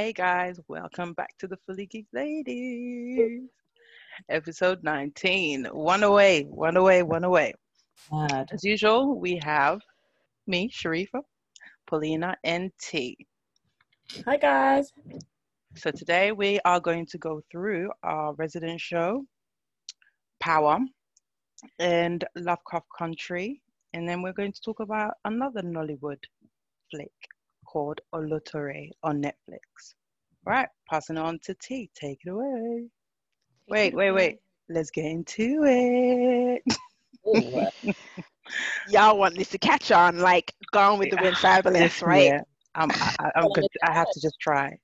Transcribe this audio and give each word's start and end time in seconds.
hey, 0.00 0.06
hey, 0.06 0.12
guys. 0.14 0.58
Welcome 0.66 1.12
back 1.12 1.36
to 1.40 1.46
the 1.46 1.58
Fully 1.66 1.86
Geeked 1.86 2.06
Ladies. 2.14 3.42
Episode 4.30 4.82
19. 4.82 5.66
One 5.72 6.04
away, 6.04 6.44
one 6.44 6.78
away, 6.78 7.02
one 7.02 7.24
away. 7.24 7.52
Mad. 8.10 8.48
As 8.50 8.64
usual, 8.64 9.20
we 9.20 9.38
have 9.42 9.82
me, 10.46 10.70
Sharifa, 10.70 11.20
Paulina, 11.86 12.34
and 12.44 12.72
T. 12.80 13.14
Hi 14.24 14.38
guys. 14.38 14.90
So 15.76 15.90
today 15.90 16.32
we 16.32 16.60
are 16.64 16.80
going 16.80 17.04
to 17.04 17.18
go 17.18 17.42
through 17.52 17.90
our 18.02 18.32
resident 18.36 18.80
show, 18.80 19.26
Power, 20.40 20.78
and 21.78 22.24
Lovecraft 22.36 22.86
Country. 22.96 23.60
And 23.92 24.08
then 24.08 24.22
we're 24.22 24.32
going 24.32 24.52
to 24.52 24.62
talk 24.62 24.80
about 24.80 25.12
another 25.26 25.60
Nollywood 25.60 26.24
flick 26.90 27.12
called 27.70 28.00
Oloture 28.12 28.86
on 29.02 29.22
Netflix. 29.22 29.94
Right, 30.44 30.68
passing 30.88 31.18
on 31.18 31.38
to 31.44 31.54
T. 31.54 31.90
Take 31.94 32.20
it 32.24 32.30
away. 32.30 32.88
Wait, 33.68 33.94
wait, 33.94 34.10
wait. 34.10 34.38
Let's 34.68 34.90
get 34.90 35.04
into 35.04 35.64
it. 35.64 36.62
Ooh, 37.26 37.66
Y'all 38.88 39.18
want 39.18 39.36
this 39.36 39.50
to 39.50 39.58
catch 39.58 39.92
on, 39.92 40.18
like 40.18 40.52
Gone 40.72 40.98
with 40.98 41.10
the 41.10 41.18
Wind 41.18 41.36
Fabulous, 41.36 42.02
right? 42.02 42.32
Yeah, 42.32 42.40
I'm, 42.74 42.90
I, 42.90 43.30
I'm 43.36 43.48
good. 43.52 43.66
I 43.84 43.92
have 43.92 44.10
to 44.10 44.20
just 44.20 44.40
try. 44.40 44.76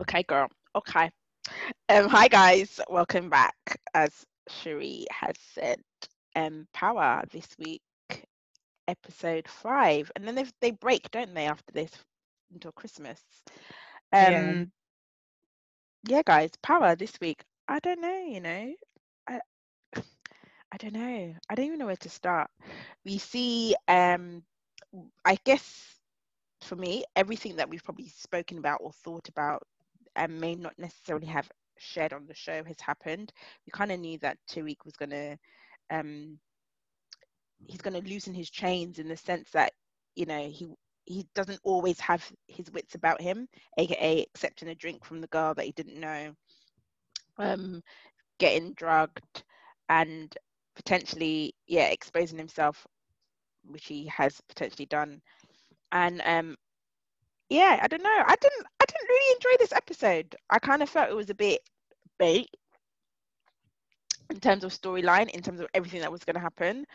Okay, 0.00 0.22
girl. 0.22 0.48
Okay. 0.74 1.10
Um, 1.88 2.08
hi 2.08 2.28
guys, 2.28 2.80
welcome 2.88 3.28
back. 3.28 3.54
As 3.92 4.24
Cherie 4.48 5.06
has 5.10 5.34
said, 5.54 5.78
um, 6.36 6.66
Power 6.72 7.24
this 7.32 7.48
week, 7.58 7.82
episode 8.90 9.48
five, 9.48 10.10
and 10.16 10.26
then 10.26 10.36
they 10.36 10.46
they 10.60 10.70
break, 10.72 11.10
don't 11.12 11.34
they, 11.34 11.46
after 11.46 11.72
this 11.72 11.92
until 12.52 12.72
Christmas? 12.72 13.22
Um, 14.12 14.58
Yeah. 14.58 14.66
yeah, 16.06 16.22
guys, 16.24 16.50
Power 16.62 16.94
this 16.96 17.18
week. 17.20 17.42
I 17.68 17.78
don't 17.80 18.00
know, 18.00 18.24
you 18.26 18.40
know, 18.40 18.74
I 19.28 19.40
I 20.72 20.76
don't 20.78 20.94
know. 20.94 21.34
I 21.50 21.54
don't 21.54 21.66
even 21.66 21.78
know 21.78 21.86
where 21.86 21.96
to 21.96 22.10
start. 22.10 22.50
We 23.04 23.18
see, 23.18 23.74
um, 23.88 24.42
I 25.24 25.36
guess 25.44 25.98
for 26.62 26.76
me, 26.76 27.04
everything 27.16 27.56
that 27.56 27.68
we've 27.68 27.84
probably 27.84 28.08
spoken 28.08 28.58
about 28.58 28.80
or 28.82 28.92
thought 28.92 29.28
about 29.28 29.62
and 30.16 30.40
may 30.40 30.54
not 30.54 30.78
necessarily 30.78 31.26
have 31.26 31.50
shared 31.78 32.12
on 32.12 32.26
the 32.26 32.34
show 32.34 32.64
has 32.64 32.80
happened. 32.80 33.32
We 33.66 33.70
kind 33.72 33.92
of 33.92 34.00
knew 34.00 34.18
that 34.18 34.38
Tariq 34.50 34.84
was 34.84 34.96
going 34.96 35.10
to, 35.10 35.38
um, 35.90 36.38
he's 37.66 37.80
going 37.80 38.00
to 38.00 38.08
loosen 38.08 38.34
his 38.34 38.50
chains 38.50 38.98
in 38.98 39.08
the 39.08 39.16
sense 39.16 39.50
that, 39.50 39.72
you 40.14 40.26
know, 40.26 40.48
he 40.48 40.68
he 41.06 41.26
doesn't 41.34 41.60
always 41.64 41.98
have 41.98 42.30
his 42.46 42.70
wits 42.70 42.94
about 42.94 43.20
him, 43.20 43.48
aka 43.78 44.22
accepting 44.22 44.68
a 44.68 44.74
drink 44.74 45.04
from 45.04 45.20
the 45.20 45.26
girl 45.28 45.54
that 45.54 45.64
he 45.64 45.72
didn't 45.72 45.98
know, 45.98 46.32
um, 47.38 47.82
getting 48.38 48.72
drugged, 48.74 49.42
and 49.88 50.36
potentially, 50.76 51.54
yeah, 51.66 51.88
exposing 51.88 52.38
himself, 52.38 52.86
which 53.64 53.86
he 53.86 54.06
has 54.06 54.40
potentially 54.48 54.86
done. 54.86 55.20
And 55.92 56.22
um, 56.24 56.56
yeah, 57.48 57.80
I 57.82 57.88
don't 57.88 58.02
know. 58.02 58.22
I 58.26 58.36
didn't 58.40 58.66
I 58.80 58.84
didn't 58.86 59.08
really 59.08 59.34
enjoy 59.34 59.56
this 59.58 59.72
episode. 59.72 60.36
I 60.50 60.58
kind 60.58 60.82
of 60.82 60.88
felt 60.88 61.10
it 61.10 61.16
was 61.16 61.30
a 61.30 61.34
bit 61.34 61.60
bait 62.18 62.48
in 64.30 64.38
terms 64.38 64.62
of 64.62 64.72
storyline, 64.72 65.28
in 65.30 65.42
terms 65.42 65.60
of 65.60 65.66
everything 65.74 66.00
that 66.02 66.12
was 66.12 66.24
going 66.24 66.34
to 66.34 66.40
happen. 66.40 66.86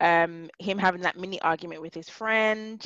Um, 0.00 0.50
him 0.58 0.78
having 0.78 1.02
that 1.02 1.16
mini 1.16 1.40
argument 1.42 1.82
with 1.82 1.94
his 1.94 2.08
friend. 2.08 2.82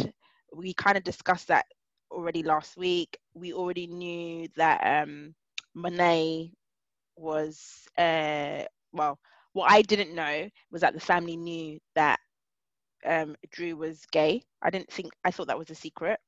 We 0.55 0.75
kind 0.75 0.97
of 0.97 1.05
discussed 1.05 1.49
that 1.49 1.67
already 2.11 2.43
last 2.43 2.77
week. 2.77 3.19
We 3.35 3.53
already 3.53 3.87
knew 3.87 4.49
that 4.57 5.05
um, 5.05 5.35
Monet 5.75 6.53
was 7.17 7.89
uh, 7.99 8.65
well. 8.93 9.19
What 9.55 9.71
I 9.73 9.83
didn't 9.83 10.15
know 10.15 10.49
was 10.71 10.83
that 10.83 10.95
the 10.95 11.01
family 11.01 11.37
knew 11.37 11.79
that 11.95 12.21
um, 13.07 13.37
Drew 13.51 13.77
was 13.77 14.05
gay. 14.13 14.45
I 14.63 14.71
didn't 14.71 14.93
think 14.93 15.13
I 15.25 15.31
thought 15.31 15.49
that 15.49 15.59
was 15.59 15.71
a 15.71 15.75
secret 15.75 16.21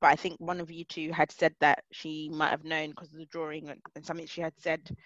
but 0.00 0.08
I 0.08 0.16
think 0.16 0.38
one 0.40 0.60
of 0.60 0.70
you 0.70 0.84
two 0.84 1.12
had 1.12 1.32
said 1.32 1.54
that 1.60 1.84
she 1.92 2.28
might 2.30 2.50
have 2.50 2.64
known 2.64 2.90
because 2.90 3.12
of 3.12 3.18
the 3.18 3.26
drawing 3.26 3.68
and, 3.70 3.80
and 3.96 4.04
something 4.04 4.26
she 4.26 4.42
had 4.42 4.52
said. 4.58 4.96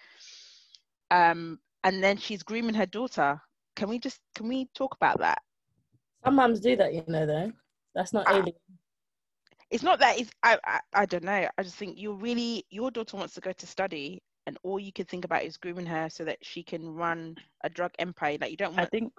Um, 1.11 1.59
and 1.83 2.03
then 2.03 2.17
she's 2.17 2.43
grooming 2.43 2.75
her 2.75 2.85
daughter. 2.85 3.41
Can 3.77 3.89
we 3.89 3.99
just 3.99 4.19
can 4.35 4.47
we 4.47 4.67
talk 4.73 4.95
about 4.95 5.19
that? 5.19 5.37
Some 6.25 6.35
mums 6.35 6.59
do 6.59 6.75
that, 6.75 6.95
you 6.95 7.03
know, 7.07 7.27
though. 7.27 7.51
That's 7.93 8.11
not 8.11 8.25
Ah. 8.27 8.39
alien. 8.39 8.55
It's 9.69 9.83
not 9.83 9.99
that 9.99 10.19
it's 10.19 10.31
I, 10.41 10.57
I 10.65 10.79
I 10.93 11.05
don't 11.05 11.23
know. 11.23 11.47
I 11.57 11.63
just 11.63 11.75
think 11.75 11.99
you're 11.99 12.15
really 12.15 12.65
your 12.71 12.89
daughter 12.89 13.17
wants 13.17 13.35
to 13.35 13.41
go 13.41 13.51
to 13.51 13.67
study, 13.67 14.19
and 14.47 14.57
all 14.63 14.79
you 14.79 14.91
can 14.91 15.05
think 15.05 15.25
about 15.25 15.43
is 15.43 15.57
grooming 15.57 15.85
her 15.85 16.09
so 16.09 16.25
that 16.25 16.39
she 16.41 16.63
can 16.63 16.89
run 16.95 17.35
a 17.63 17.69
drug 17.69 17.91
empire. 17.99 18.37
Like 18.41 18.49
you 18.49 18.57
don't 18.57 18.73
I 18.73 18.81
want 18.81 18.91
think 18.91 19.13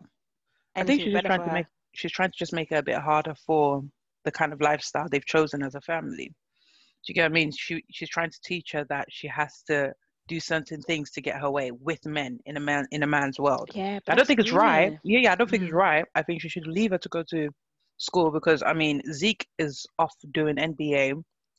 I 0.74 0.82
think 0.82 1.02
she's 1.02 1.20
trying 1.22 1.44
to 1.44 1.52
make 1.52 1.66
she's 1.94 2.12
trying 2.12 2.30
to 2.32 2.36
just 2.36 2.52
make 2.52 2.72
it 2.72 2.78
a 2.78 2.82
bit 2.82 2.98
harder 2.98 3.36
for 3.46 3.84
the 4.24 4.32
kind 4.32 4.52
of 4.52 4.60
lifestyle 4.60 5.06
they've 5.08 5.24
chosen 5.24 5.62
as 5.62 5.76
a 5.76 5.80
family. 5.82 6.26
Do 6.26 7.12
you 7.12 7.14
get 7.14 7.22
what 7.22 7.30
I 7.30 7.34
mean? 7.34 7.52
She 7.52 7.84
she's 7.92 8.10
trying 8.10 8.30
to 8.30 8.40
teach 8.42 8.72
her 8.72 8.84
that 8.88 9.06
she 9.08 9.28
has 9.28 9.62
to 9.68 9.92
do 10.28 10.40
certain 10.40 10.82
things 10.82 11.10
to 11.12 11.22
get 11.22 11.40
her 11.40 11.50
way 11.50 11.72
with 11.72 12.06
men 12.06 12.40
in 12.46 12.56
a 12.56 12.60
man 12.60 12.86
in 12.92 13.02
a 13.02 13.06
man's 13.06 13.40
world. 13.40 13.70
Yeah, 13.74 14.00
I 14.08 14.14
don't 14.16 14.26
think 14.26 14.40
it's 14.40 14.52
right. 14.52 14.92
Yeah, 15.04 15.20
yeah, 15.20 15.32
I 15.32 15.36
don't 15.36 15.50
think 15.50 15.64
it's 15.64 15.72
Mm. 15.72 15.76
right. 15.88 16.04
I 16.14 16.22
think 16.22 16.42
she 16.42 16.48
should 16.48 16.66
leave 16.68 16.92
her 16.92 16.98
to 16.98 17.08
go 17.08 17.24
to 17.30 17.50
school 17.98 18.30
because 18.30 18.62
I 18.62 18.74
mean 18.74 19.02
Zeke 19.12 19.46
is 19.58 19.86
off 19.98 20.14
doing 20.32 20.56
NBA, 20.58 21.14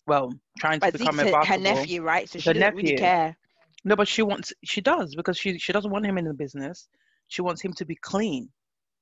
well, 0.08 0.34
trying 0.60 0.82
to 0.82 0.92
But 0.92 0.94
become 0.94 1.20
Zeke's 1.20 1.22
a 1.22 1.26
her, 1.26 1.46
her 1.46 1.58
nephew, 1.58 2.02
right? 2.04 2.30
So 2.30 2.40
she 2.40 2.50
her 2.50 2.54
doesn't 2.54 2.76
really 2.76 2.94
care. 2.94 3.38
No, 3.86 3.96
but 3.96 4.08
she 4.08 4.22
wants 4.24 4.54
she 4.64 4.82
does 4.82 5.16
because 5.16 5.38
she 5.38 5.58
she 5.60 5.74
doesn't 5.74 5.92
want 5.92 6.06
him 6.06 6.18
in 6.18 6.26
the 6.26 6.34
business. 6.34 6.88
She 7.28 7.42
wants 7.42 7.62
him 7.62 7.74
to 7.74 7.86
be 7.86 7.96
clean. 7.96 8.50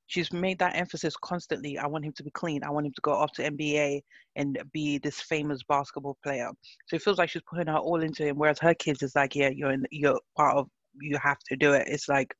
She's 0.08 0.32
made 0.32 0.58
that 0.58 0.74
emphasis 0.74 1.14
constantly. 1.22 1.78
I 1.78 1.86
want 1.86 2.04
him 2.04 2.12
to 2.16 2.24
be 2.24 2.30
clean. 2.30 2.64
I 2.64 2.70
want 2.70 2.86
him 2.86 2.92
to 2.92 3.00
go 3.02 3.12
off 3.12 3.32
to 3.34 3.50
NBA 3.50 4.00
and 4.36 4.58
be 4.72 4.98
this 4.98 5.20
famous 5.20 5.62
basketball 5.68 6.16
player. 6.22 6.50
So 6.86 6.96
it 6.96 7.02
feels 7.02 7.18
like 7.18 7.30
she's 7.30 7.42
putting 7.48 7.68
her 7.68 7.78
all 7.78 8.02
into 8.02 8.26
him. 8.26 8.36
Whereas 8.36 8.58
her 8.58 8.74
kids 8.74 9.02
is 9.02 9.14
like, 9.14 9.36
yeah, 9.36 9.50
you're 9.54 9.72
in, 9.72 9.84
you're 9.90 10.18
part 10.36 10.56
of. 10.56 10.66
You 11.00 11.16
have 11.22 11.38
to 11.50 11.56
do 11.56 11.74
it. 11.74 11.86
It's 11.86 12.08
like 12.08 12.34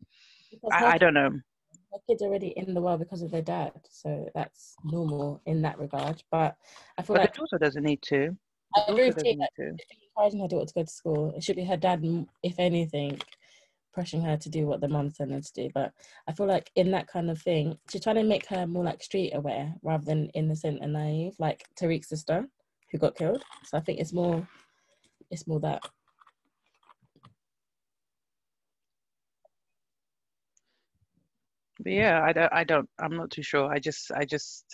I, 0.73 0.95
I 0.95 0.99
don't 0.99 1.15
know. 1.15 1.31
her 1.31 1.99
kids 2.09 2.23
already 2.23 2.49
in 2.57 2.75
the 2.75 2.81
world 2.81 3.01
because 3.01 3.23
of 3.23 3.31
their 3.31 3.43
dad, 3.43 3.73
so 3.89 4.29
that's 4.35 4.75
normal 4.85 5.41
in 5.47 5.63
that 5.63 5.79
regard. 5.79 6.23
But 6.31 6.57
I 6.97 7.03
feel 7.03 7.15
But 7.15 7.23
like 7.23 7.35
the 7.35 7.41
daughter 7.41 7.59
doesn't 7.59 7.85
need 7.85 8.03
to. 8.03 8.37
I 8.77 8.83
agree 8.89 9.09
with 9.09 9.19
you 9.25 9.37
doesn't 9.37 9.39
need 9.39 9.49
to. 9.57 9.77
encouraging 10.17 10.41
her 10.41 10.49
daughter 10.49 10.67
to 10.67 10.75
go 10.75 10.83
to 10.83 10.91
school, 10.91 11.33
it 11.37 11.43
should 11.43 11.57
be 11.57 11.65
her 11.65 11.77
dad, 11.77 12.05
if 12.43 12.55
anything, 12.59 13.21
pressuring 13.99 14.25
her 14.25 14.37
to 14.37 14.49
do 14.49 14.67
what 14.67 14.81
the 14.81 14.89
mum 14.89 15.11
telling 15.11 15.35
her 15.35 15.41
to 15.41 15.53
do. 15.53 15.69
But 15.75 15.93
I 16.29 16.33
feel 16.33 16.47
like 16.47 16.71
in 16.77 16.91
that 16.93 17.09
kind 17.09 17.31
of 17.31 17.41
thing, 17.41 17.79
she's 17.91 18.03
trying 18.03 18.17
to 18.17 18.23
make 18.23 18.47
her 18.47 18.67
more 18.67 18.85
like 18.85 19.03
street 19.03 19.33
aware 19.35 19.75
rather 19.83 20.05
than 20.05 20.31
innocent 20.35 20.79
and 20.83 20.93
naive, 20.93 21.35
like 21.39 21.65
Tariq's 21.81 22.09
sister 22.09 22.47
who 22.91 22.99
got 22.99 23.17
killed. 23.17 23.43
So 23.65 23.77
I 23.77 23.81
think 23.81 23.99
it's 23.99 24.13
more, 24.13 24.47
it's 25.31 25.47
more 25.47 25.61
that. 25.61 25.83
But 31.81 31.93
yeah, 31.93 32.23
I 32.23 32.33
don't. 32.33 32.53
I 32.53 32.65
don't. 32.65 32.89
I'm 32.99 33.17
not 33.17 33.31
too 33.31 33.43
sure. 33.43 33.73
I 33.73 33.79
just. 33.79 34.11
I 34.11 34.25
just. 34.25 34.65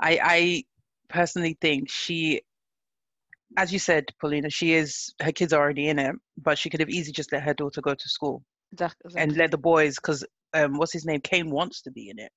I. 0.00 0.18
I 0.22 0.64
personally 1.10 1.56
think 1.60 1.90
she, 1.90 2.40
as 3.56 3.72
you 3.72 3.78
said, 3.78 4.04
Paulina, 4.20 4.50
she 4.50 4.74
is. 4.74 5.14
Her 5.20 5.32
kids 5.32 5.52
are 5.52 5.60
already 5.60 5.88
in 5.88 5.98
it, 5.98 6.14
but 6.36 6.58
she 6.58 6.70
could 6.70 6.80
have 6.80 6.90
easily 6.90 7.12
just 7.12 7.32
let 7.32 7.42
her 7.42 7.54
daughter 7.54 7.80
go 7.80 7.94
to 7.94 8.08
school 8.08 8.42
Exac- 8.74 8.94
and 9.16 9.36
let 9.36 9.50
the 9.50 9.58
boys, 9.58 9.96
because 9.96 10.24
um, 10.54 10.78
what's 10.78 10.92
his 10.92 11.04
name? 11.04 11.20
Kane 11.20 11.50
wants 11.50 11.82
to 11.82 11.90
be 11.90 12.10
in 12.10 12.18
it. 12.18 12.30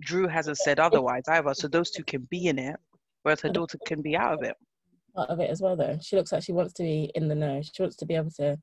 Drew 0.00 0.28
hasn't 0.28 0.58
said 0.58 0.78
otherwise 0.78 1.22
either, 1.28 1.54
so 1.54 1.68
those 1.68 1.90
two 1.90 2.04
can 2.04 2.26
be 2.30 2.46
in 2.46 2.58
it, 2.58 2.76
whereas 3.22 3.40
her 3.40 3.48
daughter 3.48 3.78
can 3.86 4.00
be 4.00 4.16
out 4.16 4.34
of 4.34 4.42
it. 4.42 4.54
part 5.14 5.28
of 5.30 5.40
it 5.40 5.50
as 5.50 5.60
well 5.60 5.76
though 5.76 5.98
she 6.00 6.14
looks 6.16 6.30
like 6.30 6.44
she 6.44 6.52
wants 6.52 6.72
to 6.74 6.82
be 6.82 7.10
in 7.14 7.26
the 7.26 7.34
know 7.34 7.60
she 7.62 7.82
wants 7.82 7.96
to 7.96 8.06
be 8.06 8.14
able 8.14 8.30
to 8.30 8.56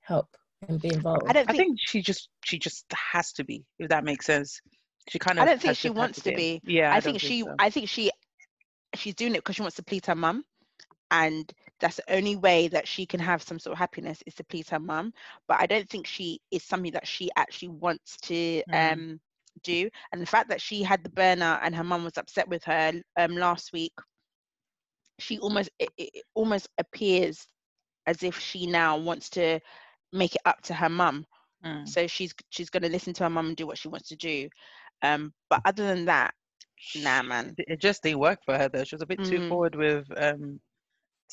help 0.00 0.26
and 0.68 0.80
be 0.80 0.88
involved 0.88 1.22
I 1.28 1.32
don't 1.32 1.48
I 1.48 1.52
think 1.52 1.58
think 1.62 1.78
she 1.80 2.02
just. 2.02 2.28
She 2.44 2.58
just 2.58 2.86
has 3.12 3.32
to 3.32 3.44
be, 3.44 3.64
if 3.78 3.88
that 3.90 4.04
makes 4.04 4.26
sense. 4.26 4.60
She 5.08 5.18
kind 5.18 5.38
of. 5.38 5.42
I 5.42 5.46
don't 5.46 5.60
think 5.60 5.76
she 5.76 5.90
wants 5.90 6.20
to 6.22 6.32
be. 6.34 6.60
Yeah, 6.64 6.92
I, 6.92 6.96
I, 6.96 7.00
think 7.00 7.20
don't 7.20 7.28
she 7.28 7.42
so. 7.42 7.54
I 7.58 7.70
think 7.70 7.88
she 7.88 8.10
she's 8.94 9.14
doing 9.14 9.34
it 9.34 9.38
because 9.38 9.56
she 9.56 9.62
wants 9.62 9.76
to 9.76 9.82
please 9.82 10.02
her 10.06 10.14
mum 10.14 10.44
and 11.10 11.52
that's 11.80 11.96
the 11.96 12.14
only 12.14 12.36
way 12.36 12.68
that 12.68 12.86
she 12.86 13.06
can 13.06 13.20
have 13.20 13.42
some 13.42 13.58
sort 13.58 13.72
of 13.72 13.78
happiness 13.78 14.22
is 14.26 14.34
to 14.34 14.44
please 14.44 14.68
her 14.70 14.78
mum 14.80 15.12
but 15.48 15.60
I 15.60 15.66
don't 15.66 15.88
think 15.88 16.06
she 16.06 16.40
is 16.50 16.62
something 16.62 16.92
that 16.92 17.06
she 17.06 17.30
actually 17.36 17.68
wants 17.68 18.16
to 18.22 18.62
Mm. 18.68 19.02
um 19.02 19.20
do 19.62 19.88
and 20.12 20.20
the 20.22 20.26
fact 20.26 20.48
that 20.48 20.60
she 20.60 20.82
had 20.82 21.02
the 21.04 21.10
burner 21.10 21.58
and 21.62 21.74
her 21.74 21.84
mum 21.84 22.04
was 22.04 22.16
upset 22.18 22.48
with 22.48 22.64
her 22.64 22.92
um 23.16 23.36
last 23.36 23.72
week 23.72 23.92
she 25.18 25.38
almost 25.38 25.70
it, 25.78 25.90
it 25.98 26.24
almost 26.34 26.68
appears 26.78 27.46
as 28.06 28.22
if 28.22 28.38
she 28.38 28.66
now 28.66 28.96
wants 28.96 29.30
to 29.30 29.60
make 30.12 30.34
it 30.34 30.42
up 30.44 30.60
to 30.62 30.74
her 30.74 30.88
mum 30.88 31.24
Mm. 31.64 31.84
so 31.84 32.06
she's 32.06 32.34
she's 32.50 32.70
going 32.70 32.82
to 32.82 32.88
listen 32.88 33.12
to 33.14 33.24
her 33.24 33.30
mum 33.30 33.48
and 33.48 33.56
do 33.56 33.66
what 33.66 33.78
she 33.78 33.88
wants 33.88 34.08
to 34.08 34.16
do 34.16 34.48
um 35.02 35.32
but 35.48 35.60
other 35.64 35.86
than 35.86 36.06
that 36.06 36.34
Nah, 36.94 37.22
man. 37.22 37.58
It 37.58 37.80
just 37.80 38.02
didn't 38.02 38.20
work 38.20 38.40
for 38.44 38.56
her 38.56 38.68
though. 38.68 38.84
She 38.84 38.94
was 38.94 39.02
a 39.02 39.06
bit 39.06 39.22
too 39.22 39.40
Mm. 39.40 39.40
forward 39.40 39.74
with 39.74 40.06
um 40.16 40.60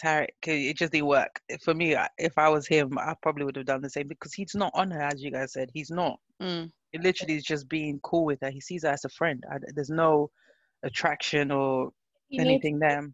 Tariq, 0.03 0.27
it 0.45 0.77
just 0.77 0.91
didn't 0.91 1.07
work 1.07 1.41
for 1.63 1.73
me. 1.73 1.95
If 2.17 2.37
I 2.37 2.49
was 2.49 2.67
him, 2.67 2.97
I 2.97 3.13
probably 3.21 3.45
would 3.45 3.55
have 3.55 3.65
done 3.65 3.81
the 3.81 3.89
same 3.89 4.07
because 4.07 4.33
he's 4.33 4.55
not 4.55 4.71
on 4.73 4.91
her, 4.91 5.01
as 5.01 5.21
you 5.21 5.31
guys 5.31 5.53
said. 5.53 5.69
He's 5.73 5.89
not. 5.91 6.19
Mm. 6.41 6.71
It 6.93 7.01
literally 7.03 7.35
is 7.35 7.43
just 7.43 7.67
being 7.67 7.99
cool 8.03 8.25
with 8.25 8.39
her. 8.41 8.49
He 8.49 8.61
sees 8.61 8.83
her 8.83 8.89
as 8.89 9.05
a 9.05 9.09
friend. 9.09 9.43
I, 9.51 9.57
there's 9.73 9.89
no 9.89 10.29
attraction 10.83 11.51
or 11.51 11.91
He 12.29 12.39
anything 12.39 12.79
there. 12.79 13.07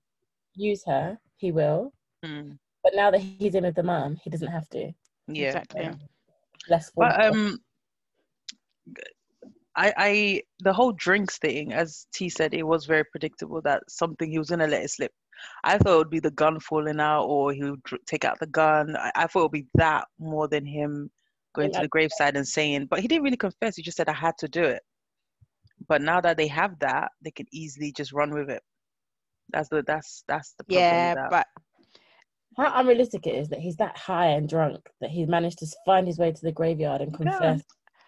use 0.55 0.83
her, 0.85 1.17
he 1.37 1.51
will. 1.51 1.93
Mm, 2.25 2.57
But 2.83 2.93
now 2.95 3.11
that 3.11 3.19
he's 3.19 3.55
in 3.55 3.63
with 3.63 3.75
the 3.75 3.83
mom, 3.83 4.15
he 4.23 4.29
doesn't 4.29 4.51
have 4.51 4.69
to. 4.69 4.91
yeah. 5.27 5.47
Exactly. 5.47 5.81
yeah. 5.81 5.95
Less 6.69 6.91
But 6.95 7.25
um, 7.25 7.59
I 9.75 9.93
I 9.97 10.41
the 10.59 10.73
whole 10.73 10.91
drinks 10.93 11.37
thing, 11.39 11.73
as 11.73 12.07
T 12.13 12.29
said, 12.29 12.53
it 12.53 12.63
was 12.63 12.85
very 12.85 13.03
predictable 13.03 13.61
that 13.63 13.83
something 13.89 14.29
he 14.29 14.37
was 14.39 14.49
gonna 14.49 14.67
let 14.67 14.83
it 14.83 14.91
slip. 14.91 15.11
I 15.63 15.77
thought 15.77 15.93
it 15.93 15.97
would 15.97 16.09
be 16.09 16.19
the 16.19 16.31
gun 16.31 16.59
falling 16.59 16.99
out, 16.99 17.25
or 17.25 17.51
he 17.53 17.63
would 17.63 17.81
take 18.05 18.25
out 18.25 18.39
the 18.39 18.47
gun. 18.47 18.95
I, 18.97 19.11
I 19.15 19.27
thought 19.27 19.39
it 19.39 19.43
would 19.43 19.51
be 19.51 19.67
that 19.75 20.05
more 20.19 20.47
than 20.47 20.65
him 20.65 21.09
going 21.53 21.71
to 21.71 21.81
the 21.81 21.87
graveside 21.87 22.35
and 22.35 22.47
saying. 22.47 22.87
But 22.89 22.99
he 22.99 23.07
didn't 23.07 23.23
really 23.23 23.37
confess. 23.37 23.75
He 23.75 23.83
just 23.83 23.97
said 23.97 24.09
I 24.09 24.13
had 24.13 24.37
to 24.39 24.47
do 24.47 24.63
it. 24.63 24.81
But 25.87 26.01
now 26.01 26.21
that 26.21 26.37
they 26.37 26.47
have 26.47 26.79
that, 26.79 27.11
they 27.23 27.31
can 27.31 27.45
easily 27.51 27.91
just 27.91 28.13
run 28.13 28.31
with 28.33 28.49
it. 28.49 28.61
That's 29.51 29.69
the 29.69 29.83
that's 29.85 30.23
that's 30.27 30.53
the 30.57 30.63
problem. 30.63 30.83
Yeah, 30.83 31.13
with 31.13 31.15
that. 31.15 31.29
but 31.29 31.47
How 32.57 32.79
unrealistic 32.79 33.27
it 33.27 33.35
is 33.35 33.49
that 33.49 33.59
he's 33.59 33.75
that 33.77 33.97
high 33.97 34.27
and 34.27 34.47
drunk 34.47 34.89
that 35.01 35.09
he 35.09 35.25
managed 35.25 35.59
to 35.59 35.67
find 35.85 36.07
his 36.07 36.17
way 36.17 36.31
to 36.31 36.41
the 36.41 36.51
graveyard 36.51 37.01
and 37.01 37.11
Yeah. 37.11 37.17
confess. 37.17 37.63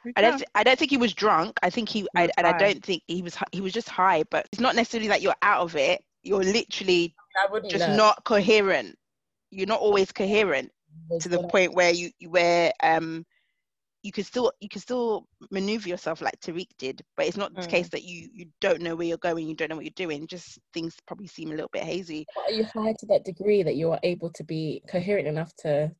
We 0.05 0.13
I 0.15 0.21
don't. 0.21 0.37
Th- 0.37 0.49
I 0.53 0.63
don't 0.63 0.77
think 0.77 0.91
he 0.91 0.97
was 0.97 1.13
drunk. 1.13 1.57
I 1.63 1.69
think 1.71 1.89
he. 1.89 2.01
He 2.01 2.07
I, 2.15 2.21
was 2.23 2.31
and 2.37 2.47
I 2.47 2.57
don't 2.57 2.83
think 2.85 3.03
he 3.07 3.21
was. 3.23 3.37
He 3.51 3.61
was 3.61 3.73
just 3.73 3.89
high. 3.89 4.23
But 4.29 4.47
it's 4.51 4.61
not 4.61 4.75
necessarily 4.75 5.07
that 5.09 5.21
you're 5.23 5.35
out 5.41 5.61
of 5.61 5.75
it. 5.75 6.03
You're 6.21 6.43
literally 6.43 7.15
I 7.37 7.51
wouldn't 7.51 7.71
just 7.71 7.87
know. 7.87 7.95
not 7.95 8.23
coherent. 8.23 8.95
You're 9.51 9.67
not 9.67 9.79
always 9.81 10.11
coherent 10.11 10.71
to 11.21 11.29
the 11.29 11.37
Gonna- 11.37 11.47
point 11.49 11.73
where 11.73 11.91
you 11.91 12.11
where 12.29 12.71
um 12.81 13.25
you 14.03 14.11
can 14.11 14.23
still 14.23 14.51
you 14.59 14.69
can 14.69 14.81
still 14.81 15.27
maneuver 15.51 15.89
yourself 15.89 16.21
like 16.21 16.39
Tariq 16.39 16.67
did, 16.77 17.01
but 17.17 17.25
it's 17.25 17.37
not 17.37 17.53
the 17.55 17.61
Mm. 17.61 17.69
case 17.69 17.89
that 17.89 18.03
you 18.03 18.29
you 18.33 18.45
don't 18.61 18.81
know 18.81 18.95
where 18.95 19.07
you're 19.07 19.17
going, 19.17 19.47
you 19.47 19.55
don't 19.55 19.69
know 19.69 19.75
what 19.75 19.85
you're 19.85 19.91
doing. 19.95 20.27
Just 20.27 20.59
things 20.73 20.95
probably 21.07 21.27
seem 21.27 21.49
a 21.49 21.55
little 21.55 21.69
bit 21.71 21.83
hazy. 21.83 22.25
Are 22.37 22.51
you 22.51 22.65
high 22.65 22.93
to 22.99 23.05
that 23.07 23.25
degree 23.25 23.63
that 23.63 23.75
you 23.75 23.91
are 23.91 23.99
able 24.03 24.29
to 24.31 24.43
be 24.43 24.83
coherent 24.87 25.27
enough 25.27 25.55
to? 25.57 25.91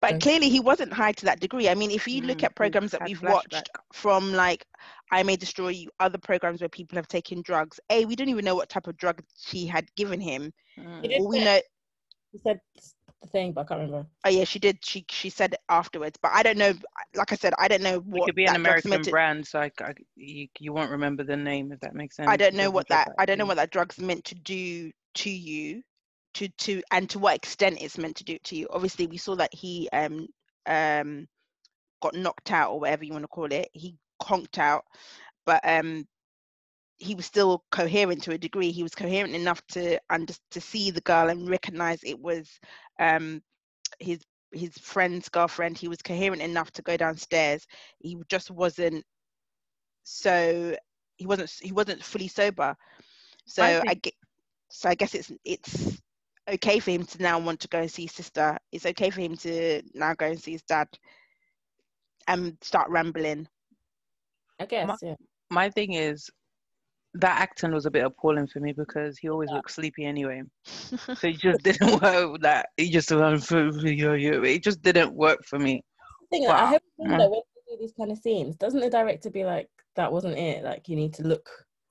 But 0.00 0.18
Okay. 0.18 0.20
clearly 0.20 0.48
he 0.48 0.60
wasn't 0.60 0.92
high 0.92 1.12
to 1.12 1.24
that 1.26 1.40
degree. 1.40 1.68
I 1.68 1.74
mean, 1.74 1.90
if 1.90 2.06
you 2.06 2.20
look 2.22 2.42
Mm, 2.42 2.44
at 2.44 2.54
programs 2.56 2.92
that 2.92 3.02
we've 3.02 3.22
flashback. 3.22 3.22
watched 3.22 3.68
from 3.92 4.32
like 4.32 4.64
I 5.10 5.22
May 5.22 5.36
Destroy 5.36 5.68
You, 5.70 5.90
other 6.00 6.18
programs 6.18 6.60
where 6.60 6.68
people 6.68 6.96
have 6.96 7.08
taken 7.08 7.42
drugs, 7.42 7.80
A, 7.90 8.04
we 8.04 8.16
don't 8.16 8.28
even 8.28 8.44
know 8.44 8.54
what 8.54 8.68
type 8.68 8.86
of 8.86 8.96
drug 8.96 9.22
she 9.36 9.66
had 9.66 9.86
given 9.96 10.20
him. 10.20 10.52
Mm. 10.78 11.02
He 11.02 11.14
All 11.16 11.28
we 11.28 11.40
know 11.40 11.60
He 12.32 12.38
said 12.38 12.60
the 13.22 13.28
thing, 13.28 13.52
but 13.52 13.62
I 13.62 13.64
can't 13.64 13.80
remember. 13.80 14.08
oh 14.24 14.30
yeah, 14.30 14.44
she 14.44 14.58
did 14.58 14.84
she 14.84 15.04
she 15.10 15.30
said 15.30 15.54
it 15.54 15.60
afterwards. 15.68 16.18
But 16.22 16.32
I 16.34 16.42
don't 16.42 16.58
know 16.58 16.74
like 17.14 17.32
I 17.32 17.36
said, 17.36 17.54
I 17.58 17.68
don't 17.68 17.82
know 17.82 18.00
It 18.14 18.22
what 18.22 18.24
could 18.24 18.34
be 18.36 18.46
an 18.46 18.56
American 18.56 18.90
meant 18.90 19.04
to 19.04 19.14
brand, 19.14 19.46
so 19.46 19.60
I, 19.60 19.70
I- 19.80 19.94
you, 20.16 20.48
you 20.60 20.72
won't 20.72 20.90
remember 20.92 21.24
the 21.24 21.36
name 21.36 21.72
if 21.72 21.80
that 21.80 21.94
makes 21.94 22.16
sense. 22.16 22.26
I 22.26 22.36
don't 22.36 22.54
know 22.54 22.70
what 22.70 22.88
get 22.88 23.00
that 23.00 23.10
I 23.18 23.26
don't 23.26 23.38
know 23.38 23.46
what 23.46 23.56
that 23.56 23.70
drug's 23.70 23.98
meant 24.00 24.24
to 24.26 24.34
do 24.34 24.92
to 25.16 25.30
you, 25.30 25.82
to 26.38 26.48
to 26.48 26.82
and 26.92 27.10
to 27.10 27.18
what 27.18 27.36
extent 27.36 27.78
it's 27.80 27.98
meant 27.98 28.16
to 28.16 28.24
do 28.24 28.38
to 28.44 28.56
you. 28.56 28.68
Obviously, 28.70 29.06
we 29.06 29.18
saw 29.18 29.36
that 29.36 29.54
he 29.54 29.88
um 29.92 30.26
um 30.66 31.28
got 32.02 32.14
knocked 32.14 32.52
out 32.52 32.72
or 32.72 32.80
whatever 32.80 33.04
you 33.04 33.12
want 33.12 33.24
to 33.24 33.28
call 33.28 33.52
it. 33.52 33.68
He 33.74 33.96
conked 34.20 34.58
out, 34.58 34.84
but 35.46 35.60
um 35.64 36.06
he 36.98 37.14
was 37.14 37.26
still 37.26 37.64
coherent 37.70 38.22
to 38.24 38.32
a 38.32 38.38
degree. 38.38 38.72
He 38.72 38.82
was 38.82 38.94
coherent 38.94 39.34
enough 39.34 39.62
to 39.68 40.00
under 40.10 40.34
to 40.52 40.60
see 40.60 40.90
the 40.90 41.00
girl 41.02 41.28
and 41.28 41.48
recognize 41.48 42.00
it 42.04 42.18
was 42.18 42.48
um 43.00 43.42
his 44.00 44.20
his 44.52 44.76
friend's 44.78 45.28
girlfriend. 45.28 45.78
He 45.78 45.88
was 45.88 46.02
coherent 46.02 46.42
enough 46.42 46.70
to 46.72 46.82
go 46.82 46.96
downstairs. 46.96 47.66
He 48.00 48.16
just 48.28 48.50
wasn't 48.50 49.04
so 50.04 50.76
he 51.16 51.26
wasn't 51.26 51.52
he 51.62 51.72
wasn't 51.72 52.02
fully 52.04 52.28
sober. 52.28 52.76
So 53.46 53.82
I, 53.86 53.94
think- 53.94 53.94
get 53.94 54.14
so 54.70 54.88
I 54.90 54.94
guess 54.94 55.14
it's 55.14 55.32
it's 55.44 56.00
okay 56.54 56.78
for 56.78 56.90
him 56.90 57.04
to 57.04 57.22
now 57.22 57.38
want 57.38 57.60
to 57.60 57.68
go 57.68 57.80
and 57.80 57.90
see 57.90 58.02
his 58.02 58.12
sister. 58.12 58.58
It's 58.72 58.86
okay 58.86 59.10
for 59.10 59.20
him 59.20 59.36
to 59.38 59.82
now 59.94 60.14
go 60.14 60.26
and 60.26 60.40
see 60.40 60.52
his 60.52 60.62
dad 60.62 60.88
and 62.26 62.56
start 62.60 62.88
rambling. 62.90 63.48
I 64.60 64.66
guess. 64.66 64.88
Ma- 64.88 64.96
yeah. 65.02 65.14
My 65.50 65.70
thing 65.70 65.94
is, 65.94 66.28
that 67.14 67.40
acting 67.40 67.72
was 67.72 67.86
a 67.86 67.90
bit 67.90 68.04
appalling 68.04 68.46
for 68.46 68.60
me 68.60 68.72
because 68.72 69.18
he 69.18 69.28
always 69.28 69.50
looks 69.50 69.74
sleepy 69.74 70.04
anyway. 70.04 70.42
So 71.16 71.28
it 71.28 71.38
just 71.38 71.62
didn't 71.62 72.02
work. 72.02 72.32
with 72.32 72.42
That 72.42 72.68
he 72.76 72.90
just 72.90 73.10
it 73.12 74.62
just 74.62 74.82
didn't 74.82 75.14
work 75.14 75.38
for 75.44 75.58
me. 75.58 75.82
thing 76.30 76.42
is, 76.42 76.48
Wow. 76.50 76.56
I 76.56 76.66
hope 76.66 76.82
you 76.98 77.04
know 77.08 77.14
Mm. 77.14 77.18
that 77.18 77.30
when 77.30 77.40
you 77.66 77.76
do 77.76 77.80
these 77.80 77.92
kind 77.92 78.12
of 78.12 78.18
scenes, 78.18 78.56
doesn't 78.56 78.80
the 78.80 78.90
director 78.90 79.30
be 79.30 79.44
like, 79.44 79.68
"That 79.96 80.12
wasn't 80.12 80.38
it"? 80.38 80.64
Like 80.64 80.88
you 80.88 80.96
need 80.96 81.14
to 81.14 81.22
look 81.22 81.48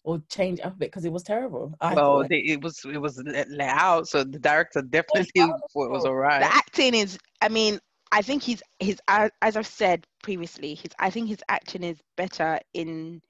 or 0.07 0.21
change 0.29 0.61
up 0.61 0.73
a 0.73 0.77
bit 0.77 0.89
because 0.89 1.03
it 1.03 1.11
was 1.11 1.23
terrible. 1.23 1.75
I 1.81 1.95
well, 1.95 2.23
they, 2.29 2.37
it 2.37 2.61
was 2.61 2.83
it 2.85 2.97
was 2.97 3.21
let, 3.25 3.51
let 3.51 3.69
out, 3.69 4.07
so 4.07 4.23
the 4.23 4.39
director 4.39 4.81
definitely 4.89 5.29
thought 5.35 5.59
it 5.75 5.91
was 5.91 6.05
alright. 6.05 6.41
the 6.41 6.55
acting 6.55 6.95
is 6.95 7.17
i 7.41 7.49
mean 7.49 7.79
i 8.11 8.21
think 8.21 8.41
he's 8.41 8.63
his 8.79 8.99
as 9.09 9.57
i've 9.57 9.67
said 9.67 10.07
previously 10.23 10.75
his 10.75 10.91
i 10.99 11.09
think 11.09 11.27
his 11.27 11.43
acting 11.49 11.83
is 11.83 11.99
better 12.15 12.57
in 12.73 13.21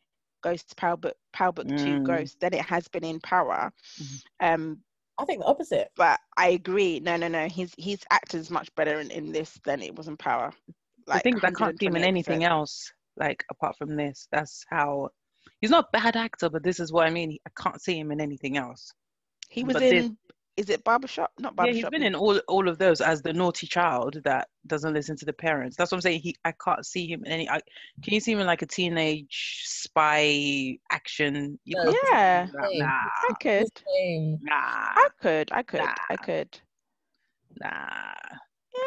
ghosts 0.44 0.74
power 0.76 0.96
book 0.96 1.16
power 1.34 1.52
book 1.52 1.68
2 1.78 1.98
Mm. 1.98 2.04
ghost 2.04 2.40
than 2.40 2.54
it 2.54 2.62
has 2.62 2.88
been 2.88 3.04
in 3.04 3.20
power 3.22 3.72
Mhm. 4.00 4.22
um 4.42 4.78
I 5.20 5.26
think 5.26 5.40
the 5.40 5.48
opposite. 5.48 5.90
but 5.96 6.20
i 6.38 6.50
agree 6.50 7.00
no 7.00 7.18
no 7.18 7.28
no 7.28 7.48
his 7.48 7.74
his 7.80 8.00
acting's 8.12 8.52
much 8.52 8.74
better 8.76 9.00
in, 9.00 9.10
in 9.10 9.32
this 9.32 9.60
than 9.66 9.82
it 9.82 9.96
was 9.96 10.08
in 10.08 10.16
power 10.18 10.54
the 11.08 11.20
thing 11.20 11.38
is, 11.38 11.44
I 11.44 11.52
can't 11.52 11.78
see 11.80 11.88
him 11.88 11.96
in 11.96 12.04
anything 12.04 12.44
else 12.44 12.92
like 13.18 13.44
apart 13.50 13.76
from 13.78 13.96
this. 13.96 14.28
That's 14.32 14.64
how 14.70 15.10
he's 15.62 15.72
not 15.72 15.86
a 15.86 15.98
bad 15.98 16.16
actor, 16.16 16.50
but 16.50 16.64
this 16.64 16.80
is 16.80 16.92
what 16.92 17.08
I 17.08 17.10
mean. 17.10 17.38
I 17.46 17.62
can't 17.62 17.82
see 17.82 17.98
him 18.00 18.12
in 18.12 18.22
anything 18.22 18.58
else. 18.58 18.92
he 19.50 19.64
was 19.64 19.74
but 19.76 19.84
in 19.84 19.90
this- 19.96 20.12
is 20.58 20.70
it 20.72 20.84
barbershop 20.84 21.32
not 21.40 21.52
Yeah, 21.52 21.56
barbershop 21.58 21.76
he's 21.76 22.00
been 22.00 22.08
in 22.08 22.16
all 22.16 22.40
all 22.48 22.68
of 22.68 22.80
those 22.80 23.00
as 23.00 23.22
the 23.22 23.32
naughty 23.32 23.68
child 23.68 24.20
that 24.24 24.48
doesn't 24.66 24.94
listen 24.94 25.16
to 25.18 25.26
the 25.26 25.34
parents. 25.34 25.78
That's 25.78 25.92
what 25.92 25.98
I'm 25.98 26.02
saying. 26.02 26.22
He, 26.22 26.36
I 26.44 26.52
can't 26.52 26.84
see 26.84 27.06
him 27.06 27.24
in 27.26 27.32
any. 27.32 27.48
I, 27.48 27.62
can 28.04 28.14
you 28.16 28.20
see 28.20 28.32
him 28.32 28.40
in 28.40 28.48
like 28.48 28.64
a 28.64 28.66
teenage 28.66 29.62
spy 29.66 30.80
action? 30.92 31.60
You 31.64 31.76
No. 31.84 31.96
Yeah. 32.12 32.48
him 32.48 32.56
in 32.72 32.80
that. 32.80 33.72
Same. 33.88 34.40
Nah, 34.42 34.54
i 34.56 35.10
could 35.22 35.52
nah, 35.52 35.58
i 35.58 35.64
could 35.64 35.80
i 35.82 35.86
could 35.86 36.00
i 36.10 36.16
could 36.18 36.60
nah. 37.62 38.38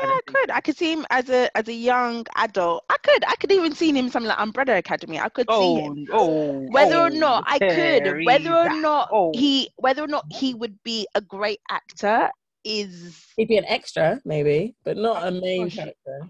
Yeah 0.01 0.07
don't 0.07 0.11
i 0.11 0.15
think 0.15 0.27
could 0.27 0.51
i 0.51 0.61
could 0.61 0.77
see 0.77 0.93
him 0.93 1.07
as 1.11 1.29
a 1.31 1.55
as 1.57 1.69
a 1.69 1.73
young 1.73 2.25
adult 2.37 2.85
i 2.91 2.97
could 3.03 3.25
i 3.27 3.35
could 3.37 3.51
even 3.53 3.75
see 3.75 3.89
him 3.91 3.97
in 3.97 4.11
something 4.11 4.29
like 4.29 4.41
umbrella 4.41 4.77
academy 4.77 5.19
i 5.19 5.29
could 5.29 5.47
see 5.49 5.55
Oh, 5.55 5.77
him 5.85 6.07
oh, 6.13 6.67
whether 6.71 6.97
or 6.97 7.07
oh, 7.07 7.09
not 7.09 7.45
I 7.47 7.59
could, 7.59 8.25
whether 8.25 8.55
or 8.55 8.81
not 8.81 9.09
Oh. 9.13 9.33
he, 9.35 9.71
whether 9.77 10.03
or 10.03 10.07
not 10.07 10.25
he 10.31 10.55
would 10.55 10.77
be 10.85 11.07
a 11.15 11.21
great 11.21 11.61
actor, 11.71 12.31
is 12.65 13.25
He'd 13.37 13.49
be 13.49 13.57
an 13.57 13.65
extra, 13.67 14.21
maybe, 14.25 14.75
but 14.85 14.97
not 14.97 15.27
a 15.27 15.31
main 15.47 15.65
gosh. 15.65 15.77
character. 15.77 16.29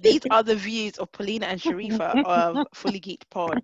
these 0.00 0.20
are 0.30 0.42
the 0.42 0.54
views 0.56 0.98
of 0.98 1.10
Paulina 1.12 1.46
and 1.46 1.60
Sharifa 1.60 2.22
of 2.24 2.66
Fully 2.74 3.00
Geeked 3.00 3.28
Pod. 3.30 3.62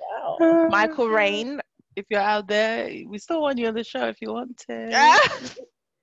Wow. 0.00 0.68
Michael 0.70 1.08
Rainey, 1.18 1.58
If 1.96 2.06
you're 2.10 2.20
out 2.20 2.46
there, 2.46 2.88
we 3.06 3.18
still 3.18 3.40
want 3.42 3.58
you 3.58 3.66
on 3.68 3.74
the 3.74 3.84
show 3.84 4.06
if 4.08 4.20
you 4.20 4.32
want 4.32 4.56
to. 4.68 4.88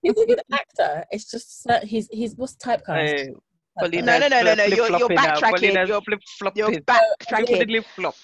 He's 0.04 0.18
a 0.18 0.26
good 0.28 0.42
actor. 0.52 1.06
It's 1.12 1.32
just 1.32 1.64
that 1.66 1.84
he's 1.86 2.08
he's 2.12 2.36
what's 2.36 2.56
typecast. 2.58 2.86
Hey, 3.08 3.34
Paulina's 3.80 4.06
No, 4.06 4.20
no, 4.20 4.28
no, 4.28 4.42
no, 4.44 4.54
no, 4.54 4.64
you're- 4.66 4.76
you're 4.78 4.88
flip-flopping 5.10 5.16
now. 5.16 5.24
backtracking. 5.36 5.52
Paulina's 5.52 5.90
You're- 5.90 6.02
flip-flopping. 6.06 6.58
you're 6.74 6.82
backtracking. 6.82 7.66
Flip 7.66 7.86
flop. 7.96 8.16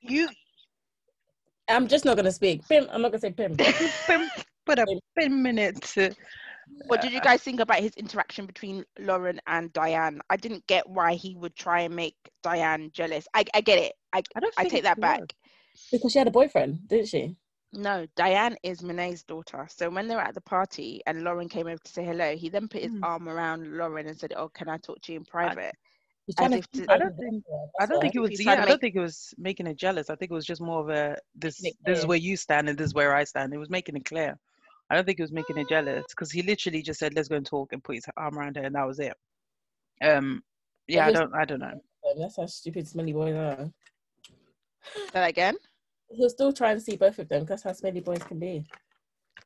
You, 0.00 0.28
I'm 1.68 1.88
just 1.88 2.04
not 2.04 2.16
gonna 2.16 2.32
speak. 2.32 2.66
Pim, 2.68 2.86
I'm 2.92 3.02
not 3.02 3.10
gonna 3.10 3.20
say 3.20 3.32
Pim. 3.32 3.56
Pim, 4.06 4.30
Put 4.64 4.78
a 4.78 4.86
pin 5.18 5.42
minute. 5.42 5.92
what 6.86 7.00
did 7.00 7.12
you 7.12 7.20
guys 7.20 7.42
think 7.42 7.58
about 7.58 7.80
his 7.80 7.92
interaction 7.96 8.46
between 8.46 8.84
Lauren 9.00 9.40
and 9.48 9.72
Diane? 9.72 10.20
I 10.30 10.36
didn't 10.36 10.64
get 10.68 10.88
why 10.88 11.14
he 11.14 11.34
would 11.36 11.56
try 11.56 11.80
and 11.80 11.96
make 11.96 12.14
Diane 12.44 12.90
jealous. 12.94 13.26
I, 13.34 13.44
I 13.54 13.60
get 13.60 13.80
it. 13.80 13.92
I, 14.12 14.22
I 14.36 14.40
don't 14.40 14.54
I 14.56 14.68
take 14.68 14.84
that 14.84 14.98
he 14.98 15.00
back. 15.00 15.34
because 15.90 16.12
she 16.12 16.18
had 16.18 16.28
a 16.28 16.30
boyfriend, 16.30 16.86
didn't 16.88 17.08
she? 17.08 17.34
No, 17.72 18.06
Diane 18.16 18.56
is 18.62 18.82
Monet's 18.82 19.22
daughter. 19.22 19.66
So 19.70 19.88
when 19.88 20.06
they 20.06 20.14
were 20.14 20.20
at 20.20 20.34
the 20.34 20.42
party 20.42 21.00
and 21.06 21.24
Lauren 21.24 21.48
came 21.48 21.66
over 21.66 21.78
to 21.82 21.92
say 21.92 22.04
hello, 22.04 22.36
he 22.36 22.50
then 22.50 22.68
put 22.68 22.82
his 22.82 22.92
Hmm. 22.92 23.04
arm 23.04 23.28
around 23.28 23.76
Lauren 23.78 24.06
and 24.06 24.18
said, 24.18 24.34
"Oh, 24.36 24.48
can 24.50 24.68
I 24.68 24.76
talk 24.76 25.00
to 25.02 25.12
you 25.12 25.18
in 25.20 25.24
private?" 25.24 25.74
He's 26.26 26.36
As 26.38 26.52
if 26.52 26.70
to- 26.72 26.92
I 26.92 26.98
don't 26.98 27.16
think- 27.16 27.44
I 27.80 27.86
don't 27.86 28.00
think 28.00 28.14
it 28.14 28.20
was. 28.20 28.44
Yeah, 28.44 28.52
I 28.52 28.56
don't 28.56 28.68
make- 28.68 28.80
think 28.80 28.94
it 28.94 29.00
was 29.00 29.34
making 29.38 29.66
it 29.66 29.76
jealous. 29.76 30.10
I 30.10 30.14
think 30.16 30.30
it 30.30 30.34
was 30.34 30.44
just 30.46 30.60
more 30.60 30.80
of 30.80 30.88
a 30.90 31.16
this. 31.34 31.58
This 31.84 31.98
is 31.98 32.06
where 32.06 32.18
you 32.18 32.36
stand, 32.36 32.68
and 32.68 32.78
this 32.78 32.88
is 32.88 32.94
where 32.94 33.14
I 33.14 33.24
stand. 33.24 33.52
It 33.54 33.58
was 33.58 33.70
making 33.70 33.96
it 33.96 34.04
clear. 34.04 34.38
I 34.90 34.94
don't 34.94 35.04
think 35.06 35.18
it 35.18 35.22
was 35.22 35.32
making 35.32 35.56
it 35.56 35.68
jealous 35.68 36.04
because 36.10 36.30
he 36.30 36.42
literally 36.42 36.82
just 36.82 37.00
said, 37.00 37.14
"Let's 37.14 37.28
go 37.28 37.36
and 37.36 37.46
talk," 37.46 37.72
and 37.72 37.82
put 37.82 37.94
his 37.96 38.04
arm 38.16 38.38
around 38.38 38.56
her, 38.56 38.62
and 38.62 38.74
that 38.74 38.86
was 38.86 39.00
it. 39.00 39.16
Um, 40.02 40.44
yeah, 40.86 41.06
I 41.06 41.12
don't. 41.12 41.34
I 41.34 41.44
don't 41.46 41.60
know. 41.60 41.82
That's 42.18 42.36
how 42.36 42.46
stupid 42.46 42.86
smelly 42.86 43.12
boys 43.14 43.34
are. 43.34 43.72
Say 44.94 45.06
that 45.12 45.28
again. 45.30 45.56
He'll 46.14 46.30
still 46.30 46.52
try 46.52 46.72
and 46.72 46.82
see 46.82 46.96
both 46.96 47.18
of 47.18 47.28
them. 47.28 47.40
'cause 47.42 47.48
That's 47.48 47.62
how 47.62 47.72
smelly 47.72 48.00
boys 48.00 48.22
can 48.22 48.38
be. 48.38 48.64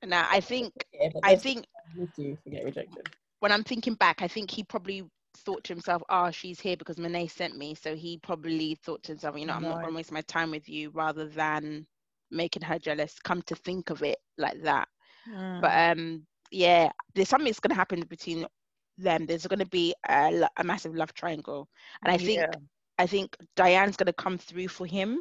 Now 0.04 0.26
I 0.30 0.40
think 0.40 0.72
Yeah, 0.92 1.10
I 1.22 1.36
think 1.36 1.66
too. 2.14 2.36
Get 2.50 2.64
rejected. 2.64 3.10
when 3.40 3.52
I'm 3.52 3.64
thinking 3.64 3.94
back, 3.94 4.22
I 4.22 4.28
think 4.28 4.50
he 4.50 4.62
probably 4.64 5.04
thought 5.38 5.64
to 5.64 5.72
himself, 5.72 6.02
"Ah, 6.08 6.30
she's 6.30 6.60
here 6.60 6.76
because 6.76 6.98
Monet 6.98 7.28
sent 7.28 7.56
me." 7.56 7.74
So 7.74 7.94
he 7.94 8.18
probably 8.18 8.74
thought 8.76 9.02
to 9.04 9.12
himself, 9.12 9.36
"You 9.38 9.46
know, 9.46 9.54
I'm 9.54 9.62
not 9.62 9.80
going 9.80 9.92
to 9.92 9.96
waste 9.96 10.12
my 10.12 10.22
time 10.22 10.50
with 10.50 10.68
you," 10.68 10.90
rather 10.90 11.28
than 11.28 11.86
making 12.30 12.62
her 12.62 12.78
jealous. 12.78 13.18
Come 13.20 13.42
to 13.42 13.54
think 13.56 13.90
of 13.90 14.02
it 14.02 14.18
like 14.38 14.60
that, 14.62 14.88
Mm. 15.28 15.60
but 15.60 15.98
um, 15.98 16.26
yeah, 16.50 16.90
there's 17.14 17.28
something 17.28 17.46
that's 17.46 17.60
going 17.60 17.70
to 17.70 17.76
happen 17.76 18.00
between 18.02 18.46
them. 18.98 19.26
There's 19.26 19.46
going 19.46 19.58
to 19.58 19.66
be 19.66 19.94
a, 20.08 20.48
a 20.56 20.64
massive 20.64 20.94
love 20.94 21.12
triangle, 21.14 21.68
and 22.02 22.12
I 22.12 22.18
think 22.18 22.38
Yeah. 22.38 22.58
I 22.98 23.06
think 23.06 23.36
Diane's 23.56 23.96
going 23.96 24.06
to 24.06 24.12
come 24.14 24.38
through 24.38 24.68
for 24.68 24.86
him 24.86 25.20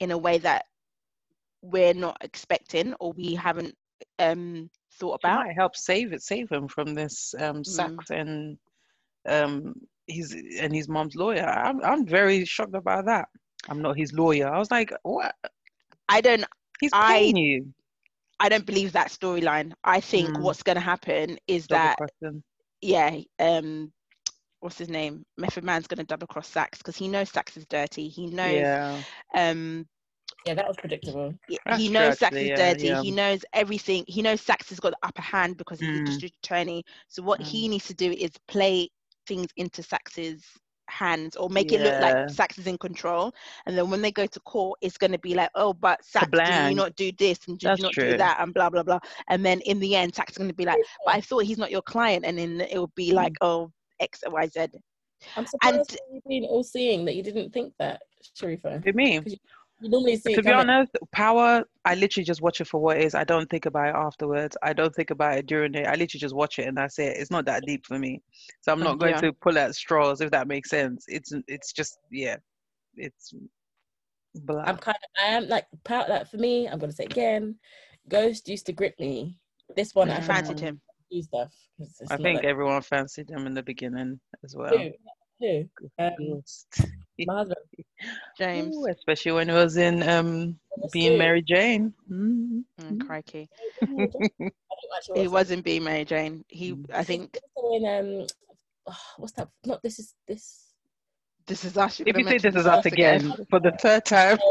in 0.00 0.10
a 0.10 0.18
way 0.18 0.38
that 0.38 0.66
we're 1.64 1.94
not 1.94 2.18
expecting 2.22 2.94
or 3.00 3.12
we 3.12 3.34
haven't 3.34 3.74
um 4.18 4.70
thought 4.98 5.14
She 5.24 5.26
about. 5.26 5.30
might 5.30 5.54
help 5.54 5.76
save 5.76 6.12
it, 6.12 6.22
save 6.22 6.50
him 6.50 6.68
from 6.68 6.94
this 6.94 7.34
um, 7.38 7.62
Mm. 7.66 7.98
And 8.10 8.58
um, 9.28 9.74
his 10.06 10.32
and 10.60 10.74
his 10.74 10.88
mom's 10.88 11.16
lawyer. 11.16 11.46
I'm 11.46 11.82
I'm 11.82 12.06
very 12.06 12.44
shocked 12.44 12.74
about 12.74 13.06
that. 13.06 13.28
I'm 13.68 13.82
not 13.82 13.96
his 13.96 14.12
lawyer. 14.12 14.48
I 14.52 14.58
was 14.58 14.70
like, 14.70 14.92
what? 15.02 15.34
I 16.08 16.20
don't 16.20 16.44
He's 16.80 16.92
I- 16.92 17.04
paying 17.06 17.36
you. 17.36 17.74
I 18.40 18.48
don't 18.48 18.66
believe 18.66 18.92
that 18.92 19.08
storyline. 19.08 19.72
I 19.84 20.00
think 20.00 20.38
Mm. 20.38 20.40
what's 20.40 20.62
going 20.62 20.76
to 20.76 20.80
happen 20.82 21.38
is 21.46 21.68
Double 21.68 21.92
that 21.92 21.98
yeah, 22.80 23.18
um, 23.38 23.92
what's 24.60 24.78
his 24.78 24.88
name? 24.90 25.24
Method 25.36 25.64
Man's 25.64 25.86
going 25.86 25.98
to 25.98 26.04
double 26.04 26.26
cross 26.26 26.48
Saxe 26.48 26.78
because 26.78 26.96
he 26.96 27.08
knows 27.08 27.30
Saxe 27.30 27.56
is 27.56 27.66
dirty. 27.66 28.08
He 28.08 28.26
knows 28.26 28.76
Yeah. 28.76 29.02
um 29.34 29.86
Yeah, 30.46 30.54
that 30.54 30.66
was 30.68 30.76
predictable. 30.76 31.34
That's 31.64 31.78
he 31.78 31.88
knows 31.88 32.18
Saxe 32.18 32.36
is 32.36 32.58
dirty. 32.58 32.88
yeah. 32.88 33.02
He 33.02 33.10
knows 33.10 33.44
everything. 33.54 34.04
He 34.06 34.20
knows 34.20 34.40
Saxe 34.42 34.68
has 34.68 34.80
got 34.80 34.90
the 34.90 34.98
upper 35.06 35.22
hand 35.22 35.56
because 35.56 35.80
he's 35.80 35.88
Mm. 35.88 36.02
a 36.02 36.04
district 36.04 36.36
attorney. 36.44 36.84
So 37.08 37.22
what 37.22 37.40
Mm. 37.40 37.46
he 37.46 37.68
needs 37.68 37.86
to 37.86 37.94
do 37.94 38.12
is 38.12 38.30
play 38.48 38.90
things 39.26 39.48
into 39.56 39.82
Saxe's 39.82 40.44
hands 40.88 41.34
or 41.36 41.48
make 41.48 41.72
it 41.72 41.80
look 41.80 41.98
like 42.02 42.28
Saxe 42.28 42.58
is 42.58 42.66
in 42.66 42.76
control. 42.76 43.32
And 43.64 43.76
then 43.76 43.88
when 43.88 44.02
they 44.02 44.12
go 44.12 44.26
to 44.26 44.40
court, 44.40 44.78
it's 44.82 44.98
going 44.98 45.12
to 45.12 45.18
be 45.18 45.34
like, 45.34 45.48
oh, 45.54 45.72
but 45.72 46.04
Saxe, 46.04 46.28
did 46.30 46.68
you 46.68 46.74
not 46.74 46.94
do 46.94 47.10
this 47.12 47.38
and 47.48 47.58
did 47.58 47.68
That's 47.70 47.78
you 47.80 47.84
not 47.84 47.92
true. 47.94 48.10
do 48.10 48.16
that 48.18 48.36
and 48.40 48.52
blah 48.52 48.68
blah 48.68 48.82
blah. 48.82 48.98
And 49.28 49.44
then 49.46 49.60
in 49.62 49.80
the 49.80 49.96
end, 49.96 50.14
Saxe 50.14 50.32
is 50.32 50.38
going 50.38 50.50
to 50.50 50.54
be 50.54 50.66
like, 50.66 50.78
but 51.06 51.14
I 51.14 51.22
thought 51.22 51.44
he's 51.44 51.56
not 51.56 51.70
your 51.70 51.80
client, 51.82 52.26
and 52.26 52.36
then 52.36 52.60
it 52.60 52.76
will 52.76 52.92
be 52.94 53.12
Mm. 53.12 53.14
like, 53.14 53.32
oh, 53.40 53.72
X 53.98 54.22
Y 54.26 54.46
Z. 54.48 54.66
I'm 55.36 55.46
surprised 55.46 55.76
And- 55.78 55.86
that 55.86 56.00
you've 56.12 56.24
been 56.24 56.44
all 56.44 56.62
seeing 56.62 57.06
that 57.06 57.14
you 57.14 57.22
didn't 57.22 57.50
think 57.54 57.72
that, 57.78 58.02
Sharifa. 58.38 58.84
To 58.84 58.92
me, 58.92 59.20
You 59.84 59.90
normally 59.90 60.16
see 60.16 60.32
it 60.32 60.36
to 60.36 60.42
be 60.42 60.50
honest, 60.50 60.92
Power, 61.12 61.62
I 61.84 61.94
literally 61.94 62.24
just 62.24 62.40
watch 62.40 62.58
it 62.62 62.66
for 62.66 62.80
what 62.80 62.96
it 62.96 63.04
is. 63.04 63.14
I 63.14 63.22
don't 63.24 63.50
think 63.50 63.66
about 63.66 63.88
it 63.90 63.94
afterwards. 63.94 64.56
I 64.62 64.72
don't 64.72 64.94
think 64.94 65.10
about 65.10 65.36
it 65.36 65.46
during 65.46 65.74
it. 65.74 65.86
I 65.86 65.90
literally 65.90 66.20
just 66.20 66.34
watch 66.34 66.58
it 66.58 66.66
and 66.66 66.74
that's 66.76 66.98
it. 66.98 67.18
It's 67.18 67.30
not 67.30 67.44
that 67.44 67.64
deep 67.66 67.84
for 67.84 67.98
me. 67.98 68.22
So 68.62 68.72
I'm 68.72 68.80
not 68.80 68.98
going 68.98 69.12
Yeah. 69.12 69.20
to 69.20 69.32
pull 69.34 69.58
at 69.58 69.74
straws 69.74 70.22
if 70.22 70.30
that 70.30 70.48
makes 70.48 70.70
sense. 70.70 71.04
It's 71.06 71.34
it's 71.48 71.72
just 71.74 71.98
yeah, 72.10 72.36
it's 72.96 73.34
blah. 74.36 74.62
I'm 74.62 74.78
kind 74.78 74.96
of, 74.96 75.22
I 75.22 75.28
am 75.36 75.48
like, 75.48 75.66
part 75.84 76.08
like 76.08 76.28
for 76.30 76.38
me, 76.38 76.66
I'm 76.66 76.78
gonna 76.78 76.90
say 76.92 77.04
again, 77.04 77.56
Ghost 78.08 78.48
used 78.48 78.64
to 78.66 78.72
grip 78.72 78.98
me. 78.98 79.36
This 79.76 79.94
one, 79.94 80.08
I 80.10 80.20
Mm. 80.20 80.24
fancied 80.24 80.60
him. 80.60 80.80
do 81.10 81.22
stuff. 81.22 81.52
'cause 81.78 81.98
it's 82.00 82.10
I 82.10 82.16
think 82.16 82.36
like- 82.38 82.46
everyone 82.46 82.80
fancied 82.80 83.28
him 83.30 83.46
in 83.46 83.52
the 83.52 83.62
beginning 83.62 84.18
as 84.42 84.56
well. 84.56 84.76
who, 84.76 84.90
who, 85.40 85.68
um, 85.98 86.12
Ghost. 86.18 86.66
my 86.78 86.84
husband, 86.86 87.03
James. 88.38 88.76
Ooh, 88.76 88.86
especially 88.86 89.32
when 89.32 89.50
it 89.50 89.54
was 89.54 89.76
in 89.76 90.02
um 90.08 90.58
being 90.92 91.18
Mary 91.18 91.42
Jane. 91.42 91.92
Mm. 92.10 92.64
Mm, 92.80 93.06
crikey. 93.06 93.48
I 93.82 93.86
don't 93.86 94.12
actually 94.96 95.20
He 95.22 95.28
wasn't 95.28 95.64
being 95.64 95.84
Mary 95.84 96.04
Jane. 96.04 96.44
He, 96.48 96.72
Mm. 96.72 96.86
I 96.92 97.04
think, 97.04 97.38
in 97.74 97.86
um, 97.86 98.26
oh, 98.86 98.96
what's 99.18 99.32
that? 99.34 99.48
Not 99.64 99.82
this 99.82 99.98
is 99.98 100.14
this. 100.26 100.72
this 101.46 101.64
is 101.64 101.76
us. 101.76 102.00
If 102.00 102.16
you 102.16 102.24
say 102.24 102.38
this 102.38 102.54
is 102.54 102.66
us 102.66 102.86
again 102.86 103.34
for 103.50 103.60
the 103.60 103.72
third 103.80 104.04
time, 104.04 104.38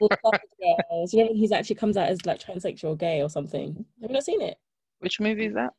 Girls. 0.00 1.12
You 1.12 1.20
know 1.20 1.26
when 1.26 1.36
he's 1.36 1.52
actually 1.52 1.76
comes 1.76 1.96
out 1.96 2.08
as 2.08 2.24
like 2.26 2.40
transsexual, 2.40 2.98
gay 2.98 3.22
or 3.22 3.28
something. 3.28 3.84
Have 4.00 4.10
you 4.10 4.14
not 4.14 4.24
seen 4.24 4.40
it? 4.40 4.56
which 5.00 5.20
movie 5.20 5.46
is 5.46 5.54
that? 5.54 5.70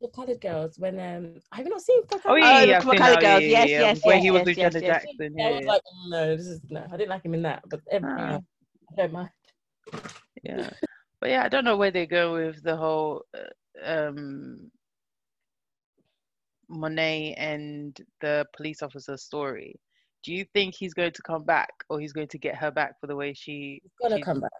The 0.00 0.08
Coloured 0.08 0.40
Girls. 0.40 0.78
When 0.78 0.98
um, 1.00 1.40
I 1.52 1.56
have 1.56 1.66
you 1.66 1.70
not 1.70 1.80
seen? 1.82 2.02
The 2.08 2.18
Oh 2.28 2.34
Coloured 2.34 2.38
yeah, 2.38 2.60
Oh, 2.60 2.64
yeah, 2.64 2.76
the 2.78 2.78
I've 2.78 2.82
seen 2.84 2.98
Colour 2.98 3.16
that. 3.16 3.20
Girls. 3.20 3.44
Yeah, 3.44 3.48
Yes, 3.48 3.70
yeah, 3.70 3.80
yes, 3.80 4.00
Where 4.04 4.16
yes, 4.16 4.22
he 4.22 4.30
was 4.30 4.42
yes, 4.42 4.46
with 4.46 4.56
yes, 4.56 4.72
Janet 4.72 4.82
yes. 4.82 5.04
Jackson. 5.04 5.34
I 5.40 5.50
Yeah, 5.50 5.50
was 5.50 5.66
like, 5.66 5.82
"Mm, 5.82 6.10
no, 6.10 6.36
this 6.36 6.46
is 6.46 6.60
no. 6.70 6.86
I 6.92 6.96
didn't 6.96 7.10
like 7.10 7.24
him 7.24 7.34
in 7.34 7.42
that, 7.42 7.62
but 7.68 7.80
everything 7.90 8.28
Ah. 8.28 8.32
else, 8.32 8.44
I 8.92 8.96
don't 8.96 9.12
mind. 9.12 9.30
yeah 10.42 10.70
but 11.20 11.30
yeah 11.30 11.44
i 11.44 11.48
don't 11.48 11.64
know 11.64 11.76
where 11.76 11.90
they 11.90 12.06
go 12.06 12.34
with 12.34 12.62
the 12.62 12.76
whole 12.76 13.22
uh, 13.36 13.90
um 13.92 14.70
monet 16.68 17.34
and 17.38 17.98
the 18.20 18.44
police 18.56 18.82
officer 18.82 19.16
story 19.16 19.74
do 20.24 20.32
you 20.32 20.44
think 20.54 20.74
he's 20.76 20.94
going 20.94 21.12
to 21.12 21.22
come 21.22 21.44
back 21.44 21.70
or 21.88 22.00
he's 22.00 22.12
going 22.12 22.28
to 22.28 22.38
get 22.38 22.56
her 22.56 22.70
back 22.70 22.92
for 23.00 23.06
the 23.06 23.16
way 23.16 23.32
she 23.32 23.80
He's 23.82 23.92
gonna 24.02 24.18
she- 24.18 24.22
come 24.24 24.40
back, 24.40 24.50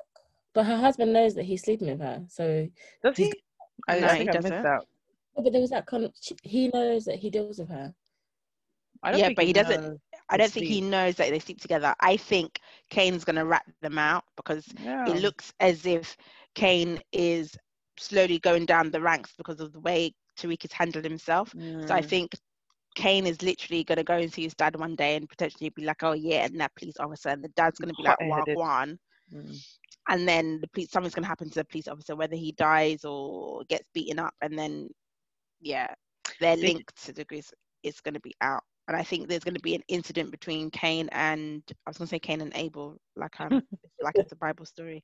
but 0.55 0.65
her 0.67 0.77
husband 0.77 1.13
knows 1.13 1.35
that 1.35 1.45
he's 1.45 1.63
sleeping 1.65 1.89
with 1.89 2.01
her. 2.01 2.25
So, 2.29 2.69
does 3.03 3.17
he 3.17 3.33
i, 3.89 4.01
No, 4.01 4.09
I 4.09 4.15
he 4.15 4.19
think 4.19 4.31
i 4.31 4.35
missed 4.35 4.55
doesn't. 4.55 4.63
that 4.63 4.81
Oh, 5.37 5.43
but 5.43 5.53
there 5.53 5.61
was 5.61 5.71
that 5.71 5.87
kind 5.87 6.05
of. 6.05 6.15
He 6.43 6.69
knows 6.69 7.05
that 7.07 7.17
he 7.19 7.31
deals 7.31 7.59
with 7.59 7.69
her. 7.69 7.95
I 9.03 9.13
don't 9.13 9.21
Yeah, 9.21 9.25
think 9.25 9.39
but 9.39 9.47
he 9.47 9.53
doesn't- 9.53 9.81
I 10.29 10.37
don't 10.37 10.53
think 10.53 10.67
he 10.67 10.81
knows 10.81 11.17
that 11.17 11.31
they 11.31 11.39
sleep 11.39 11.61
together. 11.61 11.95
I 12.01 12.17
think 12.17 12.61
Kane's 12.91 13.25
gonna 13.25 13.45
rat 13.45 13.65
them 13.83 13.99
out 13.99 14.25
because 14.37 14.75
yeah 14.79 15.07
it 15.07 15.23
looks 15.23 15.53
as 15.61 15.87
if 15.87 16.17
Kane 16.55 17.01
is 17.13 17.57
slowly 17.99 18.39
going 18.39 18.67
down 18.67 18.91
the 18.91 19.01
ranks 19.01 19.35
because 19.37 19.61
of 19.61 19.73
the 19.73 19.81
way 19.81 20.15
Tariq 20.39 20.63
has 20.63 20.73
handled 20.73 21.05
himself. 21.05 21.55
So 21.81 21.95
I 21.95 22.01
Mm. 22.01 22.03
think 22.03 22.33
Kane 22.95 23.27
is 23.27 23.43
literally 23.43 23.85
gonna 23.85 24.05
go 24.05 24.17
and 24.17 24.33
see 24.33 24.43
his 24.45 24.55
dad 24.55 24.77
one 24.79 24.97
day 24.97 25.17
and 25.17 25.29
potentially 25.29 25.71
be 25.71 25.85
like, 25.85 26.03
"Oh 26.03 26.13
yeah," 26.15 26.45
and 26.47 26.61
that 26.61 26.75
police 26.77 26.99
officer, 26.99 27.29
and 27.31 27.45
the 27.45 27.49
dad's 27.51 27.79
gonna 27.79 27.95
be 27.95 28.03
like, 28.05 28.17
Hot-headed. 28.17 28.59
"Wagwan," 28.59 28.99
Mm. 29.35 29.63
and 30.09 30.29
then 30.29 30.61
the 30.61 30.69
police 30.69 30.91
something's 30.91 31.15
gonna 31.15 31.27
happen 31.27 31.49
to 31.51 31.55
the 31.61 31.65
police 31.65 31.89
officer, 31.89 32.17
whether 32.17 32.37
he 32.37 32.53
dies 32.53 33.05
or 33.05 33.65
gets 33.69 33.89
beaten 33.95 34.19
up, 34.19 34.35
and 34.43 34.59
then 34.59 34.89
yeah, 35.61 35.95
their 36.41 36.57
link 36.57 36.91
to 36.97 37.07
the 37.13 37.23
degrees 37.23 37.53
is 37.83 38.01
gonna 38.01 38.21
be 38.21 38.35
out. 38.41 38.63
And 38.89 38.97
I 38.97 39.03
think 39.03 39.29
there's 39.29 39.45
gonna 39.45 39.61
be 39.61 39.75
an 39.75 39.83
incident 39.89 40.31
between 40.31 40.71
Cain 40.71 41.09
and 41.13 41.63
I 41.87 41.91
was 41.91 41.99
gonna 41.99 42.09
say 42.09 42.19
Cain 42.19 42.41
and 42.41 42.53
Abel, 42.55 42.97
like 43.17 43.41
um 43.41 43.63
like 44.03 44.19
it's 44.19 44.33
a 44.33 44.37
Bible 44.37 44.65
story. 44.67 45.03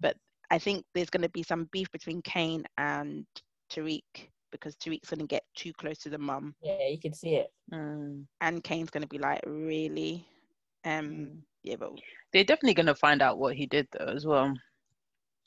But 0.00 0.16
I 0.50 0.58
think 0.58 0.84
there's 0.94 1.10
gonna 1.10 1.28
be 1.28 1.42
some 1.42 1.68
beef 1.72 1.90
between 1.92 2.22
Cain 2.22 2.64
and 2.78 3.26
Tariq 3.70 4.28
because 4.50 4.76
Tariq's 4.76 5.10
gonna 5.10 5.26
get 5.26 5.44
too 5.56 5.72
close 5.74 5.98
to 5.98 6.10
the 6.10 6.18
mum 6.18 6.54
Yeah, 6.62 6.88
you 6.88 6.98
can 7.00 7.12
see 7.14 7.34
it. 7.36 7.52
Mm. 7.72 8.26
and 8.40 8.62
Kane's 8.62 8.90
gonna 8.90 9.06
be 9.06 9.18
like, 9.18 9.40
Really? 9.46 10.26
Um 10.84 11.28
Mm. 11.28 11.42
yeah, 11.62 11.76
but 11.76 11.92
they're 12.32 12.44
definitely 12.44 12.74
going 12.74 12.86
to 12.86 12.94
find 12.94 13.22
out 13.22 13.38
what 13.38 13.56
he 13.56 13.66
did 13.66 13.86
though 13.92 14.06
as 14.06 14.26
well 14.26 14.54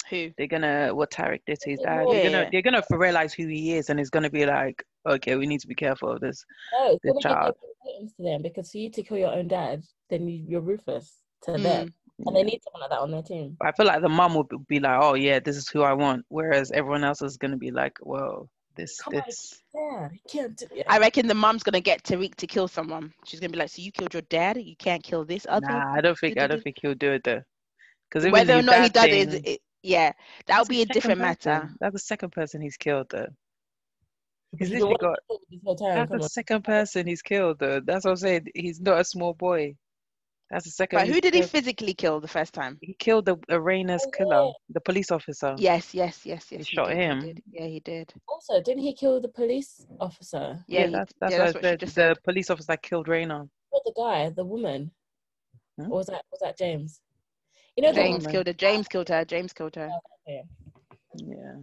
who? 0.10 0.32
they're 0.38 0.48
gonna 0.48 0.94
what 0.94 1.12
Tariq 1.12 1.42
did 1.46 1.60
to 1.62 1.70
his 1.72 1.80
Yeah. 1.82 1.98
dad. 1.98 2.08
They're 2.12 2.32
gonna 2.32 2.50
they're 2.52 2.62
gonna 2.62 2.84
realize 2.92 3.34
who 3.34 3.48
he 3.48 3.74
is, 3.74 3.90
and 3.90 4.00
it's 4.00 4.10
gonna 4.10 4.30
be 4.30 4.46
like, 4.46 4.84
okay, 5.08 5.36
we 5.36 5.46
need 5.48 5.62
to 5.62 5.68
be 5.68 5.76
careful 5.76 6.12
of 6.12 6.22
this. 6.22 6.46
No, 6.74 6.94
it's 6.94 7.04
The 7.04 7.20
child. 7.22 7.56
to 7.86 8.24
them 8.24 8.42
because 8.42 8.72
for 8.72 8.78
you 8.78 8.90
to 8.92 9.04
kill 9.04 9.18
your 9.18 9.34
own 9.34 9.48
dad, 9.48 9.84
then 10.10 10.28
you, 10.28 10.44
you're 10.48 10.62
ruthless 10.62 11.22
to 11.44 11.52
Mm. 11.52 11.64
them, 11.64 11.94
and 12.26 12.36
they 12.36 12.44
need 12.44 12.62
someone 12.64 12.82
like 12.82 12.90
that 12.90 13.00
on 13.00 13.12
their 13.12 13.22
team. 13.22 13.58
I 13.62 13.72
feel 13.72 13.86
like 13.86 14.02
the 14.02 14.10
mom 14.10 14.36
will 14.36 14.48
be 14.68 14.80
like, 14.80 15.00
oh 15.02 15.14
yeah, 15.16 15.40
this 15.40 15.58
is 15.58 15.70
who 15.70 15.82
I 15.84 15.94
want, 15.94 16.26
whereas 16.30 16.72
everyone 16.72 17.04
else 17.04 17.22
is 17.22 17.38
gonna 17.38 17.58
be 17.58 17.72
like, 17.72 17.98
well, 18.02 18.50
this 18.76 19.00
Come 19.02 19.16
on. 19.16 19.24
this. 19.26 19.62
Yeah, 19.74 20.10
you 20.12 20.20
can't. 20.28 20.58
Do, 20.58 20.66
yeah. 20.74 20.84
I 20.88 21.00
reckon 21.00 21.28
the 21.28 21.34
mum's 21.34 21.64
gonna 21.64 21.82
get 21.82 22.04
Tariq 22.04 22.36
to 22.36 22.48
kill 22.48 22.68
someone. 22.68 23.14
She's 23.26 23.40
gonna 23.40 23.52
be 23.52 23.58
like, 23.60 23.70
So 23.70 23.82
you 23.82 23.92
killed 23.92 24.14
your 24.14 24.22
dad? 24.24 24.58
You 24.62 24.76
can't 24.78 25.04
kill 25.04 25.26
this 25.26 25.46
other 25.50 25.68
Nah, 25.68 25.94
I 25.94 26.02
don't 26.02 26.18
think 26.18 26.38
I 26.38 26.48
don't 26.48 26.62
think 26.62 26.78
he'll 26.82 26.96
do 26.96 27.14
it 27.14 27.24
though. 27.24 27.42
Because 28.10 28.32
whether 28.32 28.58
or 28.58 28.62
not 28.62 28.84
he 28.84 28.90
does 28.90 29.36
it, 29.36 29.62
is- 29.86 29.90
it 29.90 29.92
yeah, 29.92 30.12
that'll 30.46 30.66
be 30.66 30.82
a 30.82 30.86
different 30.86 31.20
matter. 31.22 31.70
That's 31.80 31.94
the 31.94 32.00
second 32.00 32.32
person 32.32 32.62
he's 32.62 32.78
killed 32.78 33.08
though. 33.10 33.28
He's 34.58 34.70
He's 34.70 34.80
the 34.80 34.86
literally 34.86 34.96
got. 35.02 35.20
that 35.30 35.38
this 35.50 35.60
whole 35.66 35.76
time. 35.76 36.08
That's 36.10 36.24
the 36.24 36.30
second 36.30 36.64
person 36.64 37.08
he's 37.08 37.22
killed 37.22 37.60
though. 37.60 37.80
That's 37.82 38.06
what 38.06 38.12
I'm 38.12 38.18
saying. 38.18 38.48
He's 38.56 38.80
not 38.80 39.00
a 39.00 39.04
small 39.04 39.34
boy. 39.34 39.76
That's 40.52 40.66
the 40.66 40.72
second. 40.72 41.00
But 41.00 41.08
who 41.08 41.20
did 41.20 41.34
he 41.34 41.40
killed. 41.42 41.50
physically 41.50 41.94
kill 41.96 42.20
the 42.22 42.28
first 42.28 42.54
time? 42.54 42.78
He 42.82 42.94
killed 42.94 43.26
the 43.26 43.36
Arena's 43.50 44.06
Oh, 44.08 44.12
killer, 44.12 44.44
yeah. 44.46 44.52
the 44.70 44.80
police 44.82 45.12
officer. 45.12 45.56
Yes, 45.58 45.94
yes, 45.94 46.24
yes, 46.26 46.46
yes. 46.52 46.68
He 46.68 46.76
shot 46.76 46.90
did, 46.90 46.98
him. 46.98 47.20
did. 47.22 47.44
Yeah, 47.52 47.66
he 47.66 47.80
did. 47.80 48.14
Also, 48.30 48.62
didn't 48.62 48.84
he 48.84 48.94
kill 48.94 49.20
the 49.20 49.28
police 49.28 49.86
officer? 50.00 50.64
Yeah, 50.68 50.82
Yeah, 50.82 50.86
he- 50.88 50.94
that's 50.94 51.14
that's 51.20 51.32
yeah, 51.32 51.38
that's 51.40 51.56
I 51.56 51.58
what 51.58 51.64
she 51.64 51.68
said. 51.70 51.80
just 51.80 51.96
the 51.96 52.02
said. 52.16 52.24
police 52.24 52.50
officer 52.52 52.68
that 52.68 52.84
killed 52.84 53.08
Raina. 53.08 53.50
Or 53.72 53.82
the 53.84 53.94
guy, 53.98 54.30
the 54.30 54.46
woman? 54.46 54.92
Hmm? 55.78 55.92
Or 55.92 55.98
was 55.98 56.06
that 56.08 56.24
was 56.32 56.40
that 56.42 56.58
James? 56.58 57.02
You 57.76 57.84
know, 57.84 57.94
James 57.94 58.20
woman. 58.20 58.32
killed 58.32 58.48
her. 58.48 58.54
James 58.54 58.88
killed 58.88 59.10
her. 59.10 59.26
James 59.26 59.54
killed 59.54 59.76
her. 59.76 59.90
Yeah. 60.28 60.42
Yeah. 61.18 61.56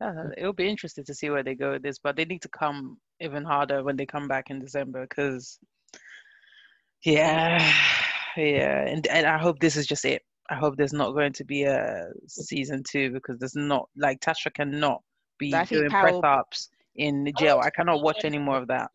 Uh, 0.00 0.28
it'll 0.36 0.52
be 0.52 0.68
interesting 0.68 1.04
to 1.04 1.14
see 1.14 1.30
where 1.30 1.42
they 1.42 1.54
go 1.54 1.72
with 1.72 1.82
this, 1.82 1.98
but 1.98 2.16
they 2.16 2.24
need 2.24 2.42
to 2.42 2.48
come 2.48 2.98
even 3.20 3.44
harder 3.44 3.82
when 3.84 3.96
they 3.96 4.06
come 4.06 4.26
back 4.26 4.50
in 4.50 4.58
December 4.58 5.06
because, 5.08 5.58
yeah, 7.04 7.58
yeah, 8.36 8.86
and 8.86 9.06
and 9.06 9.26
I 9.26 9.38
hope 9.38 9.60
this 9.60 9.76
is 9.76 9.86
just 9.86 10.04
it. 10.04 10.22
I 10.50 10.56
hope 10.56 10.76
there's 10.76 10.92
not 10.92 11.12
going 11.12 11.32
to 11.34 11.44
be 11.44 11.62
a 11.62 12.08
season 12.26 12.82
two 12.82 13.12
because 13.12 13.38
there's 13.38 13.54
not 13.54 13.88
like 13.96 14.20
Tasha 14.20 14.52
cannot 14.52 15.00
be 15.38 15.54
I 15.54 15.64
think 15.64 15.80
doing 15.80 15.90
Powell- 15.90 16.20
press 16.20 16.38
ups 16.38 16.70
in 16.96 17.24
the 17.24 17.32
jail. 17.32 17.60
I 17.62 17.70
cannot 17.70 18.02
watch 18.02 18.24
any 18.24 18.38
more 18.38 18.58
of 18.58 18.66
that. 18.68 18.90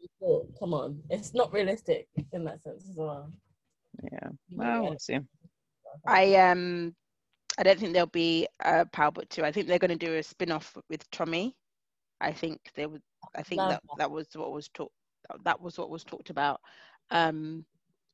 Come 0.60 0.74
on, 0.74 1.02
it's 1.10 1.34
not 1.34 1.52
realistic 1.54 2.08
in 2.34 2.44
that 2.44 2.62
sense 2.62 2.88
as 2.90 2.98
well. 2.98 3.32
Yeah. 4.04 4.30
Well, 4.52 4.84
we'll 4.84 5.00
see. 5.00 5.20
I 6.06 6.36
um 6.36 6.96
I 7.58 7.64
don't 7.64 7.80
think 7.80 7.94
there'll 7.94 8.08
be 8.08 8.48
a 8.64 8.86
Power 8.86 9.12
Book 9.12 9.28
two. 9.30 9.44
I 9.44 9.52
think 9.52 9.68
they're 9.68 9.80
going 9.80 9.98
to 9.98 10.06
do 10.06 10.16
a 10.16 10.24
spin 10.24 10.52
off 10.52 10.76
with 10.90 11.10
Tommy. 11.12 11.56
I 12.22 12.32
think 12.32 12.60
they 12.76 12.86
would. 12.86 13.02
I 13.36 13.44
think 13.44 13.60
Love 13.60 13.72
that 13.72 13.82
that. 13.84 13.98
that 13.98 14.12
was 14.12 14.28
what 14.34 14.52
was 14.52 14.70
talked. 14.70 14.94
That 15.44 15.62
was 15.62 15.78
what 15.78 15.90
was 15.90 16.04
talked 16.04 16.30
about. 16.30 16.60
Um, 17.12 17.66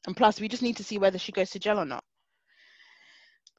and 0.08 0.15
plus, 0.17 0.39
we 0.39 0.48
just 0.48 0.63
need 0.63 0.77
to 0.77 0.84
see 0.84 0.98
whether 0.98 1.17
she 1.17 1.32
goes 1.32 1.51
to 1.51 1.60
jail 1.60 1.79
or 1.79 1.86
not. 1.86 2.03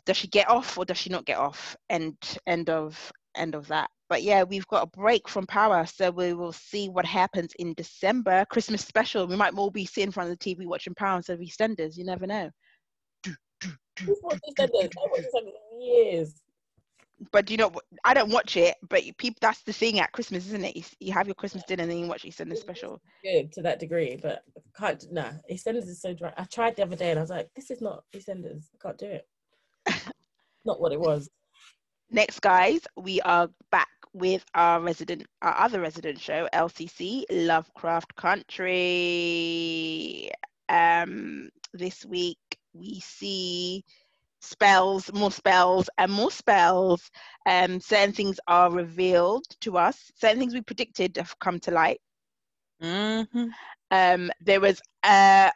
Does 0.05 0.17
she 0.17 0.29
get 0.29 0.49
off 0.49 0.79
or 0.79 0.85
does 0.85 0.99
she 0.99 1.11
not 1.11 1.25
get 1.25 1.39
off? 1.39 1.77
End 1.89 2.17
end 2.47 2.71
of 2.71 3.13
end 3.37 3.55
of 3.55 3.69
that. 3.69 3.91
But 4.09 4.23
yeah, 4.23 4.45
we've 4.45 4.67
got 4.69 4.85
a 4.85 4.99
break 4.99 5.29
from 5.29 5.47
Power, 5.47 5.85
so 5.87 6.11
we 6.11 6.33
will 6.33 6.53
see 6.53 6.89
what 6.89 7.05
happens 7.05 7.53
in 7.59 7.75
December. 7.75 8.45
Christmas 8.51 8.85
special. 8.85 9.27
We 9.27 9.37
might 9.37 9.55
all 9.55 9.71
be 9.71 9.85
sitting 9.85 10.09
in 10.09 10.13
front 10.13 10.31
of 10.31 10.39
the 10.39 10.55
TV 10.55 10.67
watching 10.67 10.95
Power 10.95 11.17
instead 11.17 11.35
of 11.35 11.41
EastEnders. 11.41 11.97
You 11.97 12.05
never 12.05 12.27
know. 12.27 12.51
Who's 13.25 13.35
watched 13.35 13.35
EastEnders? 13.35 13.35
I 13.35 13.35
watched 13.35 13.35
EastEnders 13.35 13.73
for 13.73 13.86
years. 15.81 16.43
but 17.33 17.51
you 17.51 17.57
know 17.57 17.73
I 18.05 18.15
don't 18.15 18.31
watch 18.31 18.57
it, 18.57 18.77
but 18.89 19.03
people 19.17 19.39
that's 19.41 19.63
the 19.63 19.73
thing 19.73 20.01
at 20.01 20.13
Christmas, 20.13 20.47
isn't 20.47 20.65
it? 20.65 20.77
You, 20.77 20.83
you 21.01 21.13
have 21.13 21.27
your 21.27 21.35
Christmas 21.35 21.65
dinner 21.65 21.83
and 21.83 21.91
then 21.91 21.99
you 21.99 22.07
watch 22.07 22.23
EastEnders 22.25 22.59
special. 22.59 23.01
Good 23.25 23.53
to 23.53 23.63
that 23.63 23.81
degree, 23.81 24.19
but 24.21 24.43
I 24.57 24.61
can't. 24.79 25.05
Nah, 25.11 25.33
EastEnders 25.51 25.89
is 25.89 26.01
so 26.01 26.13
dry. 26.15 26.33
I 26.37 26.45
tried 26.45 26.77
the 26.77 26.83
other 26.83 26.97
day 26.97 27.11
and 27.11 27.19
I 27.19 27.23
was 27.23 27.31
like, 27.31 27.49
this 27.55 27.71
is 27.71 27.81
not 27.81 28.05
EastEnders. 28.15 28.67
I 28.75 28.79
can't 28.83 28.99
do 28.99 29.07
it. 29.07 29.27
not 30.65 30.81
what 30.81 30.93
it 30.93 31.01
was. 31.01 31.31
Next, 32.11 32.41
guys, 32.41 32.81
we 32.97 33.21
are 33.23 33.49
back 33.71 33.89
with 34.13 34.45
our 34.55 34.81
resident, 34.81 35.27
our 35.43 35.59
other 35.59 35.81
resident 35.81 36.21
show, 36.21 36.49
LCC 36.53 37.25
Lovecraft 37.31 38.15
Country. 38.17 38.71
Um, 40.69 41.49
this 41.77 42.05
week 42.05 42.39
we 42.73 43.01
see 43.01 43.85
spells, 44.41 45.13
more 45.13 45.31
spells, 45.31 45.89
and 45.99 46.11
more 46.13 46.31
spells. 46.31 47.11
Um, 47.47 47.81
certain 47.81 48.13
things 48.13 48.39
are 48.47 48.71
revealed 48.71 49.45
to 49.63 49.79
us. 49.79 50.11
Certain 50.15 50.39
things 50.39 50.55
we 50.55 50.63
predicted 50.63 51.17
have 51.17 51.39
come 51.39 51.59
to 51.61 51.71
light. 51.71 52.01
Mm-hmm. 52.83 53.47
um, 53.91 54.31
there 54.43 54.61
was 54.61 54.83
a 55.03 55.51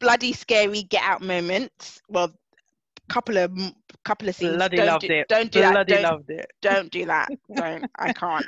bloody 0.00 0.32
scary 0.32 0.82
get 0.84 1.02
out 1.02 1.20
moment. 1.20 2.00
Well, 2.08 2.32
couple 3.08 3.36
of 3.36 3.52
couple 4.04 4.28
of 4.28 4.34
scenes. 4.34 4.56
Bloody 4.56 4.78
don't 4.78 4.86
loved 4.86 5.06
do, 5.06 5.12
it. 5.12 5.28
Don't 5.28 5.52
do 5.52 5.60
that. 5.60 5.72
Bloody 5.72 5.92
Don't, 5.92 6.02
loved 6.02 6.30
it. 6.30 6.46
don't 6.62 6.90
do 6.90 7.06
that. 7.06 7.28
Don't. 7.54 7.84
I 7.98 8.12
can't. 8.12 8.46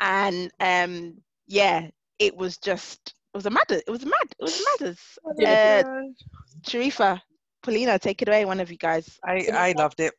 And 0.00 0.50
um, 0.60 1.18
yeah, 1.46 1.88
it 2.18 2.36
was 2.36 2.58
just. 2.58 3.14
It 3.34 3.38
was 3.38 3.46
a 3.46 3.50
mad. 3.50 3.64
It 3.70 3.90
was 3.90 4.04
mad. 4.04 4.28
It 4.38 4.42
was 4.42 4.62
matters. 4.80 4.98
Oh 5.24 5.44
Uh, 5.44 6.02
Sharifa, 6.62 7.20
Paulina, 7.62 7.98
take 7.98 8.20
it 8.22 8.28
away. 8.28 8.44
One 8.44 8.60
of 8.60 8.70
you 8.70 8.76
guys. 8.76 9.18
I, 9.24 9.48
I 9.52 9.72
loved 9.76 10.00
it. 10.00 10.12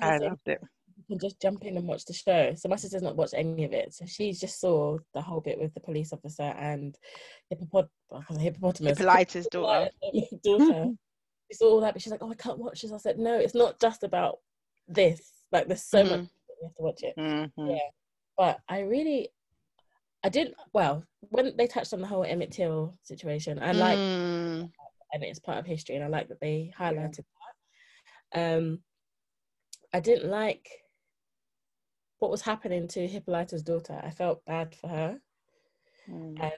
I 0.00 0.16
loved 0.18 0.46
it. 0.48 0.60
you 0.96 1.04
can 1.06 1.18
just 1.28 1.40
jump 1.40 1.64
in 1.64 1.76
and 1.76 1.86
watch 1.86 2.06
the 2.06 2.14
show. 2.14 2.54
So 2.56 2.68
my 2.70 2.76
sister's 2.76 3.02
not 3.02 3.14
watched 3.16 3.34
any 3.34 3.64
of 3.64 3.72
it. 3.72 3.92
So 3.92 4.06
she 4.06 4.32
just 4.32 4.58
saw 4.58 4.96
the 5.12 5.20
whole 5.20 5.40
bit 5.40 5.60
with 5.60 5.74
the 5.74 5.80
police 5.80 6.12
officer 6.14 6.42
and 6.42 6.96
hippopot- 7.52 7.88
hippopotamus. 8.40 8.98
Hippolyta's 8.98 9.46
daughter. 9.48 9.90
daughter. 10.42 10.86
She 11.52 11.56
saw 11.58 11.66
all 11.72 11.80
that, 11.82 11.92
but 11.92 12.02
she's 12.02 12.10
like, 12.10 12.22
"Oh, 12.22 12.32
I 12.32 12.34
can't 12.34 12.58
watch 12.58 12.80
this." 12.82 12.90
I 12.90 12.96
said, 12.96 13.18
"No, 13.18 13.38
it's 13.38 13.54
not 13.54 13.78
just 13.80 14.02
about 14.02 14.38
this. 14.88 15.20
Like, 15.52 15.68
there's 15.68 15.84
so 15.84 16.02
much 16.02 16.20
Mhm. 16.20 16.28
you 16.60 16.64
have 16.66 16.74
to 16.74 16.82
watch 16.82 17.02
it." 17.02 17.14
Mhm. 17.16 17.50
Yeah. 17.58 17.78
But 18.36 18.60
I 18.68 18.80
really, 18.80 19.28
I 20.26 20.28
didn't. 20.28 20.56
Well, 20.72 21.04
when 21.20 21.56
they 21.56 21.68
touched 21.68 21.92
on 21.92 22.00
the 22.00 22.06
whole 22.08 22.24
Emmett 22.24 22.50
Till 22.50 22.98
situation, 23.04 23.60
I 23.62 23.70
like 23.70 24.00
Mm, 24.00 24.70
and 25.12 25.22
it's 25.22 25.38
part 25.38 25.58
of 25.58 25.66
history, 25.66 25.94
and 25.94 26.04
I 26.04 26.08
like 26.08 26.28
that 26.30 26.40
they 26.40 26.72
highlighted 26.76 27.24
that. 28.32 28.56
Um, 28.56 28.80
I 29.94 30.00
didn't 30.00 30.28
like 30.28 30.68
what 32.18 32.32
was 32.32 32.42
happening 32.42 32.88
to 32.88 33.06
Hippolyta's 33.06 33.62
daughter. 33.62 34.00
I 34.02 34.10
felt 34.10 34.44
bad 34.44 34.74
for 34.74 34.88
her, 34.88 35.20
Mm. 36.08 36.42
and 36.42 36.52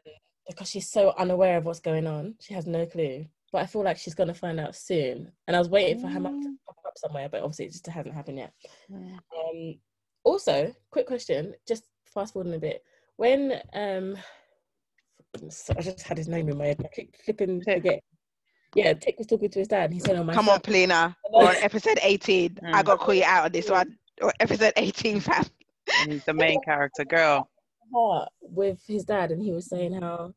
because 0.47 0.71
she's 0.71 0.89
so 0.91 1.13
unaware 1.19 1.59
of 1.59 1.67
what's 1.67 1.81
going 1.81 2.07
on, 2.07 2.37
she 2.41 2.55
has 2.55 2.67
no 2.67 2.87
clue. 2.87 3.27
But 3.53 3.63
I 3.63 3.67
feel 3.67 3.83
like 3.83 3.99
she's 3.99 4.15
gonna 4.15 4.33
find 4.33 4.59
out 4.59 4.77
soon, 4.77 5.31
and 5.47 5.55
I 5.55 5.59
was 5.59 5.69
waiting 5.69 6.01
for 6.01 6.09
her 6.09 6.21
mum 6.21 6.41
to 6.43 6.57
pop 6.65 6.79
up 6.87 6.97
somewhere, 6.97 7.29
but 7.29 7.43
obviously 7.43 7.67
it 7.67 7.73
just 7.73 7.87
hasn't 7.87 8.15
happened 8.15 8.39
yet. 8.39 8.55
Mm. 8.91 9.19
Um, 9.39 9.81
also, 10.25 10.75
quick 10.91 11.07
question, 11.07 11.55
just 11.67 11.85
fast 12.07 12.33
forwarding 12.33 12.55
a 12.55 12.59
bit. 12.59 12.83
When 13.19 13.61
um, 13.75 14.17
so 15.51 15.75
I 15.77 15.83
just 15.83 16.03
had 16.07 16.17
his 16.17 16.29
name 16.29 16.49
in 16.49 16.57
my 16.57 16.67
head. 16.69 16.81
I 16.85 16.89
keep 16.95 17.15
flipping 17.25 17.61
Tick. 17.61 17.79
forget. 17.83 18.01
Yeah, 18.75 18.93
Tick 18.95 19.17
was 19.19 19.27
talking 19.27 19.51
to 19.51 19.59
his 19.59 19.69
dad, 19.69 19.87
and 19.87 19.95
he 19.95 20.01
said, 20.01 20.17
"Oh 20.17 20.25
my 20.25 20.33
Come 20.35 20.47
son- 20.47 20.55
on, 20.57 20.61
Paulina. 20.61 21.17
Or 21.33 21.51
episode 21.51 21.99
18. 22.03 22.59
I 22.63 22.83
Mm. 22.83 22.85
got 22.87 22.93
to 22.93 23.05
call 23.05 23.15
you 23.15 23.25
out 23.25 23.45
on 23.47 23.53
this 23.53 23.69
one. 23.69 23.97
Or 24.23 24.33
episode 24.41 24.73
18, 24.77 25.21
fam. 25.21 25.45
He's 26.07 26.25
the 26.25 26.35
main 26.35 26.61
character, 26.65 27.05
girl. 27.05 27.49
heart 27.93 28.29
with 28.41 28.81
his 28.87 29.05
dad, 29.05 29.31
and 29.33 29.43
he 29.43 29.53
was 29.53 29.69
saying 29.69 29.95
how 30.01 30.33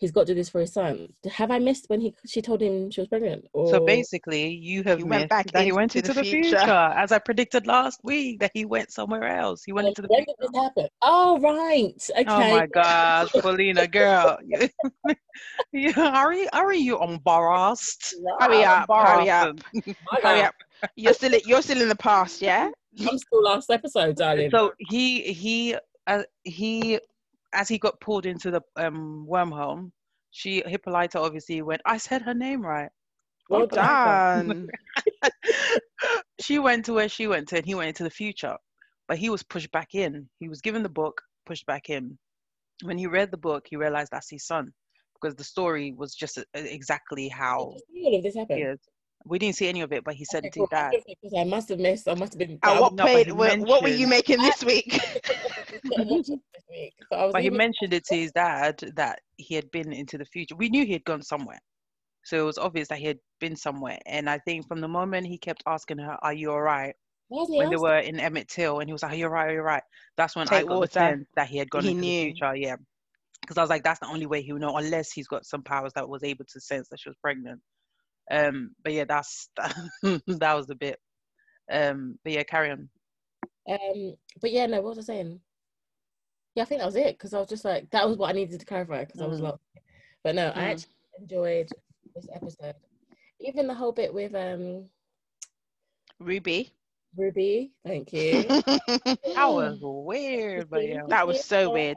he's 0.00 0.10
got 0.10 0.26
to 0.26 0.32
do 0.32 0.34
this 0.34 0.48
for 0.48 0.60
his 0.60 0.72
son. 0.72 1.12
Have 1.30 1.50
I 1.52 1.58
missed 1.60 1.84
when 1.88 2.00
he 2.00 2.14
she 2.26 2.42
told 2.42 2.60
him 2.62 2.90
she 2.90 3.00
was 3.02 3.08
pregnant? 3.08 3.44
Or 3.52 3.68
So 3.70 3.80
basically, 3.84 4.48
you 4.48 4.82
have 4.84 4.98
He 4.98 5.04
missed 5.04 5.10
went 5.20 5.30
back 5.30 5.46
that 5.52 5.64
he 5.64 5.72
went 5.72 5.94
into 5.94 6.08
into 6.08 6.14
the 6.14 6.24
the 6.24 6.30
future. 6.30 6.58
future. 6.58 6.92
as 7.02 7.12
I 7.12 7.18
predicted 7.18 7.66
last 7.66 8.00
week. 8.02 8.40
That 8.40 8.50
he 8.54 8.64
went 8.64 8.90
somewhere 8.90 9.26
else. 9.28 9.62
He 9.64 9.72
went 9.72 9.88
into 9.88 10.02
the 10.02 10.08
when 10.08 10.24
future. 10.24 10.36
did 10.40 10.48
this 10.52 10.62
happen? 10.62 10.88
Oh 11.02 11.38
right, 11.40 12.10
okay. 12.18 12.24
Oh 12.26 12.50
my 12.58 12.66
gosh, 12.66 13.30
Paulina, 13.42 13.86
girl, 13.86 14.38
you, 15.72 15.92
are 15.96 16.32
you 16.34 16.48
are 16.52 16.72
you 16.74 16.98
embarrassed? 17.02 18.14
Hurry 18.40 18.64
up, 18.64 18.88
hurry 18.90 19.30
up. 19.30 19.58
Hurry 20.22 20.42
up. 20.42 20.54
You're 20.96 21.12
still 21.14 21.32
you're 21.44 21.62
still 21.62 21.80
in 21.82 21.88
the 21.88 21.96
past, 21.96 22.40
yeah? 22.42 22.70
I'm 23.08 23.18
still 23.18 23.42
last 23.42 23.70
episode, 23.70 24.16
darling. 24.16 24.50
So 24.50 24.72
he 24.78 25.32
he 25.32 25.76
uh, 26.06 26.22
he 26.44 26.98
as 27.52 27.68
he 27.68 27.78
got 27.78 28.00
pulled 28.00 28.26
into 28.26 28.50
the 28.50 28.60
um 28.76 29.26
wormhole, 29.28 29.90
she 30.30 30.62
Hippolyta 30.66 31.20
obviously 31.20 31.62
went. 31.62 31.82
I 31.84 31.96
said 31.96 32.22
her 32.22 32.34
name 32.34 32.62
right. 32.62 32.90
well 33.48 33.60
Well 33.60 33.66
done. 33.66 34.48
done. 34.48 34.68
she 36.40 36.58
went 36.58 36.84
to 36.86 36.92
where 36.92 37.08
she 37.08 37.26
went 37.26 37.48
to, 37.48 37.56
and 37.56 37.66
he 37.66 37.74
went 37.74 37.88
into 37.88 38.04
the 38.04 38.10
future. 38.10 38.56
But 39.08 39.18
he 39.18 39.28
was 39.28 39.42
pushed 39.42 39.72
back 39.72 39.94
in. 39.94 40.28
He 40.38 40.48
was 40.48 40.60
given 40.60 40.82
the 40.82 40.88
book, 40.88 41.20
pushed 41.46 41.66
back 41.66 41.90
in. 41.90 42.16
When 42.84 42.96
he 42.96 43.06
read 43.06 43.30
the 43.30 43.36
book, 43.36 43.66
he 43.68 43.76
realized 43.76 44.12
that's 44.12 44.30
his 44.30 44.46
son 44.46 44.72
because 45.20 45.34
the 45.34 45.44
story 45.44 45.92
was 45.96 46.14
just 46.14 46.38
uh, 46.38 46.42
exactly 46.54 47.28
how 47.28 47.74
all 48.04 48.16
of 48.16 48.22
this 48.22 48.36
happen? 48.36 48.78
He 49.24 49.28
is. 49.28 49.30
We 49.30 49.38
didn't 49.38 49.56
see 49.56 49.68
any 49.68 49.80
of 49.80 49.92
it, 49.92 50.04
but 50.04 50.14
he 50.14 50.24
said 50.24 50.44
Okay, 50.44 50.48
it 50.48 50.52
to 50.54 50.58
cool. 50.60 50.68
his 50.70 51.32
dad. 51.32 51.38
I 51.38 51.44
must 51.44 51.68
have 51.68 51.78
missed. 51.78 52.08
I 52.08 52.14
must 52.14 52.32
have 52.34 52.38
been. 52.38 52.58
At 52.62 52.80
what 52.80 52.94
no, 52.94 53.04
point 53.06 53.36
what, 53.36 53.58
what 53.60 53.82
were 53.82 53.88
you 53.88 54.06
making 54.06 54.38
this 54.38 54.64
week? 54.64 54.92
was- 55.84 56.26
this 56.26 56.38
week. 56.70 56.94
So 57.12 57.30
But 57.32 57.42
he 57.42 57.50
mentioned 57.50 57.92
it 57.94 58.04
to 58.06 58.14
his 58.16 58.32
dad 58.32 58.80
that 58.96 59.20
he 59.36 59.54
had 59.54 59.70
been 59.70 59.92
into 59.92 60.18
the 60.18 60.24
future. 60.24 60.56
We 60.56 60.68
knew 60.68 60.84
he 60.84 60.92
had 60.92 61.04
gone 61.04 61.22
somewhere. 61.22 61.58
So 62.22 62.36
it 62.38 62.44
was 62.44 62.58
obvious 62.58 62.88
that 62.88 62.98
he 62.98 63.06
had 63.06 63.18
been 63.40 63.56
somewhere. 63.56 63.98
And 64.06 64.28
I 64.28 64.38
think 64.38 64.66
from 64.68 64.80
the 64.80 64.88
moment 64.88 65.26
he 65.26 65.38
kept 65.38 65.62
asking 65.66 65.98
her, 65.98 66.16
Are 66.22 66.32
you 66.34 66.50
all 66.52 66.60
right? 66.60 66.94
Why 67.28 67.42
hasn't 67.42 67.58
when 67.58 67.70
they 67.70 67.76
were 67.76 67.98
in 67.98 68.18
Emmett 68.20 68.48
Till 68.48 68.80
and 68.80 68.88
he 68.88 68.92
was 68.92 69.02
like, 69.02 69.12
Are 69.12 69.16
you 69.16 69.26
all 69.26 69.30
right? 69.32 69.42
Are 69.42 69.46
right, 69.46 69.52
you're 69.54 69.62
right. 69.62 69.82
That's 70.16 70.36
when 70.36 70.48
I 70.48 70.58
Take 70.60 70.68
got 70.68 70.80
the 70.80 70.86
sense 70.88 71.28
that 71.36 71.48
he 71.48 71.58
had 71.58 71.70
gone 71.70 71.84
He 71.84 71.90
into 71.90 72.00
knew. 72.00 72.20
the 72.24 72.32
future. 72.32 72.56
Yeah. 72.56 72.76
Because 73.40 73.56
I 73.58 73.62
was 73.62 73.70
like, 73.70 73.84
That's 73.84 74.00
the 74.00 74.06
only 74.08 74.26
way 74.26 74.42
he 74.42 74.52
would 74.52 74.60
know, 74.60 74.76
unless 74.76 75.12
he's 75.12 75.28
got 75.28 75.46
some 75.46 75.62
powers 75.62 75.92
that 75.94 76.08
was 76.08 76.22
able 76.22 76.44
to 76.52 76.60
sense 76.60 76.88
that 76.90 77.00
she 77.00 77.08
was 77.08 77.16
pregnant. 77.22 77.60
Um, 78.30 78.70
but 78.82 78.92
yeah, 78.92 79.04
that's 79.04 79.48
that 80.02 80.54
was 80.54 80.66
the 80.66 80.74
bit. 80.74 80.98
Um, 81.70 82.18
but 82.24 82.32
yeah, 82.32 82.42
carry 82.44 82.70
on. 82.70 82.88
Um, 83.68 84.14
but 84.40 84.52
yeah, 84.52 84.66
no, 84.66 84.80
what 84.80 84.96
was 84.96 85.08
I 85.10 85.14
saying? 85.14 85.40
Yeah, 86.54 86.62
I 86.62 86.66
think 86.66 86.80
that 86.80 86.86
was 86.86 86.96
it 86.96 87.14
because 87.16 87.34
I 87.34 87.38
was 87.38 87.48
just 87.48 87.64
like, 87.64 87.90
that 87.90 88.08
was 88.08 88.16
what 88.16 88.30
I 88.30 88.32
needed 88.32 88.58
to 88.60 88.66
clarify 88.66 89.04
because 89.04 89.20
I 89.20 89.26
was 89.26 89.40
Mm. 89.40 89.44
lost. 89.44 89.62
But 90.24 90.34
no, 90.34 90.48
I 90.48 90.64
Mm. 90.64 90.70
actually 90.72 90.92
enjoyed 91.20 91.70
this 92.14 92.28
episode. 92.34 92.74
Even 93.40 93.66
the 93.66 93.74
whole 93.74 93.92
bit 93.92 94.12
with 94.12 94.34
um 94.34 94.88
Ruby. 96.18 96.72
Ruby, 97.16 97.72
thank 97.86 98.12
you. 98.12 98.50
That 99.34 99.48
was 99.50 99.78
weird, 99.82 100.70
but 100.70 100.84
yeah, 100.84 101.02
that 101.08 101.26
was 101.26 101.44
so 101.44 101.70
weird. 101.70 101.96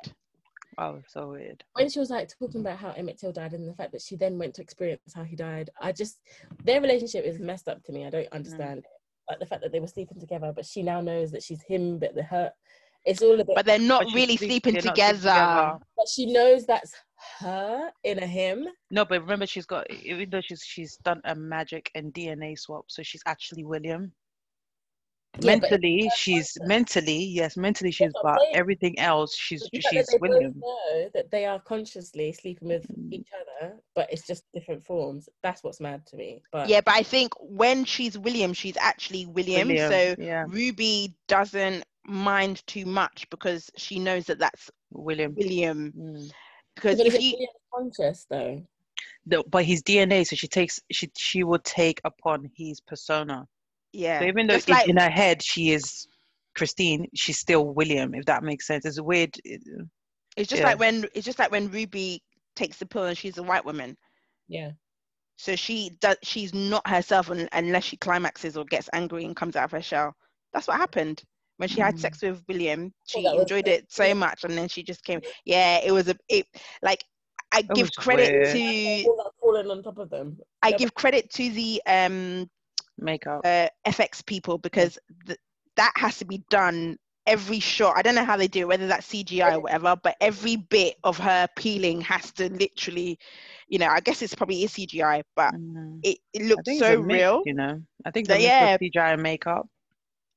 Oh, 0.78 0.94
was 0.94 1.04
so 1.08 1.30
weird. 1.30 1.64
when 1.74 1.90
she 1.90 2.00
was 2.00 2.10
like 2.10 2.30
talking 2.40 2.62
about 2.62 2.78
how 2.78 2.92
Emmett 2.92 3.20
Till 3.20 3.32
died 3.32 3.54
and 3.54 3.68
the 3.68 3.74
fact 3.74 3.92
that 3.92 4.02
she 4.02 4.16
then 4.16 4.38
went 4.38 4.54
to 4.56 4.62
experience 4.62 5.02
how 5.14 5.24
he 5.24 5.36
died, 5.36 5.70
I 5.82 5.92
just 5.92 6.20
their 6.64 6.82
relationship 6.82 7.26
is 7.26 7.40
messed 7.40 7.68
up 7.68 7.84
to 7.84 7.92
me. 7.92 8.06
I 8.06 8.10
don't 8.10 8.26
mm. 8.26 8.34
understand 8.34 8.80
it. 8.80 8.86
Like 9.30 9.40
the 9.40 9.46
fact 9.46 9.62
that 9.62 9.72
they 9.72 9.80
were 9.80 9.88
sleeping 9.88 10.20
together, 10.20 10.52
but 10.56 10.66
she 10.66 10.84
now 10.84 11.00
knows 11.02 11.32
that 11.32 11.44
she's 11.44 11.62
him, 11.64 12.00
but 12.00 12.16
the 12.16 12.24
hurt. 12.24 12.52
It's 13.06 13.22
all 13.22 13.34
a 13.40 13.44
bit. 13.44 13.56
But 13.56 13.66
they're 13.66 13.80
not 13.80 14.06
But 14.06 14.14
really 14.14 14.38
sleep- 14.38 14.50
sleeping 14.50 14.74
they're 14.76 14.84
not 14.84 14.96
together. 14.96 15.20
sleeping 15.20 15.34
together. 15.34 15.78
but 15.98 16.08
she 16.08 16.26
knows 16.32 16.66
that's 16.66 16.94
her 17.40 17.92
in 18.04 18.20
a 18.20 18.26
him. 18.26 18.68
No, 18.92 19.04
but 19.06 19.22
remember, 19.22 19.46
she's 19.46 19.66
got 19.66 19.90
even 19.92 20.30
though 20.30 20.42
she's 20.42 20.64
she's 20.64 20.98
done 21.04 21.22
a 21.26 21.36
magic 21.36 21.92
and 21.96 22.14
DNA 22.14 22.58
swap, 22.58 22.86
so 22.88 23.04
she's 23.04 23.22
actually 23.26 23.64
William. 23.66 24.14
Yeah, 25.40 25.56
mentally, 25.56 26.12
she's 26.16 26.54
conscious. 26.54 26.68
mentally, 26.68 27.24
yes, 27.24 27.58
mentally 27.58 27.90
she's, 27.92 28.12
I'm 28.16 28.22
but 28.22 28.40
saying. 28.40 28.56
everything 28.56 29.00
else, 29.00 29.36
she's 29.36 29.62
the 29.62 29.82
fact 29.82 29.84
that 29.84 29.90
she's 29.90 30.08
they 30.08 30.18
William. 30.20 30.54
know 30.60 31.10
that 31.14 31.32
they 31.32 31.46
are 31.46 31.60
consciously 31.60 32.32
sleeping 32.34 32.68
with 32.68 32.86
Mm. 32.88 33.12
each 33.14 33.30
other, 33.62 33.80
but 33.96 34.12
it's 34.14 34.28
just 34.28 34.44
different 34.54 34.86
forms. 34.86 35.28
That's 35.42 35.64
what's 35.64 35.80
mad 35.80 36.06
to 36.08 36.18
me. 36.18 36.42
But 36.52 36.70
Yeah, 36.70 36.82
but 36.82 36.94
I 36.94 37.02
think 37.04 37.34
when 37.40 37.84
she's 37.84 38.18
William, 38.18 38.54
she's 38.54 38.78
actually 38.78 39.26
William. 39.26 39.68
William, 39.70 39.92
So 39.92 40.16
yeah, 40.22 40.46
Ruby 40.48 41.16
doesn't 41.28 41.84
mind 42.06 42.66
too 42.68 42.86
much 42.86 43.28
because 43.32 43.72
she 43.76 43.98
knows 43.98 44.26
that 44.26 44.38
that's 44.38 44.70
William. 44.92 45.34
William. 45.36 45.92
Mm. 45.98 46.32
Because 46.76 46.98
but 46.98 47.08
if 47.08 47.16
it 47.16 47.22
you, 47.22 47.32
William 47.34 47.50
conscious 47.74 48.26
though? 48.30 48.62
The, 49.26 49.44
but 49.50 49.64
his 49.66 49.82
DNA, 49.82 50.28
so 50.28 50.36
she 50.36 50.48
takes 50.48 50.80
she 50.92 51.10
she 51.18 51.44
will 51.44 51.60
take 51.60 52.02
upon 52.04 52.52
his 52.56 52.82
persona. 52.82 53.48
Yeah, 53.94 54.20
So 54.20 54.26
even 54.26 54.48
though 54.48 54.56
just 54.56 54.68
in, 54.68 54.74
like 54.74 54.90
in 54.90 54.98
her 54.98 55.10
head 55.10 55.42
she 55.42 55.72
is 55.72 56.08
Christine, 56.56 57.08
she's 57.14 57.40
still 57.40 57.66
William. 57.74 58.14
If 58.14 58.26
that 58.26 58.44
makes 58.44 58.68
sense, 58.68 58.86
it's 58.86 59.02
weird. 59.02 59.36
it's 59.46 60.50
just 60.50 60.62
yeah. 60.62 60.70
like 60.70 60.80
when 60.80 61.06
it's 61.14 61.26
just 61.26 61.40
like 61.40 61.52
when 61.52 61.70
Ruby 61.70 62.22
takes 62.56 62.78
the 62.78 62.86
pill 62.86 63.06
and 63.06 63.18
she's 63.18 63.38
a 63.38 63.44
white 63.44 63.66
woman. 63.66 63.96
Yeah. 64.48 64.72
So 65.38 65.56
she 65.56 65.92
does. 66.00 66.18
She's 66.24 66.54
not 66.54 66.88
herself 66.88 67.30
un, 67.30 67.48
unless 67.54 67.84
she 67.84 67.98
climaxes 67.98 68.58
or 68.58 68.66
gets 68.66 68.90
angry 68.94 69.26
and 69.26 69.36
comes 69.36 69.56
out 69.56 69.66
of 69.66 69.72
her 69.72 69.82
shell. 69.82 70.14
That's 70.54 70.68
what 70.68 70.78
happened 70.78 71.24
when 71.58 71.70
she 71.70 71.82
had 71.82 71.96
Mm. 71.96 72.00
sex 72.00 72.22
with 72.22 72.44
William. 72.48 72.94
She 73.06 73.24
that 73.24 73.36
enjoyed 73.36 73.68
it 73.68 73.92
so 73.92 74.14
much, 74.14 74.44
and 74.44 74.58
then 74.58 74.68
she 74.68 74.84
just 74.84 75.04
came. 75.04 75.22
Yeah, 75.46 75.80
it 75.84 75.92
was 75.92 76.08
a. 76.08 76.16
It 76.30 76.46
like 76.82 77.04
I 77.52 77.64
give 77.64 77.92
credit 77.94 78.32
weird. 78.32 78.56
to. 78.56 79.10
All 79.10 79.18
that 79.18 79.32
falling 79.40 79.70
on 79.72 79.84
top 79.84 79.98
of 79.98 80.10
them. 80.10 80.38
I 80.62 80.72
No, 80.72 80.78
give 80.78 80.94
credit 80.94 81.30
to 81.32 81.50
the 81.50 81.82
um 81.88 82.50
makeup. 82.98 83.46
uh, 83.46 83.68
FX 83.86 84.26
people 84.26 84.58
because 84.58 84.98
th- 85.26 85.40
that 85.76 85.94
has 85.96 86.18
to 86.20 86.26
be 86.26 86.44
done 86.50 86.98
every 87.26 87.60
shot. 87.60 87.96
I 87.98 88.02
don't 88.02 88.16
know 88.16 88.26
how 88.26 88.38
they 88.38 88.48
do 88.48 88.62
it, 88.62 88.68
whether 88.68 88.88
that's 88.88 89.08
CGI 89.08 89.54
or 89.56 89.60
whatever, 89.62 89.96
but 90.02 90.16
every 90.22 90.58
bit 90.58 90.96
of 91.04 91.18
her 91.18 91.48
peeling 91.56 92.02
has 92.02 92.32
to 92.34 92.50
literally, 92.50 93.18
you 93.68 93.80
know, 93.80 93.88
I 93.88 94.00
guess 94.02 94.22
it's 94.22 94.36
probably 94.36 94.64
is 94.64 94.72
CGI, 94.74 95.24
but 95.36 95.54
Mm. 95.54 96.02
it, 96.04 96.18
it 96.34 96.44
I 96.58 96.62
looked 96.62 96.68
so 96.68 96.98
mix, 96.98 97.08
real. 97.08 97.44
you 97.44 97.54
know. 97.54 97.82
I 98.06 98.12
think 98.12 98.28
the 98.28 98.40
yeah. 98.40 98.78
CGI 98.78 99.14
and 99.14 99.24
makeup. 99.24 99.68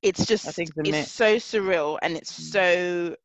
It's 0.02 0.26
just 0.26 0.46
think 0.52 0.70
it's 0.84 0.98
mix. 0.98 1.10
so 1.10 1.36
surreal 1.36 1.98
and 2.02 2.16
it's 2.16 2.32
Mm. 2.32 2.52
so 2.52 3.16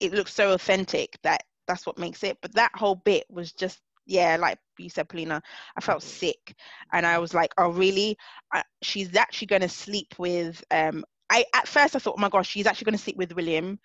it 0.00 0.12
looks 0.12 0.32
so 0.34 0.52
authentic 0.52 1.16
that 1.22 1.42
that's 1.66 1.86
what 1.86 1.98
makes 1.98 2.22
it. 2.22 2.38
But 2.40 2.54
that 2.54 2.72
whole 2.74 2.96
bit 2.96 3.24
was 3.30 3.52
just 3.52 3.80
yeah, 4.08 4.36
like 4.40 4.58
you 4.78 4.88
said, 4.88 5.08
Paulina, 5.08 5.42
I 5.76 5.80
felt 5.80 6.02
sick, 6.02 6.54
and 6.92 7.06
I 7.06 7.18
was 7.18 7.34
like, 7.34 7.52
oh 7.58 7.70
really? 7.70 8.16
I, 8.52 8.64
she's 8.82 9.14
actually 9.14 9.46
going 9.46 9.62
to 9.62 9.68
sleep 9.68 10.14
with. 10.18 10.64
Um, 10.70 11.04
I 11.30 11.44
at 11.54 11.68
first 11.68 11.94
I 11.94 11.98
thought, 11.98 12.14
oh 12.16 12.20
my 12.20 12.30
gosh, 12.30 12.48
she's 12.48 12.66
actually 12.66 12.86
going 12.86 12.96
to 12.96 13.04
sleep 13.04 13.18
with 13.18 13.36
William, 13.36 13.78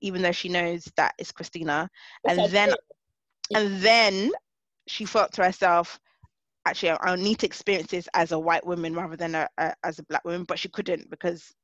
even 0.00 0.22
though 0.22 0.32
she 0.32 0.48
knows 0.48 0.90
that 0.96 1.14
it's 1.18 1.30
Christina. 1.30 1.88
and 2.26 2.50
then-. 2.50 2.74
And 3.54 3.80
then 3.80 4.32
she 4.88 5.04
thought 5.06 5.32
to 5.34 5.44
herself, 5.44 6.00
actually, 6.64 6.96
I, 7.00 7.14
need 7.14 7.38
to 7.38 7.46
experience 7.46 7.92
this 7.92 8.08
as 8.12 8.32
a 8.32 8.38
white 8.38 8.66
woman 8.66 8.92
rather 8.92 9.16
than 9.16 9.36
a, 9.36 9.48
a, 9.58 9.72
as 9.84 10.00
a 10.00 10.02
black 10.04 10.24
woman. 10.24 10.42
But 10.42 10.58
she 10.58 10.68
couldn't 10.68 11.10
because 11.10 11.54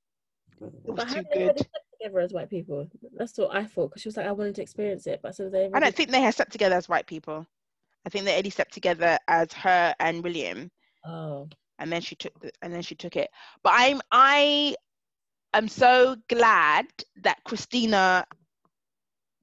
it 0.60 0.92
was 0.92 0.96
But 0.96 1.08
too 1.08 1.24
good. 1.34 1.66
together 2.00 2.20
as 2.20 2.32
white 2.32 2.50
people? 2.50 2.86
That's 3.14 3.36
what 3.36 3.54
I 3.54 3.64
thought 3.64 3.88
because 3.88 4.02
she 4.02 4.08
was 4.08 4.16
like, 4.16 4.26
I 4.26 4.32
wanted 4.32 4.54
to 4.56 4.62
experience 4.62 5.06
it, 5.08 5.20
but 5.22 5.34
so 5.34 5.48
they. 5.48 5.70
I 5.72 5.80
don't 5.80 5.94
think 5.94 6.10
they 6.10 6.20
had 6.20 6.34
slept 6.34 6.52
together 6.52 6.76
as 6.76 6.88
white 6.88 7.06
people. 7.06 7.46
I 8.04 8.08
think 8.08 8.24
they 8.24 8.36
only 8.36 8.50
slept 8.50 8.72
together 8.74 9.18
as 9.28 9.52
her 9.52 9.94
and 10.00 10.22
William, 10.22 10.70
Oh, 11.04 11.48
and 11.78 11.92
then 11.92 12.00
she 12.00 12.14
took 12.14 12.38
the, 12.40 12.50
and 12.62 12.72
then 12.72 12.82
she 12.82 12.94
took 12.94 13.16
it. 13.16 13.30
But 13.62 13.72
I'm 13.76 14.00
I 14.10 14.76
am 15.54 15.68
so 15.68 16.16
glad 16.28 16.86
that 17.22 17.42
Christina 17.44 18.24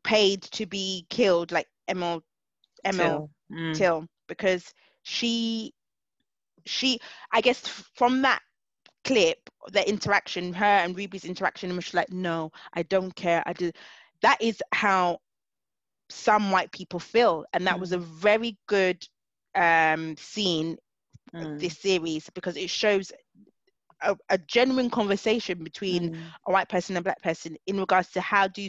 paid 0.03 0.43
to 0.43 0.65
be 0.65 1.05
killed, 1.09 1.51
like 1.51 1.67
Emil 1.89 2.23
Emil 2.85 3.29
Till. 3.49 3.57
Mm. 3.57 3.77
Till, 3.77 4.07
because 4.27 4.73
she 5.03 5.73
she 6.65 6.99
I 7.31 7.41
guess 7.41 7.67
from 7.95 8.21
that 8.21 8.41
clip, 9.03 9.49
the 9.71 9.87
interaction, 9.87 10.53
her 10.53 10.65
and 10.65 10.95
Ruby's 10.95 11.25
interaction, 11.25 11.71
and 11.71 11.83
she's 11.83 11.93
like, 11.93 12.11
no, 12.11 12.51
I 12.73 12.83
don't 12.83 13.15
care. 13.15 13.43
I 13.45 13.53
do. 13.53 13.71
That 14.21 14.41
is 14.41 14.61
how 14.73 15.19
some 16.09 16.51
white 16.51 16.71
people 16.71 16.99
feel, 16.99 17.45
and 17.53 17.67
that 17.67 17.79
was 17.79 17.91
a 17.91 17.97
very 17.97 18.57
good 18.67 19.05
um, 19.55 20.15
scene 20.17 20.77
of 21.41 21.47
Mm. 21.47 21.59
this 21.59 21.77
series 21.79 22.29
because 22.33 22.57
it 22.57 22.69
shows 22.69 23.11
a, 24.01 24.15
a 24.29 24.37
genuine 24.37 24.89
conversation 24.89 25.63
between 25.63 26.09
Mm. 26.09 26.33
a 26.47 26.51
white 26.51 26.69
person 26.69 26.95
and 26.95 27.03
a 27.03 27.05
black 27.05 27.21
person 27.21 27.55
in 27.67 27.79
regards 27.79 28.11
to 28.11 28.21
how 28.21 28.47
do 28.47 28.67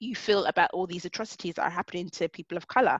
you 0.00 0.14
feel 0.14 0.44
about 0.46 0.70
all 0.72 0.86
these 0.86 1.04
atrocities 1.04 1.54
that 1.54 1.64
are 1.64 1.70
happening 1.70 2.08
to 2.10 2.28
people 2.28 2.56
of 2.56 2.66
color 2.68 2.98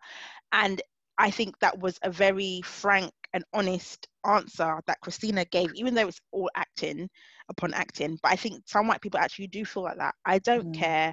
and 0.52 0.80
i 1.18 1.30
think 1.30 1.58
that 1.58 1.78
was 1.78 1.98
a 2.02 2.10
very 2.10 2.60
frank 2.64 3.12
and 3.32 3.44
honest 3.52 4.08
answer 4.26 4.80
that 4.86 5.00
christina 5.00 5.44
gave 5.46 5.72
even 5.74 5.94
though 5.94 6.08
it's 6.08 6.20
all 6.32 6.50
acting 6.56 7.08
upon 7.48 7.72
acting 7.74 8.18
but 8.22 8.32
i 8.32 8.36
think 8.36 8.62
some 8.66 8.86
white 8.88 9.00
people 9.00 9.20
actually 9.20 9.46
do 9.48 9.64
feel 9.64 9.82
like 9.82 9.98
that 9.98 10.14
i 10.24 10.38
don't 10.38 10.70
Mm. 10.70 10.72
care 10.72 11.12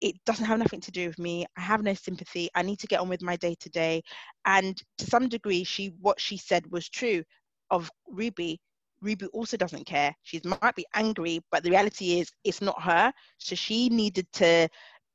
it 0.00 0.14
doesn't 0.24 0.46
have 0.46 0.58
nothing 0.58 0.80
to 0.80 0.90
do 0.90 1.06
with 1.08 1.18
me 1.18 1.46
i 1.56 1.60
have 1.60 1.82
no 1.82 1.94
sympathy 1.94 2.48
i 2.54 2.62
need 2.62 2.78
to 2.78 2.86
get 2.86 3.00
on 3.00 3.08
with 3.08 3.22
my 3.22 3.36
day 3.36 3.54
to 3.60 3.68
day 3.70 4.02
and 4.46 4.82
to 4.98 5.06
some 5.06 5.28
degree 5.28 5.64
she 5.64 5.92
what 6.00 6.20
she 6.20 6.36
said 6.36 6.70
was 6.70 6.88
true 6.88 7.22
of 7.70 7.90
ruby. 8.08 8.60
Ruby 9.02 9.26
also 9.26 9.56
doesn't 9.56 9.86
care. 9.86 10.14
She 10.22 10.40
might 10.44 10.74
be 10.74 10.86
angry 10.94 11.40
but 11.50 11.62
the 11.62 11.70
reality 11.70 12.20
is 12.20 12.30
it's 12.44 12.60
not 12.60 12.80
her. 12.82 13.12
So 13.38 13.54
she 13.54 13.88
needed 13.88 14.26
to 14.34 14.68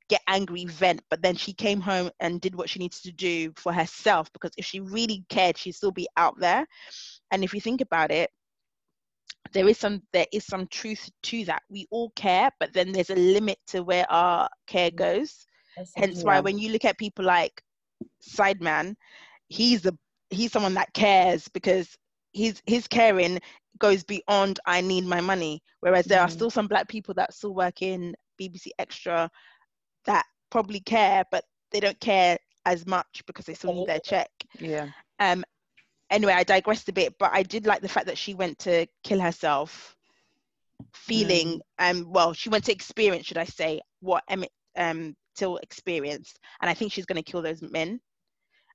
get 0.10 0.22
angry 0.28 0.66
vent 0.66 1.02
but 1.10 1.22
then 1.22 1.36
she 1.36 1.54
came 1.54 1.82
home 1.82 2.10
and 2.20 2.42
did 2.42 2.56
what 2.56 2.70
she 2.70 2.80
needs 2.80 3.02
to 3.02 3.12
do 3.12 3.52
for 3.56 3.74
herself 3.74 4.32
because 4.34 4.52
if 4.56 4.66
she 4.66 4.80
really 4.80 5.24
cared 5.30 5.58
she'd 5.58 5.74
still 5.74 5.92
be 5.92 6.08
out 6.18 6.40
there. 6.40 6.66
And 7.32 7.44
if 7.44 7.54
you 7.54 7.62
think 7.62 7.82
about 7.82 8.12
it 8.12 8.30
there 9.54 9.68
is 9.68 9.78
some 9.78 10.02
there 10.14 10.26
is 10.32 10.46
some 10.46 10.68
truth 10.68 11.10
to 11.24 11.46
that. 11.46 11.64
We 11.70 11.88
all 11.92 12.12
care 12.16 12.52
but 12.60 12.74
then 12.74 12.92
there's 12.92 13.10
a 13.10 13.16
limit 13.16 13.60
to 13.68 13.84
where 13.84 14.10
our 14.12 14.50
care 14.68 14.92
goes. 14.92 15.46
That's 15.76 15.96
hence 15.96 16.24
why 16.24 16.40
when 16.40 16.58
you 16.58 16.72
look 16.72 16.86
at 16.86 16.98
people 16.98 17.26
like 17.26 17.62
sideman 18.22 18.96
he's 19.48 19.86
a 19.86 19.94
he's 20.30 20.52
someone 20.52 20.74
that 20.76 20.94
cares 20.94 21.48
because 21.50 21.98
his 22.34 22.62
his 22.66 22.88
caring 22.88 23.40
goes 23.80 24.04
beyond 24.04 24.60
i 24.66 24.82
need 24.82 25.06
my 25.06 25.22
money. 25.22 25.62
Whereas 25.82 26.08
there 26.08 26.22
are 26.22 26.28
Mhm. 26.28 26.30
still 26.30 26.50
some 26.50 26.68
black 26.68 26.88
people 26.88 27.14
that 27.16 27.34
still 27.34 27.54
work 27.54 27.82
in 27.82 28.16
bbc 28.42 28.68
extra 28.80 29.30
that 30.06 30.26
probably 30.50 30.80
care 30.80 31.24
but 31.32 31.44
they 31.72 31.80
don't 31.80 32.00
care 32.00 32.38
as 32.66 32.86
much 32.86 33.24
because 33.28 33.46
they 33.46 33.54
still 33.54 33.72
need 33.72 33.86
their 33.86 34.00
check. 34.00 34.30
Yeah. 34.60 34.92
um 35.20 35.44
anyway 36.10 36.34
i 36.34 36.44
digressed 36.44 36.88
a 36.90 36.94
bit 36.94 37.14
but 37.20 37.32
i 37.34 37.42
did 37.44 37.66
like 37.66 37.82
the 37.82 37.90
fact 37.90 38.06
that 38.06 38.18
she 38.18 38.34
went 38.34 38.58
to 38.60 38.86
kill 39.04 39.20
herself 39.20 39.96
feeling 40.94 41.60
um 41.80 42.06
well 42.12 42.34
she 42.34 42.50
went 42.50 42.64
to 42.64 42.72
experience 42.72 43.26
should 43.26 43.38
i 43.38 43.44
say 43.44 43.82
what 44.02 44.24
emmett 44.30 44.52
um 44.78 45.16
till 45.36 45.58
experienced 45.58 46.40
and 46.62 46.70
i 46.70 46.74
think 46.74 46.92
she's 46.92 47.06
going 47.06 47.22
to 47.22 47.32
kill 47.32 47.42
those 47.42 47.62
men 47.62 48.00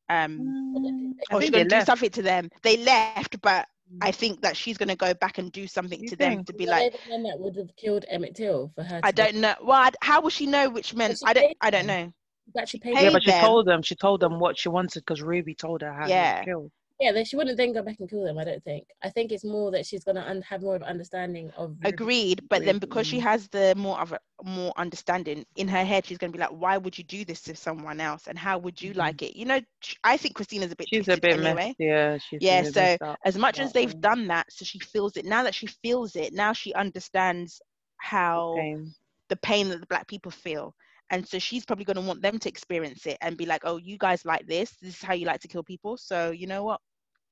um 0.08 0.38
Mm. 0.40 1.12
I 1.30 1.34
or 1.34 1.40
she's 1.42 1.50
going 1.50 1.64
they 1.64 1.68
to 1.68 1.68
do 1.68 1.76
left. 1.76 1.86
something 1.86 2.10
to 2.10 2.22
them 2.22 2.48
they 2.62 2.76
left 2.78 3.40
but 3.42 3.66
Mm. 3.92 3.98
i 4.02 4.12
think 4.12 4.40
that 4.42 4.56
she's 4.56 4.78
going 4.78 4.88
to 4.88 4.94
go 4.96 5.12
back 5.14 5.38
and 5.38 5.50
do 5.50 5.66
something 5.66 6.00
You 6.00 6.10
to 6.10 6.16
them 6.16 6.44
to 6.44 6.52
be 6.52 6.64
like 6.66 6.92
the 6.92 7.10
men 7.10 7.24
that 7.24 7.38
would 7.40 7.56
have 7.56 7.74
killed 7.76 8.04
Emmett 8.08 8.36
Till 8.36 8.70
for 8.76 8.84
her. 8.84 9.00
i 9.02 9.10
don't 9.10 9.34
know 9.36 9.54
well 9.62 9.80
I'd- 9.82 9.96
how 10.00 10.20
will 10.20 10.30
she 10.30 10.46
know 10.46 10.68
which 10.70 10.94
men 10.94 11.14
i 11.26 11.32
don't 11.32 11.56
i 11.60 11.70
don't 11.70 11.86
know 11.86 12.12
You 12.54 12.60
actually 12.60 12.80
paid 12.80 12.94
paid 12.94 13.02
Yeah, 13.04 13.10
but 13.10 13.24
she 13.24 13.30
them. 13.32 13.40
told 13.40 13.66
them. 13.66 13.82
She 13.82 13.94
told 13.96 14.20
them 14.20 14.38
what 14.38 14.56
she 14.58 14.68
wanted 14.68 15.00
because 15.00 15.22
Ruby 15.22 15.54
told 15.56 15.82
her 15.82 15.92
how 15.92 16.04
he 16.04 16.10
Yeah. 16.10 16.38
was 16.38 16.44
killed. 16.44 16.72
Yeah, 17.00 17.12
then 17.12 17.24
she 17.24 17.36
wouldn't 17.36 17.56
then 17.56 17.72
go 17.72 17.82
back 17.82 17.98
and 18.00 18.08
kill 18.08 18.24
them. 18.24 18.38
I 18.38 18.44
don't 18.44 18.62
think. 18.62 18.86
I 19.02 19.08
think 19.10 19.32
it's 19.32 19.44
more 19.44 19.70
that 19.72 19.86
she's 19.86 20.04
gonna 20.04 20.20
un- 20.26 20.42
have 20.42 20.62
more 20.62 20.76
of 20.76 20.82
an 20.82 20.88
understanding 20.88 21.50
of. 21.56 21.76
Agreed 21.82 22.42
but 22.50 22.64
then 22.64 22.78
because 22.78 23.06
she 23.06 23.18
has 23.20 23.48
the 23.48 23.74
more 23.76 23.98
of 24.00 24.12
a 24.12 24.18
more 24.44 24.72
understanding 24.76 25.44
in 25.56 25.66
her 25.68 25.84
head 25.84 26.04
she's 26.04 26.18
going 26.18 26.30
to 26.32 26.36
be 26.36 26.40
like 26.42 26.50
why 26.50 26.76
would 26.76 26.96
you 26.98 27.04
do 27.04 27.24
this 27.24 27.40
to 27.42 27.56
someone 27.56 28.00
else 28.00 28.26
and 28.26 28.38
how 28.38 28.58
would 28.58 28.80
you 28.82 28.92
Mhm. 28.92 28.96
like 28.96 29.22
it 29.22 29.34
you 29.36 29.46
know 29.46 29.60
i 30.04 30.16
think 30.16 30.34
christina's 30.34 30.72
a 30.72 30.76
bit 30.76 30.90
She's 30.92 31.08
a 31.08 31.16
bit 31.16 31.38
anyway 31.38 31.74
messed. 31.76 31.76
Yeah, 31.78 32.18
she's 32.18 32.40
Yeah, 32.40 32.62
so 32.62 32.96
as 33.24 33.38
much 33.38 33.60
as 33.60 33.72
they've 33.72 33.98
done 34.00 34.26
that 34.28 34.52
so 34.52 34.64
she 34.64 34.78
feels 34.78 35.16
it 35.16 35.24
now 35.24 35.42
that 35.44 35.54
she 35.54 35.66
feels 35.66 36.16
it 36.16 36.32
now 36.34 36.52
she 36.52 36.72
understands 36.74 37.60
how 37.98 38.54
Pain. 38.56 38.94
the 39.28 39.36
pain 39.36 39.68
that 39.70 39.80
the 39.80 39.86
black 39.86 40.06
people 40.06 40.30
feel 40.30 40.74
and 41.10 41.26
so 41.26 41.38
she's 41.38 41.64
probably 41.64 41.84
going 41.84 41.96
to 41.96 42.02
want 42.02 42.22
them 42.22 42.38
to 42.38 42.48
experience 42.48 43.06
it 43.06 43.16
and 43.20 43.36
be 43.36 43.46
like 43.46 43.62
oh 43.64 43.76
you 43.78 43.96
guys 43.98 44.24
like 44.24 44.46
this 44.46 44.72
this 44.82 44.96
is 44.96 45.02
how 45.02 45.14
you 45.14 45.26
like 45.26 45.40
to 45.40 45.48
kill 45.48 45.62
people 45.64 45.96
so 45.96 46.30
you 46.30 46.46
know 46.46 46.64
what 46.64 46.80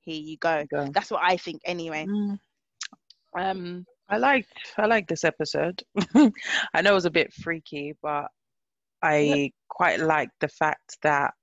here 0.09 0.23
you 0.23 0.37
go 0.39 0.65
Go. 0.71 0.89
that's 0.93 1.11
what 1.11 1.23
i 1.23 1.37
think 1.37 1.61
anyway 1.65 2.07
Mm. 2.07 2.39
um 3.37 3.87
I 4.11 4.17
liked 4.17 4.49
I 4.79 4.87
liked 4.87 5.09
this 5.11 5.23
episode. 5.23 5.83
I 6.15 6.81
know 6.81 6.93
it 6.93 6.95
was 6.95 7.05
a 7.05 7.11
bit 7.11 7.31
freaky, 7.35 7.93
but 8.03 8.29
I 9.03 9.53
quite 9.69 10.01
liked 10.01 10.33
the 10.41 10.49
fact 10.49 10.97
that 11.03 11.35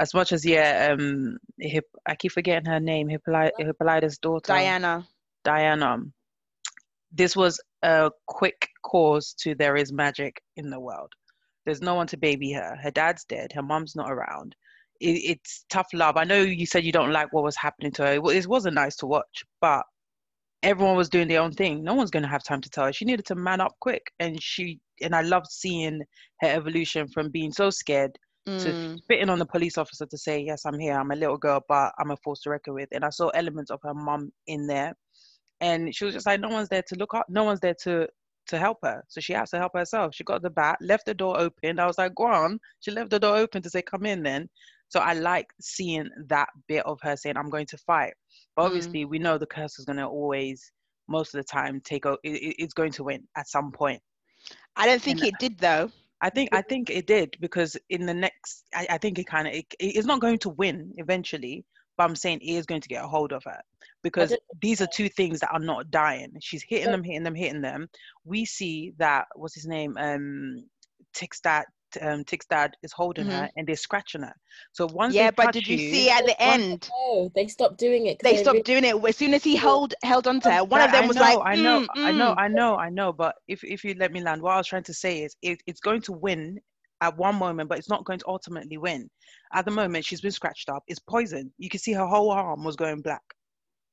as 0.00 0.14
much 0.14 0.32
as 0.32 0.42
yeah, 0.46 0.94
um, 0.98 1.36
Hip, 1.60 1.84
I 2.06 2.14
keep 2.14 2.32
forgetting 2.32 2.64
her 2.70 2.80
name, 2.80 3.10
Hippolyta, 3.10 3.52
Hippolyta's 3.58 4.16
daughter, 4.16 4.54
diana 4.54 5.06
Diana. 5.44 5.98
this 7.12 7.36
was 7.36 7.60
a 7.82 8.10
quick 8.26 8.68
cause 8.82 9.34
to 9.40 9.54
there 9.54 9.76
is 9.76 9.92
magic 9.92 10.40
in 10.56 10.70
the 10.70 10.80
world. 10.80 11.12
There's 11.66 11.82
no 11.82 11.94
one 11.94 12.06
to 12.06 12.16
baby 12.16 12.52
her. 12.52 12.74
Her 12.82 12.90
dad's 12.90 13.24
dead. 13.26 13.52
Her 13.52 13.62
mom's 13.62 13.94
not 13.94 14.10
around. 14.10 14.56
It, 15.02 15.30
it's 15.32 15.64
tough 15.70 15.88
love. 15.92 16.16
I 16.16 16.24
know 16.24 16.40
you 16.40 16.66
said 16.66 16.84
you 16.84 16.92
don't 16.92 17.12
like 17.12 17.32
what 17.32 17.44
was 17.44 17.56
happening 17.56 17.92
to 17.92 18.02
her. 18.06 18.12
It, 18.14 18.36
it 18.36 18.46
wasn't 18.46 18.74
nice 18.76 18.96
to 18.96 19.06
watch, 19.06 19.44
but 19.60 19.82
everyone 20.62 20.96
was 20.96 21.08
doing 21.08 21.28
their 21.28 21.40
own 21.40 21.52
thing. 21.52 21.82
No 21.82 21.94
one's 21.94 22.10
going 22.10 22.22
to 22.22 22.28
have 22.28 22.44
time 22.44 22.60
to 22.62 22.70
tell 22.70 22.86
her. 22.86 22.92
She 22.92 23.04
needed 23.04 23.26
to 23.26 23.34
man 23.34 23.60
up 23.60 23.74
quick, 23.80 24.02
and 24.20 24.42
she 24.42 24.80
and 25.02 25.14
I 25.14 25.22
loved 25.22 25.48
seeing 25.50 26.00
her 26.40 26.48
evolution 26.48 27.08
from 27.08 27.30
being 27.30 27.52
so 27.52 27.70
scared 27.70 28.18
Mm. 28.48 28.58
to 28.58 28.98
spitting 28.98 29.30
on 29.30 29.38
the 29.38 29.46
police 29.46 29.78
officer 29.78 30.04
to 30.06 30.18
say, 30.18 30.40
"Yes, 30.40 30.66
I'm 30.66 30.78
here. 30.78 30.98
I'm 30.98 31.12
a 31.12 31.16
little 31.16 31.38
girl, 31.38 31.64
but 31.68 31.92
I'm 31.98 32.10
a 32.10 32.16
force 32.24 32.40
to 32.42 32.50
reckon 32.50 32.74
with." 32.74 32.88
And 32.92 33.04
I 33.04 33.10
saw 33.10 33.28
elements 33.28 33.70
of 33.70 33.80
her 33.84 33.94
mum 33.94 34.32
in 34.48 34.66
there, 34.66 34.94
and 35.60 35.94
she 35.94 36.04
was 36.04 36.14
just 36.14 36.26
like, 36.26 36.40
"No 36.40 36.48
one's 36.48 36.68
there 36.68 36.82
to 36.88 36.96
look 36.96 37.14
up. 37.14 37.26
No 37.28 37.44
one's 37.44 37.60
there 37.60 37.76
to 37.84 38.08
to 38.48 38.58
help 38.58 38.78
her. 38.82 39.04
So 39.08 39.20
she 39.20 39.32
has 39.34 39.50
to 39.50 39.58
help 39.58 39.72
herself. 39.74 40.14
She 40.14 40.24
got 40.24 40.42
the 40.42 40.50
bat, 40.50 40.76
left 40.80 41.06
the 41.06 41.14
door 41.14 41.38
open. 41.38 41.78
I 41.78 41.86
was 41.86 41.98
like, 41.98 42.14
"Go 42.16 42.24
on." 42.26 42.58
She 42.80 42.90
left 42.90 43.10
the 43.10 43.20
door 43.20 43.36
open 43.36 43.62
to 43.62 43.70
say, 43.70 43.82
"Come 43.82 44.04
in." 44.06 44.22
Then, 44.24 44.48
so 44.92 45.00
I 45.00 45.14
like 45.14 45.46
seeing 45.58 46.10
that 46.28 46.50
bit 46.68 46.84
of 46.84 46.98
her 47.02 47.16
saying, 47.16 47.38
"I'm 47.38 47.48
going 47.48 47.66
to 47.66 47.78
fight." 47.78 48.12
But 48.54 48.62
Mm. 48.62 48.66
obviously, 48.66 49.04
we 49.06 49.18
know 49.18 49.38
the 49.38 49.46
curse 49.46 49.78
is 49.78 49.86
going 49.86 49.96
to 49.96 50.06
always, 50.06 50.70
most 51.08 51.34
of 51.34 51.38
the 51.40 51.44
time, 51.44 51.80
take. 51.80 52.04
o- 52.04 52.18
It, 52.22 52.34
it- 52.48 52.56
it's 52.62 52.74
going 52.74 52.92
to 52.92 53.04
win 53.04 53.26
at 53.36 53.48
some 53.48 53.72
point. 53.72 54.02
I 54.76 54.84
don't 54.86 55.00
think 55.02 55.20
And- 55.20 55.28
it 55.28 55.34
did 55.38 55.58
though. 55.58 55.90
I 56.20 56.28
think 56.30 56.50
I 56.52 56.60
think 56.62 56.90
it 56.90 57.06
did 57.06 57.36
because 57.40 57.76
in 57.88 58.04
the 58.06 58.14
next, 58.14 58.64
I, 58.74 58.86
I 58.90 58.98
think 58.98 59.18
it 59.18 59.24
kind 59.26 59.48
of 59.48 59.54
it, 59.54 59.64
it's 59.80 60.06
not 60.06 60.20
going 60.20 60.38
to 60.40 60.50
win 60.50 60.92
eventually, 60.98 61.64
but 61.96 62.04
I'm 62.04 62.14
saying 62.14 62.40
it 62.42 62.52
is 62.60 62.66
going 62.66 62.82
to 62.82 62.88
get 62.88 63.02
a 63.02 63.08
hold 63.08 63.32
of 63.32 63.42
her 63.44 63.60
because 64.04 64.36
these 64.60 64.80
are 64.82 64.86
two 64.98 65.08
things 65.08 65.40
that 65.40 65.52
are 65.52 65.58
not 65.72 65.90
dying. 65.90 66.30
She's 66.40 66.62
hitting 66.68 66.92
them, 66.92 67.02
hitting 67.02 67.24
them, 67.24 67.34
hitting 67.34 67.62
them. 67.62 67.88
We 68.24 68.44
see 68.44 68.92
that 68.98 69.26
what's 69.34 69.54
his 69.54 69.66
name, 69.66 69.96
um, 69.98 70.64
Tick's 71.12 71.40
dad, 71.40 71.64
um, 72.00 72.24
Tick's 72.24 72.46
dad 72.46 72.74
is 72.82 72.92
holding 72.92 73.26
her 73.26 73.50
and 73.56 73.66
they're 73.66 73.76
scratching 73.76 74.22
her. 74.22 74.34
So 74.72 74.86
once 74.86 75.14
Yeah, 75.14 75.30
they 75.30 75.36
but 75.36 75.44
touch 75.46 75.54
did 75.54 75.68
you 75.68 75.78
see 75.78 76.10
at 76.10 76.24
the 76.26 76.40
end? 76.40 76.88
No, 76.90 77.30
they 77.34 77.48
stopped 77.48 77.78
doing 77.78 78.06
it. 78.06 78.18
They 78.20 78.36
stopped 78.36 78.54
really- 78.54 78.62
doing 78.62 78.84
it 78.84 79.04
as 79.04 79.16
soon 79.16 79.34
as 79.34 79.44
he 79.44 79.56
held 79.56 79.94
held 80.02 80.26
onto 80.26 80.48
her. 80.48 80.64
One 80.64 80.80
But 80.80 80.86
of 80.86 80.92
them 80.92 81.04
I 81.04 81.06
was 81.08 81.16
know, 81.16 81.22
like, 81.22 81.38
I 81.44 81.56
know, 81.56 81.80
"Mm, 81.80 81.88
I 82.04 82.12
know, 82.12 82.30
mm." 82.32 82.38
I 82.38 82.48
know, 82.48 82.76
I 82.76 82.88
know. 82.90 83.12
But 83.12 83.34
if 83.48 83.62
if 83.64 83.84
you 83.84 83.94
let 83.94 84.12
me 84.12 84.20
land, 84.22 84.42
what 84.42 84.54
I 84.54 84.58
was 84.58 84.66
trying 84.68 84.84
to 84.84 84.94
say 84.94 85.22
is 85.22 85.36
it, 85.42 85.60
it's 85.66 85.80
going 85.80 86.02
to 86.02 86.12
win 86.12 86.60
at 87.00 87.16
one 87.16 87.34
moment, 87.34 87.68
but 87.68 87.78
it's 87.78 87.88
not 87.88 88.04
going 88.04 88.20
to 88.20 88.28
ultimately 88.28 88.78
win. 88.78 89.10
At 89.52 89.64
the 89.64 89.70
moment, 89.72 90.04
she's 90.04 90.20
been 90.20 90.30
scratched 90.30 90.68
up. 90.68 90.82
It's 90.86 91.00
poison. 91.00 91.52
You 91.58 91.68
can 91.68 91.80
see 91.80 91.92
her 91.92 92.06
whole 92.06 92.30
arm 92.30 92.62
was 92.64 92.76
going 92.76 93.02
black, 93.02 93.22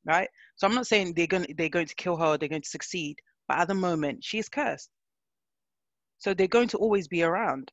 right? 0.06 0.30
So 0.58 0.68
I'm 0.68 0.76
not 0.76 0.88
saying 0.88 1.14
they're 1.16 1.28
going 1.28 1.48
they're 1.58 1.70
going 1.70 1.88
to 1.88 1.96
kill 1.96 2.18
her. 2.18 2.26
Or 2.34 2.38
they're 2.38 2.50
going 2.50 2.62
to 2.62 2.70
succeed. 2.70 3.16
But 3.48 3.58
at 3.60 3.68
the 3.68 3.74
moment, 3.74 4.24
she's 4.24 4.48
cursed. 4.48 4.90
So 6.20 6.34
they're 6.34 6.48
going 6.48 6.68
to 6.70 6.78
always 6.78 7.08
be 7.08 7.24
around. 7.24 7.72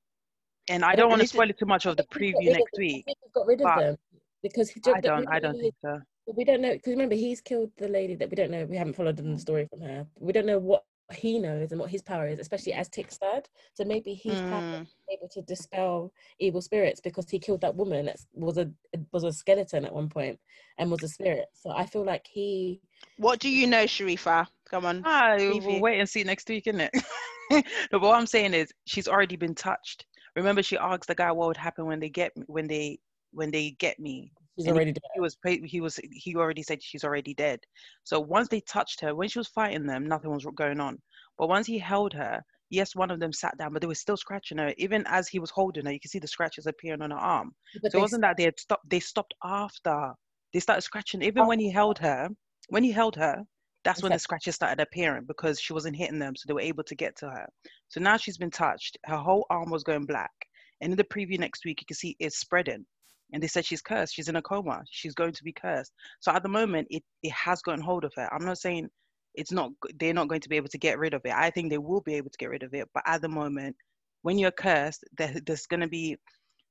And 0.68 0.84
I 0.84 0.94
don't 0.96 1.08
want 1.10 1.22
to 1.22 1.28
spoil 1.28 1.48
it 1.50 1.58
too 1.58 1.66
much 1.66 1.86
of 1.86 1.96
the 1.96 2.04
I 2.10 2.18
think 2.18 2.24
he's 2.24 2.32
got 2.34 2.42
preview 2.42 2.52
next 2.52 2.78
week. 2.78 3.04
he's 3.06 3.32
got 3.34 3.46
rid 3.46 3.60
of 3.60 3.76
them 3.78 3.96
because 4.42 4.70
he 4.70 4.80
I 4.86 5.00
don't. 5.00 5.28
I 5.28 5.38
don't 5.38 5.58
think 5.58 5.74
so. 5.82 6.00
we 6.34 6.44
don't 6.44 6.60
know 6.60 6.72
because 6.72 6.90
remember 6.90 7.14
he's 7.14 7.40
killed 7.40 7.70
the 7.78 7.88
lady 7.88 8.14
that 8.16 8.30
we 8.30 8.36
don't 8.36 8.50
know. 8.50 8.64
We 8.64 8.76
haven't 8.76 8.94
followed 8.96 9.16
Mm. 9.16 9.34
the 9.34 9.40
story 9.40 9.66
from 9.70 9.80
her. 9.82 10.06
We 10.18 10.32
don't 10.32 10.46
know 10.46 10.58
what 10.58 10.84
he 11.14 11.38
knows 11.38 11.70
and 11.70 11.80
what 11.80 11.90
his 11.90 12.02
power 12.02 12.26
is, 12.26 12.40
especially 12.40 12.72
as 12.72 12.88
Tick's 12.88 13.18
dad. 13.18 13.48
So 13.74 13.84
maybe 13.84 14.12
his 14.12 14.40
power 14.42 14.60
Mm. 14.60 14.82
is 14.82 14.88
able 15.12 15.28
to 15.28 15.42
dispel 15.42 16.12
evil 16.40 16.60
spirits 16.60 17.00
because 17.00 17.30
he 17.30 17.38
killed 17.38 17.60
that 17.60 17.76
woman 17.76 18.06
that 18.06 18.18
was 18.34 18.58
a 18.58 18.70
was 19.12 19.22
a 19.22 19.32
skeleton 19.32 19.84
at 19.84 19.94
one 19.94 20.08
point 20.08 20.40
and 20.78 20.90
was 20.90 21.04
a 21.04 21.08
spirit. 21.08 21.46
So 21.54 21.70
I 21.70 21.86
feel 21.86 22.04
like 22.04 22.26
he 22.26 22.80
What 23.18 23.38
do 23.38 23.48
you 23.48 23.68
know, 23.68 23.84
Sharifa? 23.84 24.48
Come 24.68 24.84
on. 24.84 25.02
Ah, 25.04 25.36
we'll 25.38 25.80
wait 25.80 26.00
and 26.00 26.08
see 26.08 26.24
next 26.24 26.48
week, 26.48 26.66
isn't 26.66 26.80
it? 26.80 26.90
no, 27.52 27.62
but 27.92 28.00
what 28.00 28.16
I'm 28.16 28.26
saying 28.26 28.52
is 28.54 28.72
she's 28.86 29.06
already 29.06 29.36
been 29.36 29.54
touched. 29.54 30.06
Remember, 30.36 30.62
she 30.62 30.76
asked 30.76 31.08
the 31.08 31.14
guy 31.14 31.32
what 31.32 31.48
would 31.48 31.56
happen 31.56 31.86
when 31.86 31.98
they 31.98 32.10
get 32.10 32.36
me, 32.36 32.44
when 32.46 32.68
they 32.68 32.98
when 33.32 33.50
they 33.50 33.70
get 33.78 33.98
me. 33.98 34.32
she's 34.56 34.66
And 34.66 34.76
already 34.76 34.92
dead. 34.92 35.02
He 35.14 35.20
was 35.20 35.36
he 35.64 35.80
was 35.80 35.98
he 36.12 36.36
already 36.36 36.62
said 36.62 36.82
she's 36.82 37.04
already 37.04 37.34
dead. 37.34 37.60
So 38.04 38.20
once 38.20 38.48
they 38.48 38.60
touched 38.60 39.00
her, 39.00 39.14
when 39.14 39.28
she 39.28 39.38
was 39.38 39.48
fighting 39.48 39.86
them, 39.86 40.06
nothing 40.06 40.30
was 40.30 40.46
going 40.54 40.80
on. 40.80 40.98
But 41.38 41.48
once 41.48 41.66
he 41.66 41.78
held 41.78 42.12
her, 42.12 42.42
yes, 42.70 42.94
one 42.94 43.10
of 43.10 43.18
them 43.18 43.32
sat 43.32 43.56
down, 43.58 43.72
but 43.72 43.80
they 43.80 43.88
were 43.88 43.94
still 43.94 44.16
scratching 44.16 44.58
her. 44.58 44.74
Even 44.76 45.04
as 45.06 45.28
he 45.28 45.38
was 45.38 45.50
holding 45.50 45.86
her, 45.86 45.92
you 45.92 46.00
can 46.00 46.10
see 46.10 46.18
the 46.18 46.28
scratches 46.28 46.66
appearing 46.66 47.02
on 47.02 47.10
her 47.10 47.18
arm. 47.18 47.54
But 47.82 47.92
So 47.92 47.98
it 47.98 48.02
wasn't 48.02 48.22
that 48.22 48.36
they 48.36 48.44
had 48.44 48.58
stopped. 48.58 48.88
They 48.88 49.00
stopped 49.00 49.34
after. 49.42 50.12
They 50.52 50.60
started 50.60 50.82
scratching. 50.82 51.22
Even 51.22 51.44
oh. 51.44 51.48
when 51.48 51.60
he 51.60 51.70
held 51.70 51.98
her, 51.98 52.28
when 52.68 52.84
he 52.84 52.92
held 52.92 53.16
her, 53.16 53.42
that's 53.86 54.02
when 54.02 54.12
the 54.12 54.18
scratches 54.18 54.56
started 54.56 54.82
appearing 54.82 55.24
because 55.26 55.60
she 55.60 55.72
wasn't 55.72 55.96
hitting 55.96 56.18
them, 56.18 56.34
so 56.34 56.44
they 56.46 56.54
were 56.54 56.60
able 56.60 56.82
to 56.84 56.94
get 56.94 57.16
to 57.18 57.30
her. 57.30 57.46
So 57.88 58.00
now 58.00 58.16
she's 58.16 58.36
been 58.36 58.50
touched. 58.50 58.98
Her 59.04 59.16
whole 59.16 59.46
arm 59.48 59.70
was 59.70 59.84
going 59.84 60.06
black. 60.06 60.32
And 60.80 60.92
in 60.92 60.96
the 60.96 61.04
preview 61.04 61.38
next 61.38 61.64
week, 61.64 61.80
you 61.80 61.86
can 61.86 61.96
see 61.96 62.16
it's 62.18 62.38
spreading. 62.38 62.84
And 63.32 63.42
they 63.42 63.46
said 63.46 63.64
she's 63.64 63.82
cursed. 63.82 64.14
She's 64.14 64.28
in 64.28 64.36
a 64.36 64.42
coma. 64.42 64.82
She's 64.90 65.14
going 65.14 65.32
to 65.32 65.44
be 65.44 65.52
cursed. 65.52 65.92
So 66.20 66.32
at 66.32 66.42
the 66.42 66.48
moment, 66.48 66.88
it, 66.90 67.02
it 67.22 67.32
has 67.32 67.62
gotten 67.62 67.80
hold 67.80 68.04
of 68.04 68.12
her. 68.16 68.28
I'm 68.32 68.44
not 68.44 68.58
saying 68.58 68.88
it's 69.34 69.52
not. 69.52 69.70
They're 69.98 70.14
not 70.14 70.28
going 70.28 70.40
to 70.40 70.48
be 70.48 70.56
able 70.56 70.68
to 70.68 70.78
get 70.78 70.98
rid 70.98 71.14
of 71.14 71.22
it. 71.24 71.32
I 71.34 71.50
think 71.50 71.70
they 71.70 71.78
will 71.78 72.00
be 72.00 72.14
able 72.14 72.30
to 72.30 72.38
get 72.38 72.50
rid 72.50 72.64
of 72.64 72.74
it. 72.74 72.88
But 72.92 73.04
at 73.06 73.22
the 73.22 73.28
moment, 73.28 73.76
when 74.22 74.38
you're 74.38 74.50
cursed, 74.50 75.04
there, 75.16 75.34
there's 75.46 75.66
going 75.66 75.80
to 75.80 75.88
be 75.88 76.16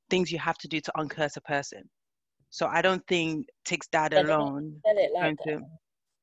things 0.10 0.32
you 0.32 0.40
have 0.40 0.58
to 0.60 0.68
do 0.68 0.82
to 0.82 0.92
uncurse 0.98 1.38
a 1.38 1.42
person. 1.42 1.84
So 2.50 2.68
I 2.68 2.82
don't 2.82 3.06
think 3.08 3.48
Tick's 3.66 3.88
dad 3.88 4.14
Yeah, 4.14 4.24
they're 4.24 4.28
not 4.28 4.40
alone 4.40 4.82
Said 4.86 4.98
it 4.98 5.12
going 5.14 5.38
like 5.38 5.60
to. 5.60 5.66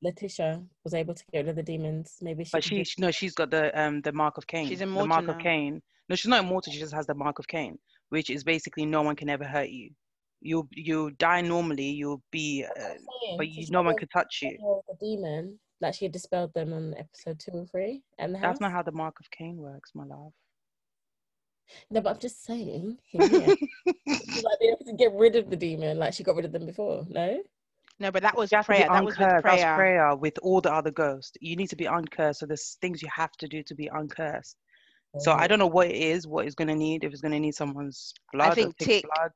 Letitia 0.03 0.63
was 0.85 0.95
able 0.95 1.15
to 1.15 1.25
get 1.33 1.41
rid 1.41 1.49
of 1.49 1.57
the 1.57 1.63
demons. 1.63 2.19
Maybe 2.21 2.45
she 2.45 2.51
But 2.53 2.65
she, 2.65 2.83
she 2.85 3.01
no, 3.01 3.11
she's 3.11 3.35
got 3.35 3.51
the 3.51 3.79
um 3.81 4.01
the 4.03 4.13
mark 4.13 4.37
of 4.37 4.47
Cain. 4.47 4.69
She's 4.69 4.81
immortal. 4.81 5.07
the 5.07 5.15
immortal 5.15 5.27
mark 5.27 5.39
of. 5.39 5.43
Cain. 5.43 5.83
No, 6.09 6.17
she's 6.17 6.29
not 6.29 6.45
immortal. 6.45 6.73
She 6.73 6.81
just 6.81 6.95
has 6.95 7.07
the 7.07 7.15
mark 7.15 7.39
of 7.39 7.47
Cain, 7.47 7.79
which 8.09 8.29
is 8.29 8.45
basically 8.45 8.85
no 8.85 9.03
one 9.03 9.17
can 9.17 9.29
ever 9.31 9.45
hurt 9.45 9.69
you. 9.71 9.91
You 10.41 10.69
you 10.73 11.13
die 11.13 11.41
normally. 11.41 11.91
You'll 11.91 12.23
be, 12.33 12.65
uh, 12.65 12.95
but 13.37 13.49
you, 13.49 13.65
she 13.65 13.71
no 13.71 13.83
one 13.83 13.95
was 13.95 14.01
can 14.01 14.09
touch 14.09 14.41
you. 14.43 14.59
The 14.89 14.97
demon, 15.01 15.61
like 15.81 15.95
she 15.95 16.09
dispelled 16.09 16.53
them 16.53 16.73
on 16.73 16.95
episode 16.99 17.39
two 17.39 17.53
or 17.53 17.67
three, 17.67 18.03
and 18.19 18.35
the 18.35 18.39
house. 18.39 18.49
That's 18.49 18.61
not 18.61 18.73
how 18.73 18.83
the 18.83 18.93
mark 18.93 19.21
of 19.21 19.31
Cain 19.31 19.57
works, 19.57 19.93
my 19.95 20.05
love. 20.05 20.33
No, 21.91 22.01
but 22.01 22.15
I'm 22.15 22.19
just 22.19 22.45
saying. 22.45 22.99
hear 23.05 23.29
me 23.29 23.45
out. 23.45 23.59
She 23.97 24.43
might 24.43 24.61
be 24.61 24.67
able 24.67 24.85
to 24.85 24.95
get 24.99 25.13
rid 25.13 25.37
of 25.37 25.49
the 25.49 25.57
demon, 25.57 25.99
like 25.99 26.13
she 26.13 26.25
got 26.25 26.37
rid 26.37 26.45
of 26.45 26.53
them 26.53 26.67
before. 26.67 27.07
No. 27.09 27.41
No, 28.03 28.11
but 28.11 28.23
that 28.25 28.37
was 28.37 28.51
You 28.51 28.57
have 28.57 28.67
to 28.67 28.75
be 28.75 28.83
prayer. 28.83 28.89
That 28.93 29.05
was 29.05 29.17
with 29.17 29.29
uncursed. 29.29 29.45
That's 29.47 29.63
prayer. 29.63 29.75
prayer 29.77 30.17
with 30.17 30.37
all 30.43 30.61
the 30.61 30.73
other 30.73 30.91
ghosts. 30.91 31.37
You 31.41 31.55
need 31.55 31.69
to 31.69 31.77
be 31.77 31.85
uncursed. 31.85 32.41
So 32.41 32.47
there's 32.47 32.77
things 32.81 33.01
you 33.01 33.09
have 33.15 33.31
to 33.39 33.47
do 33.47 33.63
to 33.63 33.75
be 33.77 33.87
uncursed. 33.87 34.57
So 35.19 35.33
I 35.33 35.47
don't 35.47 35.61
know 35.61 35.69
what 35.69 35.87
it 35.87 35.95
is, 35.95 36.27
what 36.27 36.47
it's 36.47 36.57
gonna 36.57 36.75
need. 36.75 37.05
If 37.05 37.13
it's 37.13 37.21
gonna 37.21 37.39
need 37.39 37.55
someone's 37.55 38.13
blood, 38.33 38.53
or 38.53 38.55
think 38.57 38.77
Tick's 38.77 39.03
Tick- 39.03 39.05
blood. 39.15 39.31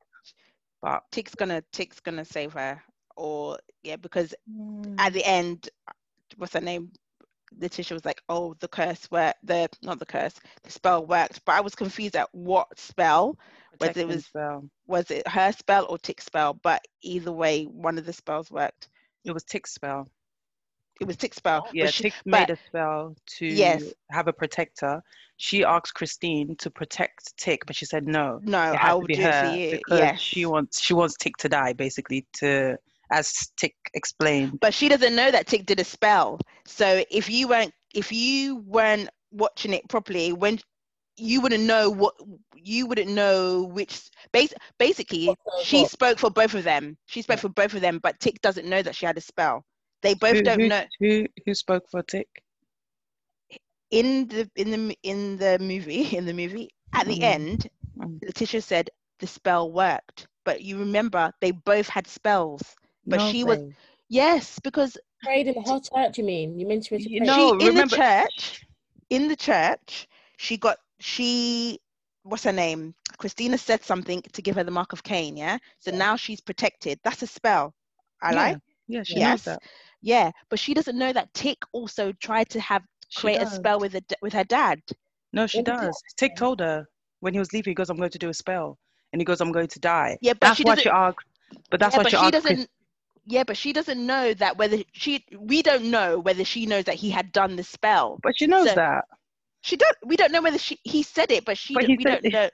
But 0.81 1.03
Tick's 1.13 1.33
gonna 1.33 1.63
Tick's 1.71 2.01
gonna 2.01 2.25
save 2.25 2.51
her, 2.53 2.83
or 3.15 3.57
yeah, 3.83 3.95
because 3.95 4.35
mm, 4.51 4.95
at 4.97 5.13
the 5.13 5.23
end, 5.23 5.69
what's 6.35 6.53
her 6.53 6.59
name? 6.59 6.91
Letitia 7.59 7.95
was 7.95 8.05
like, 8.05 8.21
"Oh, 8.29 8.55
the 8.59 8.67
curse 8.67 9.09
worked. 9.11 9.39
The 9.43 9.69
not 9.81 9.99
the 9.99 10.05
curse, 10.05 10.35
the 10.63 10.71
spell 10.71 11.05
worked." 11.05 11.43
But 11.45 11.55
I 11.55 11.61
was 11.61 11.75
confused 11.75 12.15
at 12.15 12.29
what 12.33 12.67
spell. 12.79 13.37
whether 13.79 14.01
it 14.01 14.07
was- 14.07 14.25
spell. 14.25 14.67
Was 14.87 15.11
it 15.11 15.27
her 15.27 15.51
spell 15.51 15.85
or 15.87 15.99
Tick's 15.99 16.25
spell? 16.25 16.53
But 16.55 16.83
either 17.03 17.31
way, 17.31 17.65
one 17.65 17.99
of 17.99 18.05
the 18.07 18.13
spells 18.13 18.49
worked. 18.49 18.89
It 19.23 19.31
was 19.33 19.43
Tick's 19.43 19.71
spell. 19.71 20.09
It 20.99 21.05
was 21.05 21.15
Tick's 21.15 21.37
spell. 21.37 21.63
Oh, 21.67 21.71
yeah, 21.73 21.85
she- 21.91 22.03
Tick 22.03 22.13
but- 22.25 22.31
made 22.31 22.49
a 22.49 22.57
spell 22.67 23.15
to 23.37 23.45
Yes. 23.45 23.83
have 24.09 24.27
a 24.27 24.33
protector. 24.33 25.03
She 25.35 25.63
asked 25.63 25.93
Christine 25.93 26.55
to 26.55 26.71
protect 26.71 27.37
Tick, 27.37 27.67
but 27.67 27.75
she 27.75 27.85
said 27.85 28.07
no. 28.07 28.39
no, 28.41 28.71
It 28.73 28.83
I 28.83 28.93
will 28.95 29.01
to 29.01 29.07
be 29.07 29.13
do 29.17 29.21
her 29.21 29.29
it 29.29 29.49
for 29.51 29.55
you. 29.55 29.71
because 29.77 29.99
Yes. 29.99 30.19
she 30.19 30.45
wants 30.47 30.81
she 30.81 30.93
wants 30.95 31.15
Tick 31.17 31.37
to 31.37 31.49
die, 31.49 31.73
basically. 31.73 32.25
To 32.37 32.77
as 33.11 33.31
Tick 33.57 33.75
explained. 33.93 34.59
but 34.61 34.73
she 34.73 34.89
doesn't 34.89 35.15
know 35.15 35.31
that 35.31 35.47
Tick 35.47 35.65
did 35.65 35.79
a 35.79 35.83
spell. 35.83 36.39
So 36.65 37.03
if 37.09 37.29
you 37.29 37.47
weren't 37.47 37.73
if 37.93 38.11
you 38.11 38.57
weren't 38.65 39.09
watching 39.31 39.73
it 39.73 39.87
properly, 39.89 40.33
when 40.33 40.59
you 41.17 41.41
wouldn't 41.41 41.63
know 41.63 41.89
what 41.89 42.15
you 42.55 42.87
wouldn't 42.87 43.09
know 43.09 43.63
which 43.63 44.09
bas- 44.31 44.53
basically 44.77 45.27
What 45.27 45.37
spell 45.39 45.65
she 45.65 45.83
what? 45.83 45.91
spoke 45.91 46.19
for 46.19 46.29
both 46.29 46.53
of 46.53 46.63
them. 46.63 46.97
She 47.07 47.21
spoke 47.21 47.39
for 47.39 47.49
both 47.49 47.73
of 47.73 47.81
them, 47.81 47.99
but 48.01 48.19
Tick 48.19 48.41
doesn't 48.41 48.67
know 48.67 48.81
that 48.81 48.95
she 48.95 49.05
had 49.05 49.17
a 49.17 49.21
spell. 49.21 49.63
They 50.01 50.13
both 50.15 50.37
who, 50.37 50.43
don't 50.43 50.61
who, 50.61 50.67
know 50.67 50.83
who 50.99 51.25
who 51.45 51.53
spoke 51.53 51.83
for 51.89 52.03
Tick? 52.03 52.27
in 53.91 54.27
the 54.27 54.49
in 54.55 54.71
the 54.71 54.97
in 55.03 55.37
the 55.37 55.57
movie 55.59 56.15
in 56.17 56.25
the 56.25 56.33
movie 56.33 56.69
at 56.93 57.07
the 57.07 57.17
Mm. 57.17 57.21
end 57.21 57.67
Mm. 57.97 58.19
Letitia 58.23 58.61
said 58.61 58.89
the 59.19 59.27
spell 59.27 59.71
worked. 59.71 60.27
But 60.45 60.61
you 60.61 60.77
remember 60.79 61.31
they 61.41 61.51
both 61.51 61.87
had 61.89 62.07
spells. 62.07 62.75
But 63.07 63.17
No, 63.19 63.31
she 63.31 63.43
was- 63.43 63.73
Yes, 64.09 64.59
because 64.63 64.97
prayed 65.23 65.47
in 65.47 65.55
the 65.55 65.61
whole 65.61 65.81
church. 65.81 66.17
You 66.17 66.23
mean 66.23 66.59
you 66.59 66.67
mentioned 66.67 67.01
she 67.01 67.09
You 67.09 67.19
prayed? 67.21 67.27
know- 67.27 67.53
No, 67.53 67.59
she 67.59 67.65
in 67.67 67.73
remember- 67.73 67.95
the 67.95 68.01
church 68.03 68.65
in 69.09 69.27
the 69.29 69.35
church 69.35 70.07
she 70.37 70.57
got 70.57 70.77
she 70.99 71.79
what's 72.23 72.43
her 72.43 72.51
name 72.51 72.93
christina 73.17 73.57
said 73.57 73.81
something 73.83 74.21
to 74.33 74.41
give 74.41 74.55
her 74.55 74.63
the 74.65 74.71
mark 74.79 74.91
of 74.91 75.01
cain 75.01 75.37
yeah 75.37 75.57
so 75.79 75.91
Yeah. 75.91 75.97
now 75.97 76.15
she's 76.17 76.41
protected 76.41 76.99
that's 77.03 77.21
a 77.21 77.27
spell 77.27 77.73
i 78.21 78.31
yeah. 78.31 78.35
like 78.41 78.57
Yeah, 78.87 79.03
she 79.03 79.15
Yes. 79.15 79.29
knows 79.29 79.43
that. 79.45 79.59
yeah 80.01 80.31
but 80.49 80.59
she 80.59 80.73
doesn't 80.73 80.97
know 80.97 81.13
that 81.13 81.33
tick 81.33 81.57
also 81.71 82.11
tried 82.13 82.49
to 82.49 82.59
have 82.59 82.83
She 83.09 83.21
create 83.21 83.41
a 83.41 83.47
spell 83.49 83.79
with 83.79 83.95
a, 83.95 84.01
d- 84.01 84.15
with 84.21 84.33
her 84.33 84.43
dad. 84.43 84.81
No, 85.33 85.47
she 85.47 85.59
When 85.59 85.63
did 85.65 85.77
does. 85.79 86.03
Tick 86.17 86.35
told 86.35 86.59
her 86.59 86.85
when 87.21 87.33
he 87.33 87.39
was 87.39 87.51
leaving. 87.53 87.71
He 87.71 87.75
goes, 87.75 87.89
"I'm 87.89 87.97
going 87.97 88.11
to 88.17 88.19
do 88.25 88.29
a 88.29 88.33
spell," 88.33 88.77
and 89.11 89.21
he 89.21 89.25
goes, 89.25 89.39
"I'm 89.41 89.51
going 89.53 89.67
to 89.75 89.79
die." 89.79 90.17
Yeah, 90.21 90.33
but 90.33 90.41
that's 90.41 90.57
she 90.57 90.63
why 90.63 90.75
doesn't. 90.75 90.83
she 90.83 90.89
asked. 90.89 91.25
But 91.71 91.79
that's 91.79 91.93
yeah, 91.93 91.97
why 91.99 92.03
but 92.03 92.11
she 92.11 92.17
she 92.25 92.31
doesn't. 92.31 92.69
Yeah, 93.29 93.43
but 93.43 93.57
she 93.57 93.73
doesn't 93.73 94.03
know 94.03 94.33
that 94.35 94.57
whether 94.57 94.77
she. 94.93 95.25
We 95.37 95.61
don't 95.61 95.85
know 95.91 96.17
whether 96.19 96.45
she 96.45 96.65
knows 96.65 96.85
that 96.85 96.95
he 96.95 97.09
had 97.09 97.31
done 97.33 97.57
the 97.57 97.63
spell. 97.63 98.19
but 98.23 98.37
she 98.37 98.47
knows 98.47 98.69
So- 98.69 98.75
that. 98.75 99.03
She 99.63 99.75
don't. 99.75 99.95
We 100.05 100.15
don't 100.15 100.31
know 100.31 100.41
whether 100.41 100.57
she. 100.57 100.79
He 100.85 101.03
said 101.03 101.29
it, 101.31 101.43
but 101.43 101.57
she. 101.57 101.73
But 101.73 101.83
he 101.85 101.97
we 101.97 102.03
said- 102.03 102.21
don't 102.23 102.31
know. 102.33 102.49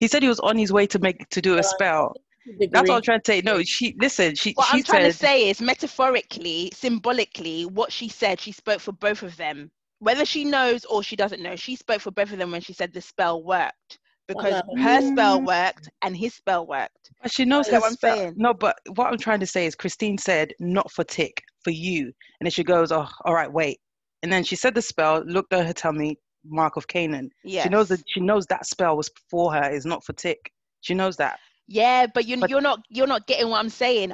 He 0.00 0.08
said 0.08 0.22
he 0.22 0.28
was 0.28 0.40
on 0.40 0.56
his 0.56 0.72
way 0.72 0.86
to 0.86 0.98
make 0.98 1.28
to 1.30 1.42
do 1.42 1.52
a 1.52 1.56
Right. 1.56 1.64
spell. 1.64 2.14
Degree. 2.46 2.68
That's 2.72 2.88
what 2.88 2.96
I'm 2.96 3.02
trying 3.02 3.20
to 3.20 3.32
say. 3.32 3.40
No, 3.42 3.62
she 3.62 3.94
listen. 4.00 4.34
She 4.36 4.52
What 4.52 4.68
she 4.68 4.78
I'm 4.78 4.82
trying 4.84 5.02
said 5.02 5.12
to 5.12 5.18
say 5.18 5.50
is 5.50 5.60
metaphorically, 5.60 6.70
symbolically, 6.74 7.66
what 7.66 7.92
she 7.92 8.08
said, 8.08 8.40
she 8.40 8.52
spoke 8.52 8.80
for 8.80 8.92
both 8.92 9.22
of 9.22 9.36
them. 9.36 9.70
Whether 9.98 10.24
she 10.24 10.44
knows 10.44 10.84
or 10.86 11.02
she 11.02 11.16
doesn't 11.16 11.42
know, 11.42 11.56
she 11.56 11.76
spoke 11.76 12.00
for 12.00 12.10
both 12.10 12.32
of 12.32 12.38
them 12.38 12.50
when 12.52 12.60
she 12.60 12.72
said 12.72 12.92
the 12.92 13.00
spell 13.00 13.42
worked 13.42 13.98
because 14.28 14.62
her 14.78 15.00
spell 15.00 15.40
worked 15.42 15.88
and 16.02 16.16
his 16.16 16.34
spell 16.34 16.66
worked. 16.66 17.10
But 17.22 17.32
she 17.32 17.44
knows 17.44 17.68
what 17.68 17.84
I'm 17.84 17.92
spell. 17.92 18.16
saying? 18.16 18.34
No, 18.36 18.52
but 18.54 18.76
what 18.94 19.06
I'm 19.06 19.18
trying 19.18 19.40
to 19.40 19.46
say 19.46 19.66
is 19.66 19.74
Christine 19.74 20.18
said 20.18 20.52
not 20.60 20.90
for 20.90 21.04
tick, 21.04 21.42
for 21.62 21.70
you. 21.70 22.04
And 22.40 22.46
then 22.46 22.50
she 22.50 22.64
goes, 22.64 22.92
Oh, 22.92 23.08
all 23.24 23.34
right, 23.34 23.50
wait. 23.52 23.78
And 24.22 24.32
then 24.32 24.44
she 24.44 24.56
said 24.56 24.74
the 24.74 24.82
spell, 24.82 25.22
looked 25.24 25.52
at 25.52 25.66
her 25.66 25.72
tummy, 25.72 26.18
mark 26.44 26.76
of 26.76 26.88
Canaan. 26.88 27.30
Yes. 27.44 27.64
She 27.64 27.68
knows 27.68 27.88
that 27.88 28.02
she 28.06 28.20
knows 28.20 28.46
that 28.46 28.66
spell 28.66 28.96
was 28.96 29.10
for 29.30 29.52
her, 29.52 29.70
is 29.70 29.86
not 29.86 30.04
for 30.04 30.12
tick. 30.12 30.52
She 30.80 30.94
knows 30.94 31.16
that. 31.16 31.38
Yeah, 31.68 32.06
but 32.12 32.26
you're 32.26 32.38
But- 32.38 32.50
you're 32.50 32.60
not 32.60 32.80
you're 32.88 33.06
not 33.06 33.26
getting 33.26 33.48
what 33.48 33.58
I'm 33.58 33.70
saying. 33.70 34.12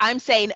I'm 0.00 0.18
saying 0.18 0.52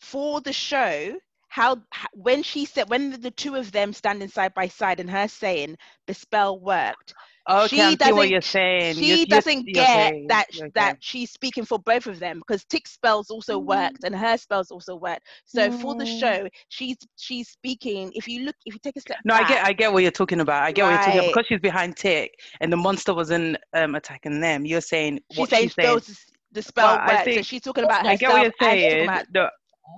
for 0.00 0.40
the 0.40 0.52
show, 0.52 1.16
how 1.48 1.80
when 2.12 2.42
she 2.42 2.64
said 2.64 2.88
when 2.88 3.20
the 3.20 3.30
two 3.30 3.54
of 3.54 3.72
them 3.72 3.92
standing 3.92 4.28
side 4.28 4.54
by 4.54 4.68
side 4.68 5.00
and 5.00 5.10
her 5.10 5.28
saying 5.28 5.76
the 6.06 6.14
spell 6.14 6.58
worked, 6.58 7.14
Okay, 7.46 7.76
She 7.76 7.82
I 7.82 7.90
see 7.90 7.90
what 7.90 7.98
doesn't- 7.98 8.30
you're 8.30 8.40
saying. 8.40 8.94
she 8.94 9.00
You're- 9.06 9.16
you're- 9.18 9.26
doesn't 9.26 9.66
you're 9.66 9.74
get 9.74 9.86
saying- 9.86 10.26
that 10.28 10.46
okay. 10.56 10.70
that 10.74 10.96
she's 11.00 11.30
speaking 11.30 11.64
for 11.66 11.78
both 11.78 12.06
of 12.06 12.18
them 12.18 12.38
because 12.38 12.64
Tick's 12.64 12.92
spells 12.92 13.28
also 13.28 13.58
worked 13.58 14.02
and 14.04 14.16
her 14.16 14.38
spells 14.38 14.70
also 14.70 14.96
worked. 14.96 15.26
So 15.44 15.70
for 15.70 15.94
the 15.94 16.04
Mm. 16.04 16.20
show, 16.20 16.48
she's 16.70 16.96
she's 17.16 17.50
speaking. 17.50 18.12
If 18.14 18.26
you 18.28 18.44
look, 18.44 18.56
if 18.64 18.72
you 18.72 18.80
take 18.82 18.96
a 18.96 19.00
step 19.00 19.18
No, 19.26 19.34
I 19.34 19.46
get, 19.46 19.62
I 19.64 19.74
get 19.74 19.92
what 19.92 20.02
you're 20.02 20.10
talking 20.10 20.40
about. 20.40 20.62
I 20.62 20.72
get 20.72 20.84
what 20.84 20.90
you're 20.92 20.98
talking 21.00 21.18
about 21.18 21.26
because 21.34 21.46
she's 21.48 21.60
behind 21.60 21.96
Tick 21.98 22.32
and 22.60 22.72
the 22.72 22.76
monster 22.78 23.12
wasn't 23.12 23.58
um, 23.74 23.94
attacking 23.94 24.40
them. 24.40 24.64
You're 24.64 24.80
saying 24.80 25.20
she's 25.30 25.38
what 25.38 25.50
saying 25.50 25.62
she's 25.64 25.74
saying. 25.74 26.00
spells 26.00 26.26
the 26.52 26.62
spell 26.62 26.96
But 26.96 27.00
I 27.10 27.14
worked. 27.24 27.34
So 27.34 27.42
she's 27.42 27.60
talking 27.60 27.84
about 27.84 28.06
herself. 28.06 28.12
I 28.12 28.16
get 28.16 28.28
what 28.30 28.36
you're 28.36 28.44
and 28.44 28.52
she's 28.54 28.66
talking 28.66 28.80
saying. 28.80 29.24
No, 29.34 29.48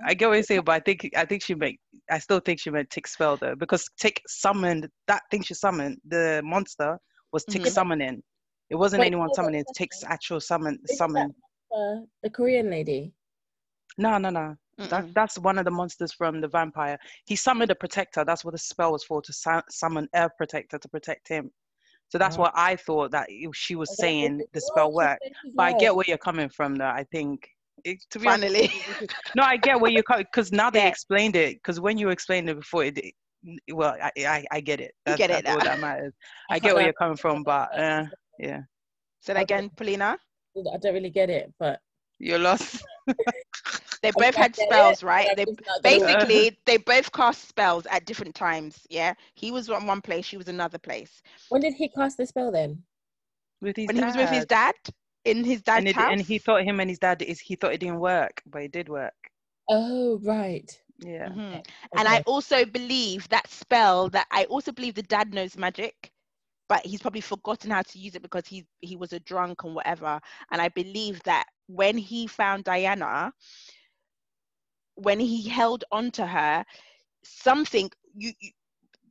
I 0.05 0.13
get 0.15 0.27
what 0.27 0.33
you're 0.35 0.43
saying, 0.43 0.61
but 0.65 0.71
I 0.73 0.79
think 0.81 1.09
I 1.15 1.23
think 1.23 1.43
she 1.43 1.55
meant 1.55 1.77
I 2.09 2.19
still 2.19 2.39
think 2.41 2.59
she 2.59 2.71
meant 2.71 2.89
Tick 2.89 3.07
spell 3.07 3.37
though 3.37 3.55
because 3.55 3.85
Tick 3.97 4.21
summoned 4.27 4.89
that 5.07 5.21
thing 5.31 5.43
she 5.43 5.53
summoned 5.53 5.99
the 6.05 6.41
monster 6.43 6.97
was 7.33 7.45
Tick 7.45 7.63
Mhm. 7.63 7.67
summoning. 7.71 8.23
It 8.69 8.75
wasn't 8.75 9.01
Wait, 9.01 9.07
anyone 9.07 9.27
hold 9.27 9.39
on 9.39 9.43
a 9.43 9.45
summoning. 9.47 9.61
It's 9.61 9.77
Tick's 9.77 10.03
actual 10.03 10.39
summon 10.39 10.73
Isn't 10.75 10.85
that, 10.87 10.97
summon. 10.97 11.35
uh, 11.75 12.05
the 12.23 12.29
Korean 12.29 12.69
lady. 12.69 13.13
No, 13.97 14.17
no, 14.17 14.29
no. 14.29 14.55
That, 14.77 15.11
that's 15.15 15.39
one 15.39 15.57
of 15.57 15.65
the 15.65 15.71
monsters 15.71 16.13
from 16.13 16.39
the 16.39 16.47
vampire. 16.47 16.99
He 17.25 17.35
summoned 17.35 17.71
a 17.71 17.75
protector. 17.75 18.23
That's 18.23 18.45
what 18.45 18.51
the 18.51 18.59
spell 18.59 18.91
was 18.91 19.03
for 19.03 19.21
to 19.23 19.33
su- 19.33 19.61
summon 19.71 20.07
a 20.13 20.29
protector 20.29 20.77
to 20.77 20.87
protect 20.89 21.27
him. 21.27 21.51
So 22.09 22.17
that's 22.19 22.37
Ah. 22.37 22.41
what 22.41 22.51
I 22.55 22.75
thought 22.75 23.09
that 23.11 23.27
she 23.53 23.75
was 23.75 23.89
Okay, 23.91 23.95
saying 24.07 24.43
the 24.53 24.61
spell 24.61 24.87
oh, 24.91 24.95
worked. 24.95 25.23
But 25.55 25.63
I 25.63 25.73
get 25.79 25.95
where 25.95 26.05
you're 26.07 26.17
coming 26.19 26.47
from, 26.49 26.75
though. 26.75 26.85
I 26.85 27.05
think 27.11 27.49
it, 27.85 27.97
to 28.11 28.19
be 28.19 28.27
honest, 28.27 28.53
Finally. 28.53 28.69
no, 29.35 29.43
I 29.43 29.57
get 29.57 29.79
where 29.81 29.89
you're 29.91 30.03
coming 30.03 30.25
because 30.31 30.51
now 30.51 30.69
they 30.69 30.79
Yeah. 30.83 30.89
explained 30.89 31.35
it. 31.35 31.55
Because 31.55 31.79
when 31.79 31.97
you 31.97 32.09
explained 32.09 32.47
it 32.49 32.57
before, 32.57 32.83
it, 32.85 32.97
it- 32.99 33.15
well, 33.71 33.95
I, 34.01 34.11
I 34.17 34.45
I 34.51 34.59
get 34.61 34.81
it. 34.81 34.93
You 35.07 35.17
get 35.17 35.29
it 35.29 35.45
that's 35.45 35.55
all 35.55 35.63
that 35.63 35.79
matters. 35.79 36.13
I 36.49 36.59
get 36.59 36.73
where 36.73 36.83
lie. 36.83 36.87
you're 36.87 36.93
coming 36.93 37.17
from, 37.17 37.43
but 37.43 37.77
uh, 37.77 38.05
yeah, 38.39 38.61
Say 39.21 39.33
that 39.33 39.43
again, 39.43 39.69
Paulina. 39.75 40.17
I 40.57 40.77
don't 40.77 40.93
really 40.93 41.09
get 41.09 41.29
it, 41.29 41.53
but 41.59 41.79
you're 42.19 42.39
lost. 42.39 42.83
They 44.03 44.11
both 44.11 44.35
had 44.35 44.55
spells, 44.55 45.01
but 45.01 45.07
right? 45.07 45.35
They 45.35 45.45
just 45.45 45.59
work. 45.59 45.83
basically 45.83 46.57
they 46.65 46.77
both 46.77 47.11
cast 47.11 47.47
spells 47.47 47.85
at 47.87 48.05
different 48.05 48.35
times. 48.35 48.85
Yeah, 48.89 49.13
he 49.33 49.51
was 49.51 49.69
on 49.69 49.87
one 49.87 50.01
place, 50.01 50.25
she 50.25 50.37
was 50.37 50.47
another 50.47 50.77
place. 50.77 51.21
When 51.49 51.61
did 51.61 51.73
he 51.73 51.89
cast 51.89 52.17
the 52.17 52.25
spell 52.25 52.51
then? 52.51 52.83
With 53.61 53.75
his 53.75 53.87
when 53.87 53.95
he 53.95 54.03
was 54.03 54.15
with 54.15 54.29
his 54.29 54.45
dad 54.45 54.75
in 55.25 55.43
his 55.43 55.61
dad's 55.61 55.79
and, 55.79 55.87
it, 55.87 55.95
house. 55.95 56.09
and 56.11 56.21
he 56.21 56.37
thought 56.37 56.63
him 56.63 56.79
and 56.79 56.89
his 56.89 56.99
dad 56.99 57.21
is 57.21 57.39
he 57.39 57.55
thought 57.55 57.73
it 57.73 57.79
didn't 57.79 57.99
work, 57.99 58.41
but 58.45 58.61
it 58.61 58.71
did 58.71 58.87
work. 58.87 59.15
Oh 59.67 60.19
right. 60.23 60.79
Yeah. 60.99 61.29
Mhm. 61.29 61.63
And 61.95 62.07
I 62.07 62.19
also 62.25 62.65
believe 62.65 63.27
that 63.29 63.47
spell 63.49 64.09
that 64.09 64.27
I 64.31 64.45
also 64.45 64.71
believe 64.71 64.95
the 64.95 65.03
dad 65.03 65.33
knows 65.33 65.57
magic, 65.57 66.11
but 66.67 66.85
he's 66.85 67.01
probably 67.01 67.21
forgotten 67.21 67.71
how 67.71 67.81
to 67.83 67.99
use 67.99 68.15
it 68.15 68.21
because 68.21 68.47
he 68.47 68.65
he 68.81 68.95
was 68.95 69.13
a 69.13 69.19
drunk 69.19 69.63
and 69.63 69.75
whatever. 69.75 70.19
And 70.51 70.61
I 70.61 70.69
believe 70.69 71.21
that 71.23 71.45
when 71.67 71.97
he 71.97 72.27
found 72.27 72.63
Diana, 72.65 73.33
when 74.95 75.19
he 75.19 75.47
held 75.47 75.83
on 75.91 76.11
to 76.11 76.25
her, 76.25 76.65
something 77.23 77.89
you, 78.15 78.31
you 78.39 78.51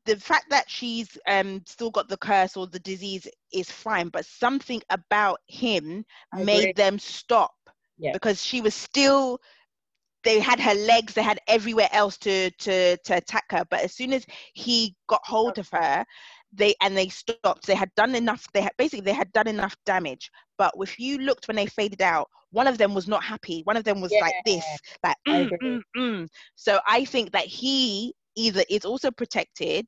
the 0.04 0.16
fact 0.16 0.46
that 0.50 0.68
she's 0.70 1.18
um 1.26 1.62
still 1.66 1.90
got 1.90 2.08
the 2.08 2.16
curse 2.16 2.56
or 2.56 2.66
the 2.66 2.78
disease 2.80 3.26
is 3.52 3.70
fine, 3.70 4.08
but 4.08 4.24
something 4.26 4.82
about 4.90 5.40
him 5.46 6.04
I 6.32 6.40
made 6.40 6.74
agree. 6.74 6.74
them 6.74 6.98
stop 6.98 7.54
Yeah. 7.98 8.12
because 8.12 8.42
she 8.42 8.60
was 8.60 8.74
still 8.74 9.40
they 10.26 10.40
had 10.40 10.58
her 10.60 10.74
legs 10.74 11.14
they 11.14 11.22
had 11.22 11.38
everywhere 11.48 11.88
else 11.92 12.16
to 12.18 12.50
to 12.64 12.96
to 12.98 13.16
attack 13.16 13.44
her 13.50 13.64
but 13.70 13.80
as 13.80 13.92
soon 13.94 14.12
as 14.12 14.26
he 14.54 14.94
got 15.08 15.20
hold 15.24 15.56
of 15.58 15.68
her 15.70 16.04
they 16.52 16.74
and 16.82 16.96
they 16.96 17.08
stopped 17.08 17.66
they 17.66 17.74
had 17.74 17.92
done 17.96 18.14
enough 18.14 18.44
they 18.52 18.60
had 18.60 18.72
basically 18.76 19.04
they 19.04 19.12
had 19.22 19.32
done 19.32 19.48
enough 19.48 19.74
damage 19.84 20.30
but 20.58 20.72
if 20.86 20.98
you 20.98 21.18
looked 21.18 21.46
when 21.48 21.56
they 21.56 21.66
faded 21.66 22.02
out 22.02 22.28
one 22.50 22.66
of 22.66 22.78
them 22.78 22.94
was 22.94 23.06
not 23.08 23.22
happy 23.22 23.60
one 23.64 23.76
of 23.76 23.84
them 23.84 24.00
was 24.00 24.12
like 24.20 24.34
this 24.44 24.64
like 25.04 25.16
mm, 25.28 25.48
mm, 25.62 25.80
mm. 25.96 26.28
so 26.54 26.78
i 26.86 27.04
think 27.04 27.30
that 27.32 27.44
he 27.46 28.14
either 28.36 28.64
is 28.70 28.84
also 28.84 29.10
protected 29.10 29.84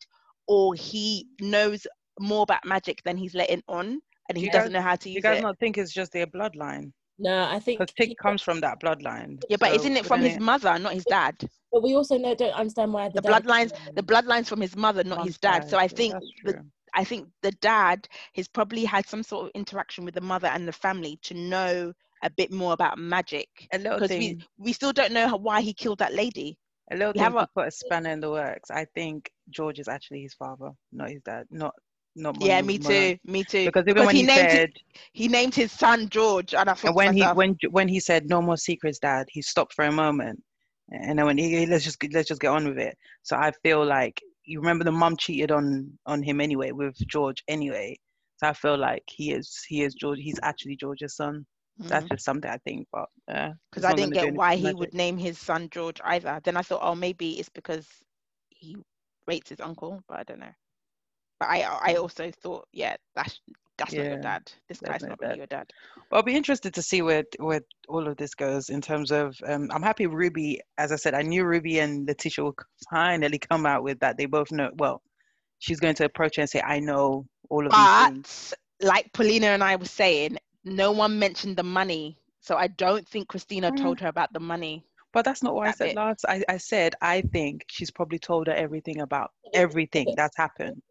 or 0.47 0.75
he 0.75 1.27
knows 1.41 1.87
more 2.21 2.43
about 2.43 2.65
magic 2.65 3.01
than 3.05 3.17
he's 3.17 3.35
letting 3.35 3.63
on 3.69 4.01
and 4.29 4.37
he 4.39 4.45
You 4.45 4.51
doesn't 4.51 4.73
guys- 4.73 4.75
know 4.75 4.83
how 4.83 4.97
to 4.97 5.09
use 5.09 5.25
it. 5.25 5.29
You 5.29 5.35
guys 5.35 5.39
it 5.39 5.43
not 5.43 5.59
think 5.59 5.79
it's 5.79 5.93
just 5.93 6.13
their 6.13 6.27
bloodline? 6.27 6.93
No, 7.19 7.45
I 7.51 7.59
think 7.59 7.79
Because 7.81 7.93
he 7.97 8.15
comes 8.15 8.43
from 8.43 8.61
that 8.61 8.81
bloodline. 8.81 9.43
yeah 9.49 9.57
but 9.59 9.71
so 9.71 9.77
isn't 9.77 9.97
it 9.97 10.07
from 10.07 10.21
wouldn't 10.21 10.37
his 10.37 10.43
mother 10.45 10.79
not 10.79 10.93
his 10.95 11.05
dad 11.05 11.35
But 11.73 11.83
we 11.83 11.95
also 11.95 12.17
know 12.17 12.35
don't 12.35 12.53
understand 12.53 12.93
why 12.93 13.09
the, 13.09 13.21
the 13.21 13.29
bloodlines 13.29 13.73
the 13.97 14.03
bloodlines 14.03 14.47
from 14.47 14.61
his 14.61 14.77
mother 14.77 15.03
not 15.05 15.25
his 15.25 15.39
dad 15.39 15.69
so 15.69 15.79
i 15.79 15.89
think 15.89 16.15
the, 16.45 16.65
i 16.95 17.05
think 17.05 17.29
the 17.43 17.53
dad 17.53 18.07
has 18.35 18.47
probably 18.49 18.85
had 18.85 19.07
some 19.07 19.23
sort 19.23 19.47
of 19.47 19.51
interaction 19.55 20.05
with 20.05 20.15
the 20.15 20.21
mother 20.21 20.49
and 20.49 20.67
the 20.69 20.73
family 20.73 21.19
to 21.23 21.35
know 21.35 21.93
a 22.23 22.31
bit 22.31 22.53
more 22.53 22.73
about 22.73 22.99
magic 22.99 23.49
a 23.73 23.79
little 23.79 23.99
because 23.99 24.11
we 24.11 24.29
thing. 24.29 24.43
we 24.59 24.73
still 24.73 24.93
don't 24.93 25.13
know 25.13 25.29
how, 25.29 25.37
why 25.37 25.61
he 25.61 25.73
killed 25.73 25.99
that 25.99 26.15
lady 26.15 26.57
A 26.91 26.97
little 26.97 27.13
we 27.13 27.19
thing 27.21 27.25
have 27.25 27.35
to 27.35 27.39
a- 27.41 27.49
put 27.55 27.69
a 27.69 27.71
spanner 27.71 28.11
in 28.11 28.21
the 28.21 28.31
works. 28.31 28.71
I 28.71 28.87
think 28.95 29.31
George 29.51 29.79
is 29.79 29.89
actually 29.89 30.23
his 30.23 30.35
father, 30.35 30.71
not 30.91 31.11
his 31.11 31.23
dad. 31.23 31.45
Not 31.51 31.75
not. 32.19 32.37
yeah 32.41 32.61
me 32.61 32.79
too 32.79 33.17
me 33.25 33.45
too 33.45 33.71
Because 33.71 33.85
even 33.89 34.05
when 34.05 34.17
he, 34.17 34.23
he, 34.23 34.25
named 34.25 34.51
said, 34.51 34.53
his, 34.53 34.69
he 35.13 35.29
named 35.29 35.55
his 35.55 35.73
son 35.73 36.09
george 36.09 36.55
and 36.55 36.69
i 36.71 36.75
thought 36.75 36.95
and 37.05 37.13
when 37.13 37.13
he 37.13 37.29
when 37.33 37.57
when 37.71 37.89
he 37.89 38.01
said 38.01 38.29
no 38.29 38.41
more 38.43 38.57
secrets, 38.57 38.99
Dad, 38.99 39.27
he 39.31 39.43
stopped 39.43 39.75
for 39.75 39.85
a 39.85 39.93
moment, 39.93 40.43
and 40.91 41.19
then 41.19 41.27
when 41.27 41.39
he 41.39 41.67
let's 41.67 41.85
just 41.85 41.99
let's 42.13 42.29
just 42.29 42.41
get 42.41 42.49
on 42.51 42.69
with 42.69 42.79
it. 42.79 42.97
So 43.23 43.37
I 43.37 43.53
feel 43.63 43.85
like 43.85 44.21
you 44.45 44.61
remember 44.61 44.85
the 44.85 44.93
mum 44.93 45.17
cheated 45.17 45.51
on 45.51 45.99
on 46.07 46.23
him 46.23 46.41
anyway 46.41 46.73
with 46.73 46.95
George 47.09 47.43
anyway. 47.49 47.97
So 48.39 48.49
I 48.49 48.53
feel 48.55 48.79
like 48.79 49.03
he 49.09 49.33
is 49.33 49.65
he 49.69 49.83
is 49.83 49.95
George. 49.95 50.19
He's 50.21 50.41
actually 50.43 50.77
George's 50.77 51.17
son. 51.17 51.47
That's 51.89 52.07
Mhm. 52.07 52.09
just 52.09 52.25
something 52.25 52.51
I 52.51 52.59
think, 52.59 52.89
but 52.93 53.07
yeah. 53.29 53.53
because 53.71 53.85
it's 53.85 53.85
I 53.85 53.93
didn't 53.93 54.13
get 54.15 54.35
why 54.35 54.57
he 54.57 54.73
magic. 54.73 54.75
would 54.75 54.95
name 54.95 55.19
his 55.19 55.39
son 55.39 55.69
George 55.71 56.01
either. 56.05 56.41
Then 56.43 56.57
I 56.57 56.63
thought, 56.63 56.81
oh, 56.83 56.95
maybe 56.95 57.39
it's 57.39 57.49
because 57.49 57.87
he 58.51 58.77
rates 59.27 59.51
his 59.51 59.61
uncle, 59.61 60.03
but 60.09 60.19
I 60.21 60.25
don't 60.25 60.41
know. 60.41 60.55
But 61.41 61.49
I 61.49 61.63
I 61.63 61.95
also 61.95 62.31
thought, 62.31 62.67
yeah, 62.73 62.97
that's 63.15 63.41
that's 63.77 63.97
not 63.97 64.07
your 64.07 64.19
dad. 64.23 64.51
This 64.69 64.81
guy's 64.81 65.03
not 65.03 65.21
really 65.21 65.37
your 65.39 65.47
dad. 65.47 65.71
Well, 66.11 66.19
I'll 66.19 66.23
be 66.23 66.35
interested 66.35 66.75
to 66.75 66.83
see 66.83 67.03
where 67.03 67.25
where 67.39 67.61
all 67.89 68.07
of 68.09 68.17
this 68.17 68.35
goes 68.35 68.71
in 68.71 68.81
terms 68.81 69.11
of. 69.11 69.37
Um, 69.47 69.71
I'm 69.73 69.83
happy 69.83 70.07
Ruby, 70.07 70.61
as 70.79 70.91
I 70.93 70.97
said, 70.97 71.15
I 71.15 71.23
knew 71.23 71.45
Ruby 71.45 71.79
and 71.81 72.07
Letitia 72.07 72.45
will 72.45 72.57
finally 72.91 73.39
come 73.39 73.67
out 73.67 73.83
with 73.83 74.01
that. 74.01 74.17
They 74.17 74.27
both 74.27 74.51
know. 74.51 74.71
Well, 74.79 75.03
she's 75.59 75.81
going 75.81 75.95
to 75.97 76.05
approach 76.05 76.37
her 76.37 76.43
and 76.43 76.51
say, 76.51 76.61
"I 76.61 76.81
know 76.81 77.27
all 77.51 77.67
of 77.67 77.73
these 77.73 77.91
things." 78.07 78.55
But 78.81 78.87
like 78.89 79.13
Paulina 79.13 79.49
and 79.49 79.63
I 79.63 79.77
were 79.77 79.85
saying, 79.85 80.39
no 80.65 80.93
one 80.93 81.19
mentioned 81.19 81.57
the 81.57 81.63
money. 81.63 82.17
So 82.41 82.57
I 82.57 82.69
don't 82.69 83.07
think 83.09 83.29
Christina 83.29 83.71
Mm. 83.73 83.77
told 83.77 84.01
her 84.01 84.09
about 84.09 84.33
the 84.33 84.41
money. 84.41 84.85
But 85.13 85.25
that's 85.25 85.43
not 85.43 85.55
what 85.55 85.69
I 85.69 85.73
said 85.73 85.89
bit. 85.89 85.97
last. 85.97 86.25
I, 86.29 86.45
I 86.49 86.57
said 86.59 86.95
I 87.01 87.23
think 87.23 87.65
she's 87.69 87.91
probably 87.91 88.19
told 88.19 88.47
her 88.47 88.53
everything 88.55 89.01
about 89.01 89.33
everything 89.55 90.15
that's 90.17 90.37
happened. 90.37 90.83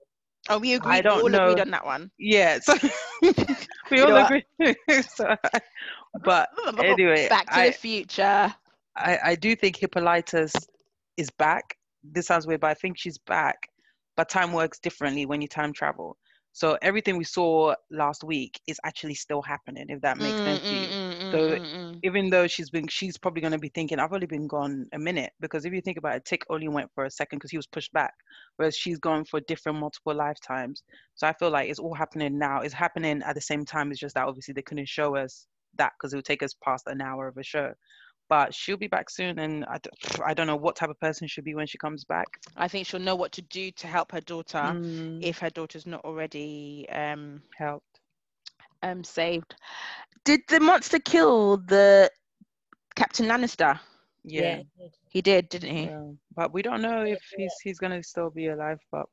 Oh, 0.49 0.59
we 0.59 0.73
agreed. 0.73 1.03
don't 1.03 1.23
we 1.23 1.35
all 1.35 1.41
agreed 1.43 1.57
know. 1.57 1.61
on 1.61 1.71
that 1.71 1.85
one. 1.85 2.11
Yeah, 2.17 2.59
so 2.59 2.75
we 3.91 4.01
all 4.01 4.15
agree. 4.15 4.45
so, 5.01 5.35
but 6.23 6.49
anyway, 6.79 7.27
Back 7.29 7.47
to 7.47 7.57
I, 7.57 7.67
the 7.67 7.73
future. 7.73 8.53
I 8.95 9.19
I 9.23 9.35
do 9.35 9.55
think 9.55 9.75
Hippolyta 9.75 10.49
is 11.17 11.29
back. 11.31 11.77
This 12.03 12.27
sounds 12.27 12.47
weird, 12.47 12.61
but 12.61 12.69
I 12.71 12.73
think 12.73 12.97
she's 12.97 13.17
back 13.17 13.69
but 14.17 14.27
time 14.27 14.51
works 14.51 14.79
differently 14.79 15.25
when 15.25 15.41
you 15.41 15.47
time 15.47 15.71
travel. 15.71 16.17
So 16.57 16.77
everything 16.81 17.17
we 17.17 17.25
saw 17.25 17.75
last 17.91 18.23
week 18.23 18.61
is 18.67 18.79
actually 18.85 19.15
still 19.15 19.41
happening, 19.41 19.87
if 19.89 20.01
that 20.01 20.17
makes 20.19 20.43
sense 20.43 20.63
to 20.69 20.75
you. 20.75 20.93
Mm, 21.31 21.33
So 21.33 21.57
mm, 21.57 21.61
mm, 21.61 21.95
mm. 21.95 22.03
Even 22.03 22.29
though 22.29 22.47
she's 22.47 22.69
been, 22.69 22.87
she's 22.87 23.17
probably 23.17 23.41
going 23.41 23.53
to 23.53 23.59
be 23.59 23.69
thinking, 23.69 23.99
I've 23.99 24.13
only 24.13 24.27
been 24.27 24.47
gone 24.47 24.87
a 24.93 24.99
minute. 24.99 25.33
Because 25.39 25.65
if 25.65 25.73
you 25.73 25.81
think 25.81 25.97
about 25.97 26.15
it, 26.17 26.25
Tick 26.25 26.43
only 26.49 26.67
went 26.69 26.91
for 26.93 27.05
a 27.05 27.11
second 27.11 27.39
because 27.39 27.51
he 27.51 27.57
was 27.57 27.67
pushed 27.67 27.91
back, 27.93 28.13
whereas 28.57 28.77
she's 28.77 28.99
gone 28.99 29.25
for 29.25 29.39
different 29.41 29.79
multiple 29.79 30.13
lifetimes. 30.15 30.83
So 31.15 31.27
I 31.27 31.33
feel 31.33 31.49
like 31.49 31.69
it's 31.69 31.79
all 31.79 31.95
happening 31.95 32.37
now. 32.37 32.61
It's 32.61 32.73
happening 32.73 33.21
at 33.23 33.35
the 33.35 33.41
same 33.41 33.65
time. 33.65 33.91
It's 33.91 33.99
just 33.99 34.15
that 34.15 34.27
obviously 34.27 34.53
they 34.53 34.61
couldn't 34.63 34.89
show 34.89 35.15
us 35.15 35.47
that 35.77 35.93
because 35.97 36.13
it 36.13 36.17
would 36.17 36.25
take 36.25 36.43
us 36.43 36.55
past 36.63 36.85
an 36.87 37.01
hour 37.01 37.27
of 37.27 37.37
a 37.37 37.43
show. 37.43 37.73
But 38.30 38.53
she'll 38.53 38.78
be 38.78 38.88
back 38.88 39.09
soon, 39.09 39.39
and 39.39 39.65
I 39.65 39.78
don't, 39.80 40.21
I 40.25 40.34
don't 40.34 40.47
know 40.47 40.55
what 40.55 40.75
type 40.75 40.89
of 40.89 40.99
person 40.99 41.28
she'll 41.28 41.43
be 41.43 41.55
when 41.55 41.67
she 41.67 41.78
comes 41.78 42.03
back. 42.05 42.28
I 42.55 42.67
think 42.67 42.86
she'll 42.88 42.99
know 42.99 43.15
what 43.15 43.32
to 43.34 43.41
do 43.41 43.71
to 43.71 43.88
help 43.88 44.11
her 44.11 44.21
daughter 44.21 44.75
Mm, 44.75 45.21
if 45.21 45.39
her 45.39 45.49
daughter's 45.49 45.86
not 45.86 46.03
already 46.05 46.88
um 46.89 47.41
helped. 47.57 47.99
um 48.84 49.03
saved. 49.03 49.55
Did 50.25 50.41
the 50.49 50.59
monster 50.59 50.99
kill 50.99 51.57
the 51.57 52.11
Captain 52.95 53.28
Lancaster? 53.28 53.80
Yeah. 54.23 54.57
it 54.59 54.67
did. 54.78 54.91
He 55.09 55.21
did, 55.21 55.49
didn't 55.49 55.75
he? 55.75 55.84
Yeah, 55.84 56.11
but 56.36 56.53
we 56.53 56.61
don't 56.61 56.82
know 56.82 57.03
if 57.03 57.21
he's 57.36 57.53
he's 57.63 57.80
gonna 57.80 58.03
still 58.03 58.30
be 58.30 58.47
alive. 58.47 58.80
But 58.91 59.05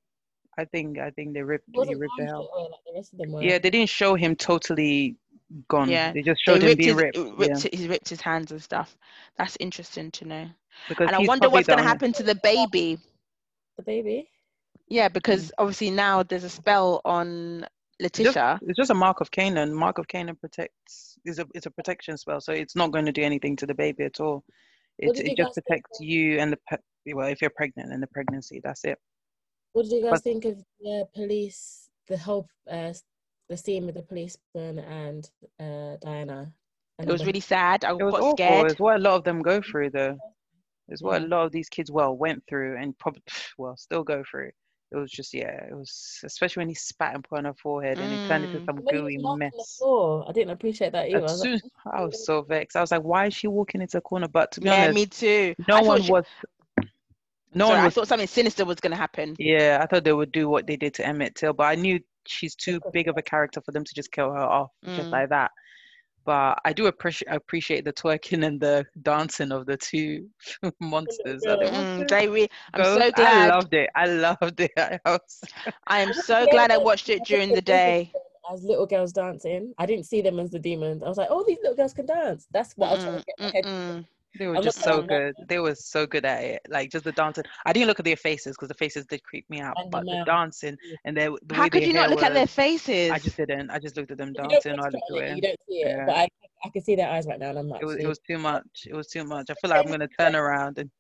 I 0.59 0.65
think 0.65 0.99
I 0.99 1.11
think 1.11 1.35
they 1.35 1.43
ripped 1.43 1.69
He 1.73 1.85
he 1.87 1.95
ripped 1.95 2.17
the 2.19 2.25
hell. 2.27 2.49
like 2.71 2.81
the 2.87 2.93
rest 2.95 3.13
of 3.13 3.19
them 3.19 3.33
were. 3.33 3.43
Yeah, 3.43 3.59
they 3.59 3.71
didn't 3.71 3.91
show 3.91 4.15
him 4.15 4.37
totally 4.37 5.17
gone. 5.69 5.89
Yeah, 5.89 6.13
they 6.13 6.23
just 6.23 6.41
They 6.47 6.53
showed 6.53 6.63
him 6.63 6.69
ripped 6.69 6.79
being 6.79 6.89
his, 6.95 7.03
ripped. 7.03 7.17
ripped, 7.19 7.39
yeah, 7.41 7.55
his, 7.55 7.81
he 7.81 7.89
ripped 7.89 8.09
his 8.09 8.21
hands 8.21 8.51
and 8.53 8.63
stuff. 8.63 8.97
That's 9.39 9.57
interesting 9.61 10.11
to 10.13 10.25
know. 10.27 10.49
because 10.89 11.07
And 11.09 11.17
I 11.17 11.21
wonder 11.21 11.49
what's 11.51 11.67
going 11.67 11.79
to 11.79 11.85
happen 11.85 12.13
to 12.15 12.23
the 12.23 12.35
baby. 12.37 12.99
The 13.77 13.83
baby. 13.83 14.29
Yeah, 14.89 15.09
Mm. 15.09 15.13
because 15.15 15.53
obviously 15.59 15.91
now 15.91 16.23
there's 16.23 16.45
a 16.45 16.51
spell 16.51 17.01
on 17.05 17.61
Just, 18.01 18.19
Letitia. 18.19 18.59
it's 18.63 18.77
just 18.77 18.91
a 18.91 18.95
mark 18.95 19.21
of 19.21 19.31
Canaan. 19.31 19.73
Mark 19.75 19.99
of 19.99 20.07
Canaan 20.09 20.37
protects 20.37 21.17
is 21.25 21.39
a 21.39 21.47
it's 21.55 21.67
a 21.67 21.71
protection 21.71 22.17
spell, 22.19 22.41
so 22.41 22.53
it's 22.53 22.77
not 22.77 22.91
going 22.93 23.07
to 23.07 23.13
do 23.13 23.23
anything 23.23 23.57
to 23.57 23.67
the 23.67 23.75
baby 23.75 24.05
at 24.05 24.21
all. 24.21 24.45
What 24.99 25.19
It 25.19 25.27
it 25.33 25.37
just 25.37 25.49
guys 25.49 25.55
think 25.55 25.67
protects 25.67 26.01
you 26.01 26.39
and 26.39 26.53
the 26.53 26.59
pe- 26.69 27.13
well, 27.15 27.29
if 27.29 27.41
you're 27.41 27.51
pregnant 27.57 27.93
and 27.93 28.03
the 28.03 28.07
pregnancy, 28.09 28.61
that's 28.63 28.85
it. 28.85 28.99
What 29.73 29.85
did 29.85 29.93
you 29.93 30.03
guys 30.03 30.11
But- 30.13 30.23
think 30.23 30.45
of 30.45 30.57
the 30.81 31.09
police? 31.15 31.89
The 32.09 32.19
whole 32.19 32.47
uh, 32.71 32.91
s- 32.95 33.03
the 33.49 33.57
scene 33.57 33.87
with 33.87 33.95
the 33.97 34.03
policeman 34.03 34.79
and 34.79 35.31
uh, 35.61 35.97
Diana. 36.01 36.53
And 36.99 37.09
It 37.09 37.13
was 37.13 37.21
the- 37.21 37.27
really 37.27 37.41
sad. 37.41 37.85
I 37.85 37.91
It 37.91 37.97
was 38.03 38.13
got 38.13 38.21
awful. 38.23 38.37
scared. 38.37 38.71
It's 38.71 38.81
what 38.81 38.97
a 38.97 38.99
lot 39.01 39.17
of 39.17 39.25
them 39.25 39.43
go 39.43 39.61
through, 39.61 39.91
though. 39.91 40.17
It's 40.89 41.03
what 41.03 41.21
Yeah. 41.21 41.27
a 41.27 41.29
lot 41.29 41.47
of 41.47 41.53
these 41.53 41.69
kids 41.69 41.91
well 41.91 42.15
went 42.17 42.43
through 42.49 42.77
and 42.81 42.97
probably 42.99 43.23
well 43.59 43.77
still 43.77 44.03
go 44.05 44.23
through. 44.31 44.51
It 44.93 44.97
was 44.99 45.11
just 45.11 45.35
yeah, 45.35 45.65
it 45.69 45.75
was 45.75 46.21
especially 46.25 46.61
when 46.61 46.69
he 46.69 46.75
spat 46.75 47.15
and 47.15 47.25
put 47.25 47.39
on 47.39 47.47
her 47.47 47.55
forehead 47.55 47.99
and 47.99 48.13
it 48.13 48.29
turned 48.29 48.45
into 48.45 48.59
Mm. 48.61 48.67
some 48.67 48.77
when 48.77 48.95
gooey 48.95 49.17
was 49.17 49.23
knocking 49.25 49.39
the 49.51 49.57
mess. 49.57 49.77
floor, 49.79 50.25
I 50.29 50.33
didn't 50.33 50.51
appreciate 50.51 50.93
that 50.93 51.09
either. 51.09 51.21
I 51.23 51.25
As 51.25 51.33
was 51.33 51.45
like, 51.45 51.63
I 51.93 52.05
was 52.05 52.25
so 52.25 52.43
vexed. 52.43 52.77
I 52.77 52.81
was 52.81 52.93
like, 52.93 53.03
why 53.03 53.27
is 53.27 53.35
she 53.35 53.49
walking 53.49 53.81
into 53.83 53.99
a 53.99 54.01
corner? 54.01 54.29
But 54.29 54.53
to 54.53 54.61
be 54.61 54.69
Yeah, 54.69 54.83
honest, 54.85 54.95
me 54.95 55.07
too. 55.07 55.55
no 55.67 55.77
I 55.79 55.83
one 55.83 56.03
she- 56.03 56.13
was. 56.13 56.25
No 57.57 57.67
sorry, 57.67 57.79
one 57.79 57.87
I 57.87 57.91
thought 57.91 58.09
something 58.09 58.27
sinister 58.29 58.65
was 58.65 58.81
going 58.81 58.91
to 58.91 58.97
happen. 58.97 59.37
Yeah, 59.39 59.79
I 59.83 59.87
thought 59.87 60.03
they 60.05 60.13
would 60.13 60.33
do 60.33 60.49
what 60.49 60.67
they 60.67 60.77
did 60.77 60.95
to 60.95 61.07
Emmett 61.07 61.35
Till, 61.37 61.53
but 61.53 61.65
I 61.65 61.77
knew 61.77 62.01
she's 62.27 62.55
too 62.55 62.81
big 62.93 63.09
of 63.09 63.17
a 63.17 63.23
character 63.23 63.61
for 63.65 63.73
them 63.73 63.85
to 63.85 63.95
just 63.95 64.11
kill 64.13 64.33
her 64.33 64.41
off 64.43 64.71
just 64.95 65.09
Mm. 65.09 65.13
like 65.13 65.29
that. 65.31 65.51
But 66.25 66.59
I 66.65 66.73
do 66.73 66.87
appreciate 66.87 67.29
appreciate 67.31 67.85
the 67.85 67.93
twerking 67.93 68.47
and 68.47 68.59
the 68.61 68.85
dancing 69.03 69.53
of 69.53 69.67
the 69.67 69.77
two 69.77 70.29
monsters. 70.81 71.45
Yeah. 71.45 71.57
Mm, 71.57 72.09
they 72.09 72.29
re- 72.29 72.49
I'm 72.73 72.83
go. 72.83 72.97
so 72.99 73.11
I 73.17 73.47
loved 73.49 73.75
it. 73.75 73.91
I 73.95 74.07
loved 74.07 74.61
it. 74.61 74.73
I 74.79 74.99
was, 75.05 75.41
I 75.87 76.01
am 76.01 76.13
so 76.15 76.41
Yeah, 76.41 76.53
glad 76.53 76.71
I 76.71 76.79
watched 76.79 77.11
it 77.11 77.25
during 77.25 77.53
the 77.53 77.61
day. 77.61 78.11
As 78.53 78.63
little 78.63 78.87
girls 78.87 79.13
dancing, 79.13 79.73
I 79.79 79.87
didn't 79.87 80.05
see 80.05 80.21
them 80.23 80.39
as 80.39 80.51
the 80.51 80.59
demons. 80.59 81.03
I 81.03 81.09
was 81.09 81.17
like, 81.17 81.29
oh, 81.31 81.45
these 81.47 81.59
little 81.63 81.77
girls 81.77 81.95
can 81.95 82.07
dance. 82.07 82.47
That's 82.53 82.75
what 82.77 82.89
I 82.89 82.93
was 82.93 83.03
trying 83.05 83.17
to 83.19 83.25
get 83.25 83.37
my 83.41 83.51
head. 83.55 83.65
They 84.39 84.47
were 84.49 84.57
I'm 84.57 84.63
just 84.63 84.83
so 84.83 85.03
good. 85.03 85.35
They 85.49 85.59
were 85.61 85.75
so 85.75 86.07
good 86.07 86.25
at 86.25 86.43
it. 86.43 86.63
Like 86.69 86.91
just 86.91 87.05
the 87.05 87.13
dancing. 87.13 87.45
I 87.67 87.73
didn't 87.73 87.87
look 87.87 88.01
at 88.01 88.05
their 88.05 88.17
faces 88.17 88.57
because 88.57 88.69
the 88.69 88.75
faces 88.75 89.07
did 89.07 89.23
creep 89.23 89.49
me 89.49 89.61
out. 89.61 89.77
And 89.79 89.91
But 89.91 90.05
the 90.07 90.17
mouth. 90.17 90.27
dancing 90.27 90.77
and 91.05 91.17
their 91.17 91.31
the 91.47 91.55
How 91.55 91.69
could 91.69 91.85
you 91.87 91.93
not 91.93 92.11
look 92.11 92.23
at 92.23 92.35
their 92.35 92.47
faces? 92.47 93.13
I 93.13 93.19
just 93.19 93.37
didn't. 93.37 93.71
I 93.71 93.79
just 93.79 93.97
looked 93.97 94.11
at 94.11 94.19
them 94.19 94.33
dancing. 94.33 94.79
I 94.79 94.89
looked 94.89 95.11
on 95.13 95.23
it, 95.23 95.37
you 95.37 95.43
don't 95.43 95.59
see 95.69 95.75
it, 95.83 95.89
Yeah. 95.89 96.07
but 96.07 96.17
I, 96.17 96.29
I 96.65 96.69
can 96.71 96.83
see 96.83 96.97
their 96.97 97.09
eyes 97.11 97.27
right 97.27 97.39
now, 97.39 97.51
and 97.51 97.59
I'm 97.59 97.69
like, 97.69 97.83
It 97.83 97.87
was 97.87 97.97
it 97.97 98.07
was 98.07 98.19
too 98.29 98.39
much. 98.39 98.87
It 98.87 98.95
was 98.95 99.07
too 99.09 99.25
much. 99.25 99.51
I 99.51 99.55
feel 99.55 99.71
like 99.71 99.85
I'm 99.85 99.91
gonna 99.91 100.09
turn 100.19 100.35
around 100.35 100.79
and, 100.79 100.91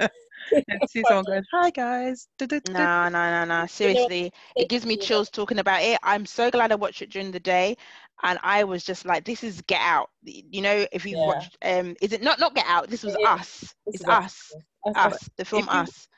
and 0.68 0.80
see 0.88 1.04
someone 1.04 1.24
going, 1.24 1.42
"Hi 1.52 1.70
guys." 1.70 2.28
Du-du-du-du." 2.38 2.72
No, 2.72 3.08
no, 3.08 3.44
no, 3.44 3.44
no. 3.44 3.66
Seriously, 3.68 4.32
it 4.56 4.68
gives 4.68 4.86
me 4.86 4.96
chills 4.96 5.30
talking 5.30 5.58
about 5.58 5.82
it. 5.82 5.98
I'm 6.02 6.26
so 6.26 6.50
glad 6.50 6.72
I 6.72 6.76
watched 6.76 7.02
it 7.02 7.10
during 7.10 7.30
the 7.30 7.40
day, 7.40 7.76
and 8.22 8.38
I 8.42 8.64
was 8.64 8.84
just 8.84 9.04
like, 9.04 9.24
"This 9.24 9.44
is 9.44 9.60
Get 9.62 9.80
Out." 9.80 10.10
You 10.24 10.62
know, 10.62 10.86
if 10.92 11.04
you've 11.04 11.18
Yeah. 11.18 11.26
watched, 11.26 11.58
um, 11.62 11.96
is 12.00 12.12
it 12.12 12.22
not 12.22 12.38
not 12.40 12.54
Get 12.54 12.66
Out? 12.66 12.88
This 12.88 13.02
was 13.02 13.14
It. 13.14 13.26
Us. 13.26 13.74
This 13.86 13.96
It's 13.96 14.08
us. 14.08 14.54
Us. 14.86 14.96
Us. 14.96 15.30
The 15.36 15.44
film 15.44 15.68
Us. 15.68 16.08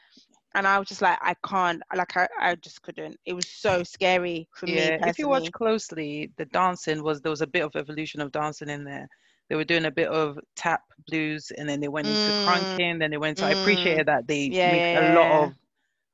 And 0.55 0.67
I 0.67 0.79
was 0.79 0.89
just 0.89 1.03
like, 1.03 1.19
I 1.21 1.35
can't. 1.47 1.83
Like, 1.95 2.17
I, 2.17 2.29
I 2.41 2.55
just 2.55 2.81
couldn't. 2.81 3.19
It 3.27 3.35
was 3.35 3.47
so 3.47 3.83
scary 3.83 4.49
for 4.55 4.67
me 4.67 4.75
Yeah, 4.75 4.91
personally. 4.91 5.11
if 5.11 5.19
you 5.19 5.29
watch 5.29 5.53
closely, 5.53 6.31
the 6.39 6.47
dancing 6.47 7.03
was 7.03 7.21
there 7.21 7.31
was 7.31 7.43
a 7.43 7.47
bit 7.47 7.63
of 7.63 7.77
evolution 7.77 8.23
of 8.23 8.33
dancing 8.33 8.71
in 8.71 8.83
there. 8.85 9.07
They 9.49 9.57
were 9.57 9.65
doing 9.65 9.85
a 9.87 9.91
bit 9.91 10.09
of 10.09 10.39
tap 10.57 10.81
blues, 11.07 11.51
and 11.57 11.69
then 11.69 11.81
they 11.81 11.89
went 11.89 12.09
into 12.09 12.33
Mm. 12.33 12.47
crunking. 12.47 12.99
Then 13.01 13.11
they 13.11 13.19
went. 13.19 13.39
So 13.39 13.47
I 13.47 13.51
Mm. 13.51 13.53
appreciated 13.53 14.07
that 14.09 14.27
they 14.27 14.53
Yeah, 14.53 14.65
mixed 14.65 14.93
yeah, 14.93 14.99
a 14.99 15.03
lot 15.03 15.29
yeah. 15.31 15.45
of. 15.45 15.55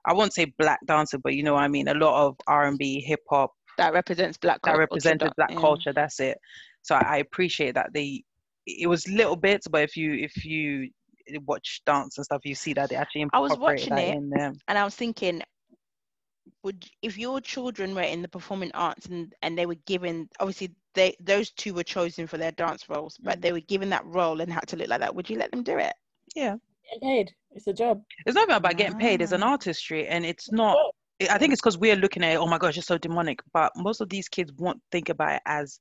I 0.04 0.12
won't 0.14 0.34
say 0.34 0.46
black 0.58 0.80
dancing, 0.86 1.20
but 1.22 1.34
you 1.34 1.42
know 1.42 1.54
what 1.54 1.62
I 1.64 1.68
mean. 1.68 1.88
A 1.88 1.94
lot 1.94 2.26
of 2.26 2.36
R 2.46 2.66
and 2.66 2.78
B, 2.78 3.00
hip 3.00 3.20
hop 3.30 3.52
that 3.78 3.92
represents 3.92 4.38
black 4.38 4.62
that 4.64 4.76
culture. 4.76 4.76
represented 4.76 5.34
black 5.36 5.50
yeah. 5.50 5.56
culture. 5.56 5.92
That's 5.92 6.20
it. 6.20 6.38
So 6.82 6.94
I, 6.94 7.00
I 7.00 7.16
appreciate 7.18 7.74
that 7.74 7.90
they. 7.92 8.24
It 8.66 8.88
was 8.88 9.08
little 9.08 9.36
bits, 9.36 9.66
but 9.68 9.82
if 9.82 9.96
you 9.96 10.12
if 10.14 10.44
you 10.44 10.90
watch 11.46 11.82
dance 11.86 12.18
and 12.18 12.24
stuff, 12.24 12.42
you 12.44 12.54
see 12.54 12.74
that 12.74 12.90
they 12.90 12.96
actually 12.96 13.22
I 13.32 13.40
was 13.40 13.56
watching 13.58 13.98
it 13.98 14.16
in 14.16 14.30
there. 14.30 14.52
and 14.68 14.78
I 14.78 14.84
was 14.84 14.94
thinking, 14.94 15.42
would 16.62 16.88
if 17.02 17.18
your 17.18 17.40
children 17.40 17.94
were 17.94 18.02
in 18.02 18.22
the 18.22 18.28
performing 18.28 18.72
arts 18.72 19.06
and 19.06 19.34
and 19.42 19.56
they 19.58 19.66
were 19.66 19.76
given 19.86 20.28
obviously 20.40 20.74
they 20.94 21.16
those 21.20 21.50
two 21.50 21.74
were 21.74 21.82
chosen 21.84 22.26
for 22.26 22.38
their 22.38 22.52
dance 22.52 22.88
roles, 22.88 23.16
but 23.18 23.38
Mm. 23.38 23.42
they 23.42 23.52
were 23.52 23.60
given 23.60 23.90
that 23.90 24.04
role 24.06 24.40
and 24.40 24.52
had 24.52 24.66
to 24.68 24.76
look 24.76 24.88
like 24.88 25.00
that, 25.00 25.14
would 25.14 25.28
you 25.30 25.36
let 25.38 25.50
them 25.50 25.62
do 25.62 25.78
it? 25.78 25.94
Yeah, 26.34 26.56
Getting 26.84 27.08
paid. 27.08 27.34
It's 27.52 27.66
a 27.66 27.72
job. 27.72 28.02
it's 28.26 28.34
not 28.34 28.50
about 28.50 28.76
getting 28.76 28.98
paid. 28.98 29.20
It's 29.22 29.32
an 29.32 29.42
Ah. 29.42 29.50
artistry, 29.50 30.06
and 30.08 30.24
it's 30.24 30.50
not. 30.52 30.76
I- 31.20 31.28
I 31.34 31.38
think 31.38 31.52
it's 31.52 31.60
because 31.60 31.78
we're 31.78 31.96
looking 31.96 32.24
at 32.24 32.32
it, 32.32 32.36
oh 32.36 32.46
my 32.46 32.58
gosh, 32.58 32.76
it's 32.78 32.86
so 32.86 32.98
demonic. 32.98 33.40
But 33.52 33.72
most 33.76 34.00
of 34.00 34.08
these 34.08 34.28
kids 34.28 34.52
won't 34.54 34.82
think 34.90 35.08
about 35.08 35.36
it 35.36 35.42
as 35.46 35.78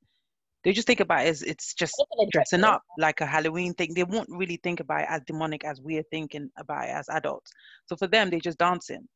they 0.63 0.73
just 0.73 0.85
think 0.85 0.99
about 0.99 1.25
it 1.25 1.29
as 1.29 1.41
it's 1.41 1.73
just 1.73 1.95
Look 1.97 2.07
at 2.11 2.17
them 2.19 2.29
dressing 2.31 2.59
dressing 2.59 2.73
up 2.75 2.83
like 2.99 3.21
a 3.21 3.25
Halloween 3.25 3.73
thing. 3.73 3.93
They 3.95 4.03
won't 4.03 4.29
really 4.29 4.57
think 4.57 4.79
about 4.79 5.01
it 5.01 5.07
as 5.09 5.21
demonic 5.25 5.63
as 5.65 5.81
we're 5.81 6.03
thinking 6.03 6.51
about 6.57 6.83
it 6.87 6.91
as 6.91 7.09
adults. 7.09 7.51
So 7.87 7.95
for 7.95 8.05
them, 8.07 8.29
they're 8.29 8.39
just 8.39 8.59
dancing. 8.59 9.07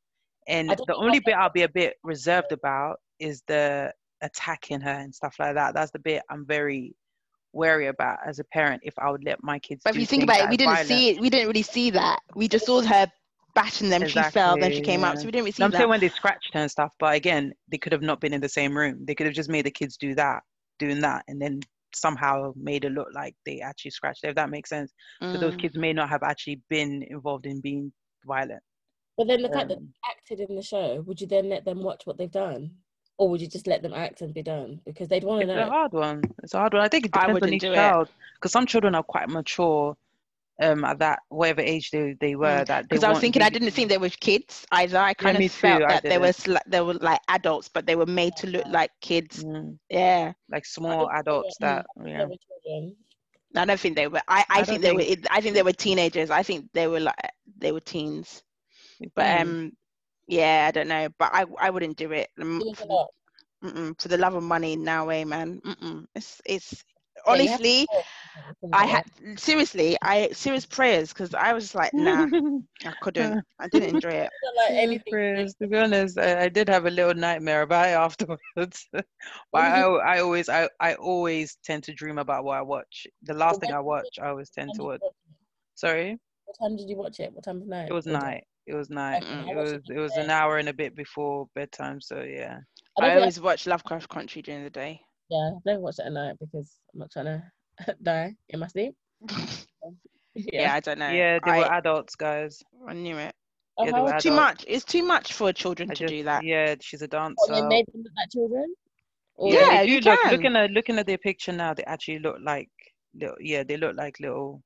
And 0.48 0.70
the 0.70 0.96
only 0.96 1.20
bit 1.20 1.36
I'll 1.36 1.50
be 1.52 1.62
a 1.64 1.70
bit 1.70 1.98
reserved 2.04 2.52
about 2.52 3.00
is 3.20 3.44
the 3.48 3.94
attacking 4.22 4.82
her 4.82 4.92
and 4.92 5.14
stuff 5.14 5.36
like 5.40 5.56
that. 5.56 5.74
That's 5.74 5.92
the 5.92 6.00
bit 6.00 6.24
I'm 6.30 6.46
very 6.46 6.96
wary 7.54 7.88
about 7.88 8.20
as 8.26 8.40
a 8.40 8.44
parent 8.46 8.82
if 8.84 8.94
I 9.00 9.10
would 9.10 9.24
let 9.24 9.44
my 9.44 9.60
kids. 9.60 9.82
But 9.84 9.96
if 9.96 10.02
you 10.02 10.06
think 10.06 10.24
about 10.24 10.42
it, 10.42 10.50
we 10.50 10.58
didn't 10.58 10.74
violent. 10.74 10.88
see 10.88 11.10
it. 11.10 11.22
We 11.22 11.30
didn't 11.30 11.48
really 11.48 11.62
see 11.62 11.90
that. 11.92 12.20
We 12.36 12.48
just 12.48 12.66
saw 12.66 12.82
her 12.82 13.08
bashing 13.54 13.90
them. 13.90 14.06
she 14.06 14.22
fell, 14.24 14.58
then 14.58 14.72
she 14.72 14.82
Exactly, 14.82 14.94
came 14.94 15.04
up. 15.04 15.18
So 15.18 15.26
we 15.28 15.32
didn't 15.32 15.44
really 15.46 15.52
see 15.52 15.62
No, 15.62 15.66
I'm 15.68 15.72
saying 15.74 15.90
when 15.90 16.00
they 16.02 16.10
scratched 16.10 16.54
her 16.54 16.60
and 16.60 16.72
stuff, 16.72 16.94
but 17.00 17.16
again, 17.16 17.54
they 17.72 17.78
could 17.78 17.94
have 17.94 18.02
not 18.02 18.20
been 18.20 18.34
in 18.34 18.42
the 18.42 18.50
same 18.50 18.78
room. 18.78 19.06
They 19.06 19.16
could 19.16 19.26
have 19.26 19.36
just 19.36 19.50
made 19.50 19.66
the 19.66 19.72
kids 19.72 19.96
do 19.98 20.14
that, 20.16 20.44
doing 20.80 21.00
that, 21.02 21.24
and 21.28 21.42
then 21.42 21.62
somehow 21.94 22.52
made 22.58 22.84
it 22.84 22.92
look 22.92 23.08
like 23.14 23.36
they 23.46 23.62
actually 23.62 23.92
scratched 23.92 24.24
her, 24.24 24.30
if 24.30 24.36
that 24.36 24.50
makes 24.50 24.70
sense. 24.70 24.94
So 25.32 25.38
those 25.38 25.56
Mm. 25.56 25.62
kids 25.62 25.78
may 25.78 25.94
not 25.94 26.10
have 26.10 26.24
actually 26.24 26.62
been 26.70 27.04
involved 27.10 27.46
in 27.46 27.62
being 27.62 27.94
violent. 28.26 28.62
But 29.18 29.28
then 29.28 29.42
the 29.42 29.50
fact 29.50 29.70
that 29.70 29.78
Um, 29.78 29.94
they 29.94 30.10
acted 30.12 30.50
in 30.50 30.56
the 30.58 30.62
show, 30.62 31.02
would 31.08 31.22
you 31.22 31.28
then 31.28 31.48
let 31.48 31.64
them 31.64 31.82
watch 31.84 32.06
what 32.06 32.18
they've 32.18 32.30
done? 32.30 32.72
Or 33.18 33.30
would 33.30 33.42
you 33.42 33.48
just 33.48 33.68
let 33.68 33.82
them 33.82 33.94
act 33.94 34.22
and 34.22 34.34
be 34.34 34.42
done? 34.44 34.82
Because 34.86 35.08
they'd 35.08 35.24
want 35.24 35.42
to 35.42 35.48
know? 35.48 35.58
it's 35.58 35.68
a 35.70 35.72
hard 35.72 35.94
one. 35.94 36.22
It's 36.44 36.54
a 36.54 36.58
hard 36.60 36.74
one. 36.74 36.84
I 36.84 36.90
think 36.90 37.06
it 37.06 37.12
I 37.14 37.28
depends 37.28 37.42
on 37.44 37.50
wouldn't 37.50 37.54
each 37.54 37.64
it. 37.64 37.76
child, 37.76 38.10
because 38.36 38.52
some 38.52 38.66
children 38.66 38.94
are 38.96 39.04
quite 39.04 39.30
mature 39.30 39.96
um, 40.62 40.84
at 40.86 41.00
that 41.00 41.20
whatever 41.30 41.62
age 41.62 41.92
they, 41.92 42.14
they 42.20 42.36
were. 42.36 42.64
That 42.66 42.90
Because 42.90 43.04
Mm. 43.04 43.08
I 43.08 43.10
was 43.10 43.16
won't 43.16 43.22
thinking, 43.22 43.42
I 43.42 43.50
didn't 43.50 43.72
think 43.72 43.90
they 43.90 43.98
were 43.98 44.10
kids 44.10 44.66
either. 44.72 44.98
I 44.98 45.14
kind 45.14 45.38
me 45.40 45.46
of 45.46 45.52
felt 45.52 45.82
too, 45.82 45.88
that 45.88 46.04
they 46.04 46.18
were 46.18 46.32
didn't. 46.32 46.62
they 46.68 46.82
were 46.82 46.94
like 46.96 47.20
adults, 47.30 47.70
but 47.70 47.86
they 47.86 47.96
were 47.96 48.06
made 48.06 48.36
to 48.38 48.48
look 48.48 48.66
like 48.68 48.92
kids. 49.02 49.44
Mm, 49.44 49.78
Yeah. 49.90 50.34
like 50.50 50.66
small 50.66 51.10
adults 51.12 51.56
that 51.60 51.86
they 51.98 52.12
yeah. 52.12 52.26
I 53.58 53.66
don't 53.66 53.80
think 53.80 53.96
they 53.96 54.08
were. 54.08 54.22
I, 54.28 54.44
I, 54.50 54.60
I 54.60 54.64
think 54.64 54.82
they 54.82 54.96
think- 54.96 55.24
were. 55.24 55.28
I 55.32 55.40
think 55.42 55.56
they 55.56 55.64
were 55.64 55.72
teenagers. 55.72 56.30
I 56.30 56.44
think 56.44 56.70
they 56.74 56.88
were 56.88 57.00
like 57.00 57.16
they 57.58 57.72
were 57.72 57.80
teens. 57.80 58.44
But 59.16 59.26
Mm. 59.26 59.42
um, 59.42 59.72
yeah, 60.28 60.66
I 60.68 60.72
don't 60.72 60.88
know. 60.88 61.08
But 61.18 61.32
I 61.34 61.46
I 61.60 61.70
wouldn't 61.70 61.98
do 61.98 62.12
it. 62.12 62.30
It 62.38 62.66
was 62.66 62.80
for 62.80 62.86
the- 62.86 63.08
mm-mm, 63.64 64.02
for 64.02 64.08
the 64.08 64.18
love 64.18 64.36
of 64.36 64.44
money, 64.44 64.76
no 64.76 65.06
way, 65.06 65.24
man. 65.26 65.62
Mm-mm. 65.62 66.06
It's 66.16 66.42
it's 66.46 66.84
Yeah, 67.30 67.40
you 67.40 67.50
have 67.52 67.62
to 67.64 67.70
honestly, 67.70 67.88
pray 67.88 68.04
for 68.60 68.70
I 68.74 68.86
had 68.86 69.04
seriously, 69.38 69.98
I 70.02 70.30
serious 70.32 70.66
prayers 70.66 71.14
because 71.14 71.34
I 71.34 71.54
was 71.54 71.64
just 71.66 71.76
like, 71.76 71.94
nah, 71.98 72.28
I 72.86 72.94
couldn't. 73.00 73.40
I 73.60 73.68
didn't 73.68 73.90
enjoy 73.90 74.12
it. 74.14 74.32
Like 74.56 74.74
Yeah, 74.74 74.84
anything. 74.84 75.12
Chris, 75.12 75.54
to 75.56 75.68
be 75.68 75.78
honest, 75.78 76.18
I, 76.20 76.44
I 76.44 76.50
did 76.50 76.68
have 76.70 76.86
a 76.86 76.90
little 76.92 77.14
nightmare 77.14 77.62
about 77.64 77.88
it 77.88 77.92
afterwards. 78.58 78.88
but 78.92 79.06
I, 79.62 79.82
I 79.82 80.20
always, 80.22 80.50
I, 80.50 80.70
I 80.80 80.96
always 80.96 81.58
tend 81.64 81.84
to 81.86 81.94
dream 81.94 82.18
about 82.20 82.44
what 82.46 82.58
I 82.58 82.62
watch. 82.62 83.08
The 83.24 83.34
last 83.34 83.60
thing 83.60 83.72
I 83.72 83.80
watch, 83.82 84.18
I 84.22 84.28
always 84.30 84.50
tend 84.50 84.76
to 84.76 84.84
time 84.84 84.84
watch. 84.84 85.02
did 85.02 85.02
you 85.02 85.08
watch 85.08 85.16
it? 85.26 85.36
Sorry, 85.76 86.20
What 86.46 86.58
time 86.60 86.76
did 86.78 86.90
you 86.90 86.96
watch 86.98 87.20
it? 87.20 87.34
What 87.34 87.44
time 87.44 87.62
of 87.62 87.68
night? 87.68 87.88
it 87.88 87.94
was 87.94 88.06
night. 88.06 88.46
It 88.68 88.74
was 88.76 88.90
night. 88.90 89.24
Okay. 89.24 89.34
I 89.34 89.52
It 89.52 89.56
was, 89.56 89.72
it 89.74 89.82
it 89.90 90.00
was 90.00 90.16
an 90.18 90.30
hour 90.30 90.58
and 90.58 90.70
a 90.70 90.74
bit 90.74 90.96
before 90.96 91.48
bedtime. 91.56 92.02
So 92.02 92.22
yeah. 92.22 92.60
I 93.00 93.06
I 93.06 93.08
don't 93.10 93.18
always 93.20 93.40
watch 93.40 93.68
Lovecraft 93.68 94.10
Country 94.10 94.42
during 94.42 94.64
the 94.64 94.70
day. 94.70 95.00
Yeah, 95.30 95.52
I've 95.56 95.66
never 95.66 95.80
watched 95.82 96.00
it 96.00 96.06
at 96.06 96.14
night 96.14 96.36
because 96.40 96.78
I'm 96.94 97.00
not 97.00 97.12
trying 97.12 97.26
to 97.26 97.96
die 98.04 98.36
in 98.50 98.60
my 98.60 98.68
sleep. 98.68 98.94
Yeah, 100.38 100.64
Yeah. 100.64 100.74
I 100.74 100.80
don't 100.82 101.00
know. 101.00 101.10
Yeah, 101.12 101.40
they 101.46 101.52
I, 101.52 101.60
were 101.60 101.72
adults, 101.74 102.16
guys. 102.18 102.62
I 102.90 102.94
knew 102.94 103.18
it. 103.18 103.34
Oh, 103.78 103.86
yeah, 103.86 103.92
they 103.92 104.12
how 104.12 104.18
Too 104.18 104.32
much. 104.32 104.66
It's 104.68 104.84
too 104.84 105.02
much 105.02 105.32
for 105.32 105.54
children 105.54 105.90
I 105.90 105.94
to 105.94 106.00
just- 106.04 106.12
do 106.14 106.24
that. 106.24 106.44
Yeah, 106.44 106.76
she's 106.82 107.02
a 107.02 107.08
dancer. 107.08 107.36
what, 107.48 107.54
they 107.56 107.62
made 107.62 107.86
them 107.94 108.02
look 108.04 108.12
like 108.18 108.30
children? 108.32 108.76
Or 109.36 109.54
Yeah, 109.54 109.84
they 109.84 109.90
you 109.90 110.02
do 110.02 110.10
look, 110.10 110.20
can. 110.22 110.32
looking 110.34 110.56
at 110.58 110.72
looking 110.72 111.00
at 111.00 111.08
their 111.08 111.18
picture 111.18 111.54
now, 111.54 111.74
they 111.74 111.84
actually 111.86 112.20
look 112.20 112.36
like 112.44 112.70
little. 113.14 113.36
Yeah, 113.40 113.64
they 113.64 113.78
look 113.78 113.96
like 113.96 114.20
little 114.20 114.62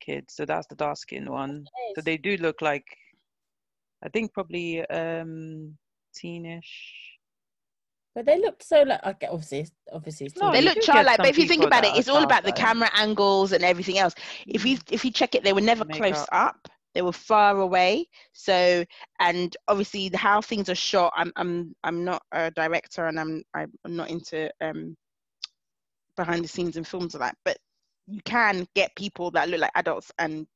kids. 0.00 0.34
So 0.36 0.46
that's 0.46 0.66
the 0.68 0.74
dark 0.74 0.96
skinned 0.96 1.28
one. 1.28 1.64
So 1.94 2.00
they 2.00 2.16
do 2.16 2.36
look 2.38 2.62
like, 2.62 2.84
I 4.02 4.08
think 4.08 4.32
probably 4.32 4.86
um 4.88 5.76
teenish. 6.14 6.62
But 8.14 8.26
they 8.26 8.40
looked 8.40 8.62
so 8.64 8.82
like 8.82 9.04
okay, 9.04 9.28
obviously, 9.28 9.68
obviously, 9.92 10.26
it's 10.26 10.36
No, 10.40 10.50
They 10.50 10.58
you 10.58 10.64
look 10.64 10.80
childlike, 10.80 11.18
but 11.18 11.28
if 11.28 11.38
you 11.38 11.46
think 11.46 11.64
about 11.64 11.84
it, 11.84 11.96
it's 11.96 12.08
all 12.08 12.22
about 12.22 12.44
the 12.44 12.52
camera 12.52 12.90
angles 12.94 13.52
and 13.52 13.64
everything 13.64 13.98
else. 13.98 14.14
If 14.46 14.64
you 14.66 14.78
if 14.90 15.04
you 15.04 15.10
check 15.10 15.34
it, 15.34 15.44
they 15.44 15.52
were 15.52 15.60
never 15.60 15.84
close 15.84 16.12
Makeup. 16.12 16.28
up. 16.32 16.68
They 16.94 17.02
were 17.02 17.12
far 17.12 17.58
away. 17.60 18.08
So 18.32 18.84
and 19.20 19.56
obviously 19.68 20.08
the 20.08 20.18
how 20.18 20.40
things 20.40 20.68
are 20.68 20.74
shot. 20.74 21.12
I'm 21.16 21.32
I'm 21.36 21.74
I'm 21.84 22.04
not 22.04 22.22
a 22.32 22.50
director 22.50 23.06
and 23.06 23.20
I'm 23.20 23.42
I'm 23.54 23.70
not 23.84 24.10
into 24.10 24.50
um 24.60 24.96
behind 26.16 26.42
the 26.44 26.48
scenes 26.48 26.76
in 26.76 26.84
films 26.84 27.14
like 27.14 27.20
that. 27.20 27.36
But 27.44 27.58
you 28.08 28.20
can 28.24 28.66
get 28.74 28.96
people 28.96 29.30
that 29.32 29.48
look 29.48 29.60
like 29.60 29.70
adults 29.76 30.10
and 30.18 30.46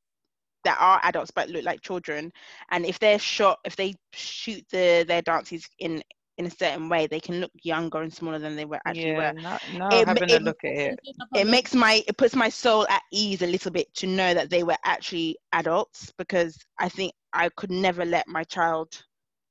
that 0.63 0.77
are 0.79 0.99
adults 1.03 1.31
but 1.31 1.49
look 1.49 1.63
like 1.65 1.81
children. 1.81 2.31
And 2.71 2.85
if 2.85 2.99
they're 2.99 3.19
shot, 3.19 3.59
if 3.65 3.75
they 3.75 3.95
shoot 4.13 4.63
the 4.71 5.05
their 5.07 5.21
dances 5.21 5.67
in 5.79 6.03
in 6.37 6.45
a 6.47 6.51
certain 6.51 6.89
way, 6.89 7.07
they 7.07 7.19
can 7.19 7.39
look 7.41 7.51
younger 7.63 8.01
and 8.01 8.13
smaller 8.13 8.39
than 8.39 8.55
they 8.55 8.65
were 8.65 8.79
actually 8.85 9.11
yeah, 9.11 9.23
were 9.23 9.33
now, 9.33 9.59
now 9.67 10.03
It- 10.07 10.07
having 10.07 10.29
it- 10.29 10.33
a 10.33 10.39
look 10.39 10.63
at 10.63 10.71
it. 10.73 10.99
it 11.33 11.47
makes 11.47 11.73
my 11.73 12.03
it 12.07 12.17
puts 12.17 12.35
my 12.35 12.49
soul 12.49 12.87
at 12.87 13.01
ease 13.11 13.41
a 13.41 13.47
little 13.47 13.71
bit 13.71 13.93
to 13.95 14.07
know 14.07 14.33
that 14.33 14.49
they 14.49 14.63
were 14.63 14.77
actually 14.83 15.37
adults 15.53 16.11
because 16.17 16.57
I 16.79 16.89
think 16.89 17.13
I 17.33 17.49
could 17.49 17.71
never 17.71 18.05
let 18.05 18.27
my 18.27 18.43
child 18.43 19.03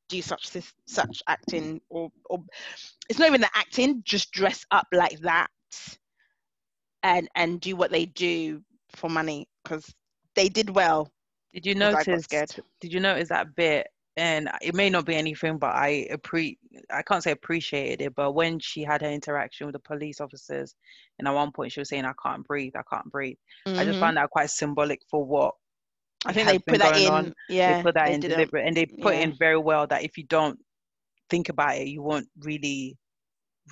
do 0.08 0.22
such 0.22 0.50
this 0.50 0.72
such 0.86 1.22
acting 1.28 1.80
or 1.88 2.10
or 2.26 2.44
it's 3.08 3.18
not 3.18 3.28
even 3.28 3.40
the 3.40 3.50
acting 3.54 4.02
just 4.04 4.32
dress 4.32 4.64
up 4.70 4.86
like 4.92 5.18
that 5.20 5.48
and 7.02 7.28
and 7.34 7.60
do 7.60 7.76
what 7.76 7.90
they 7.90 8.06
do 8.06 8.62
for 8.96 9.08
money 9.08 9.48
because 9.62 9.94
they 10.34 10.48
did 10.48 10.70
well 10.70 11.10
Did 11.52 11.66
you 11.66 11.74
'cause 11.74 11.82
I 11.82 11.92
got 11.92 12.06
notice? 12.08 12.24
scared. 12.24 12.50
Did 12.80 12.92
you 12.92 13.00
notice 13.00 13.28
that 13.28 13.54
bit? 13.54 13.86
And 14.18 14.50
it 14.60 14.74
may 14.74 14.90
not 14.90 15.06
be 15.06 15.14
anything, 15.14 15.56
but 15.58 15.74
I 15.74 16.06
appre 16.12 16.56
I 16.90 17.02
can't 17.02 17.22
say 17.22 17.30
appreciated 17.30 18.02
it, 18.02 18.14
but 18.14 18.32
when 18.32 18.58
she 18.58 18.82
had 18.84 19.00
her 19.00 19.08
interaction 19.10 19.66
with 19.66 19.72
the 19.72 19.78
police 19.80 20.20
officers, 20.20 20.74
and 21.18 21.26
at 21.26 21.32
one 21.34 21.50
point 21.50 21.72
she 21.72 21.80
was 21.80 21.88
saying, 21.88 22.04
"I 22.04 22.12
can't 22.22 22.46
breathe, 22.46 22.74
I 22.76 22.82
can't 22.92 23.10
breathe." 23.10 23.38
I 23.66 23.84
just 23.84 23.96
Mhm. 23.96 24.00
found 24.00 24.16
that 24.18 24.28
quite 24.30 24.50
symbolic 24.50 25.00
for 25.10 25.24
what 25.24 25.54
I 26.26 26.32
think 26.34 26.46
they 26.46 26.58
put 26.58 26.78
that 26.80 26.96
in 27.00 27.10
on. 27.10 27.34
yeah 27.48 27.76
they 27.78 27.82
put 27.82 27.94
that 27.94 28.06
they 28.06 28.14
in 28.14 28.20
didn't- 28.20 28.36
deliberate, 28.36 28.66
and 28.66 28.76
they 28.76 28.84
put 28.86 29.14
yeah. 29.14 29.22
in 29.22 29.32
very 29.38 29.56
well 29.58 29.86
that 29.86 30.02
if 30.04 30.18
you 30.18 30.24
don't 30.24 30.58
think 31.30 31.48
about 31.48 31.76
it, 31.76 31.88
you 31.88 32.02
won't 32.02 32.28
really 32.40 32.98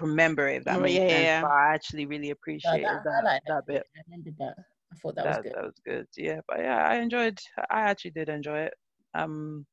remember 0.00 0.48
it. 0.48 0.56
If 0.56 0.64
that 0.64 0.78
Oh, 0.78 0.80
makes 0.80 0.94
yeah, 0.94 1.00
yeah, 1.02 1.08
sense. 1.08 1.24
yeah. 1.26 1.42
But 1.42 1.50
I 1.50 1.74
actually 1.74 2.06
really 2.06 2.30
appreciated 2.30 2.86
that- 2.86 3.00
I 3.00 3.02
that 3.04 3.24
like 3.24 3.42
that 3.46 3.66
bit. 3.66 3.86
I 4.92 4.96
remembered 5.02 5.16
that. 5.16 5.26
I 5.26 5.32
thought 5.32 5.44
that, 5.44 5.44
that, 5.44 5.44
was 5.44 5.44
good. 5.44 5.54
that 5.54 5.64
was 5.64 5.80
good. 5.84 6.06
Yeah, 6.16 6.40
but 6.48 6.58
yeah, 6.60 6.86
I 6.86 6.96
enjoyed. 6.96 7.38
I 7.70 7.80
actually 7.82 8.12
did 8.12 8.28
enjoy 8.28 8.60
it. 8.60 8.74
Um, 9.14 9.66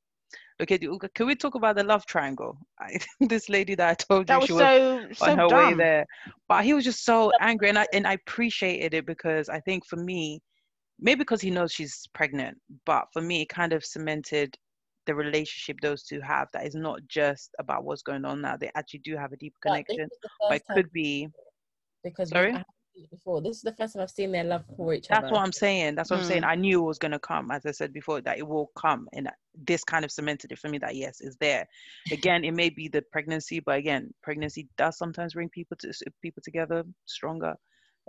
okay, 0.61 0.77
can 0.77 1.27
we 1.27 1.35
talk 1.35 1.55
about 1.55 1.75
the 1.75 1.83
love 1.83 2.05
triangle? 2.05 2.57
I, 2.79 2.97
this 3.21 3.49
lady 3.49 3.75
that 3.75 3.89
I 3.89 3.93
told 3.93 4.21
you 4.21 4.33
that 4.33 4.39
was 4.39 4.47
she 4.47 4.53
was 4.53 4.61
so 4.61 5.07
so 5.13 5.31
on 5.31 5.37
her 5.37 5.49
way 5.49 5.73
there, 5.73 6.05
but 6.47 6.63
he 6.63 6.73
was 6.73 6.83
just 6.83 7.05
so 7.05 7.31
angry, 7.41 7.69
and 7.69 7.79
I 7.79 7.87
and 7.93 8.07
I 8.07 8.13
appreciated 8.13 8.93
it 8.93 9.05
because 9.05 9.49
I 9.49 9.59
think 9.59 9.85
for 9.85 9.97
me, 9.97 10.41
maybe 10.99 11.19
because 11.19 11.41
he 11.41 11.51
knows 11.51 11.71
she's 11.71 12.07
pregnant, 12.13 12.57
but 12.85 13.05
for 13.13 13.21
me, 13.21 13.41
it 13.41 13.49
kind 13.49 13.73
of 13.73 13.85
cemented 13.85 14.57
the 15.05 15.15
relationship 15.15 15.79
those 15.81 16.03
two 16.03 16.19
have. 16.21 16.49
That 16.53 16.65
is 16.65 16.75
not 16.75 16.99
just 17.07 17.51
about 17.59 17.85
what's 17.85 18.01
going 18.01 18.25
on 18.25 18.41
now. 18.41 18.57
They 18.57 18.69
actually 18.75 18.99
do 18.99 19.15
have 19.15 19.31
a 19.31 19.37
deep 19.37 19.55
connection. 19.61 20.09
the 20.21 20.29
But 20.49 20.55
it 20.57 20.63
could 20.73 20.91
be. 20.91 21.29
because 22.03 22.29
Sorry? 22.29 22.53
I 22.97 23.01
haven't 23.01 23.03
seen 23.03 23.03
it 23.03 23.09
before. 23.09 23.41
This 23.41 23.57
is 23.57 23.63
the 23.63 23.73
first 23.73 23.93
time 23.93 24.03
I've 24.03 24.09
seen 24.09 24.31
their 24.31 24.43
love 24.43 24.63
for 24.75 24.93
each 24.93 25.07
That's 25.07 25.19
other. 25.19 25.27
That's 25.27 25.33
what 25.33 25.45
I'm 25.45 25.51
saying. 25.51 25.95
That's 25.95 26.09
what 26.09 26.19
I'm 26.19 26.25
saying. 26.25 26.43
Mm. 26.43 26.47
I 26.47 26.55
knew 26.55 26.81
it 26.81 26.87
was 26.87 26.99
gonna 26.99 27.19
come, 27.19 27.51
as 27.51 27.65
I 27.65 27.71
said 27.71 27.93
before, 27.93 28.21
that 28.21 28.37
it 28.37 28.47
will 28.47 28.71
come, 28.75 29.07
and 29.13 29.29
this 29.65 29.83
kind 29.83 30.05
of 30.05 30.11
cemented 30.11 30.51
it 30.51 30.59
for 30.59 30.69
me 30.69 30.77
that 30.79 30.95
yes, 30.95 31.21
it's 31.21 31.37
there. 31.37 31.67
Again, 32.11 32.43
it 32.43 32.53
may 32.53 32.69
be 32.69 32.87
the 32.87 33.03
pregnancy, 33.11 33.59
but 33.59 33.77
again, 33.77 34.13
pregnancy 34.23 34.67
does 34.77 34.97
sometimes 34.97 35.33
bring 35.33 35.49
people 35.49 35.77
to 35.77 35.93
people 36.21 36.41
together 36.43 36.83
stronger. 37.05 37.55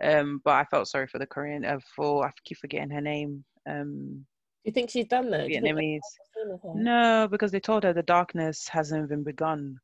Um, 0.02 0.40
but 0.44 0.52
I 0.52 0.64
felt 0.64 0.88
sorry 0.88 1.08
for 1.08 1.18
the 1.18 1.26
Korean. 1.26 1.64
Uh, 1.64 1.80
for 1.96 2.26
I 2.26 2.30
keep 2.44 2.58
forgetting 2.58 2.90
her 2.90 3.00
name. 3.00 3.44
Um, 3.68 4.24
Do 4.64 4.70
you 4.70 4.72
think 4.72 4.90
she's 4.90 5.08
done 5.08 5.30
that? 5.30 5.48
Do 5.48 5.52
you 5.52 5.60
think 5.60 5.74
that's 5.74 5.84
Vietnamese. 5.84 6.00
the 6.46 6.58
scene? 6.62 6.84
No, 6.84 7.28
because 7.28 7.50
they 7.50 7.60
told 7.60 7.82
her 7.82 7.92
the 7.92 8.02
darkness 8.02 8.68
hasn't 8.68 9.04
even 9.04 9.24
begun. 9.24 9.78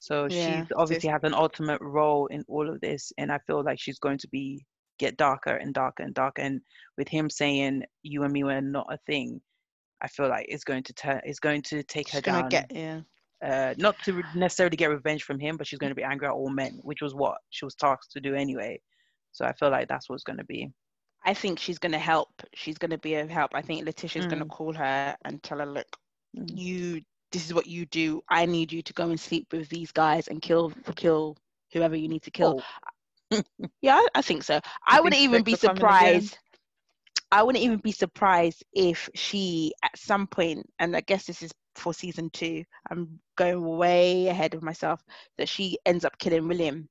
So 0.00 0.28
Yeah, 0.28 0.64
she 0.64 0.66
obviously 0.76 1.08
has 1.10 1.24
an 1.24 1.34
ultimate 1.34 1.80
role 1.80 2.26
in 2.26 2.44
all 2.48 2.68
of 2.68 2.80
this, 2.80 3.12
and 3.18 3.32
I 3.32 3.38
feel 3.46 3.62
like 3.64 3.78
she's 3.80 3.98
going 3.98 4.18
to 4.18 4.28
be 4.28 4.64
get 4.98 5.16
darker 5.16 5.54
and 5.56 5.74
darker 5.74 6.02
and 6.02 6.14
darker. 6.14 6.42
And 6.42 6.60
with 6.96 7.08
him 7.08 7.30
saying 7.30 7.84
you 8.02 8.22
and 8.24 8.32
me 8.32 8.44
were 8.44 8.60
not 8.60 8.86
a 8.92 8.98
thing, 9.06 9.40
I 10.00 10.08
feel 10.08 10.28
like 10.28 10.46
it's 10.48 10.64
going 10.64 10.84
to 10.84 10.92
turn. 10.94 11.20
It's 11.24 11.40
going 11.40 11.62
to 11.62 11.82
take 11.84 12.10
her 12.12 12.20
she's 12.20 12.22
down. 12.22 12.50
get 12.50 12.66
yeah 12.70 13.00
uh, 13.44 13.74
not 13.78 13.96
to 14.04 14.22
necessarily 14.34 14.76
get 14.76 14.90
revenge 14.90 15.22
from 15.22 15.38
him, 15.38 15.56
but 15.56 15.66
she's 15.66 15.78
going 15.78 15.90
to 15.90 15.94
be 15.96 16.02
angry 16.04 16.26
at 16.26 16.32
all 16.32 16.50
men, 16.50 16.78
which 16.82 17.02
was 17.02 17.14
what 17.14 17.38
she 17.50 17.64
was 17.64 17.74
tasked 17.74 18.12
to 18.12 18.20
do 18.20 18.34
anyway. 18.34 18.80
So 19.32 19.44
I 19.44 19.52
feel 19.52 19.70
like 19.70 19.88
that's 19.88 20.08
what's 20.08 20.24
going 20.24 20.38
to 20.38 20.44
be. 20.44 20.70
I 21.24 21.34
think 21.34 21.58
she's 21.58 21.78
going 21.78 21.92
to 21.92 21.98
help. 21.98 22.30
She's 22.54 22.78
going 22.78 22.90
to 22.90 22.98
be 22.98 23.14
of 23.16 23.30
help. 23.30 23.52
I 23.54 23.62
think 23.62 23.84
Letitia's 23.84 24.26
going 24.26 24.40
to 24.40 24.46
Mm. 24.46 24.48
call 24.48 24.72
her 24.74 25.16
and 25.24 25.42
tell 25.42 25.58
her, 25.58 25.66
look, 25.66 25.86
Mm. 26.36 26.58
you, 26.58 27.02
this 27.32 27.46
is 27.46 27.54
what 27.54 27.66
you 27.66 27.86
do. 27.86 28.22
I 28.28 28.46
need 28.46 28.72
you 28.72 28.82
to 28.82 28.92
go 28.92 29.10
and 29.10 29.20
sleep 29.20 29.52
with 29.52 29.68
these 29.68 29.92
guys 29.92 30.28
and 30.28 30.40
kill, 30.42 30.72
kill 30.96 31.36
whoever 31.72 31.96
you 31.96 32.08
need 32.08 32.22
to 32.22 32.30
kill. 32.30 32.56
Oh, 32.56 32.62
Yeah, 33.82 33.96
I, 33.96 34.06
I 34.16 34.22
think 34.22 34.42
so. 34.44 34.60
I 34.86 35.00
think 35.00 35.00
wouldn't 35.00 35.22
even 35.22 35.42
be 35.42 35.54
Spectre 35.54 35.58
coming 35.58 35.90
again? 35.90 36.30
surprised. 36.30 36.38
I 37.30 37.42
wouldn't 37.42 37.64
even 37.64 37.78
be 37.78 37.92
surprised 37.92 38.64
if 38.72 39.08
she, 39.14 39.72
at 39.82 39.96
some 39.98 40.26
point, 40.26 40.66
and 40.78 40.96
I 40.96 41.00
guess 41.02 41.26
this 41.26 41.42
is 41.42 41.52
for 41.74 41.92
season 41.94 42.30
two. 42.30 42.64
I'm 42.90 43.20
going 43.36 43.62
way 43.64 44.28
ahead 44.28 44.54
of 44.54 44.62
myself. 44.62 45.02
That 45.36 45.48
she 45.48 45.78
ends 45.84 46.04
up 46.04 46.18
killing 46.18 46.48
William. 46.48 46.88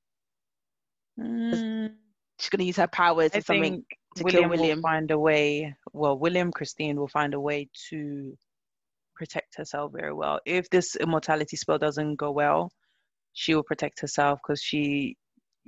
mm, 1.18 1.92
She's 2.38 2.50
going 2.50 2.60
to 2.60 2.64
use 2.66 2.76
her 2.76 2.86
powers 2.88 3.34
I 3.34 3.38
or 3.38 3.42
something. 3.42 3.84
to 4.16 4.24
kill 4.24 4.44
William, 4.44 4.48
William. 4.48 4.78
will 4.80 4.90
find 4.90 5.10
a 5.10 5.18
way. 5.18 5.74
Well, 5.92 6.18
William 6.18 6.52
Christine 6.52 6.96
will 6.98 7.08
find 7.08 7.34
a 7.34 7.40
way 7.40 7.68
to 7.90 8.36
protect 9.18 9.56
herself 9.56 9.92
very 9.94 10.12
well. 10.14 10.40
If 10.46 10.70
this 10.70 10.96
immortality 10.96 11.56
spell 11.56 11.78
doesn't 11.78 12.16
go 12.16 12.30
well, 12.30 12.70
she 13.32 13.54
will 13.54 13.64
protect 13.64 14.00
herself 14.00 14.38
because 14.42 14.62
she 14.62 15.16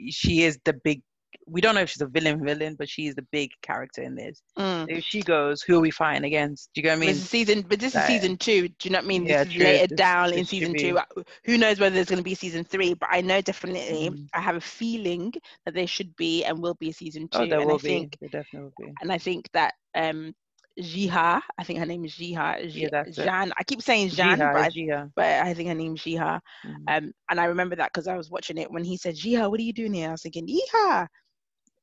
she 0.09 0.44
is 0.44 0.59
the 0.64 0.74
big. 0.84 1.03
We 1.46 1.61
don't 1.61 1.74
know 1.76 1.80
if 1.82 1.90
she's 1.90 2.03
a 2.03 2.07
villain 2.07 2.44
villain, 2.44 2.74
but 2.78 2.88
she 2.88 3.07
is 3.07 3.14
the 3.14 3.26
big 3.30 3.51
character 3.62 4.03
in 4.03 4.14
this. 4.16 4.42
Mm. 4.59 4.86
If 4.88 5.05
she 5.05 5.22
goes, 5.22 5.62
who 5.62 5.76
are 5.76 5.80
we 5.80 5.90
fighting 5.92 6.24
against? 6.24 6.70
Do 6.74 6.80
you 6.80 6.82
get 6.84 6.90
what 6.90 6.96
I 6.96 7.01
mean? 7.01 7.09
this 7.11 7.18
is 7.18 7.30
season, 7.30 7.62
but 7.68 7.78
this 7.78 7.94
like- 7.94 8.03
is 8.11 8.20
season 8.20 8.36
two. 8.36 8.68
Do 8.68 8.74
you 8.84 8.90
know 8.90 8.98
what 8.98 9.05
I 9.05 9.09
mean? 9.09 9.26
Yeah, 9.26 9.44
this 9.44 9.48
is 9.48 9.55
true. 9.55 9.64
later 9.64 9.86
This- 9.88 9.96
down 9.96 10.28
in 10.30 10.36
this 10.40 10.48
should 10.48 10.59
season 10.59 10.74
two. 10.76 10.98
Who 11.44 11.59
knows 11.59 11.78
whether 11.78 11.94
there's 11.94 12.09
going 12.09 12.18
to 12.18 12.24
be 12.24 12.34
season 12.34 12.64
three? 12.64 12.94
But 12.94 13.11
I 13.12 13.20
know 13.20 13.40
definitely. 13.40 14.11
Mm. 14.11 14.26
I 14.34 14.40
have 14.40 14.57
a 14.57 14.61
feeling 14.61 15.32
that 15.64 15.74
there 15.74 15.86
should 15.86 16.14
be 16.16 16.44
and 16.44 16.59
will 16.61 16.74
be 16.74 16.90
a 16.90 16.92
season 16.92 17.28
two. 17.28 17.38
Oh, 17.40 17.46
there 17.46 17.61
and 17.61 17.68
will 17.68 17.76
I 17.76 17.78
be. 17.78 17.88
think, 17.88 18.16
There 18.20 18.28
definitely 18.30 18.70
will 18.76 18.86
be. 18.86 18.92
and 19.01 19.12
I 19.12 19.18
think 19.18 19.48
that 19.53 19.74
um, 19.94 20.34
Jiha, 20.80 21.40
I 21.58 21.64
think 21.64 21.78
her 21.78 21.86
name 21.86 22.04
is 22.04 22.12
Jiha. 22.14 22.70
Yeah, 22.74 22.88
that's 22.90 23.18
it. 23.18 23.28
I 23.28 23.64
keep 23.66 23.82
saying 23.82 24.10
Jean, 24.10 24.36
Jiha, 24.38 24.52
but 24.52 24.62
I, 24.62 24.68
Jiha. 24.70 25.12
but 25.16 25.24
I 25.24 25.54
think 25.54 25.68
her 25.68 25.74
name's 25.74 26.02
Jiha. 26.02 26.40
Mhm. 26.66 26.74
Um, 26.88 27.12
and 27.30 27.40
I 27.40 27.44
remember 27.44 27.76
that 27.76 27.90
because 27.92 28.06
I 28.08 28.16
was 28.16 28.30
watching 28.30 28.58
it 28.58 28.70
when 28.70 28.84
he 28.84 28.96
said, 28.96 29.14
"Jiha, 29.14 29.50
what 29.50 29.60
are 29.60 29.62
you 29.62 29.72
doing 29.72 29.94
here?" 29.94 30.08
I 30.08 30.12
was 30.12 30.22
thinking, 30.22 30.46
"Yeehaw." 30.48 31.06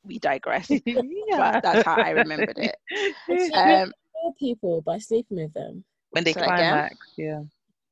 We 0.03 0.19
digress. 0.19 0.69
yeah. 0.85 1.59
that's 1.61 1.83
how 1.85 1.95
I 1.95 2.11
remembered 2.11 2.57
it. 2.57 2.75
But 3.27 3.53
Um, 3.83 3.93
kill 4.21 4.33
people 4.39 4.81
by 4.81 4.97
sleeping 4.99 5.37
with 5.37 5.53
them. 5.53 5.83
when 6.11 6.23
they 6.23 6.33
Say 6.33 6.41
that 6.41 6.53
again? 6.53 6.71
climax, 6.73 6.95
yeah. 7.17 7.41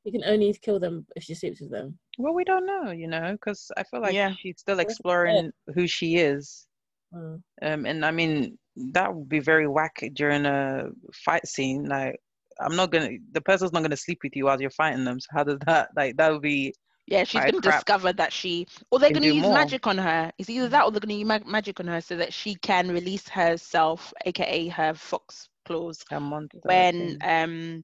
You 0.05 0.11
can 0.11 0.23
only 0.25 0.53
kill 0.61 0.79
them 0.79 1.05
if 1.15 1.23
she 1.23 1.33
sleeps 1.33 1.59
with 1.61 1.71
them. 1.71 1.97
Well, 2.17 2.33
we 2.33 2.43
don't 2.43 2.65
know, 2.65 2.91
you 2.91 3.07
know, 3.07 3.31
because 3.33 3.71
I 3.75 3.83
feel 3.83 4.01
like 4.01 4.13
Yeah. 4.13 4.33
she's 4.39 4.59
still 4.59 4.79
exploring 4.79 5.51
who 5.73 5.87
she 5.87 6.17
is. 6.17 6.67
Mm. 7.13 7.41
Um, 7.61 7.85
and 7.85 8.05
I 8.05 8.11
mean 8.11 8.57
that 8.75 9.13
would 9.13 9.29
be 9.29 9.39
very 9.39 9.67
whack 9.67 10.03
during 10.13 10.45
a 10.45 10.89
fight 11.13 11.47
scene. 11.47 11.85
Like 11.85 12.19
I'm 12.59 12.75
not 12.75 12.91
gonna, 12.91 13.17
the 13.31 13.41
person's 13.41 13.73
not 13.73 13.83
gonna 13.83 13.97
sleep 13.97 14.19
with 14.23 14.35
you 14.35 14.45
while 14.45 14.59
you're 14.59 14.69
fighting 14.69 15.05
them. 15.05 15.19
So 15.19 15.27
how 15.31 15.43
does 15.43 15.59
that 15.65 15.89
like 15.95 16.17
that 16.17 16.31
would 16.31 16.41
be? 16.41 16.73
Yeah, 17.07 17.23
she's 17.23 17.45
to 17.45 17.51
crap. 17.51 17.61
discover 17.61 18.13
that 18.13 18.33
she, 18.33 18.65
or 18.89 18.97
they're 18.97 19.11
to 19.11 19.23
use 19.23 19.43
more. 19.43 19.53
magic 19.53 19.85
on 19.85 19.97
her. 19.99 20.31
It's 20.39 20.49
either 20.49 20.67
that 20.69 20.85
or 20.85 20.91
they're 20.91 20.99
to 20.99 21.13
use 21.13 21.27
mag- 21.27 21.45
magic 21.45 21.79
on 21.79 21.85
her 21.85 22.01
so 22.01 22.17
that 22.17 22.33
she 22.33 22.55
can 22.55 22.91
release 22.91 23.29
herself, 23.29 24.11
aka 24.25 24.67
her 24.69 24.95
fox 24.95 25.49
claws, 25.65 26.03
A 26.09 26.19
monster 26.19 26.59
when 26.63 27.19
um 27.23 27.83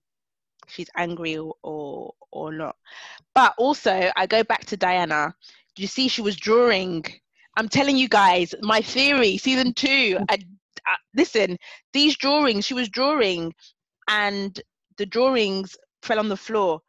she's 0.68 0.89
angry 0.96 1.38
or, 1.38 1.54
or 1.62 2.14
or 2.32 2.52
not. 2.52 2.76
But 3.36 3.54
also, 3.58 4.12
I 4.16 4.26
go 4.26 4.44
back 4.44 4.66
to 4.66 4.78
Diana. 4.78 5.36
Do 5.76 5.84
you 5.84 5.88
see 5.88 6.08
she 6.08 6.22
was 6.22 6.36
drawing? 6.36 7.06
I'm 7.58 7.70
telling 7.70 7.98
you 7.98 8.10
guys, 8.10 8.56
my 8.62 8.82
theory, 8.82 9.38
season 9.38 9.74
two. 9.74 10.18
I, 10.30 10.39
I, 10.86 10.96
listen, 11.16 11.58
these 11.94 12.18
drawings, 12.18 12.66
she 12.66 12.74
was 12.74 12.90
drawing, 12.90 13.54
and 14.08 14.60
the 14.98 15.06
drawings 15.06 15.78
fell 16.02 16.20
on 16.20 16.30
the 16.30 16.38
floor. 16.38 16.82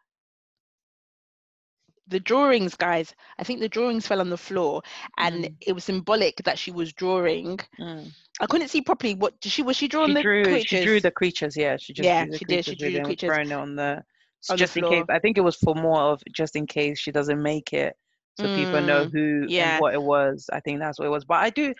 The 2.08 2.20
drawings, 2.20 2.74
guys, 2.76 3.14
I 3.38 3.44
think 3.44 3.60
the 3.60 3.68
drawings 3.68 4.06
fell 4.06 4.20
on 4.20 4.30
the 4.30 4.36
floor, 4.36 4.82
and 5.16 5.48
Mm. 5.48 5.56
it 5.60 5.72
was 5.72 5.84
symbolic 5.84 6.36
that 6.44 6.58
she 6.58 6.70
was 6.70 6.92
drawing. 6.92 7.58
Mm. 7.78 8.12
I 8.40 8.46
couldn't 8.46 8.68
see 8.68 8.82
properly. 8.82 9.14
What 9.14 9.40
did 9.40 9.52
she 9.52 9.62
was 9.62 9.76
she 9.76 9.88
drawing 9.88 10.12
She 10.12 10.14
the 10.14 10.24
drew. 10.24 10.42
creatures? 10.42 10.64
She 10.64 10.76
drew 10.76 11.00
the 11.00 11.10
creatures. 11.10 11.56
Yeah, 11.56 11.76
she 11.76 11.92
just 11.92 12.14
Yeah, 12.14 12.26
drew 12.26 12.30
the 12.30 12.40
she 12.40 12.44
did, 12.44 12.64
she 12.64 12.76
drew 12.76 12.90
the 12.90 13.00
creatures 13.00 13.40
thrown 13.40 13.52
it 13.52 13.56
on 13.56 13.76
the 13.76 14.02
on 14.48 14.58
the 14.58 14.66
just 14.66 14.76
in 14.76 14.84
case. 14.84 15.04
I 15.08 15.18
think 15.18 15.38
it 15.38 15.42
was 15.42 15.56
for 15.56 15.74
more 15.74 16.00
of 16.12 16.22
just 16.32 16.56
in 16.56 16.66
case 16.66 16.98
she 16.98 17.12
doesn't 17.12 17.42
make 17.42 17.72
it, 17.72 17.96
so 18.34 18.48
people 18.48 18.80
know 18.82 19.04
Mm, 19.04 19.12
who 19.12 19.48
yeah. 19.48 19.74
and 19.74 19.76
what 19.76 19.94
it 19.94 20.02
was. 20.02 20.48
I 20.52 20.60
think 20.60 20.80
that's 20.80 20.98
what 20.98 21.06
it 21.06 21.10
was. 21.10 21.24
But 21.24 21.38
I 21.38 21.50
do, 21.50 21.74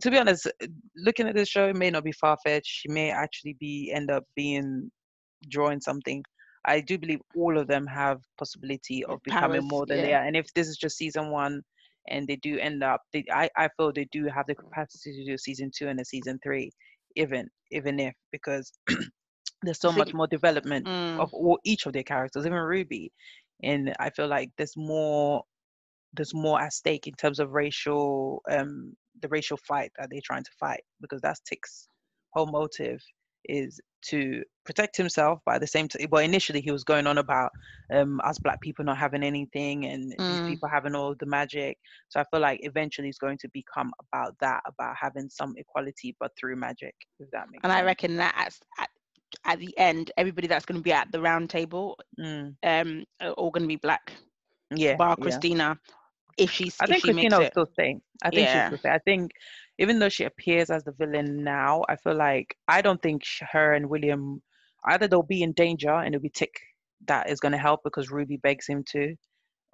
to 0.00 0.10
be 0.10 0.18
honest, 0.18 0.46
looking 0.96 1.26
at 1.28 1.34
this 1.34 1.48
show, 1.48 1.68
it 1.68 1.76
may 1.76 1.90
not 1.90 2.04
be 2.04 2.12
far 2.12 2.36
fetched. 2.44 2.66
She 2.68 2.88
may 2.88 3.10
actually 3.10 3.54
be 3.58 3.90
end 3.94 4.10
up 4.10 4.24
being 4.36 4.90
drawing 5.48 5.80
something. 5.80 6.24
I 6.64 6.80
do 6.80 6.98
believe 6.98 7.20
all 7.34 7.58
of 7.58 7.66
them 7.68 7.86
have 7.86 8.20
possibility 8.38 9.04
of 9.04 9.22
becoming 9.24 9.62
more 9.64 9.86
than 9.86 10.00
they 10.02 10.12
are. 10.12 10.22
And 10.24 10.36
if 10.36 10.52
this 10.54 10.68
is 10.68 10.76
just 10.76 10.96
season 10.96 11.30
one, 11.30 11.62
and 12.08 12.26
they 12.26 12.36
do 12.36 12.58
end 12.58 12.82
up, 12.82 13.02
they, 13.12 13.24
I 13.32 13.48
I 13.56 13.68
feel 13.76 13.92
they 13.92 14.06
do 14.10 14.26
have 14.26 14.46
the 14.46 14.54
capacity 14.54 15.12
to 15.12 15.24
do 15.24 15.36
season 15.38 15.70
two 15.74 15.88
and 15.88 16.00
a 16.00 16.04
season 16.04 16.38
three, 16.42 16.70
even 17.16 17.48
even 17.70 17.98
if 18.00 18.14
because 18.32 18.72
there's 19.62 19.80
so 19.80 19.92
much 19.92 20.12
more 20.14 20.26
development 20.26 20.88
Mm. 20.88 21.18
of 21.18 21.32
all 21.32 21.58
each 21.64 21.86
of 21.86 21.92
their 21.92 22.02
characters, 22.04 22.46
even 22.46 22.58
Ruby. 22.58 23.12
And 23.62 23.94
I 23.98 24.10
feel 24.10 24.28
like 24.28 24.50
there's 24.56 24.76
more 24.76 25.42
there's 26.14 26.34
more 26.34 26.60
at 26.60 26.72
stake 26.72 27.06
in 27.06 27.14
terms 27.14 27.38
of 27.38 27.52
racial 27.52 28.42
um 28.50 28.94
the 29.22 29.28
racial 29.28 29.56
fight 29.56 29.90
that 29.98 30.08
they're 30.10 30.20
trying 30.24 30.44
to 30.44 30.50
fight 30.58 30.82
because 31.00 31.20
that's 31.20 31.40
Tick's 31.40 31.88
whole 32.32 32.46
motive 32.46 33.00
is 33.46 33.80
to 34.02 34.42
protect 34.66 34.96
himself 34.96 35.40
but 35.46 35.54
at 35.54 35.60
the 35.62 35.66
same 35.66 35.88
time 35.88 36.06
well 36.10 36.22
initially 36.22 36.60
he 36.60 36.70
was 36.70 36.84
going 36.84 37.06
on 37.06 37.16
about 37.18 37.50
um 37.92 38.20
us 38.22 38.38
black 38.38 38.60
people 38.60 38.84
not 38.84 38.98
having 38.98 39.22
anything 39.22 39.86
and 39.86 40.10
these 40.12 40.40
Mm. 40.40 40.48
people 40.48 40.68
having 40.68 40.94
all 40.94 41.14
the 41.18 41.26
magic 41.26 41.78
so 42.08 42.20
i 42.20 42.24
feel 42.30 42.40
like 42.40 42.60
eventually 42.62 43.08
it's 43.08 43.18
going 43.18 43.38
to 43.38 43.48
become 43.54 43.90
about 44.12 44.34
that 44.40 44.60
about 44.66 44.94
having 45.00 45.28
some 45.30 45.54
equality 45.56 46.14
but 46.20 46.30
through 46.38 46.56
magic 46.56 46.94
if 47.18 47.30
that 47.32 47.46
makes 47.50 47.62
and 47.64 47.72
I 47.72 47.76
sense 47.76 47.86
reckon 47.86 48.16
that 48.16 48.34
at, 48.36 48.82
at 48.82 48.88
at 49.44 49.58
the 49.58 49.76
end, 49.78 50.10
everybody 50.16 50.46
that's 50.46 50.64
going 50.64 50.78
to 50.78 50.82
be 50.82 50.92
at 50.92 51.10
the 51.12 51.20
round 51.20 51.50
table, 51.50 51.96
mm. 52.18 52.54
um, 52.64 53.04
are 53.20 53.30
all 53.32 53.50
going 53.50 53.62
to 53.62 53.68
be 53.68 53.76
black. 53.76 54.12
yeah 54.74 54.96
Bar 54.96 55.16
yeah. 55.20 55.24
If 56.40 56.50
she's 56.50 56.76
I 56.80 56.86
think 56.86 57.02
she 57.02 57.12
Christina 57.12 57.38
will 57.38 57.46
still 57.46 57.66
stay. 57.66 57.96
I 58.22 58.30
think 58.30 58.48
Yeah. 58.48 58.52
she'll 58.52 58.78
still 58.78 58.78
stay. 58.78 58.90
I 58.90 58.98
think 58.98 59.32
even 59.78 59.98
though 59.98 60.08
she 60.08 60.24
appears 60.24 60.70
as 60.70 60.84
the 60.84 60.92
villain 60.92 61.42
now, 61.44 61.84
I 61.88 61.96
feel 61.96 62.14
like 62.16 62.56
I 62.68 62.82
don't 62.82 63.00
think 63.02 63.22
her 63.52 63.74
and 63.74 63.88
William 63.88 64.42
either 64.86 65.08
they'll 65.08 65.22
be 65.22 65.42
in 65.42 65.52
danger 65.52 65.90
and 65.92 66.14
it'll 66.14 66.22
be 66.22 66.30
Tick 66.30 66.54
that 67.06 67.30
is 67.30 67.40
going 67.40 67.52
to 67.52 67.58
help 67.58 67.80
because 67.84 68.10
Ruby 68.10 68.36
begs 68.38 68.66
him 68.66 68.84
to. 68.92 69.14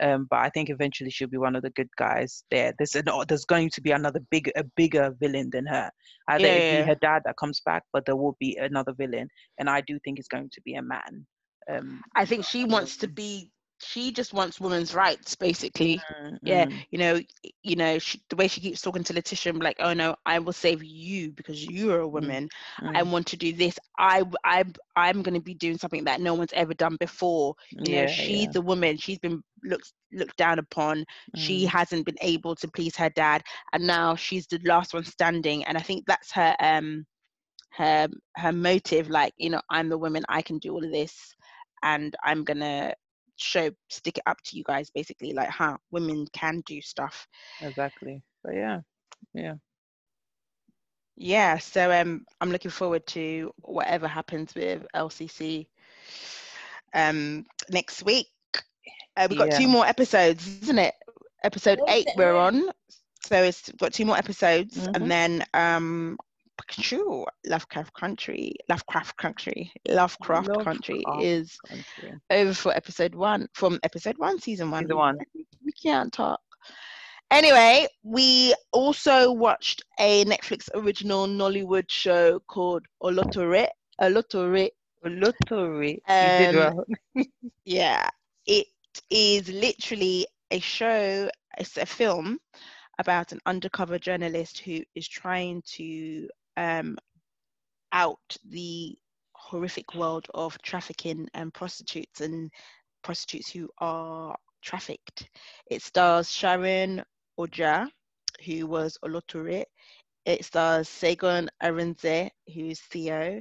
Um, 0.03 0.27
but 0.29 0.41
I 0.41 0.51
think 0.51 0.69
eventually 0.69 1.11
she'll 1.11 1.29
be 1.29 1.39
one 1.39 1.57
of 1.57 1.63
the 1.63 1.71
good 1.71 1.89
guys 1.97 2.45
there. 2.51 2.75
There's 2.77 2.95
an, 2.95 3.05
oh, 3.09 3.25
there's 3.25 3.47
going 3.47 3.71
to 3.71 3.81
be 3.81 3.93
another 3.93 4.21
big 4.31 4.51
a 4.55 4.65
bigger 4.77 5.15
villain 5.19 5.49
than 5.51 5.67
her. 5.67 5.91
Either 6.29 6.49
Yeah, 6.49 6.55
it 6.55 6.69
be 6.69 6.83
her 6.83 6.97
dad 6.97 7.23
that 7.25 7.37
comes 7.39 7.61
back, 7.65 7.83
but 7.95 8.05
there 8.05 8.17
will 8.17 8.37
be 8.39 8.57
another 8.61 8.93
villain, 8.93 9.29
and 9.59 9.71
I 9.71 9.81
do 9.81 9.99
think 10.05 10.19
it's 10.19 10.29
going 10.29 10.51
to 10.53 10.61
be 10.67 10.75
a 10.75 10.83
man. 10.83 11.27
Um, 11.71 12.03
I 12.15 12.27
think 12.27 12.45
she 12.45 12.65
wants 12.65 12.99
to 12.99 13.09
be. 13.09 13.51
She 13.79 14.13
just 14.13 14.33
wants 14.33 14.61
women's 14.61 14.95
rights, 14.95 15.35
basically. 15.37 16.07
mm, 16.11 16.39
Yeah, 16.45 16.67
mm, 16.69 16.85
you 16.91 16.99
know, 16.99 17.21
you 17.63 17.77
know, 17.77 17.99
she, 17.99 18.21
the 18.29 18.37
way 18.37 18.49
she 18.49 18.61
keeps 18.61 18.81
talking 18.81 19.03
to 19.05 19.13
Letitia, 19.15 19.53
be 19.53 19.61
like, 19.61 19.77
"Oh 19.81 19.93
no, 19.95 20.17
I 20.25 20.39
will 20.39 20.53
save 20.53 20.83
you 20.85 21.33
because 21.33 21.65
you 21.65 21.93
are 21.93 22.01
a 22.01 22.09
woman. 22.09 22.49
I 22.95 23.03
mm. 23.03 23.05
want 23.05 23.27
to 23.29 23.37
do 23.37 23.53
this. 23.53 23.79
I, 23.99 24.23
I, 24.45 24.65
I'm 24.97 25.23
going 25.23 25.35
to 25.35 25.41
be 25.41 25.55
doing 25.55 25.79
something 25.79 26.05
that 26.05 26.21
no 26.21 26.35
one's 26.35 26.53
ever 26.53 26.75
done 26.75 26.97
before. 27.01 27.55
You 27.85 27.97
know, 27.97 28.07
yeah, 28.07 28.07
she's 28.07 28.49
yeah. 28.49 28.53
the 28.53 28.61
woman. 28.63 28.97
She's 28.99 29.19
been 29.19 29.43
looked 29.65 29.93
looked 30.13 30.37
down 30.37 30.59
upon. 30.59 31.05
She 31.35 31.65
Mm, 31.65 31.67
hasn't 31.67 32.07
been 32.07 32.19
able 32.21 32.55
to 32.57 32.69
please 32.69 32.97
her 32.97 33.11
dad, 33.11 33.43
and 33.73 33.87
now 33.87 34.15
she's 34.17 34.47
the 34.47 34.61
last 34.65 34.95
one 34.95 35.05
standing. 35.05 35.65
And 35.65 35.77
I 35.77 35.81
think 35.81 36.05
that's 36.07 36.33
her 36.33 36.55
um 36.61 37.05
her 37.73 38.09
her 38.37 38.53
motive. 38.53 39.09
Like, 39.11 39.33
you 39.37 39.51
know, 39.51 39.61
I'm 39.71 39.89
the 39.89 39.99
woman. 39.99 40.25
I 40.29 40.43
can 40.43 40.59
do 40.59 40.73
all 40.73 40.85
of 40.85 40.93
this, 40.93 41.35
and 41.83 42.15
I'm 42.25 42.45
gonna 42.45 42.95
show 43.37 43.71
stick 43.89 44.19
it 44.19 44.23
up 44.27 44.39
to 44.45 44.57
you 44.57 44.65
guys. 44.65 44.91
Basically, 44.91 45.33
like, 45.33 45.49
huh, 45.51 45.77
women 45.91 46.27
can 46.33 46.63
do 46.67 46.81
stuff. 46.81 47.27
exactly. 47.61 48.23
But 48.43 48.55
yeah, 48.55 48.81
yeah. 49.35 49.55
Yeah. 51.17 51.59
So 51.59 51.91
um, 51.93 52.25
I'm 52.41 52.51
looking 52.51 52.71
forward 52.71 53.07
to 53.09 53.53
whatever 53.63 54.09
happens 54.09 54.55
with 54.55 54.87
LCC 54.95 55.69
um 56.95 57.45
next 57.71 58.03
week. 58.05 58.27
Uh, 59.17 59.27
we've 59.29 59.39
got 59.39 59.51
two 59.51 59.69
more 59.69 59.87
episodes, 59.87 60.47
isn't 60.63 60.79
it? 60.79 60.95
Episode 61.43 61.81
What 61.81 61.89
eight 61.89 62.07
it 62.07 62.17
we're 62.17 62.37
on. 62.37 62.71
So 63.25 63.43
it's 63.43 63.71
got 63.73 63.93
two 63.93 64.05
more 64.05 64.17
episodes, 64.17 64.89
Mhm. 64.89 64.95
and 64.95 65.11
then 65.11 65.45
um, 65.55 66.19
phew, 66.71 67.27
Lovecraft 67.47 67.95
Country, 67.95 68.55
Lovecraft 68.69 69.17
Country, 69.17 69.73
Lovecraft 69.89 70.65
Country 70.65 71.05
is 71.21 71.59
Country. 71.69 72.15
over 72.31 72.55
for 72.55 72.73
episode 72.75 73.15
one 73.15 73.49
from 73.55 73.79
episode 73.83 74.19
one, 74.19 74.39
season 74.41 74.71
one. 74.71 74.85
Season 74.85 74.97
one. 74.97 75.19
We 75.65 75.73
can't 75.73 76.13
talk. 76.13 76.41
Anyway, 77.31 77.89
we 78.05 78.55
also 78.73 79.33
watched 79.33 79.83
a 79.99 80.25
Netflix 80.27 80.69
original 80.75 81.27
Nollywood 81.27 81.91
show 81.91 82.39
called 82.47 82.85
Oloture. 83.03 83.67
Oloture 84.01 84.71
did 86.39 86.57
Um, 86.57 86.85
well. 87.15 87.25
yeah, 87.65 88.09
it 88.47 88.69
is 89.11 89.49
literally 89.49 90.27
a 90.51 90.61
show, 90.61 91.29
it's 91.59 91.77
a 91.77 91.87
film 91.87 92.39
about 92.99 93.33
an 93.33 93.41
undercover 93.45 93.99
journalist 93.99 94.61
who 94.61 94.83
is 94.95 95.07
trying 95.07 95.63
to 95.67 96.29
um, 96.57 96.97
out 97.93 98.37
the 98.49 98.97
horrific 99.35 99.95
world 99.95 100.27
of 100.35 100.61
trafficking 100.63 101.29
and 101.35 101.53
prostitutes 101.55 102.21
and 102.21 102.51
prostitutes 103.03 103.51
who 103.51 103.69
are 103.79 104.37
trafficked. 104.63 105.29
It 105.71 105.83
stars 105.83 106.31
Sharon 106.31 107.03
Ooja, 107.39 107.89
who 108.45 108.67
was 108.67 108.99
Oloture. 109.03 109.65
It 110.25 110.45
stars 110.45 110.89
Segun 110.89 111.49
Arinze, 111.63 112.31
who's 112.53 112.81
Theo. 112.81 113.41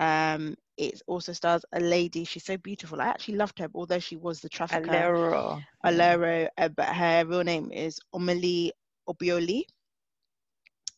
Um, 0.00 0.56
it 0.76 1.00
also 1.06 1.32
stars 1.32 1.64
a 1.72 1.80
lady. 1.80 2.24
She's 2.24 2.44
so 2.44 2.56
beautiful. 2.56 3.00
I 3.00 3.06
actually 3.06 3.36
loved 3.36 3.58
her, 3.58 3.68
although 3.74 3.98
she 3.98 4.16
was 4.16 4.40
the 4.40 4.48
trafficker. 4.48 4.88
Alero. 4.90 5.62
Alero, 5.84 6.48
uh, 6.58 6.68
but 6.68 6.88
her 6.88 7.24
real 7.26 7.44
name 7.44 7.70
is 7.70 8.00
Omoni 8.14 8.70
Oboli. 9.08 9.64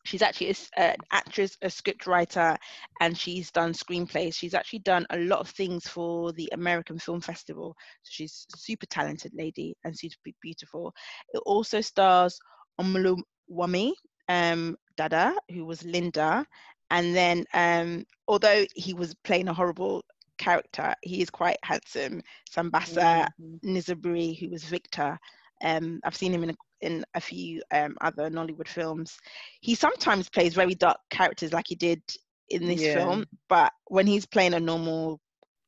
She's 0.06 0.22
actually 0.22 0.54
an 0.76 0.96
actress, 1.12 1.56
a 1.62 1.70
script 1.70 2.06
writer, 2.06 2.56
and 3.00 3.16
she's 3.16 3.50
done 3.50 3.72
screenplays. 3.72 4.34
She's 4.34 4.54
actually 4.54 4.80
done 4.80 5.06
a 5.10 5.18
lot 5.18 5.40
of 5.40 5.50
things 5.50 5.86
for 5.88 6.32
the 6.32 6.48
American 6.52 6.98
Film 6.98 7.20
Festival. 7.20 7.76
So 8.02 8.10
she's 8.12 8.46
a 8.54 8.58
super 8.58 8.86
talented 8.86 9.32
lady 9.34 9.76
and 9.84 9.96
super 9.96 10.30
beautiful. 10.42 10.94
It 11.32 11.42
also 11.46 11.80
stars 11.80 12.38
Omulu 12.80 13.18
Wami 13.50 13.92
um, 14.28 14.76
Dada, 14.96 15.34
who 15.50 15.64
was 15.64 15.84
Linda, 15.84 16.46
and 16.90 17.14
then 17.14 17.44
um, 17.54 18.04
although 18.28 18.64
he 18.74 18.94
was 18.94 19.14
playing 19.24 19.48
a 19.48 19.54
horrible 19.54 20.04
character, 20.38 20.94
he 21.02 21.22
is 21.22 21.30
quite 21.30 21.58
handsome. 21.62 22.22
Sambasa 22.50 23.28
Mhm. 23.40 23.60
Nzeribe, 23.64 24.38
who 24.38 24.50
was 24.50 24.64
Victor. 24.64 25.18
Um, 25.62 26.00
I've 26.04 26.16
seen 26.16 26.32
him 26.32 26.44
in 26.44 26.50
a, 26.50 26.54
in 26.80 27.04
a 27.14 27.20
few 27.20 27.62
um, 27.72 27.96
other 28.00 28.30
Nollywood 28.30 28.68
films. 28.68 29.18
He 29.60 29.74
sometimes 29.74 30.28
plays 30.28 30.54
very 30.54 30.74
dark 30.74 30.98
characters, 31.10 31.52
like 31.52 31.66
he 31.68 31.74
did 31.76 32.02
in 32.48 32.66
this 32.66 32.84
Yeah. 32.84 32.86
film. 32.86 33.24
But 33.48 33.72
when 33.88 34.06
he's 34.06 34.26
playing 34.26 34.54
a 34.54 34.60
normal 34.60 35.20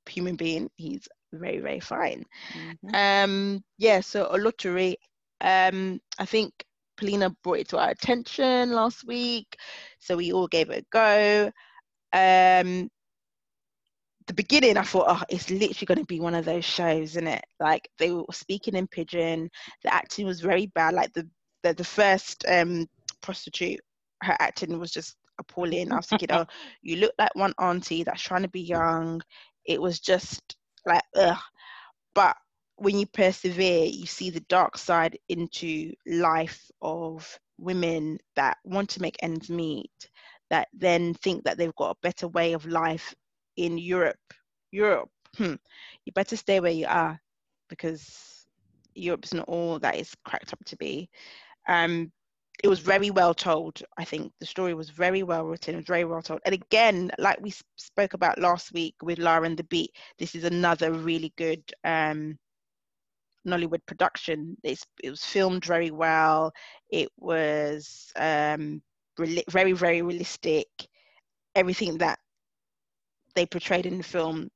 human 0.08 0.36
being, 0.36 0.68
he's 0.76 1.08
very 1.32 1.58
very 1.58 1.80
fine. 1.80 2.24
Mhm. 2.54 2.94
Um, 2.94 3.62
yeah. 3.78 4.00
So 4.00 4.26
Oloture, 4.26 4.94
um, 5.40 6.00
I 6.18 6.24
think 6.26 6.52
Paulina 6.96 7.30
brought 7.42 7.58
it 7.60 7.68
to 7.68 7.78
our 7.78 7.90
attention 7.90 8.72
last 8.72 9.06
week, 9.06 9.56
so 9.98 10.16
we 10.16 10.32
all 10.32 10.48
gave 10.48 10.70
it 10.70 10.84
a 10.84 10.86
go. 10.92 11.50
Um, 12.12 12.88
the 14.28 14.34
beginning, 14.34 14.76
I 14.76 14.82
thought, 14.82 15.06
oh, 15.08 15.22
it's 15.28 15.50
literally 15.50 15.86
going 15.86 15.98
to 15.98 16.04
be 16.04 16.20
one 16.20 16.34
of 16.34 16.44
those 16.44 16.64
shows, 16.64 17.10
isn't 17.10 17.26
it? 17.26 17.44
Like 17.58 17.88
they 17.98 18.12
were 18.12 18.24
speaking 18.30 18.76
in 18.76 18.86
pidgin. 18.86 19.50
The 19.82 19.92
acting 19.92 20.26
was 20.26 20.40
very 20.40 20.66
bad. 20.66 20.94
Like 20.94 21.12
the 21.14 21.28
the, 21.62 21.74
the 21.74 21.84
first 21.84 22.44
um, 22.48 22.86
prostitute, 23.20 23.80
her 24.22 24.36
acting 24.38 24.78
was 24.78 24.92
just 24.92 25.16
appalling. 25.40 25.90
I 25.90 25.96
was 25.96 26.06
thinking, 26.06 26.30
oh, 26.30 26.46
you 26.82 26.96
look 26.96 27.12
like 27.18 27.34
one 27.34 27.54
auntie 27.58 28.04
that's 28.04 28.22
trying 28.22 28.42
to 28.42 28.48
be 28.48 28.60
young. 28.60 29.20
It 29.64 29.80
was 29.80 29.98
just 29.98 30.40
like, 30.86 31.02
ugh. 31.16 31.38
But 32.14 32.36
when 32.76 32.98
you 32.98 33.06
persevere, 33.06 33.86
you 33.86 34.06
see 34.06 34.30
the 34.30 34.44
dark 34.48 34.78
side 34.78 35.18
into 35.28 35.92
life 36.06 36.70
of 36.82 37.38
women 37.58 38.18
that 38.36 38.58
want 38.64 38.90
to 38.90 39.02
make 39.02 39.16
ends 39.20 39.50
meet, 39.50 39.90
that 40.50 40.68
then 40.72 41.14
think 41.14 41.44
that 41.44 41.56
they've 41.58 41.74
got 41.76 41.96
a 41.96 42.00
better 42.02 42.28
way 42.28 42.52
of 42.52 42.66
life 42.66 43.14
in 43.58 43.76
Europe, 43.76 44.32
Europe, 44.70 45.10
hmm, 45.36 45.54
you 46.06 46.12
better 46.14 46.36
stay 46.36 46.60
where 46.60 46.70
you 46.72 46.86
are 46.88 47.20
because 47.68 48.46
Europe's 48.94 49.34
not 49.34 49.48
all 49.48 49.78
that 49.80 49.96
it's 49.96 50.14
cracked 50.24 50.52
up 50.52 50.64
to 50.64 50.76
be. 50.76 51.10
Um, 51.68 52.12
it 52.62 52.68
was 52.68 52.78
very 52.78 53.10
well 53.10 53.34
told. 53.34 53.82
I 53.98 54.04
think 54.04 54.32
the 54.38 54.46
story 54.46 54.74
was 54.74 54.90
very 54.90 55.24
well 55.24 55.44
written, 55.44 55.82
very 55.82 56.04
well 56.04 56.22
told. 56.22 56.40
And 56.44 56.54
again, 56.54 57.10
like 57.18 57.40
we 57.40 57.52
spoke 57.76 58.14
about 58.14 58.38
last 58.38 58.72
week 58.72 58.94
with 59.02 59.18
Lara 59.18 59.44
and 59.44 59.56
the 59.56 59.64
Beat, 59.64 59.90
this 60.18 60.34
is 60.34 60.44
another 60.44 60.92
really 60.92 61.32
good 61.36 61.62
um, 61.84 62.38
Nollywood 63.46 63.84
production. 63.86 64.56
It's, 64.62 64.84
it 65.02 65.10
was 65.10 65.24
filmed 65.24 65.64
very 65.64 65.90
well. 65.90 66.52
It 66.90 67.08
was 67.16 68.12
um, 68.16 68.82
re- 69.18 69.44
very, 69.50 69.72
very 69.72 70.02
realistic. 70.02 70.68
Everything 71.54 71.98
that 71.98 72.18
they 73.34 73.46
portrayed 73.46 73.86
in 73.86 73.98
the 73.98 74.04
film 74.04 74.50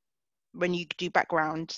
when 0.53 0.75
you 0.75 0.87
do 0.99 1.11
background 1.11 1.77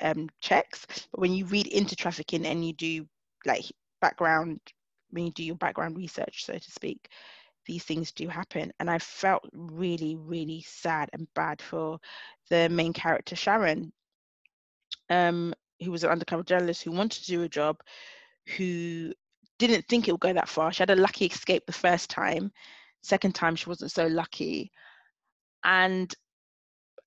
um, 0.00 0.28
checks, 0.40 0.86
but 1.10 1.20
when 1.20 1.32
you 1.32 1.46
read 1.46 1.66
into 1.66 1.96
trafficking 1.96 2.46
and 2.46 2.66
you 2.66 2.72
do 2.72 3.06
like 3.44 3.64
background, 4.00 4.60
when 5.10 5.26
you 5.26 5.32
do 5.32 5.44
your 5.44 5.56
background 5.56 5.96
research, 5.96 6.44
so 6.44 6.52
to 6.52 6.70
speak, 6.70 7.08
these 7.66 7.84
things 7.84 8.12
do 8.12 8.28
happen. 8.28 8.72
And 8.78 8.90
I 8.90 8.98
felt 8.98 9.48
really, 9.52 10.16
really 10.16 10.64
sad 10.66 11.10
and 11.12 11.26
bad 11.34 11.60
for 11.60 11.98
the 12.50 12.68
main 12.68 12.92
character, 12.92 13.34
Sharon, 13.36 13.92
um, 15.10 15.54
who 15.82 15.90
was 15.90 16.04
an 16.04 16.10
undercover 16.10 16.42
journalist 16.42 16.82
who 16.82 16.92
wanted 16.92 17.22
to 17.22 17.26
do 17.26 17.42
a 17.42 17.48
job, 17.48 17.80
who 18.56 19.12
didn't 19.58 19.86
think 19.88 20.06
it 20.06 20.12
would 20.12 20.20
go 20.20 20.32
that 20.32 20.48
far. 20.48 20.72
She 20.72 20.82
had 20.82 20.90
a 20.90 20.96
lucky 20.96 21.26
escape 21.26 21.66
the 21.66 21.72
first 21.72 22.10
time. 22.10 22.52
Second 23.02 23.34
time, 23.34 23.56
she 23.56 23.68
wasn't 23.68 23.92
so 23.92 24.06
lucky. 24.06 24.70
And 25.66 26.14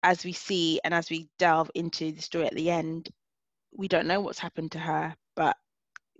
as 0.03 0.23
we 0.25 0.33
see 0.33 0.79
and 0.83 0.93
as 0.93 1.09
we 1.09 1.29
delve 1.39 1.71
into 1.75 2.11
the 2.11 2.21
story 2.21 2.45
at 2.45 2.53
the 2.55 2.69
end, 2.69 3.09
we 3.75 3.87
don't 3.87 4.07
know 4.07 4.21
what's 4.21 4.39
happened 4.39 4.73
to 4.73 4.79
her, 4.79 5.15
but 5.35 5.55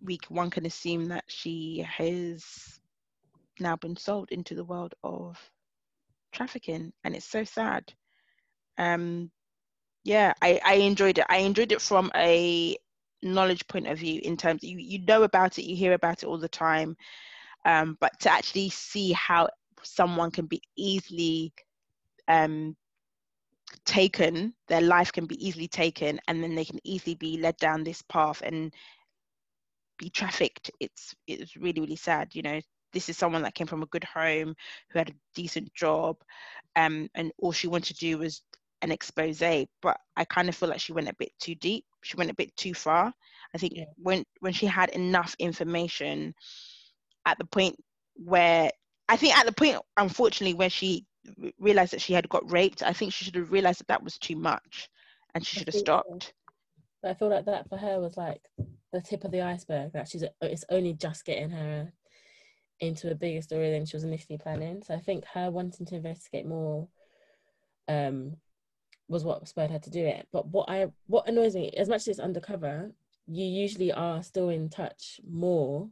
we 0.02 0.18
one 0.30 0.50
can 0.50 0.66
assume 0.66 1.10
that 1.10 1.26
she 1.28 1.86
has 1.88 2.80
now 3.60 3.76
been 3.76 3.98
sold 3.98 4.30
into 4.32 4.56
the 4.56 4.64
world 4.64 4.96
of 5.04 5.38
trafficking, 6.32 6.94
and 7.04 7.16
it's 7.16 7.26
so 7.30 7.44
sad. 7.44 7.84
Um, 8.78 9.32
yeah, 10.06 10.34
I, 10.42 10.62
I 10.64 10.74
enjoyed 10.76 11.18
it. 11.18 11.26
I 11.30 11.40
enjoyed 11.40 11.74
it 11.74 11.82
from 11.82 12.10
a 12.16 12.78
knowledge 13.22 13.68
point 13.68 13.88
of 13.88 14.00
view 14.00 14.22
in 14.24 14.38
terms 14.38 14.64
you 14.64 14.78
you 14.78 15.06
know 15.06 15.24
about 15.24 15.60
it, 15.60 15.66
you 15.66 15.76
hear 15.76 15.94
about 15.94 16.24
it 16.24 16.28
all 16.28 16.38
the 16.38 16.48
time, 16.48 16.96
um, 17.66 17.98
but 18.00 18.18
to 18.22 18.32
actually 18.32 18.70
see 18.70 19.12
how 19.12 19.50
someone 19.84 20.32
can 20.32 20.46
be 20.46 20.62
easily 20.78 21.54
um, 22.30 22.76
taken 23.86 24.54
their 24.68 24.82
life 24.82 25.12
can 25.12 25.26
be 25.26 25.46
easily 25.46 25.68
taken 25.68 26.20
and 26.28 26.44
then 26.44 26.56
they 26.56 26.66
can 26.66 26.80
easily 26.84 27.16
be 27.16 27.38
led 27.38 27.58
down 27.58 27.84
this 27.84 28.02
path 28.04 28.42
and 28.46 28.74
be 29.98 30.10
trafficked. 30.10 30.72
It's 30.80 31.14
it's 31.28 31.58
really 31.58 31.82
really 31.82 31.96
sad 31.96 32.30
you 32.34 32.42
know. 32.42 32.62
This 32.92 33.10
is 33.10 33.18
someone 33.18 33.44
that 33.44 33.54
came 33.54 33.68
from 33.68 33.84
a 33.84 33.88
good 33.88 34.04
home 34.04 34.56
who 34.90 34.98
had 35.00 35.10
a 35.10 35.16
decent 35.36 35.72
job 35.76 36.18
um, 36.76 37.08
and 37.14 37.32
all 37.38 37.52
she 37.52 37.68
wanted 37.68 37.96
to 37.96 38.00
do 38.00 38.18
was 38.18 38.42
an 38.82 38.92
expose. 38.92 39.44
But 39.82 39.98
i 40.16 40.26
kind 40.26 40.50
of 40.50 40.56
feel 40.56 40.70
like 40.70 40.80
she 40.80 40.94
went 40.94 41.10
a 41.10 41.16
bit 41.20 41.32
too 41.40 41.56
deep. 41.56 41.86
She 42.04 42.18
went 42.18 42.32
a 42.32 42.36
bit 42.36 42.56
too 42.56 42.74
far. 42.74 43.14
I 43.54 43.58
think 43.58 43.74
yeah. 43.76 43.86
when 43.98 44.24
when 44.40 44.54
she 44.54 44.66
had 44.66 44.90
enough 44.92 45.36
information 45.40 46.34
at 47.26 47.38
the 47.38 47.46
point 47.46 47.76
where 48.16 48.70
i 49.08 49.16
think 49.16 49.38
at 49.38 49.46
the 49.46 49.52
point 49.52 49.78
unfortunately 49.98 50.54
where 50.54 50.70
she 50.70 51.06
realized 51.60 51.94
that 51.94 52.02
she 52.02 52.14
had 52.14 52.30
got 52.30 52.52
raped, 52.52 52.84
I 52.84 52.94
think 52.94 53.14
she 53.14 53.26
should 53.26 53.36
have 53.36 53.52
realized 53.52 53.80
that 53.80 53.88
that 53.88 54.04
was 54.04 54.18
too 54.18 54.36
much, 54.36 54.90
and 55.34 55.46
she 55.46 55.58
should 55.58 55.68
have 55.68 55.76
stopped. 55.76 56.34
I 57.04 57.14
feel 57.14 57.30
like 57.30 57.46
that 57.46 57.70
for 57.70 57.78
her 57.78 58.00
was 58.00 58.18
like 58.18 58.42
the 58.92 59.02
tip 59.02 59.24
of 59.24 59.32
the 59.32 59.42
iceberg. 59.42 59.94
That 59.94 60.08
she's 60.08 60.24
it's 60.42 60.66
only 60.70 60.94
just 60.94 61.26
getting 61.26 61.50
her 61.50 61.94
into 62.80 63.12
a 63.12 63.16
bigger 63.16 63.42
story 63.42 63.72
than 63.72 63.86
she 63.86 63.96
was 63.96 64.04
initially 64.04 64.38
planning. 64.38 64.82
So 64.84 64.94
I 64.94 65.00
think 65.00 65.26
her 65.34 65.52
wanting 65.52 65.86
to 65.88 65.96
investigate 65.96 66.46
more 66.46 66.88
um, 67.88 68.38
was 69.08 69.24
what 69.24 69.48
spurred 69.48 69.72
her 69.72 69.80
to 69.80 69.90
do 69.90 70.06
it. 70.06 70.28
But 70.32 70.48
what 70.48 70.70
I 70.70 70.88
what 71.08 71.28
annoys 71.28 71.56
me, 71.56 71.72
as 71.78 71.90
much 71.90 72.02
as 72.02 72.08
it's 72.08 72.20
undercover, 72.20 72.92
you 73.28 73.46
usually 73.46 73.92
are 73.92 74.24
still 74.24 74.50
in 74.50 74.70
touch 74.70 75.20
more 75.30 75.90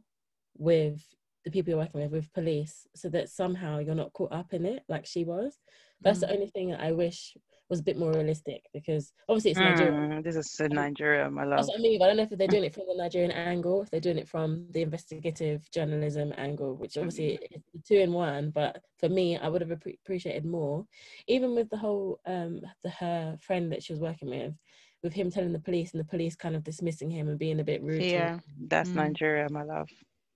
with 0.56 1.02
the 1.44 1.50
people 1.50 1.70
you're 1.70 1.78
working 1.78 2.00
with 2.00 2.10
with 2.10 2.32
police 2.32 2.86
so 2.94 3.08
that 3.08 3.28
somehow 3.28 3.78
you're 3.78 3.94
not 3.94 4.12
caught 4.12 4.32
up 4.32 4.52
in 4.52 4.64
it 4.66 4.82
like 4.88 5.06
she 5.06 5.24
was 5.24 5.58
that's 6.00 6.18
mm. 6.18 6.22
the 6.22 6.32
only 6.32 6.46
thing 6.48 6.70
that 6.70 6.80
i 6.80 6.92
wish 6.92 7.36
was 7.68 7.80
a 7.80 7.82
bit 7.82 7.98
more 7.98 8.12
realistic 8.12 8.62
because 8.72 9.12
obviously 9.28 9.50
it's 9.50 9.60
Nigeria. 9.60 9.92
Mm, 9.92 10.24
this 10.24 10.36
is 10.36 10.58
in 10.60 10.72
Nigeria, 10.72 11.30
my 11.30 11.44
love. 11.44 11.58
That's 11.58 11.68
what 11.68 11.78
I 11.78 11.82
mean. 11.82 12.02
I 12.02 12.06
don't 12.06 12.16
know 12.16 12.22
if 12.22 12.30
they're 12.30 12.48
doing 12.48 12.64
it 12.64 12.74
from 12.74 12.84
the 12.88 12.96
Nigerian 12.96 13.30
angle, 13.30 13.82
if 13.82 13.90
they're 13.90 14.00
doing 14.00 14.18
it 14.18 14.28
from 14.28 14.66
the 14.70 14.82
investigative 14.82 15.70
journalism 15.70 16.32
angle, 16.38 16.76
which 16.76 16.96
obviously 16.96 17.38
mm. 17.42 17.56
is 17.56 17.82
two 17.86 17.98
in 17.98 18.12
one. 18.12 18.50
But 18.50 18.80
for 18.98 19.08
me, 19.08 19.36
I 19.36 19.48
would 19.48 19.60
have 19.60 19.70
appreciated 19.70 20.46
more, 20.46 20.86
even 21.26 21.54
with 21.54 21.68
the 21.68 21.76
whole 21.76 22.20
um 22.26 22.60
the 22.82 22.90
her 22.90 23.36
friend 23.40 23.70
that 23.72 23.82
she 23.82 23.92
was 23.92 24.00
working 24.00 24.30
with, 24.30 24.54
with 25.02 25.12
him 25.12 25.30
telling 25.30 25.52
the 25.52 25.58
police 25.58 25.92
and 25.92 26.00
the 26.00 26.08
police 26.08 26.36
kind 26.36 26.56
of 26.56 26.64
dismissing 26.64 27.10
him 27.10 27.28
and 27.28 27.38
being 27.38 27.60
a 27.60 27.64
bit 27.64 27.82
rude. 27.82 28.02
Yeah, 28.02 28.38
that's 28.68 28.90
mm. 28.90 28.96
Nigeria, 28.96 29.46
my 29.50 29.62
love. 29.62 29.88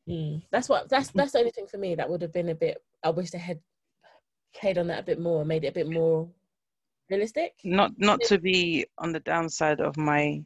Mm. 0.08 0.42
That's 0.50 0.68
what 0.68 0.88
that's 0.88 1.10
that's 1.12 1.32
the 1.32 1.38
only 1.38 1.52
thing 1.52 1.66
for 1.66 1.78
me 1.78 1.94
that 1.94 2.08
would 2.08 2.22
have 2.22 2.32
been 2.32 2.48
a 2.48 2.54
bit. 2.54 2.82
I 3.04 3.10
wish 3.10 3.30
they 3.30 3.38
had 3.38 3.60
played 4.54 4.78
on 4.78 4.88
that 4.88 5.00
a 5.00 5.04
bit 5.04 5.20
more, 5.20 5.44
made 5.44 5.64
it 5.64 5.68
a 5.68 5.72
bit 5.72 5.88
more 5.88 6.28
realistic. 7.10 7.54
Not 7.64 7.92
not 7.98 8.20
to 8.22 8.38
be 8.38 8.86
on 8.98 9.12
the 9.12 9.20
downside 9.20 9.80
of 9.80 9.96
my 9.96 10.42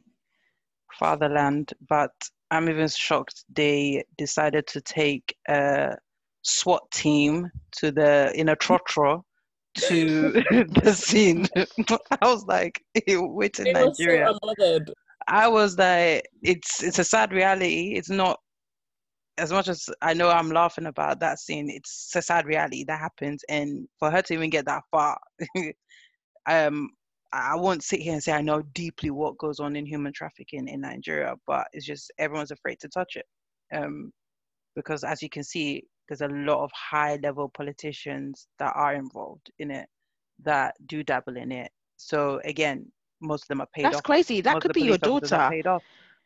fatherland, 0.99 1.73
but 1.89 2.11
I'm 2.51 2.69
even 2.69 2.87
shocked 2.87 3.45
they 3.53 4.03
decided 4.17 4.67
to 4.67 4.81
take 4.81 5.35
a 5.47 5.97
SWAT 6.43 6.89
team 6.91 7.49
to 7.77 7.91
the 7.91 8.31
in 8.35 8.49
a 8.49 8.55
trotro 8.55 9.23
to 9.75 10.31
the 10.83 10.93
scene. 10.97 11.47
I 12.21 12.27
was 12.27 12.45
like, 12.45 12.83
wait 13.07 13.59
in 13.59 13.73
Nigeria. 13.73 14.33
So 14.59 14.79
I 15.27 15.47
was 15.47 15.77
like, 15.77 16.23
it's 16.41 16.83
it's 16.83 16.99
a 16.99 17.03
sad 17.03 17.33
reality. 17.33 17.93
It's 17.95 18.09
not 18.09 18.39
as 19.37 19.51
much 19.51 19.67
as 19.67 19.89
I 20.01 20.13
know 20.13 20.29
I'm 20.29 20.49
laughing 20.49 20.87
about 20.87 21.19
that 21.19 21.39
scene, 21.39 21.69
it's 21.69 22.11
a 22.15 22.21
sad 22.21 22.45
reality 22.45 22.83
that 22.85 22.99
happens. 22.99 23.43
And 23.49 23.87
for 23.99 24.09
her 24.09 24.21
to 24.23 24.33
even 24.33 24.49
get 24.49 24.65
that 24.65 24.83
far, 24.91 25.17
um, 26.47 26.89
I 27.33 27.55
won't 27.55 27.83
sit 27.83 27.99
here 27.99 28.13
and 28.13 28.23
say 28.23 28.31
I 28.31 28.41
know 28.41 28.63
deeply 28.73 29.11
what 29.11 29.37
goes 29.37 29.59
on 29.59 29.75
in 29.75 29.85
human 29.85 30.13
trafficking 30.13 30.67
in 30.67 30.81
Nigeria, 30.81 31.35
but 31.45 31.67
it's 31.73 31.85
just 31.85 32.11
everyone's 32.17 32.51
afraid 32.51 32.79
to 32.79 32.89
touch 32.89 33.15
it. 33.15 33.25
Um, 33.75 34.11
because 34.75 35.03
as 35.03 35.21
you 35.21 35.29
can 35.29 35.43
see, 35.43 35.83
there's 36.07 36.21
a 36.21 36.27
lot 36.27 36.63
of 36.63 36.71
high 36.73 37.17
level 37.21 37.49
politicians 37.49 38.47
that 38.59 38.73
are 38.75 38.93
involved 38.93 39.51
in 39.59 39.71
it 39.71 39.87
that 40.43 40.75
do 40.87 41.03
dabble 41.03 41.37
in 41.37 41.51
it. 41.51 41.71
So 41.97 42.39
again, 42.45 42.89
most 43.21 43.43
of 43.43 43.47
them 43.49 43.61
are 43.61 43.67
paid 43.73 43.85
That's 43.85 43.97
off. 43.97 44.03
That's 44.03 44.05
crazy. 44.05 44.41
That 44.41 44.53
most 44.53 44.61
could 44.61 44.73
be 44.73 44.81
your 44.83 44.97
daughter. 44.97 45.49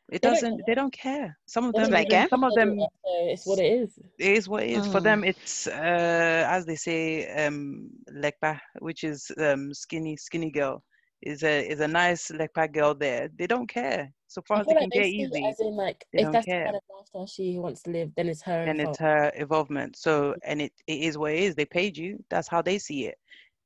Paid 0.10 0.26
off. 0.26 0.32
It 0.34 0.41
doesn't. 0.41 0.62
They 0.68 0.76
don't 0.76 0.93
care. 0.93 1.38
Some 1.45 1.66
of 1.66 1.74
them. 1.74 1.91
Like 1.91 2.30
some 2.30 2.43
of 2.43 2.54
them. 2.56 2.80
It's 3.06 3.45
what 3.45 3.60
it 3.60 3.66
is. 3.66 3.97
It 4.20 4.38
is 4.38 4.49
what 4.49 4.64
it 4.64 4.72
is. 4.72 4.88
Mm. 4.88 4.91
For 4.91 4.99
them, 5.02 5.24
it's 5.24 5.68
uh, 5.68 6.45
as 6.49 6.66
they 6.66 6.76
say, 6.76 7.28
um, 7.45 7.89
lekpa, 8.12 8.60
which 8.80 9.04
is 9.04 9.32
um, 9.38 9.74
skinny, 9.74 10.18
skinny 10.18 10.52
girl. 10.52 10.84
Is 11.22 11.43
a 11.43 11.68
is 11.68 11.82
a 11.82 11.88
nice 11.88 12.32
lekpa 12.32 12.74
girl 12.74 12.95
there. 12.95 13.30
They 13.38 13.45
don't 13.45 13.68
care. 13.68 14.12
So 14.28 14.41
far 14.47 14.62
as 14.62 14.66
they 14.66 14.74
can 14.74 14.84
like 14.84 14.91
get 14.91 15.06
easy. 15.06 15.45
As 15.45 15.60
in, 15.60 15.76
like, 15.76 16.04
if 16.14 16.32
that's 16.32 16.45
care. 16.45 16.60
the 16.60 16.66
kind 16.66 16.76
of 16.78 16.82
lifestyle 16.97 17.28
she 17.28 17.60
wants 17.60 17.84
to 17.84 17.91
live, 17.91 18.12
then 18.16 18.28
it's 18.28 18.41
her. 18.41 18.66
Then 18.66 18.80
it's 18.80 18.97
her 18.97 19.28
involvement. 19.36 19.97
So 19.97 20.36
and 20.43 20.62
it, 20.62 20.72
it 20.88 21.02
is 21.02 21.18
what 21.18 21.34
it 21.34 21.39
is. 21.39 21.54
They 21.54 21.66
paid 21.66 21.95
you. 21.95 22.24
That's 22.30 22.47
how 22.47 22.62
they 22.62 22.80
see 22.80 23.06
it 23.06 23.18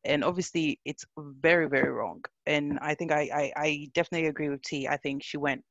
and 0.06 0.24
obviously 0.24 0.80
it's 0.86 1.04
very 1.18 1.68
very 1.68 1.92
wrong 1.92 2.24
and 2.46 2.78
i 2.82 2.94
think 2.94 3.12
I, 3.12 3.22
I, 3.34 3.54
I 3.58 3.88
definitely 3.94 4.28
agree 4.28 4.50
with 4.50 4.62
t 4.62 4.88
i 4.88 4.98
think 4.98 5.24
she 5.24 5.38
went 5.38 5.64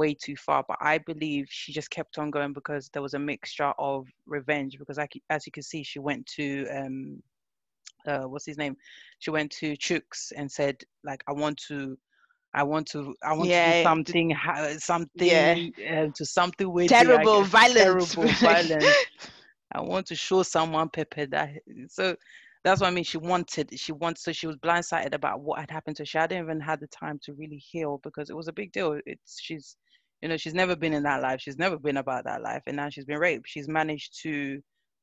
way 0.00 0.14
too 0.14 0.36
far. 0.46 0.64
But 0.66 0.78
I 0.80 0.98
believe 0.98 1.46
she 1.50 1.72
just 1.72 1.90
kept 1.90 2.18
on 2.18 2.30
going 2.30 2.52
because 2.52 2.88
there 2.92 3.02
was 3.02 3.14
a 3.14 3.18
mixture 3.32 3.72
of 3.78 4.06
revenge. 4.26 4.78
Because 4.78 4.98
I, 4.98 5.06
as 5.28 5.46
you 5.46 5.52
can 5.52 5.62
see, 5.62 5.82
she 5.84 5.98
went 5.98 6.26
to 6.38 6.66
um, 6.78 7.22
uh, 8.06 8.24
what's 8.30 8.46
his 8.46 8.58
name? 8.58 8.76
She 9.18 9.30
went 9.30 9.50
to 9.60 9.76
Chooks 9.76 10.32
and 10.36 10.50
said 10.50 10.76
like, 11.04 11.22
I 11.28 11.32
want 11.32 11.58
to. 11.68 11.96
I 12.52 12.64
want 12.64 12.86
to. 12.92 13.14
I 13.22 13.32
want 13.34 13.50
to 13.52 13.62
do 13.72 13.82
something. 13.84 14.34
Something 14.78 15.26
Yeah. 15.26 15.54
uh, 15.92 16.08
to 16.16 16.24
something 16.24 16.72
with 16.72 16.88
Terrible 16.88 17.42
violence. 17.44 17.74
Terrible 17.74 18.28
violence. 18.48 18.96
I 19.72 19.80
want 19.80 20.06
to 20.06 20.16
show 20.16 20.42
someone 20.42 20.88
Pepe 20.88 21.26
that. 21.26 21.50
So 21.88 22.16
that's 22.64 22.80
what 22.80 22.88
I 22.88 22.90
mean. 22.90 23.04
She 23.04 23.18
wanted. 23.18 23.78
She 23.78 23.92
wants. 23.92 24.24
So 24.24 24.32
she 24.32 24.48
was 24.48 24.56
blindsided 24.56 25.14
about 25.14 25.40
what 25.42 25.60
had 25.60 25.70
happened 25.70 25.96
to 25.96 26.02
her. 26.02 26.06
She 26.06 26.18
hadn't 26.18 26.42
even 26.42 26.60
had 26.60 26.80
the 26.80 26.88
time 26.88 27.20
to 27.24 27.34
really 27.34 27.62
heal 27.70 28.00
because 28.02 28.30
it 28.30 28.36
was 28.36 28.48
a 28.48 28.52
big 28.60 28.72
deal. 28.72 28.98
It's 29.06 29.38
she's, 29.40 29.76
you 30.22 30.28
know, 30.28 30.36
she's 30.36 30.54
never 30.54 30.76
been 30.76 30.92
in 30.92 31.02
that 31.04 31.22
life. 31.22 31.40
She's 31.40 31.58
never 31.58 31.78
been 31.78 31.96
about 31.96 32.24
that 32.24 32.42
life, 32.42 32.62
and 32.66 32.76
now 32.76 32.88
she's 32.90 33.04
been 33.06 33.18
raped. 33.18 33.48
She's 33.48 33.68
managed 33.68 34.20
to 34.22 34.60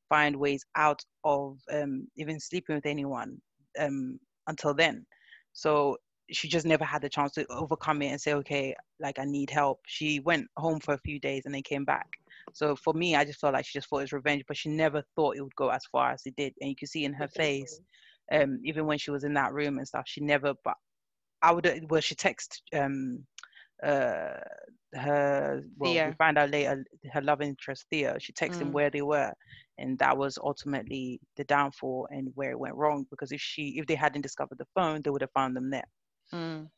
find 0.10 0.36
ways 0.36 0.64
out 0.76 1.02
of 1.24 1.58
um, 1.72 2.08
even 2.16 2.40
sleeping 2.40 2.76
with 2.76 2.86
anyone 2.86 3.38
um, 3.80 4.20
until 4.48 4.74
then. 4.74 5.06
So 5.54 5.98
she 6.30 6.48
just 6.48 6.66
never 6.66 6.84
had 6.84 7.02
the 7.02 7.10
chance 7.10 7.32
to 7.34 7.46
overcome 7.50 8.02
it 8.02 8.08
and 8.08 8.22
say, 8.22 8.34
okay, 8.34 8.76
like 9.00 9.20
I 9.20 9.26
need 9.26 9.50
help. 9.50 9.80
She 9.88 10.20
went 10.20 10.48
home 10.58 10.80
for 10.80 10.94
a 10.94 11.00
few 11.00 11.20
days 11.20 11.44
and 11.46 11.54
then 11.54 11.64
came 11.64 11.86
back. 11.86 12.08
So 12.54 12.76
for 12.76 12.94
me, 12.94 13.16
I 13.16 13.26
just 13.26 13.40
felt 13.40 13.54
like 13.54 13.66
she 13.66 13.78
just 13.78 13.90
thought 13.90 14.00
it 14.00 14.04
was 14.04 14.14
revenge, 14.14 14.44
but 14.48 14.58
she 14.58 14.70
never 14.70 15.04
thought 15.16 15.38
it 15.38 15.42
would 15.42 15.56
go 15.56 15.70
as 15.70 15.86
far 15.92 16.12
as 16.12 16.22
it 16.26 16.36
did. 16.36 16.54
And 16.60 16.70
you 16.70 16.76
can 16.76 16.88
see 16.88 17.06
in 17.06 17.14
her 17.14 17.28
face, 17.28 17.80
um, 18.32 18.60
even 18.64 18.86
when 18.86 18.98
she 18.98 19.12
was 19.12 19.24
in 19.24 19.34
that 19.36 19.54
room 19.54 19.78
and 19.78 19.88
stuff, 19.88 20.06
she 20.08 20.22
never. 20.22 20.54
But 20.64 20.76
I 21.42 21.52
would. 21.54 21.86
Well, 21.90 22.02
she 22.02 22.16
text 22.16 22.62
um, 22.74 23.26
uh, 23.84 24.40
her. 24.94 25.62
Well, 25.78 26.02
we 26.04 26.12
find 26.14 26.38
out 26.38 26.52
later 26.52 26.84
her 27.12 27.22
love 27.22 27.42
interest 27.42 27.86
Thea. 27.90 28.18
She 28.20 28.34
texted 28.34 28.62
him 28.62 28.72
Mm. 28.72 28.74
where 28.74 28.90
they 28.90 29.02
were, 29.02 29.34
and 29.78 29.98
that 30.00 30.18
was 30.18 30.38
ultimately 30.38 31.20
the 31.36 31.44
downfall 31.46 32.08
and 32.12 32.30
where 32.36 32.52
it 32.52 32.60
went 32.60 32.76
wrong. 32.76 33.06
Because 33.10 33.32
if 33.32 33.42
she, 33.42 33.78
if 33.80 33.86
they 33.88 33.96
hadn't 33.96 34.22
discovered 34.22 34.58
the 34.60 34.68
phone, 34.76 35.02
they 35.04 35.10
would 35.12 35.22
have 35.22 35.32
found 35.34 35.56
them 35.56 35.70
there. 35.70 35.86
Mm. 36.34 36.70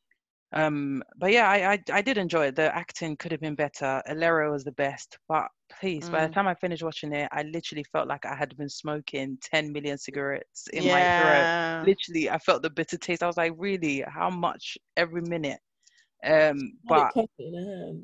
Um, 0.52 1.04
but 1.18 1.32
yeah, 1.32 1.48
I, 1.50 1.74
I 1.74 1.80
I 1.94 2.02
did 2.02 2.18
enjoy 2.18 2.48
it. 2.48 2.56
The 2.56 2.76
acting 2.76 3.16
could 3.18 3.32
have 3.32 3.42
been 3.42 3.56
better. 3.56 4.02
Alero 4.08 4.52
was 4.52 4.64
the 4.64 4.72
best, 4.72 5.18
but 5.28 5.48
please, 5.70 6.10
by 6.10 6.24
the 6.24 6.30
Mm. 6.30 6.34
time 6.34 6.48
I 6.48 6.56
finished 6.56 6.82
watching 6.84 7.14
it, 7.14 7.30
I 7.32 7.44
literally 7.44 7.84
felt 7.92 8.08
like 8.08 8.26
I 8.26 8.36
had 8.36 8.58
been 8.58 8.70
smoking 8.70 9.38
10 9.42 9.72
million 9.72 9.98
cigarettes 10.00 10.68
in 10.74 10.88
my 10.88 11.06
throat. 11.16 11.50
Literally, 11.84 12.30
I 12.32 12.40
felt 12.40 12.64
the 12.64 12.70
bitter 12.72 12.98
taste. 12.98 13.22
I 13.22 13.28
was 13.28 13.38
like, 13.38 13.54
really, 13.58 14.04
how 14.08 14.32
much 14.32 14.78
every 14.98 15.22
minute? 15.22 15.60
Um, 16.24 16.74
but 16.88 17.12
it 17.16 17.30
in 17.40 17.54
her 17.54 17.86
hand. 17.86 18.04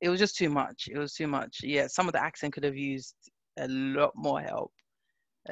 it 0.00 0.08
was 0.08 0.20
just 0.20 0.36
too 0.36 0.48
much. 0.48 0.88
It 0.90 0.98
was 0.98 1.14
too 1.14 1.26
much. 1.26 1.60
Yeah, 1.62 1.86
some 1.88 2.06
of 2.06 2.12
the 2.12 2.22
acting 2.22 2.50
could 2.50 2.64
have 2.64 2.76
used 2.76 3.14
a 3.58 3.66
lot 3.68 4.12
more 4.14 4.40
help. 4.40 4.72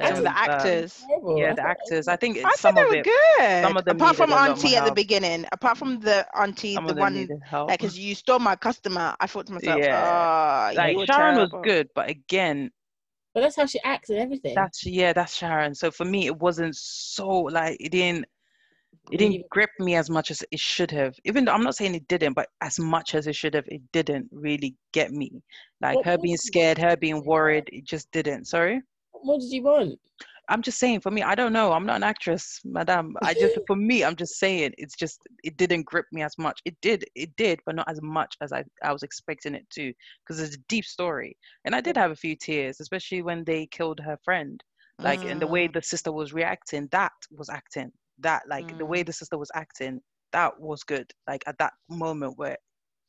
Some 0.01 0.17
Um, 0.19 0.23
the 0.25 0.37
actors. 0.37 1.05
Horrible. 1.07 1.39
yeah, 1.39 1.55
the 1.55 1.63
actors. 1.63 2.09
I 2.09 2.17
think 2.17 2.39
I 2.45 2.51
some 2.57 2.75
thought 2.75 2.85
of 2.87 2.91
they 2.91 2.97
were 2.97 3.03
it. 3.03 3.05
good. 3.05 3.63
some 3.65 3.77
of 3.77 3.85
them 3.85 3.97
apart 3.97 4.17
from 4.17 4.31
needed 4.31 4.39
a 4.39 4.41
lot 4.41 4.47
more 4.47 4.55
Auntie 4.57 4.77
at 4.77 4.85
the 4.85 4.93
beginning, 4.93 5.47
apart 5.53 5.79
from 5.79 6.01
the 6.01 6.27
Auntie, 6.37 6.75
Some 6.75 6.87
the 6.87 6.95
one 6.95 7.15
needed 7.15 7.41
like, 7.53 7.79
because 7.79 7.97
you 7.99 8.15
stole 8.15 8.41
my 8.41 8.57
customer. 8.57 9.15
I 9.21 9.27
thought 9.29 9.47
to 9.47 9.53
myself, 9.53 9.81
Yeah. 9.81 10.03
ah, 10.05 10.73
like 10.75 10.93
you 10.95 10.99
were 10.99 11.07
Sharon 11.07 11.37
was 11.37 11.51
good, 11.63 11.89
but 11.95 12.11
again, 12.11 12.71
But 13.35 13.41
that's 13.43 13.57
how 13.57 13.67
she 13.67 13.81
acts 13.85 14.11
and 14.11 14.19
everything. 14.19 14.55
That's 14.55 14.85
yeah, 14.85 15.13
that's 15.13 15.35
Sharon. 15.37 15.75
So 15.75 15.91
for 15.93 16.05
me, 16.05 16.27
it 16.27 16.37
wasn't 16.39 16.75
so 16.77 17.29
like 17.29 17.77
it 17.81 17.91
didn't 17.93 18.27
it 19.11 19.19
didn't 19.19 19.49
grip 19.51 19.71
me 19.79 19.95
as 19.97 20.11
much 20.11 20.31
as 20.31 20.43
it 20.51 20.61
should 20.61 20.91
have. 20.91 21.15
Even 21.25 21.45
though 21.45 21.53
I'm 21.53 21.63
not 21.63 21.77
saying 21.77 21.95
it 21.95 22.09
didn't, 22.09 22.35
but 22.35 22.49
as 22.61 22.79
much 22.79 23.15
as 23.15 23.27
it 23.27 23.35
should 23.37 23.55
have, 23.55 23.67
it 23.69 23.83
didn't 23.93 24.29
really 24.33 24.77
get 24.93 25.13
me. 25.13 25.31
Like 25.81 25.97
What 25.97 26.07
her 26.07 26.19
being 26.19 26.37
scared, 26.37 26.79
her 26.79 26.97
being 26.97 27.25
worried, 27.25 27.69
it 27.73 27.85
just 27.85 28.11
didn't. 28.13 28.47
Sorry. 28.47 28.83
What 29.13 29.41
did 29.41 29.51
you 29.53 29.63
want? 29.63 29.99
I'm 30.49 30.63
just 30.63 30.79
saying 30.79 31.01
for 31.01 31.11
me, 31.11 31.23
I 31.23 31.35
don't 31.35 31.53
know. 31.53 31.73
I'm 31.73 31.87
not 31.87 31.97
an 31.97 32.03
actress, 32.03 32.61
madam. 32.65 33.15
I 33.23 33.35
just 33.35 33.57
for 33.67 33.77
me, 33.77 34.05
I'm 34.05 34.17
just 34.17 34.39
saying 34.39 34.75
it's 34.79 34.95
just 34.97 35.21
it 35.43 35.57
didn't 35.57 35.87
grip 35.87 36.07
me 36.13 36.23
as 36.23 36.37
much. 36.39 36.61
It 36.65 36.77
did, 36.83 37.05
it 37.15 37.35
did, 37.37 37.61
but 37.65 37.75
not 37.77 37.89
as 37.91 38.01
much 38.03 38.37
as 38.43 38.53
I, 38.53 38.65
I 38.83 38.93
was 38.93 39.03
expecting 39.03 39.55
it 39.55 39.69
to, 39.71 39.93
because 40.23 40.41
it's 40.41 40.57
a 40.57 40.61
deep 40.69 40.85
story. 40.85 41.37
And 41.65 41.75
I 41.75 41.81
did 41.81 41.97
have 41.97 42.11
a 42.11 42.17
few 42.17 42.37
tears, 42.37 42.81
especially 42.81 43.23
when 43.23 43.45
they 43.45 43.67
killed 43.67 44.01
her 44.01 44.19
friend. 44.25 44.63
Like 45.03 45.25
and 45.25 45.41
the 45.41 45.47
way 45.47 45.69
Mm. 45.69 45.73
the 45.73 45.83
sister 45.83 46.13
was 46.13 46.33
reacting, 46.35 46.89
that 46.93 47.13
was 47.31 47.49
acting. 47.49 47.91
That 48.19 48.43
like 48.49 48.73
the 48.79 48.87
way 48.87 49.03
Mm. 49.03 49.07
the 49.07 49.13
sister 49.13 49.39
was 49.39 49.51
acting, 49.55 50.01
that 50.33 50.59
was 50.61 50.85
good. 50.85 51.11
Like 51.27 51.43
at 51.47 51.59
that 51.59 51.73
moment 51.89 52.39
where 52.39 52.57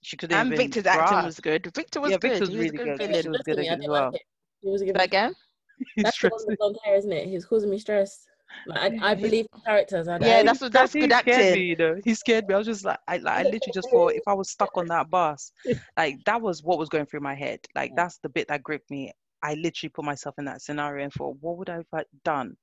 she 0.03 0.17
couldn't 0.17 0.37
and 0.37 0.47
even 0.47 0.57
Victor's 0.57 0.85
acting 0.85 1.23
was 1.23 1.39
good. 1.39 1.71
Victor 1.75 2.01
was 2.01 2.11
Yeah, 2.11 2.17
good. 2.17 2.31
Victor's 2.31 2.49
he 2.49 2.57
was 2.57 2.71
really 2.71 2.77
good 2.77 2.83
good. 2.83 3.01
He 3.01 3.07
She 3.07 3.11
was 3.11 3.23
villain. 3.23 3.31
was 3.33 3.41
good 3.43 3.57
stressing 3.57 3.61
me. 3.61 3.69
I 3.69 3.75
as 3.75 3.87
well. 3.87 4.11
like. 4.11 4.21
He 4.61 4.69
was 4.69 4.81
Say 4.81 4.85
giving 4.87 4.97
that 4.99 5.05
again? 5.05 5.33
That's 6.03 6.17
the 6.19 6.27
one 6.29 6.41
with 6.47 6.57
blonde 6.57 6.77
hair, 6.83 6.95
isn't 6.95 7.11
it? 7.11 7.27
he's 7.27 7.45
causing 7.45 7.69
me 7.69 7.77
stress. 7.79 8.27
Like, 8.67 8.93
I, 9.01 9.11
I 9.11 9.15
believe 9.15 9.45
the 9.53 9.61
characters. 9.61 10.07
I, 10.07 10.17
Yeah, 10.19 10.43
that's 10.43 10.61
what 10.61 10.71
that's 10.71 10.93
he 10.93 10.99
good 10.99 11.11
acting. 11.11 11.51
me, 11.53 11.61
you 11.65 11.75
know. 11.75 11.99
He 12.03 12.13
scared 12.13 12.47
me. 12.47 12.55
I 12.55 12.57
was 12.57 12.67
just 12.67 12.85
like, 12.85 12.99
I, 13.07 13.17
like, 13.17 13.35
I 13.35 13.43
literally 13.43 13.73
just 13.73 13.89
thought 13.89 14.13
if 14.13 14.23
I 14.27 14.33
was 14.33 14.49
stuck 14.49 14.71
on 14.77 14.87
that 14.87 15.09
bus, 15.09 15.51
like 15.97 16.17
that 16.25 16.41
was 16.41 16.63
what 16.63 16.79
was 16.79 16.89
going 16.89 17.05
through 17.05 17.19
my 17.21 17.35
head. 17.35 17.59
Like 17.75 17.95
that's 17.95 18.17
the 18.19 18.29
bit 18.29 18.47
that 18.47 18.63
gripped 18.63 18.89
me. 18.89 19.11
I 19.43 19.55
literally 19.55 19.89
put 19.89 20.05
myself 20.05 20.35
in 20.39 20.45
that 20.45 20.61
scenario 20.61 21.03
and 21.03 21.13
thought, 21.13 21.37
what 21.41 21.57
would 21.57 21.69
I 21.69 21.75
have 21.93 22.05
done 22.23 22.55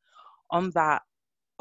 on 0.50 0.70
that 0.74 1.02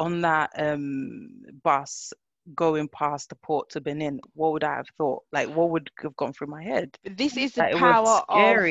on 0.01 0.21
that 0.23 0.51
um 0.57 1.43
bus 1.63 2.13
going 2.55 2.89
past 2.89 3.29
the 3.29 3.35
port 3.35 3.69
to 3.71 3.81
Benin? 3.81 4.19
What 4.33 4.53
would 4.53 4.63
I 4.63 4.77
have 4.77 4.89
thought? 4.97 5.23
Like, 5.31 5.49
what 5.49 5.69
would 5.71 5.91
have 6.01 6.15
gone 6.17 6.33
through 6.33 6.47
my 6.47 6.63
head? 6.63 6.97
This 7.03 7.37
is 7.37 7.53
the 7.55 7.63
Like, 7.63 7.73
it 7.73 7.79
power 7.79 8.19
was 8.19 8.23
of 8.29 8.65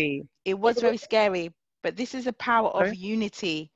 it 0.45 0.59
was 0.59 0.81
very 0.81 0.97
scary, 0.99 1.55
but 1.83 1.97
this 1.97 2.15
is 2.15 2.25
the 2.25 2.33
power 2.33 2.69
of 2.69 2.93
unity. 2.93 3.73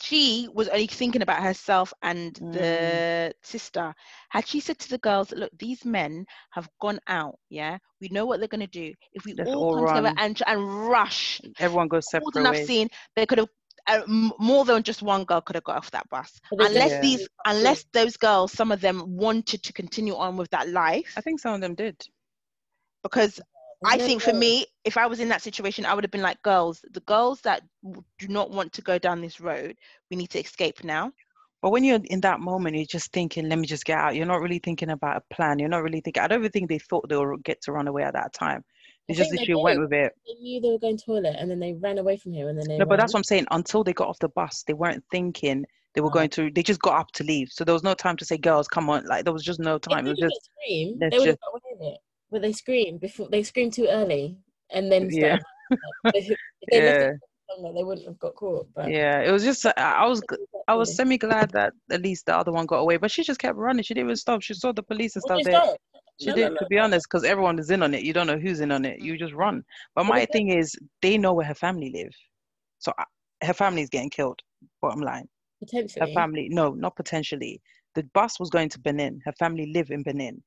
She 0.00 0.48
was 0.52 0.68
only 0.68 0.86
thinking 0.86 1.22
about 1.22 1.42
herself 1.42 1.92
and 2.02 2.40
Mm. 2.40 2.52
the 2.52 3.34
sister. 3.42 3.94
Had 4.30 4.46
she 4.46 4.60
said 4.60 4.78
to 4.80 4.88
the 4.90 4.98
girls, 4.98 5.32
"Look, 5.32 5.50
these 5.58 5.84
men 5.84 6.26
have 6.50 6.68
gone 6.80 7.00
out. 7.06 7.38
Yeah, 7.48 7.78
we 8.00 8.08
know 8.08 8.26
what 8.26 8.38
they're 8.40 8.48
gonna 8.48 8.66
do. 8.68 8.94
If 9.12 9.24
we 9.24 9.34
Let's 9.36 9.54
all, 9.54 9.66
all 9.72 9.72
come 9.72 9.86
together 9.86 10.12
and 10.16 10.40
and 10.46 10.88
rush, 10.88 11.40
Everyone 11.58 11.88
goes 11.88 12.10
separate 12.10 12.46
enough 12.46 12.56
ways. 12.56 12.72
scene, 12.72 12.88
they 13.16 13.26
could 13.26 13.38
have." 13.38 13.48
Uh, 13.88 14.02
more 14.38 14.64
than 14.64 14.82
just 14.82 15.02
one 15.02 15.24
girl 15.24 15.40
could 15.40 15.56
have 15.56 15.64
got 15.64 15.76
off 15.76 15.90
that 15.92 16.08
bus. 16.10 16.40
But 16.50 16.70
Unless 16.70 16.90
Yeah. 16.92 17.00
these, 17.00 17.28
unless 17.46 17.84
those 17.92 18.16
girls, 18.16 18.52
some 18.52 18.70
of 18.70 18.80
them 18.80 19.16
wanted 19.16 19.62
to 19.64 19.72
continue 19.72 20.14
on 20.14 20.36
with 20.36 20.50
that 20.50 20.68
life. 20.68 21.16
I 21.16 21.20
think 21.22 21.40
some 21.40 21.54
of 21.54 21.60
them 21.60 21.74
did. 21.74 21.96
because 23.02 23.40
I 23.84 23.96
No, 23.96 24.04
think 24.04 24.22
for 24.22 24.32
me, 24.32 24.66
if 24.84 24.96
I 24.96 25.06
was 25.06 25.20
in 25.20 25.28
that 25.28 25.42
situation, 25.42 25.86
I 25.86 25.94
would 25.94 26.04
have 26.04 26.10
been 26.10 26.22
like, 26.22 26.42
girls, 26.42 26.84
the 26.90 27.00
girls 27.00 27.40
that 27.42 27.62
do 28.18 28.28
not 28.28 28.50
want 28.50 28.72
to 28.74 28.82
go 28.82 28.98
down 28.98 29.20
this 29.20 29.40
road, 29.40 29.76
we 30.10 30.16
need 30.16 30.30
to 30.30 30.40
escape 30.40 30.84
now. 30.84 31.12
But 31.62 31.70
when 31.70 31.84
you're 31.84 32.00
in 32.04 32.20
that 32.20 32.40
moment, 32.40 32.76
you're 32.76 32.84
just 32.86 33.12
thinking, 33.12 33.48
let 33.48 33.58
me 33.58 33.66
just 33.66 33.84
get 33.84 33.98
out. 33.98 34.14
You're 34.14 34.26
not 34.26 34.40
really 34.40 34.58
thinking 34.58 34.90
about 34.90 35.16
a 35.16 35.34
plan. 35.34 35.58
You're 35.58 35.68
not 35.68 35.82
really 35.82 36.00
thinking. 36.00 36.22
I 36.22 36.28
don't 36.28 36.40
even 36.40 36.50
think 36.52 36.68
they 36.68 36.78
thought 36.78 37.08
they 37.08 37.16
would 37.16 37.42
get 37.44 37.60
to 37.62 37.72
run 37.72 37.88
away 37.88 38.02
at 38.04 38.14
that 38.14 38.32
time. 38.32 38.64
They 39.08 39.14
I 39.14 39.16
just 39.16 39.30
literally 39.32 39.62
went 39.62 39.80
with 39.80 39.92
it. 39.92 40.12
They 40.26 40.34
knew 40.34 40.60
they 40.60 40.68
were 40.70 40.78
going 40.78 40.96
to 40.98 41.04
toilet 41.04 41.36
and 41.38 41.50
then 41.50 41.58
they 41.60 41.72
ran 41.72 41.96
away 41.98 42.16
from 42.18 42.32
him 42.32 42.48
and 42.48 42.58
then 42.58 42.68
they 42.68 42.76
No, 42.78 42.84
but 42.84 42.98
that's 42.98 43.12
what 43.14 43.20
I'm 43.20 43.24
saying. 43.24 43.46
Until 43.50 43.82
they 43.82 43.92
got 43.94 44.08
off 44.08 44.18
the 44.18 44.28
bus, 44.28 44.64
they 44.66 44.74
weren't 44.74 45.02
thinking 45.10 45.64
they 45.94 46.00
were 46.02 46.08
Oh. 46.08 46.10
going 46.10 46.28
to. 46.30 46.50
They 46.50 46.62
just 46.62 46.82
got 46.82 46.98
up 47.00 47.10
to 47.12 47.24
leave. 47.24 47.48
So 47.50 47.64
there 47.64 47.72
was 47.72 47.82
no 47.82 47.94
time 47.94 48.16
to 48.18 48.24
say, 48.24 48.36
girls, 48.36 48.68
come 48.68 48.90
on. 48.90 49.06
Like 49.06 49.24
there 49.24 49.32
was 49.32 49.42
just 49.44 49.60
no 49.60 49.76
If 49.76 49.82
time. 49.82 50.04
they 50.04 50.10
It 50.10 50.18
was 50.20 50.30
just 50.30 50.50
scream, 50.62 50.98
they 50.98 51.06
would 51.06 51.12
have 51.14 51.24
just- 51.24 51.38
got 51.40 51.50
away 51.52 51.60
with 51.78 51.94
it. 51.94 51.98
But 52.30 52.42
they 52.42 52.52
screamed 52.52 53.00
before 53.00 53.28
they 53.30 53.42
screamed 53.42 53.72
too 53.72 53.86
early 53.88 54.36
and 54.70 54.92
then 54.92 55.08
yeah, 55.10 55.38
if 56.14 56.36
yeah, 56.70 57.12
longer, 57.48 57.72
they 57.74 57.82
wouldn't 57.84 58.06
have 58.06 58.18
got 58.18 58.34
caught. 58.34 58.68
But 58.74 58.90
yeah. 58.90 59.20
It 59.20 59.32
was 59.32 59.42
just. 59.44 59.64
I 59.64 60.06
was. 60.06 60.22
I 60.68 60.74
was 60.74 60.94
semi 60.94 61.16
glad 61.16 61.50
that 61.52 61.72
at 61.90 62.02
least 62.02 62.26
the 62.26 62.36
other 62.36 62.52
one 62.52 62.66
got 62.66 62.80
away, 62.80 62.98
but 62.98 63.10
she 63.10 63.22
just 63.24 63.40
kept 63.40 63.56
running. 63.56 63.82
She 63.82 63.94
didn't 63.94 64.08
even 64.08 64.16
stop. 64.16 64.42
She 64.42 64.52
saw 64.52 64.72
the 64.72 64.82
police 64.82 65.16
and 65.16 65.22
stuff 65.22 65.40
there. 65.42 65.54
stopped. 65.54 65.78
She 66.18 66.30
No, 66.30 66.36
did, 66.36 66.48
no, 66.48 66.54
no, 66.54 66.58
to 66.58 66.66
be 66.66 66.78
honest, 66.78 67.06
because 67.08 67.24
everyone 67.24 67.58
is 67.58 67.70
in 67.70 67.82
on 67.82 67.94
it. 67.94 68.02
You 68.02 68.12
don't 68.12 68.26
know 68.26 68.38
who's 68.38 68.60
in 68.60 68.72
on 68.72 68.84
it. 68.84 69.00
You 69.00 69.16
just 69.16 69.34
run. 69.34 69.64
But 69.94 70.04
my 70.04 70.26
thing 70.26 70.50
is, 70.50 70.74
they 71.00 71.16
know 71.16 71.32
where 71.32 71.46
her 71.46 71.54
family 71.54 71.90
live, 71.94 72.12
so 72.78 72.92
I, 72.98 73.04
her 73.46 73.54
family 73.54 73.82
is 73.82 73.88
getting 73.88 74.10
killed. 74.10 74.40
Bottom 74.82 75.00
line, 75.00 75.28
potentially, 75.60 76.00
her 76.00 76.08
family. 76.08 76.48
No, 76.50 76.72
not 76.74 76.96
potentially. 76.96 77.60
The 77.94 78.02
bus 78.14 78.38
was 78.40 78.50
going 78.50 78.68
to 78.70 78.80
Benin. 78.80 79.20
Her 79.24 79.32
family 79.32 79.70
live 79.72 79.90
in 79.90 80.02
Benin. 80.02 80.42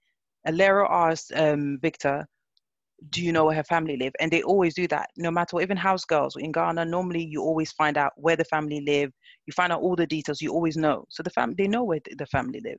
Alero 0.48 0.88
asked 0.90 1.32
um, 1.36 1.80
Victor, 1.82 2.26
"Do 3.10 3.22
you 3.24 3.32
know 3.32 3.46
where 3.46 3.56
her 3.56 3.64
family 3.64 3.96
live?" 3.96 4.14
And 4.20 4.30
they 4.32 4.44
always 4.44 4.74
do 4.76 4.88
that, 4.90 5.10
no 5.18 5.32
matter 5.32 5.56
what. 5.56 5.64
Even 5.64 5.78
house 5.78 6.04
girls 6.04 6.36
in 6.38 6.52
Ghana, 6.52 6.84
normally 6.86 7.24
you 7.24 7.42
always 7.42 7.72
find 7.72 7.98
out 7.98 8.12
where 8.18 8.36
the 8.36 8.46
family 8.46 8.82
live. 8.86 9.12
You 9.46 9.54
find 9.54 9.72
out 9.72 9.82
all 9.82 9.96
the 9.96 10.08
details. 10.08 10.42
You 10.42 10.52
always 10.52 10.76
know. 10.76 11.06
So 11.10 11.24
the 11.24 11.30
fam, 11.30 11.56
they 11.58 11.68
know 11.68 11.84
where 11.86 12.00
the 12.18 12.26
family 12.26 12.60
live. 12.64 12.78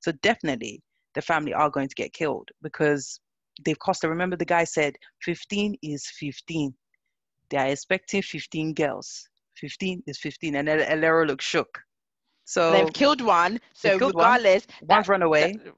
So 0.00 0.12
definitely, 0.22 0.82
the 1.14 1.22
family 1.22 1.52
are 1.54 1.70
going 1.70 1.88
to 1.88 1.94
get 1.94 2.12
killed 2.12 2.48
because 2.62 3.20
they've 3.64 3.78
cost. 3.78 4.02
her- 4.02 4.08
Remember, 4.08 4.36
the 4.36 4.44
guy 4.44 4.64
said 4.64 4.94
15 5.22 5.76
is 5.82 6.06
15. 6.18 6.74
They 7.50 7.56
are 7.58 7.68
expecting 7.68 8.22
15 8.22 8.74
girls. 8.74 9.28
15 9.58 10.02
is 10.06 10.18
15, 10.18 10.56
and 10.56 10.68
Elero 10.68 10.86
Alero 10.90 11.26
looked 11.26 11.42
shook. 11.42 11.80
So 12.44 12.72
They've 12.72 12.92
killed 12.92 13.20
one, 13.22 13.60
so 13.72 13.90
killed 13.98 14.14
one. 14.14 14.24
regardless, 14.24 14.66
one's 14.82 14.88
that- 14.88 15.08
run 15.08 15.22
away. 15.22 15.52
that- 15.52 15.74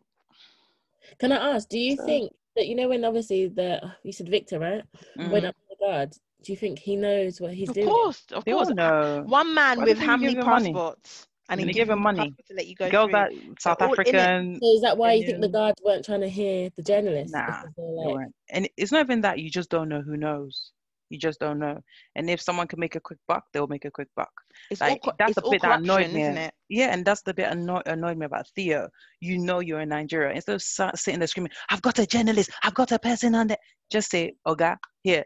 Can 1.19 1.33
I 1.33 1.55
ask? 1.55 1.69
Do 1.69 1.79
you 1.79 1.97
So- 1.97 2.05
think 2.07 2.33
that, 2.57 2.67
you 2.67 2.75
know 2.75 2.89
when 2.89 3.05
obviously 3.05 3.49
the 3.49 3.81
you 4.03 4.13
said 4.13 4.29
Victor, 4.29 4.59
right? 4.59 4.83
Mm. 5.19 5.31
Went 5.31 5.45
up 5.47 5.55
the 5.69 5.77
guard. 5.77 6.13
Do 6.43 6.53
you 6.53 6.57
think 6.57 6.79
he 6.79 6.97
knows 6.97 7.41
what 7.41 7.53
he's 7.55 7.69
doing? 7.71 7.87
of 7.87 7.93
doing? 7.93 8.03
course, 8.05 8.25
of 8.33 8.45
They 8.45 8.53
all 8.53 8.65
course. 8.65 8.75
know. 8.75 9.25
One 9.27 9.53
man 9.55 9.79
Why 9.79 9.85
with 9.85 9.99
did 9.99 10.07
how 10.07 10.17
many 10.17 10.33
him 10.35 10.45
money? 10.47 10.73
passports? 10.73 11.29
And 11.49 11.61
And 11.61 11.69
he 11.71 11.75
they 11.75 11.79
give 11.79 11.91
him 11.91 12.01
money. 12.01 12.19
passport 12.19 12.47
to 12.49 12.55
let 12.55 12.67
you 12.67 12.75
go 12.75 12.91
Girls 12.91 13.11
through. 13.11 13.13
that 13.13 13.31
South 13.61 13.77
all 13.81 13.93
in 13.95 14.01
it. 14.01 14.01
African. 14.01 14.61
So 14.61 14.75
is 14.75 14.81
that 14.83 14.99
why 14.99 15.13
you 15.13 15.25
think 15.27 15.41
the 15.41 15.49
guards 15.49 15.81
weren't 15.85 16.05
trying 16.05 16.23
to 16.23 16.29
hear 16.29 16.71
the 16.77 16.83
journalists? 16.83 17.33
Nah, 17.33 17.47
Because 17.47 17.71
they're 17.77 17.87
like, 17.87 18.15
weren't. 18.15 18.35
And 18.51 18.69
it's 18.77 18.91
not 18.93 19.05
even 19.05 19.21
that 19.21 19.39
you 19.39 19.51
just 19.51 19.71
don't 19.71 19.89
know 19.89 20.03
who 20.03 20.17
knows. 20.17 20.73
You 21.09 21.19
just 21.21 21.39
don't 21.39 21.61
know. 21.61 21.79
And 22.17 22.29
if 22.29 22.41
someone 22.41 22.67
can 22.67 22.81
make 22.81 22.97
a 22.97 23.01
quick 23.01 23.21
buck, 23.29 23.45
they'll 23.53 23.69
make 23.69 23.85
a 23.85 23.91
quick 23.93 24.09
buck. 24.17 24.31
It's 24.71 24.81
Like, 24.81 24.99
all, 25.05 25.13
co- 25.13 25.17
that's 25.21 25.37
it's 25.39 25.41
the 25.43 25.51
bit 25.51 25.63
that 25.63 25.79
annoyed 25.79 26.11
me. 26.11 26.23
isn't 26.23 26.37
it? 26.37 26.55
Yeah, 26.69 26.93
and 26.93 27.05
that's 27.05 27.23
the 27.23 27.33
bit 27.33 27.47
anno- 27.49 27.83
annoyed 27.87 28.19
me 28.19 28.27
about 28.27 28.49
Theo. 28.57 28.89
You 29.21 29.39
know 29.39 29.61
you're 29.61 29.83
in 29.83 29.91
Nigeria. 29.91 30.35
Instead 30.35 30.57
of 30.57 30.63
sa- 30.63 30.91
sitting 30.97 31.21
there 31.21 31.29
screaming, 31.29 31.53
I've 31.71 31.83
got 31.83 32.01
a 32.01 32.07
journalist, 32.07 32.51
I've 32.65 32.75
got 32.75 32.91
a 32.91 32.99
person 32.99 33.37
on 33.37 33.47
there. 33.47 33.57
Just 33.93 34.11
say, 34.11 34.33
Oga, 34.49 34.77
here, 35.05 35.23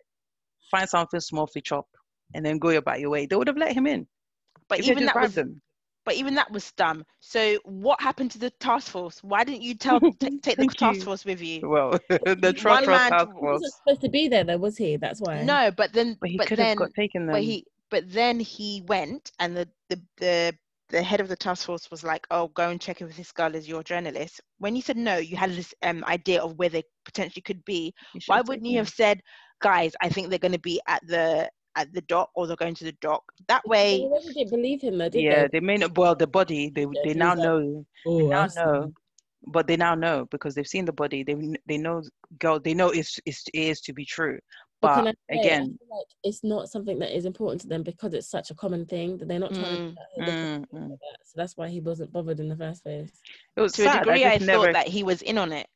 find 0.71 0.87
something 0.87 1.21
small 1.21 1.47
for 1.47 1.61
chop 1.61 1.87
and 2.35 2.45
then 2.45 2.59
go 2.59 2.69
about 2.69 3.01
your 3.01 3.09
way. 3.09 3.25
They 3.25 3.37
would 3.37 3.49
have 3.49 3.57
let 3.57 3.73
him 3.73 3.87
in. 3.87 4.07
But 4.69 4.81
if 4.81 4.85
even 4.87 5.07
that 5.07 5.17
was 5.17 5.33
grabbed 5.33 5.39
him. 5.49 5.63
But 6.11 6.17
even 6.17 6.35
that 6.35 6.51
was 6.51 6.73
dumb. 6.73 7.05
So 7.21 7.59
what 7.65 8.01
happened 8.03 8.33
to 8.33 8.39
the 8.41 8.51
task 8.51 8.91
force? 8.91 9.23
Why 9.23 9.45
didn't 9.45 9.63
you 9.63 9.77
tell 9.77 10.01
ta- 10.19 10.29
take 10.43 10.59
the 10.59 10.67
task 10.67 11.03
force 11.05 11.25
with 11.25 11.41
you? 11.41 11.63
Well, 11.63 11.93
the 12.09 12.53
One 12.63 12.85
Trust 12.85 12.89
man- 12.89 13.13
Task 13.13 13.31
he 13.41 13.47
Force. 13.47 13.61
wasn't 13.61 13.75
supposed 13.75 14.01
to 14.03 14.09
be 14.09 14.29
there, 14.29 14.43
though, 14.43 14.59
was 14.59 14.77
he? 14.77 14.97
That's 14.97 15.21
why. 15.21 15.45
No, 15.45 15.71
but 15.71 15.93
then 15.93 16.19
But 16.21 16.31
he 16.31 16.39
but 16.39 16.49
could 16.49 16.59
then 16.59 16.77
have 16.77 16.77
got 16.79 16.95
taken 16.95 17.27
them. 17.27 17.35
but 17.35 17.43
he 17.43 17.65
but 17.91 18.13
then 18.13 18.41
he 18.41 18.83
went 18.89 19.31
and 19.39 19.57
the 19.57 19.69
the 19.89 20.03
the 20.17 20.59
the 20.89 21.03
head 21.03 21.21
of 21.21 21.29
the 21.29 21.37
task 21.37 21.67
force 21.67 21.91
was 21.93 22.03
like, 22.03 22.27
"Oh, 22.31 22.49
go 22.49 22.69
and 22.71 22.81
check 22.81 23.01
if 23.01 23.17
this 23.17 23.31
girl 23.33 23.55
is 23.55 23.69
your 23.69 23.85
journalist." 23.85 24.41
When 24.59 24.75
you 24.75 24.83
said 24.83 24.97
no, 24.97 25.19
you 25.19 25.37
had 25.37 25.51
this 25.53 25.73
um 25.83 26.05
idea 26.07 26.43
of 26.43 26.59
where 26.59 26.69
they 26.71 26.83
potentially 27.05 27.43
could 27.43 27.65
be. 27.65 27.95
Why 28.27 28.41
wouldn't 28.41 28.67
you 28.67 28.79
have 28.79 28.89
said, 28.89 29.21
"Guys, 29.61 29.93
I 30.03 30.09
think 30.09 30.29
they're 30.31 30.39
going 30.39 30.53
to 30.53 30.59
be 30.59 30.81
at 30.89 31.07
the 31.07 31.49
at 31.77 31.93
the 31.93 32.01
dock 32.03 32.31
or 32.35 32.47
they're 32.47 32.57
going 32.57 32.75
to 32.77 32.85
the 32.85 32.93
dock." 33.01 33.23
That 33.49 33.67
way, 33.67 34.01
already 34.01 34.33
didn't 34.33 34.51
believe 34.51 34.81
him, 34.83 34.99
though, 34.99 35.09
did 35.09 35.25
Yeah, 35.25 35.43
they? 35.43 35.49
they 35.53 35.61
may 35.61 35.77
not. 35.77 35.97
Well, 35.97 36.15
the 36.15 36.27
body, 36.27 36.71
they 36.71 36.87
Yeah, 36.93 37.01
they 37.05 37.15
now 37.15 37.35
like, 37.35 37.45
know. 37.45 37.87
Oh, 38.07 38.29
now 38.29 38.43
I 38.43 38.49
know, 38.57 38.93
but 39.47 39.67
they 39.67 39.77
now 39.77 39.95
know 39.95 40.27
because 40.31 40.55
they've 40.55 40.67
seen 40.67 40.85
the 40.85 40.93
body. 40.93 41.23
They 41.23 41.35
they 41.67 41.79
know 41.79 42.03
girl. 42.39 42.61
They 42.61 42.75
know 42.75 42.91
it's, 42.91 43.19
it's 43.27 43.45
it 43.55 43.59
is 43.59 43.81
to 43.83 43.93
be 43.93 44.05
true. 44.05 44.39
But 44.81 44.95
can 44.95 45.07
But 45.07 45.09
I 45.09 45.35
say, 45.35 45.39
I 45.39 45.39
again, 45.41 45.79
feel 45.79 45.97
like 45.99 46.07
it's 46.25 46.43
not 46.43 46.69
something 46.71 46.99
that 47.01 47.15
is 47.17 47.25
important 47.25 47.61
to 47.63 47.69
them 47.69 47.83
because 47.83 48.15
it's 48.15 48.31
such 48.31 48.51
a 48.51 48.55
common 48.55 48.87
thing 48.87 49.19
that 49.19 49.29
they're 49.29 49.39
not 49.39 49.55
trying 49.55 49.77
Mm, 49.77 49.95
to. 50.17 50.23
Mm, 50.23 50.65
mm. 50.75 50.89
that. 50.89 51.19
So 51.25 51.33
that's 51.37 51.57
why 51.57 51.69
he 51.69 51.81
wasn't 51.81 52.13
bothered 52.13 52.41
in 52.41 52.49
the 52.49 52.57
first 52.57 52.83
place. 52.83 53.11
it 53.57 53.61
was 53.61 53.73
to 53.75 53.87
a 53.87 53.91
degree, 53.91 54.25
I, 54.25 54.35
just 54.39 54.47
never. 54.47 54.67
thought 54.67 54.73
that 54.73 54.89
he 54.89 55.03
was 55.03 55.23
in 55.23 55.39
on 55.39 55.53
it. 55.53 55.67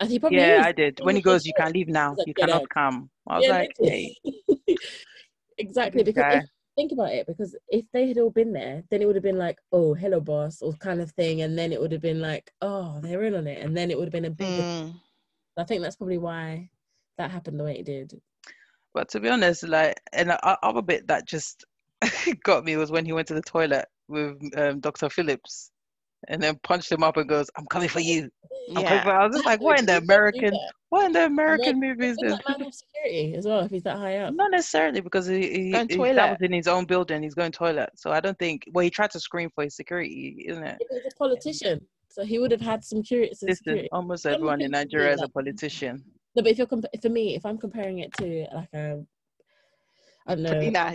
And 0.00 0.10
he 0.10 0.18
probably 0.18 0.38
yeah, 0.38 0.58
is. 0.58 0.66
I 0.66 0.72
did. 0.72 1.00
When 1.02 1.16
he 1.16 1.22
Probably 1.22 1.36
goes, 1.36 1.46
you 1.46 1.52
is. 1.52 1.64
can 1.64 1.72
leave 1.72 1.88
now. 1.88 2.16
like, 2.18 2.26
You 2.26 2.34
cannot 2.34 2.62
out." 2.62 2.68
come. 2.68 3.10
I 3.28 3.36
was 3.36 3.46
Yeah, 3.46 3.52
like, 3.52 3.70
hey, 3.82 4.14
literally. 4.24 4.38
exactly. 5.58 6.02
Because 6.02 6.24
if, 6.34 6.44
think 6.76 6.92
about 6.92 7.12
it, 7.12 7.26
because 7.26 7.56
if 7.68 7.84
they 7.92 8.08
had 8.08 8.18
all 8.18 8.30
been 8.30 8.52
there, 8.52 8.82
then 8.90 9.02
it 9.02 9.06
would 9.06 9.16
have 9.16 9.22
been 9.22 9.38
like, 9.38 9.58
oh, 9.72 9.94
hello, 9.94 10.20
boss, 10.20 10.62
or 10.62 10.72
kind 10.74 11.00
of 11.00 11.10
thing. 11.12 11.42
And 11.42 11.58
then 11.58 11.72
it 11.72 11.80
would 11.80 11.92
have 11.92 12.02
been 12.02 12.20
like, 12.20 12.52
oh, 12.60 13.00
they're 13.02 13.24
in 13.24 13.34
on 13.34 13.46
it. 13.46 13.62
And 13.62 13.76
then 13.76 13.90
it 13.90 13.98
would 13.98 14.06
have 14.06 14.12
been 14.12 14.26
a 14.26 14.30
big 14.30 14.46
Mm. 14.46 14.94
I 15.56 15.64
think 15.64 15.82
that's 15.82 15.96
probably 15.96 16.18
why 16.18 16.68
that 17.16 17.30
happened 17.30 17.58
the 17.58 17.64
way 17.64 17.78
it 17.78 17.86
did. 17.86 18.20
But 18.92 19.08
to 19.10 19.20
be 19.20 19.28
honest, 19.28 19.66
like, 19.66 20.00
and 20.12 20.30
the 20.30 20.58
other 20.62 20.82
bit 20.82 21.06
that 21.08 21.26
just 21.26 21.64
got 22.44 22.64
me 22.64 22.76
was 22.76 22.90
when 22.90 23.04
he 23.06 23.12
went 23.12 23.28
to 23.28 23.34
the 23.34 23.42
toilet 23.42 23.86
with 24.08 24.36
um, 24.56 24.80
Dr. 24.80 25.08
Phillips, 25.08 25.70
and 26.28 26.42
then 26.42 26.58
punched 26.62 26.90
him 26.90 27.02
up 27.02 27.16
and 27.16 27.28
goes, 27.28 27.50
"I'm 27.56 27.66
coming 27.66 27.88
for 27.88 28.00
you." 28.00 28.28
I'm 28.70 28.84
coming 28.84 29.00
for 29.02 29.08
Yeah, 29.08 29.20
I 29.20 29.26
was 29.26 29.36
just 29.36 29.46
like, 29.46 29.60
what 29.60 29.78
in 29.78 29.86
the 29.86 29.96
Exactly, 29.96 30.14
you 30.14 30.20
don't 30.20 30.32
do 30.32 30.48
American? 30.48 30.58
What 30.88 31.06
in 31.06 31.12
the 31.12 31.26
American 31.26 31.80
movies? 31.80 32.16
Wouldn't 32.18 32.32
is 32.32 32.38
that 32.38 32.48
man 32.48 32.60
have 32.60 32.74
security 32.74 33.34
as 33.34 33.46
well 33.46 33.60
if 33.60 33.70
he's 33.70 33.82
that 33.84 33.96
high 33.98 34.18
up? 34.18 34.34
Not 34.34 34.50
necessarily 34.50 35.00
because 35.00 35.26
he, 35.26 35.40
he, 35.50 35.70
Going 35.70 35.88
he- 35.88 36.12
that 36.14 36.30
was 36.30 36.38
in 36.40 36.52
his 36.52 36.68
own 36.68 36.84
building. 36.84 37.22
He's 37.22 37.34
going 37.34 37.52
toilet, 37.52 37.90
so 37.96 38.10
I 38.10 38.20
don't 38.20 38.38
think. 38.38 38.64
Well, 38.72 38.84
he 38.84 38.90
tried 38.90 39.10
to 39.12 39.20
scream 39.20 39.50
for 39.54 39.64
his 39.64 39.76
security, 39.76 40.44
isn't 40.48 40.62
it? 40.64 40.76
If 40.80 40.88
he 40.88 40.96
was 40.96 41.12
a 41.12 41.16
politician, 41.16 41.80
so 42.08 42.24
he 42.24 42.38
would 42.38 42.50
have 42.50 42.60
had 42.60 42.84
some 42.84 42.98
security. 43.02 43.34
Some 43.34 43.48
Listen, 43.48 43.64
security. 43.64 43.88
almost 43.92 44.26
everyone 44.26 44.60
in 44.60 44.70
things 44.72 44.72
to 44.72 44.78
me, 44.78 44.84
Nigeria 44.84 45.14
is 45.14 45.22
a 45.22 45.28
politician. 45.28 46.04
No, 46.34 46.42
but 46.42 46.52
if 46.52 46.58
you're 46.58 46.66
comp- 46.66 46.86
for 47.00 47.08
me, 47.08 47.34
if 47.34 47.44
I'm 47.46 47.58
comparing 47.58 47.98
it 48.00 48.12
to 48.14 48.46
like 48.54 48.72
a, 48.74 49.04
I 50.28 50.34
don't 50.34 50.42
know. 50.42 50.70
Nah, 50.70 50.94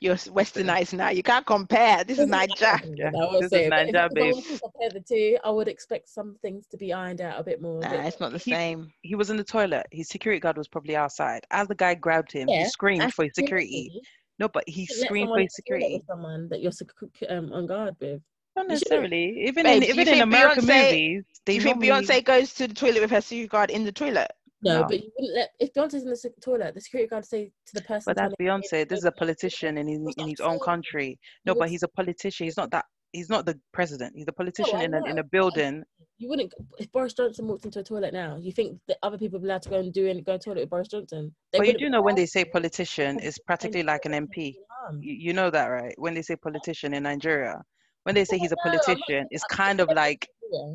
you're 0.00 0.16
westernized 0.16 0.94
now. 0.94 1.10
You 1.10 1.22
can't 1.22 1.46
compare. 1.46 2.02
This 2.02 2.18
is 2.18 2.28
Naija. 2.28 2.80
Yeah, 2.96 3.08
I 3.08 3.10
will 3.12 3.32
this 3.40 3.44
is 3.44 3.50
say, 3.50 3.68
but 3.68 3.88
if, 3.88 3.94
Naija, 3.94 4.06
if 4.06 4.10
I 4.10 4.14
babe. 4.14 4.34
compare 4.62 4.90
the 4.90 5.00
two, 5.06 5.36
I 5.44 5.50
would 5.50 5.68
expect 5.68 6.08
some 6.08 6.36
things 6.42 6.66
to 6.68 6.76
be 6.76 6.92
ironed 6.92 7.20
out 7.20 7.38
a 7.38 7.44
bit 7.44 7.62
more. 7.62 7.80
Nah, 7.80 7.90
bit- 7.90 8.04
it's 8.06 8.18
not 8.20 8.32
the 8.32 8.38
He- 8.38 8.50
same. 8.50 8.90
He 9.02 9.14
was 9.14 9.30
in 9.30 9.36
the 9.36 9.44
toilet. 9.44 9.86
His 9.92 10.08
security 10.08 10.40
guard 10.40 10.56
was 10.56 10.66
probably 10.68 10.96
outside. 10.96 11.42
As 11.52 11.68
the 11.68 11.74
guy 11.76 11.94
grabbed 11.94 12.32
him, 12.32 12.48
he 12.48 12.64
screamed 12.66 13.14
for 13.14 13.24
his 13.24 13.34
security. 13.34 14.00
No, 14.40 14.48
but 14.48 14.64
he 14.68 14.80
You 14.80 14.86
shouldn't 14.86 15.00
let 15.02 15.06
screamed 15.06 15.28
for 15.28 15.28
someone 15.28 15.42
his 15.42 15.52
the 15.54 15.62
toilet 15.62 15.80
security. 15.82 16.04
Someone 16.08 16.48
that 16.48 16.60
you're 16.60 16.72
sec- 16.72 17.30
um, 17.30 17.52
on 17.52 17.66
guard 17.66 17.94
with. 18.00 18.20
Not 18.56 18.70
You 18.70 18.76
shouldn't. 18.78 19.02
necessarily. 19.10 19.46
Even 19.46 19.64
Babe, 19.64 19.74
in 19.74 19.80
do 19.82 19.86
you 19.86 19.92
even 19.94 20.00
in 20.08 20.14
think 20.14 20.22
American 20.24 20.64
Beyonce- 20.64 20.84
movies, 20.90 21.24
Do 21.24 21.40
they 21.44 21.54
you 21.54 21.60
think 21.60 21.76
normally- 21.80 22.06
Beyonce 22.06 22.24
goes 22.24 22.54
to 22.54 22.66
the 22.68 22.74
toilet 22.74 23.00
with 23.02 23.10
her 23.12 23.20
security 23.20 23.48
guard 23.48 23.70
in 23.70 23.84
the 23.84 23.92
toilet? 23.92 24.32
No, 24.64 24.80
No. 24.80 24.86
but 24.88 25.02
you 25.02 25.10
wouldn't 25.16 25.36
let 25.36 25.50
if 25.60 25.72
Beyonce's 25.74 26.04
in 26.04 26.08
the 26.10 26.32
toilet, 26.42 26.74
the 26.74 26.80
security 26.80 27.08
guard 27.08 27.24
say 27.24 27.52
to 27.66 27.74
the 27.74 27.82
person. 27.82 28.04
But 28.06 28.16
that's 28.16 28.34
Beyonce. 28.40 28.88
This 28.88 29.00
is 29.00 29.04
a 29.04 29.12
politician 29.12 29.76
in 29.78 29.86
his, 29.86 30.00
in 30.16 30.28
his 30.28 30.40
own 30.40 30.58
country. 30.58 31.18
No, 31.44 31.54
but 31.54 31.68
he's 31.68 31.82
a 31.82 31.88
politician. 31.88 32.46
He's 32.46 32.56
not 32.56 32.70
that. 32.70 32.84
He's 33.12 33.28
not 33.28 33.46
the 33.46 33.58
president. 33.72 34.14
He's 34.16 34.26
a 34.26 34.32
politician 34.32 34.76
I 34.76 34.84
in 34.84 34.94
a 34.94 35.04
in 35.04 35.18
a 35.18 35.24
building. 35.24 35.84
You 36.18 36.28
wouldn't. 36.28 36.52
If 36.78 36.90
Boris 36.92 37.12
Johnson 37.12 37.46
walked 37.46 37.64
into 37.64 37.80
a 37.80 37.84
toilet 37.84 38.12
now, 38.12 38.36
you 38.40 38.52
think 38.52 38.78
that 38.88 38.96
other 39.02 39.18
people 39.18 39.38
are 39.38 39.44
allowed 39.44 39.62
to 39.62 39.68
go 39.68 39.78
and 39.78 39.92
do 39.92 40.08
and 40.08 40.24
go 40.24 40.32
to 40.32 40.38
toilet 40.38 40.60
with 40.60 40.70
Boris 40.70 40.88
Johnson? 40.88 41.34
They 41.52 41.58
But 41.58 41.66
you 41.68 41.78
do 41.78 41.88
know 41.90 42.02
when 42.02 42.14
they 42.14 42.26
say 42.26 42.44
politician, 42.44 43.18
it's 43.20 43.38
practically 43.38 43.82
like 43.82 44.04
an 44.06 44.12
MP. 44.12 44.54
You, 45.00 45.12
you 45.12 45.32
know 45.32 45.50
that, 45.50 45.66
right? 45.66 45.94
When 45.98 46.14
they 46.14 46.22
say 46.22 46.36
politician 46.36 46.94
in 46.94 47.04
Nigeria, 47.04 47.62
when 48.04 48.14
they 48.14 48.24
say 48.24 48.38
he's 48.38 48.52
a 48.52 48.56
No, 48.56 48.70
I'm 48.70 48.72
not 48.72 48.82
politician, 48.84 49.26
it's 49.30 49.44
kind 49.44 49.80
of 49.80 49.90
like 49.90 50.28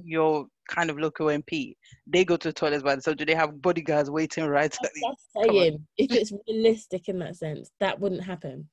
your 0.03 0.45
kind 0.67 0.89
of 0.89 0.99
local 0.99 1.27
MP. 1.27 1.75
They 2.07 2.25
go 2.25 2.37
to 2.37 2.49
the 2.49 2.53
toilets 2.53 2.83
by 2.83 2.91
themselves. 2.91 3.17
Do 3.17 3.25
they 3.25 3.35
have 3.35 3.61
bodyguards 3.61 4.09
waiting 4.09 4.45
right? 4.45 4.75
That's, 4.81 4.99
that's 5.01 5.27
Come 5.47 5.55
on. 5.57 5.61
saying 5.63 5.87
if 5.97 6.11
it's 6.11 6.33
realistic 6.47 7.07
in 7.07 7.19
that 7.19 7.35
sense, 7.37 7.71
that 7.79 7.99
wouldn't 7.99 8.23
happen. 8.23 8.67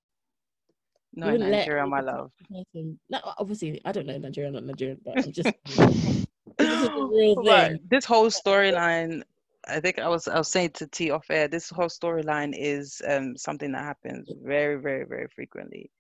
No, 1.14 1.28
in 1.28 1.40
Nigeria, 1.40 1.86
my 1.86 2.00
love. 2.00 2.30
person- 2.50 2.98
No, 3.08 3.20
obviously, 3.38 3.80
I 3.84 3.92
don't 3.92 4.06
know 4.06 4.18
Nigeria, 4.18 4.50
not 4.50 4.64
Nigerian, 4.64 5.00
but 5.04 5.24
I'm 5.24 5.32
just. 5.32 5.52
this 6.58 6.82
is 6.82 6.82
a 6.84 6.90
real 7.10 7.36
Right. 7.46 7.70
thing. 7.72 7.80
This 7.90 8.04
whole 8.04 8.26
storyline, 8.28 9.22
I 9.66 9.80
think 9.80 9.98
I 9.98 10.08
was 10.08 10.28
I 10.28 10.36
was 10.38 10.48
saying 10.48 10.70
to 10.74 10.86
T 10.86 11.10
off 11.10 11.30
air. 11.30 11.48
This 11.48 11.70
whole 11.70 11.88
storyline 11.88 12.52
is 12.56 13.00
um 13.08 13.36
something 13.36 13.72
that 13.72 13.82
happens 13.84 14.30
very, 14.42 14.76
very, 14.80 15.04
very 15.06 15.28
frequently. 15.34 15.90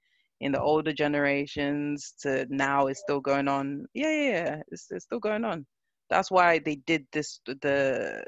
In 0.40 0.52
the 0.52 0.60
older 0.60 0.92
generations 0.92 2.14
to 2.22 2.46
now, 2.50 2.88
it's 2.88 3.00
still 3.00 3.20
going 3.20 3.48
on. 3.48 3.86
Yeah, 3.94 4.10
yeah, 4.10 4.32
yeah. 4.32 4.62
It's, 4.68 4.86
it's 4.90 5.04
still 5.04 5.20
going 5.20 5.44
on. 5.44 5.66
That's 6.10 6.30
why 6.30 6.58
they 6.58 6.76
did 6.76 7.06
this. 7.12 7.40
The 7.46 8.24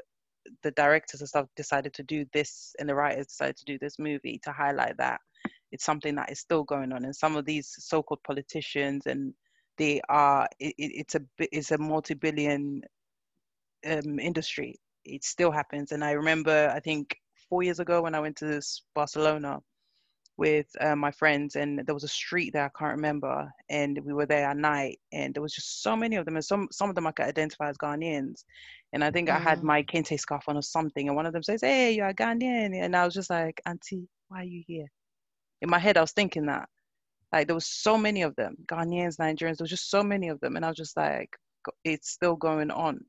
the 0.63 0.71
directors 0.71 1.21
and 1.21 1.29
stuff 1.29 1.47
decided 1.55 1.93
to 1.93 2.03
do 2.03 2.25
this, 2.33 2.73
and 2.79 2.89
the 2.89 2.95
writers 2.95 3.27
decided 3.27 3.57
to 3.57 3.65
do 3.65 3.77
this 3.79 3.99
movie 3.99 4.39
to 4.43 4.51
highlight 4.51 4.97
that 4.97 5.19
it's 5.71 5.85
something 5.85 6.15
that 6.15 6.31
is 6.31 6.39
still 6.39 6.63
going 6.63 6.91
on. 6.91 7.05
And 7.05 7.15
some 7.15 7.35
of 7.35 7.45
these 7.45 7.73
so-called 7.77 8.23
politicians 8.23 9.05
and 9.05 9.33
they 9.77 10.01
are 10.09 10.47
it, 10.59 10.73
it- 10.77 10.93
it's 11.01 11.15
a 11.15 11.21
it's 11.39 11.71
a 11.71 11.77
multi-billion 11.77 12.81
um, 13.85 14.19
industry. 14.19 14.75
It 15.05 15.23
still 15.23 15.51
happens, 15.51 15.91
and 15.91 16.03
I 16.03 16.11
remember 16.11 16.71
I 16.75 16.79
think 16.79 17.15
four 17.49 17.63
years 17.63 17.79
ago 17.79 18.01
when 18.01 18.15
I 18.15 18.19
went 18.19 18.37
to 18.37 18.61
Barcelona 18.95 19.59
with 20.39 20.67
uh, 20.81 20.95
my 20.95 21.11
friends, 21.11 21.55
and 21.57 21.79
there 21.85 21.93
was 21.95 22.05
a 22.05 22.07
street 22.21 22.53
there 22.53 22.65
I 22.65 22.79
can't 22.79 22.95
remember, 22.95 23.51
and 23.69 23.99
we 24.05 24.13
were 24.13 24.25
there 24.25 24.47
at 24.49 24.57
night, 24.57 24.99
and 25.11 25.33
there 25.33 25.43
was 25.43 25.53
just 25.53 25.83
so 25.83 25.95
many 25.97 26.15
of 26.17 26.25
them, 26.25 26.37
and 26.37 26.45
some 26.45 26.67
some 26.71 26.89
of 26.89 26.95
them 26.95 27.07
I 27.07 27.11
could 27.11 27.25
identify 27.27 27.69
as 27.69 27.77
Ghanaians, 27.77 28.45
and 28.93 29.03
I 29.03 29.11
think 29.11 29.29
I 29.29 29.39
had 29.39 29.59
Mm. 29.59 29.63
my 29.73 29.83
kente 29.83 30.17
scarf 30.19 30.45
on 30.47 30.57
or 30.57 30.63
something, 30.63 31.07
and 31.07 31.15
one 31.17 31.25
of 31.27 31.33
them 31.33 31.43
says, 31.43 31.61
"Hey, 31.61 31.91
you're 31.95 32.07
a 32.09 32.13
Ghanaian," 32.13 32.73
and 32.83 32.95
I 32.95 33.05
was 33.05 33.13
just 33.13 33.29
like, 33.29 33.61
"Auntie, 33.65 34.07
why 34.29 34.41
are 34.41 34.43
you 34.55 34.63
here?" 34.67 34.87
In 35.61 35.69
my 35.69 35.79
head, 35.79 35.97
I 35.97 36.01
was 36.01 36.13
thinking 36.13 36.45
that. 36.47 36.69
Like 37.33 37.47
there 37.47 37.55
was 37.55 37.67
so 37.67 37.97
many 37.97 38.21
of 38.23 38.35
them, 38.35 38.55
Ghanaians, 38.67 39.17
Nigerians. 39.19 39.57
There 39.57 39.65
was 39.65 39.77
just 39.77 39.89
so 39.91 40.03
many 40.03 40.29
of 40.29 40.39
them, 40.41 40.55
and 40.55 40.65
I 40.65 40.69
was 40.69 40.77
just 40.77 40.97
like, 40.97 41.29
"It's 41.83 42.09
still 42.11 42.35
going 42.37 42.71
on." 42.71 43.05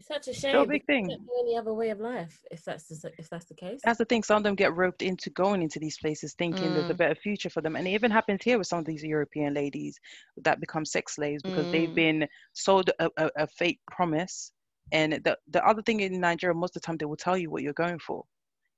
It's 0.00 0.08
such 0.08 0.28
a 0.28 0.32
shame. 0.32 0.66
big 0.66 0.86
thing. 0.86 1.08
they 1.08 1.14
don't 1.14 1.26
know 1.26 1.42
any 1.42 1.58
other 1.58 1.74
way 1.74 1.90
of 1.90 2.00
life 2.00 2.40
if 2.50 2.64
that's 2.64 2.84
the, 2.84 3.12
if 3.18 3.28
that's 3.28 3.44
the 3.44 3.54
case. 3.54 3.82
That's 3.84 3.98
the 3.98 4.06
thing. 4.06 4.22
Some 4.22 4.38
of 4.38 4.44
them 4.44 4.54
get 4.54 4.74
roped 4.74 5.02
into 5.02 5.28
going 5.28 5.60
into 5.60 5.78
these 5.78 5.98
places, 5.98 6.34
thinking 6.38 6.72
there's 6.72 6.88
a 6.88 6.94
Mm. 6.94 6.98
better 6.98 7.14
future 7.14 7.50
for 7.50 7.60
them, 7.60 7.76
and 7.76 7.86
it 7.86 7.90
even 7.90 8.10
happens 8.10 8.42
here 8.42 8.56
with 8.56 8.66
some 8.66 8.78
of 8.78 8.86
these 8.86 9.04
European 9.04 9.52
ladies 9.52 9.98
that 10.38 10.58
become 10.58 10.86
sex 10.86 11.16
slaves 11.16 11.42
because 11.42 11.66
they've 11.70 11.90
Mm. 11.90 11.94
been 11.94 12.28
sold 12.54 12.90
a, 12.98 13.10
a, 13.18 13.30
a 13.36 13.46
fake 13.46 13.80
promise. 13.90 14.52
And 14.92 15.12
the 15.12 15.36
the 15.48 15.62
other 15.66 15.82
thing 15.82 16.00
in 16.00 16.18
Nigeria, 16.18 16.54
most 16.54 16.76
of 16.76 16.80
the 16.82 16.86
time, 16.86 16.96
they 16.96 17.04
will 17.04 17.16
tell 17.16 17.36
you 17.36 17.50
what 17.50 17.62
you're 17.62 17.74
going 17.74 17.98
for. 17.98 18.24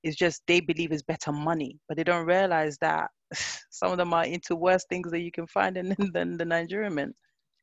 It's 0.03 0.17
just 0.17 0.43
they 0.49 0.59
believe 0.59 0.91
it's 0.91 1.03
better 1.03 1.31
money, 1.31 1.79
but 1.87 1.97
they 1.97 2.05
don't 2.05 2.27
realize 2.27 2.79
that 2.79 3.11
some 3.71 3.93
of 3.93 3.99
them 3.99 4.13
are 4.13 4.25
into 4.25 4.57
worse 4.57 4.85
things 4.91 5.13
that 5.13 5.21
you 5.21 5.31
can 5.31 5.47
find 5.47 5.77
in 5.77 5.95
than 6.13 6.37
the 6.37 6.45
Nigerian 6.45 6.97
men. 6.97 7.15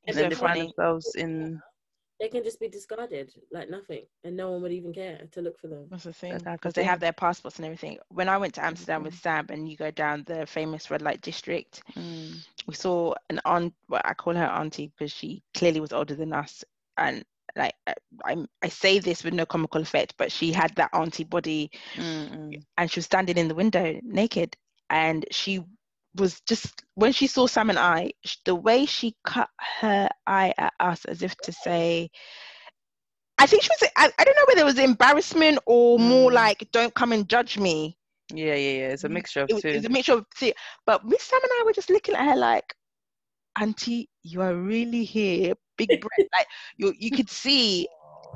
And 0.07 0.15
then 0.17 0.29
they 0.29 0.35
find 0.35 0.61
themselves 0.61 1.15
in 1.15 1.61
they 2.19 2.29
can 2.29 2.43
just 2.43 2.59
be 2.59 2.67
discarded 2.69 3.33
like 3.51 3.69
nothing, 3.69 4.05
and 4.23 4.35
no 4.35 4.51
one 4.51 4.61
would 4.63 4.71
even 4.71 4.93
care 4.93 5.27
to 5.31 5.41
look 5.41 5.59
for 5.59 5.67
them. 5.67 5.89
That's 5.89 6.03
the 6.03 6.13
thing 6.13 6.39
That's 6.43 6.43
the 6.43 6.51
because 6.53 6.73
they 6.73 6.83
have 6.83 6.99
their 6.99 7.13
passports 7.13 7.57
and 7.57 7.65
everything. 7.65 7.99
When 8.09 8.29
I 8.29 8.37
went 8.37 8.55
to 8.55 8.65
Amsterdam 8.65 9.03
with 9.03 9.13
Mhm. 9.13 9.15
Sam 9.15 9.47
and 9.49 9.69
you 9.69 9.75
go 9.77 9.91
down 9.91 10.23
the 10.23 10.45
famous 10.45 10.89
red 10.89 11.01
light 11.01 11.21
district, 11.21 11.83
Mm. 11.95 12.43
we 12.67 12.73
saw 12.73 13.13
an 13.29 13.39
aunt. 13.45 13.73
Well, 13.87 14.01
I 14.03 14.13
call 14.13 14.35
her 14.35 14.45
auntie 14.45 14.87
because 14.87 15.11
she 15.11 15.43
clearly 15.53 15.79
was 15.79 15.93
older 15.93 16.15
than 16.15 16.33
us, 16.33 16.63
and 16.97 17.23
like 17.55 17.73
I, 17.87 17.93
I'm, 18.23 18.47
I 18.61 18.69
say 18.69 18.99
this 18.99 19.23
with 19.23 19.33
no 19.33 19.45
comical 19.45 19.81
effect, 19.81 20.15
but 20.17 20.31
she 20.31 20.51
had 20.51 20.75
that 20.75 20.91
auntie 20.93 21.23
body, 21.23 21.71
Mm, 21.95 22.03
mm. 22.33 22.65
and 22.77 22.89
she 22.91 22.99
was 22.99 23.05
standing 23.05 23.37
in 23.37 23.47
the 23.47 23.55
window 23.55 23.99
naked, 24.03 24.55
and 24.89 25.25
she 25.31 25.63
was 26.15 26.41
just 26.41 26.83
when 26.95 27.11
she 27.13 27.27
saw 27.27 27.47
Sam 27.47 27.69
and 27.69 27.79
I, 27.79 28.11
the 28.45 28.55
way 28.55 28.85
she 28.85 29.15
cut 29.23 29.49
her 29.81 30.09
eye 30.27 30.53
at 30.57 30.73
us 30.79 31.05
as 31.05 31.21
if 31.21 31.35
to 31.41 31.51
say. 31.51 32.09
I 33.37 33.45
think 33.45 33.63
she 33.63 33.69
was. 33.69 33.89
I, 33.95 34.11
I 34.19 34.23
don't 34.23 34.35
know 34.35 34.45
whether 34.47 34.61
it 34.61 34.65
was 34.65 34.79
embarrassment 34.79 35.59
or 35.65 35.97
more 35.99 36.29
Mm. 36.29 36.33
like, 36.33 36.67
"Don't 36.71 36.93
come 36.93 37.13
and 37.13 37.29
judge 37.29 37.57
me." 37.57 37.97
Yeah, 38.33 38.55
yeah, 38.55 38.71
yeah. 38.71 38.87
It's 38.89 39.03
a 39.03 39.09
Mm, 39.09 39.13
mixture 39.15 39.41
of 39.43 39.49
it, 39.49 39.55
two. 39.55 39.69
it 39.69 39.75
was 39.77 39.85
a 39.85 39.89
mixture 39.89 40.13
of 40.13 40.25
the, 40.39 40.53
but 40.85 41.05
Miss 41.05 41.23
Sam 41.23 41.39
and 41.41 41.51
I 41.59 41.63
were 41.65 41.73
just 41.73 41.89
looking 41.89 42.15
at 42.15 42.25
her 42.25 42.35
like, 42.35 42.75
Auntie, 43.59 44.09
you 44.23 44.41
are 44.41 44.55
really 44.55 45.03
here, 45.03 45.55
big 45.77 45.99
breath. 45.99 46.27
like 46.37 46.47
you, 46.77 46.93
you 46.99 47.11
could 47.11 47.29
see, 47.29 47.87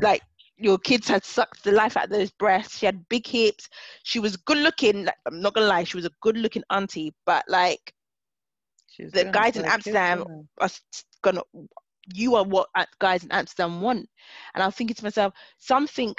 like 0.02 0.22
your 0.64 0.78
kids 0.80 1.08
had 1.08 1.24
sucked 1.26 1.64
the 1.64 1.72
life 1.72 1.98
out 1.98 2.06
of 2.06 2.10
those 2.12 2.32
breasts. 2.32 2.80
She 2.80 2.86
had 2.86 3.08
big 3.10 3.28
hips. 3.28 3.70
She 4.04 4.20
was 4.20 4.38
good 4.38 4.58
looking. 4.58 5.06
Like, 5.06 5.16
I'm 5.26 5.42
not 5.42 5.54
gonna 5.54 5.68
lie, 5.68 5.84
she 5.84 5.98
was 5.98 6.06
a 6.06 6.12
good 6.22 6.38
looking 6.38 6.64
auntie. 6.70 7.14
But 7.26 7.46
like 7.48 7.94
She's 8.88 9.12
the 9.12 9.26
guys 9.26 9.58
in 9.58 9.64
her 9.64 9.72
kids, 9.72 9.74
Amsterdam 9.74 10.48
are 10.60 10.70
gonna, 11.22 11.42
you 12.14 12.36
are 12.36 12.44
what 12.44 12.70
uh, 12.76 12.86
guys 13.00 13.24
in 13.24 13.32
Amsterdam 13.32 13.82
want. 13.82 14.08
And 14.54 14.64
I'm 14.64 14.72
thinking 14.72 14.96
to 14.96 15.04
myself, 15.04 15.34
something 15.58 16.16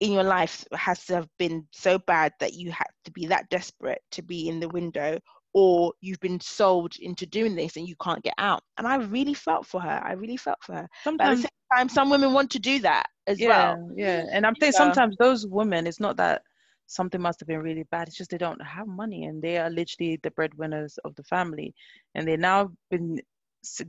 in 0.00 0.12
your 0.12 0.24
life 0.24 0.64
has 0.72 1.04
to 1.06 1.14
have 1.14 1.28
been 1.38 1.66
so 1.72 1.98
bad 1.98 2.32
that 2.40 2.54
you 2.54 2.70
had 2.70 2.88
to 3.04 3.10
be 3.12 3.26
that 3.26 3.48
desperate 3.50 4.02
to 4.12 4.22
be 4.22 4.48
in 4.48 4.60
the 4.60 4.68
window 4.68 5.18
or 5.58 5.90
you've 6.02 6.20
been 6.20 6.38
sold 6.38 6.92
into 7.00 7.24
doing 7.24 7.56
this 7.56 7.76
and 7.76 7.88
you 7.88 7.96
can't 8.02 8.22
get 8.22 8.34
out 8.36 8.62
and 8.76 8.86
i 8.86 8.96
really 8.96 9.32
felt 9.32 9.64
for 9.64 9.80
her 9.80 10.02
i 10.04 10.12
really 10.12 10.36
felt 10.36 10.58
for 10.62 10.74
her 10.74 10.88
but 11.16 11.26
at 11.28 11.30
the 11.30 11.36
Sometimes 11.36 11.40
same 11.40 11.48
time 11.78 11.88
some 11.88 12.10
women 12.10 12.34
want 12.34 12.50
to 12.50 12.58
do 12.58 12.78
that 12.80 13.06
as 13.26 13.40
yeah, 13.40 13.48
well 13.48 13.90
yeah. 13.96 14.26
And 14.32 14.46
I'm 14.46 14.54
thinking 14.54 14.72
So- 14.72 14.84
sometimes 14.84 15.16
those 15.18 15.46
women, 15.46 15.86
it's 15.86 16.00
not 16.00 16.16
that 16.18 16.42
something 16.86 17.20
must 17.20 17.40
have 17.40 17.48
been 17.48 17.60
really 17.62 17.84
bad. 17.90 18.08
It's 18.08 18.16
just 18.16 18.30
they 18.30 18.38
don't 18.38 18.62
have 18.62 18.86
money 18.86 19.24
and 19.24 19.42
they 19.42 19.56
are 19.58 19.70
literally 19.70 20.20
the 20.22 20.30
breadwinners 20.30 20.98
of 21.04 21.14
the 21.16 21.24
family. 21.24 21.74
And 22.14 22.28
they 22.28 22.36
now 22.36 22.70
been 22.90 23.18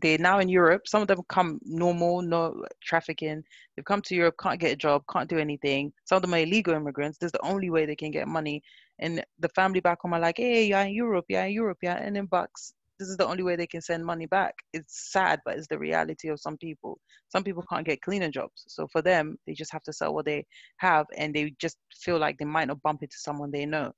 they're 0.02 0.18
now 0.18 0.40
in 0.40 0.50
Europe. 0.50 0.88
Some 0.88 1.04
of 1.04 1.08
them 1.08 1.22
come 1.30 1.60
normal, 1.64 2.24
no 2.24 2.66
trafficking. 2.84 3.44
They've 3.76 3.86
come 3.86 4.02
to 4.04 4.16
Europe, 4.16 4.36
can't 4.42 4.60
get 4.60 4.72
a 4.72 4.76
job, 4.76 5.04
can't 5.12 5.30
do 5.30 5.38
anything. 5.38 5.94
Some 6.06 6.16
of 6.16 6.22
them 6.24 6.34
are 6.34 6.40
illegal 6.40 6.74
immigrants. 6.74 7.20
This 7.20 7.28
is 7.28 7.34
the 7.34 7.46
only 7.46 7.70
way 7.70 7.86
they 7.86 7.96
can 7.96 8.10
get 8.10 8.28
money. 8.28 8.64
And 9.00 9.24
the 9.40 9.50
family 9.50 9.80
back 9.80 10.00
home 10.02 10.14
are 10.14 10.20
like, 10.20 10.38
hey, 10.38 10.66
you're 10.68 10.80
in 10.80 10.94
Europe, 10.94 11.26
you're 11.30 11.44
in 11.46 11.52
Europe, 11.54 11.78
you're 11.82 11.94
in 11.98 12.26
bucks. 12.26 12.74
This 13.00 13.10
is 13.10 13.18
the 13.18 13.28
only 13.28 13.44
way 13.44 13.56
they 13.56 13.68
can 13.68 13.82
send 13.82 14.06
money 14.06 14.26
back. 14.26 14.56
It's 14.74 15.12
sad, 15.12 15.40
but 15.46 15.58
it's 15.58 15.68
the 15.68 15.78
reality 15.78 16.30
of 16.30 16.40
some 16.40 16.58
people. 16.58 16.98
Some 17.30 17.44
people 17.44 17.64
can't 17.70 17.86
get 17.86 18.02
cleaning 18.02 18.32
jobs. 18.32 18.66
So 18.68 18.88
for 18.92 19.02
them 19.02 19.38
they 19.46 19.54
just 19.54 19.72
have 19.74 19.84
to 19.84 19.94
sell 19.94 20.14
what 20.14 20.26
they 20.26 20.46
have 20.78 21.06
and 21.18 21.34
they 21.34 21.54
just 21.60 21.78
feel 21.94 22.18
like 22.18 22.38
they 22.38 22.46
might 22.46 22.68
not 22.68 22.82
bump 22.82 23.04
into 23.04 23.18
someone 23.18 23.52
they 23.52 23.66
know. 23.66 23.92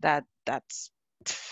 That 0.00 0.24
that's, 0.46 0.90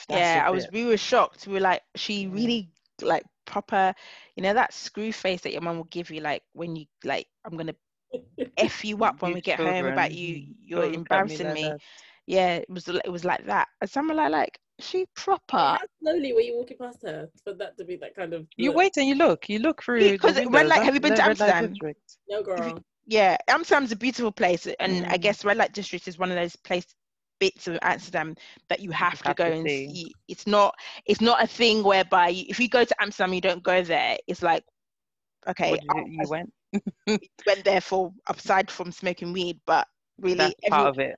that's 0.09 0.35
yeah 0.35 0.45
i 0.47 0.51
was 0.51 0.69
we 0.71 0.85
were 0.85 0.97
shocked. 0.97 1.47
We 1.47 1.55
were 1.55 1.61
like 1.61 1.83
she 1.97 2.27
really 2.29 2.71
like 3.01 3.25
proper 3.47 3.95
you 4.37 4.43
know 4.43 4.55
that 4.55 4.73
screw 4.73 5.13
face 5.13 5.41
that 5.43 5.53
your 5.53 5.63
mum 5.63 5.77
will 5.77 5.85
give 5.85 6.11
you 6.11 6.21
like 6.21 6.43
when 6.53 6.77
you 6.77 6.87
like 7.05 7.27
i'm 7.45 7.57
gonna 7.57 7.75
f 8.57 8.85
you 8.85 9.03
up 9.05 9.23
when 9.23 9.33
You 9.33 9.35
we 9.35 9.41
get 9.41 9.59
home 9.61 9.87
about 9.87 10.13
you 10.13 10.55
you're 10.61 10.85
look 10.85 11.05
at 11.11 11.25
embarrassing 11.25 11.53
me. 11.53 11.63
that. 11.63 11.81
Yeah 12.27 12.57
it 12.57 12.69
was 12.71 12.89
it 12.89 13.11
was 13.11 13.25
like 13.25 13.45
that 13.47 13.69
and 13.81 13.91
someone 13.91 14.17
like 14.17 14.31
like 14.33 14.59
she 14.81 15.07
proper 15.15 15.79
How 15.79 15.87
slowly 16.03 16.33
were 16.33 16.41
you 16.41 16.57
walking 16.57 16.77
past 16.79 17.03
her 17.03 17.29
for 17.45 17.53
that 17.55 17.77
to 17.79 17.85
be 17.85 17.97
that 17.97 18.15
kind 18.15 18.33
of? 18.35 18.47
you 18.57 18.73
look? 18.73 18.77
wait 18.77 18.97
and 18.97 19.07
you 19.07 19.15
look 19.15 19.49
you 19.49 19.59
look 19.59 19.83
through 19.83 20.13
Because 20.13 20.37
red 20.47 20.67
windows. 20.67 20.69
light- 20.69 20.83
have 20.83 20.95
you 20.95 21.01
been 21.01 21.15
to 21.15 21.25
Amsterdam? 21.25 21.75
No, 22.29 22.43
girl. 22.43 22.79
yeah, 23.07 23.37
Amsterdam's 23.49 23.93
a 23.93 23.97
beautiful 23.97 24.33
place, 24.33 24.67
and 24.81 25.05
I 25.11 25.17
Mm. 25.17 25.19
guess 25.19 25.45
Red 25.45 25.57
Light 25.59 25.73
District 25.73 26.07
is 26.09 26.19
one 26.19 26.31
of 26.31 26.37
those 26.37 26.57
place 26.57 26.87
bits 27.41 27.67
of 27.69 27.79
Amsterdam 27.83 28.37
that 28.69 28.81
you 28.81 28.91
have 28.93 29.13
just 29.13 29.25
to 29.25 29.33
have 29.33 29.35
go 29.35 29.45
to 29.45 29.53
and 29.53 29.71
see. 29.71 29.87
see. 29.87 30.15
It's 30.29 30.47
not 30.47 30.75
it's 31.07 31.21
not 31.21 31.43
a 31.43 31.47
thing 31.47 31.83
whereby 31.83 32.29
you, 32.29 32.45
if 32.49 32.59
you 32.61 32.69
go 32.69 32.85
to 32.85 33.03
Amsterdam, 33.03 33.35
you 33.35 33.41
don't 33.41 33.63
go 33.63 33.83
there. 33.83 34.19
It's 34.27 34.43
like 34.43 34.65
okay, 35.49 35.73
What 35.73 35.81
I, 35.89 35.95
you, 35.95 36.05
you 36.07 36.29
went 36.29 36.53
went 37.47 37.65
there 37.65 37.81
for 37.81 38.13
aside 38.29 38.71
from 38.71 38.93
smoking 38.93 39.33
weed, 39.33 39.61
but 39.67 39.87
really 40.19 40.37
that's 40.37 40.59
every, 40.65 40.79
part 40.79 40.89
of 40.89 40.99
it 40.99 41.17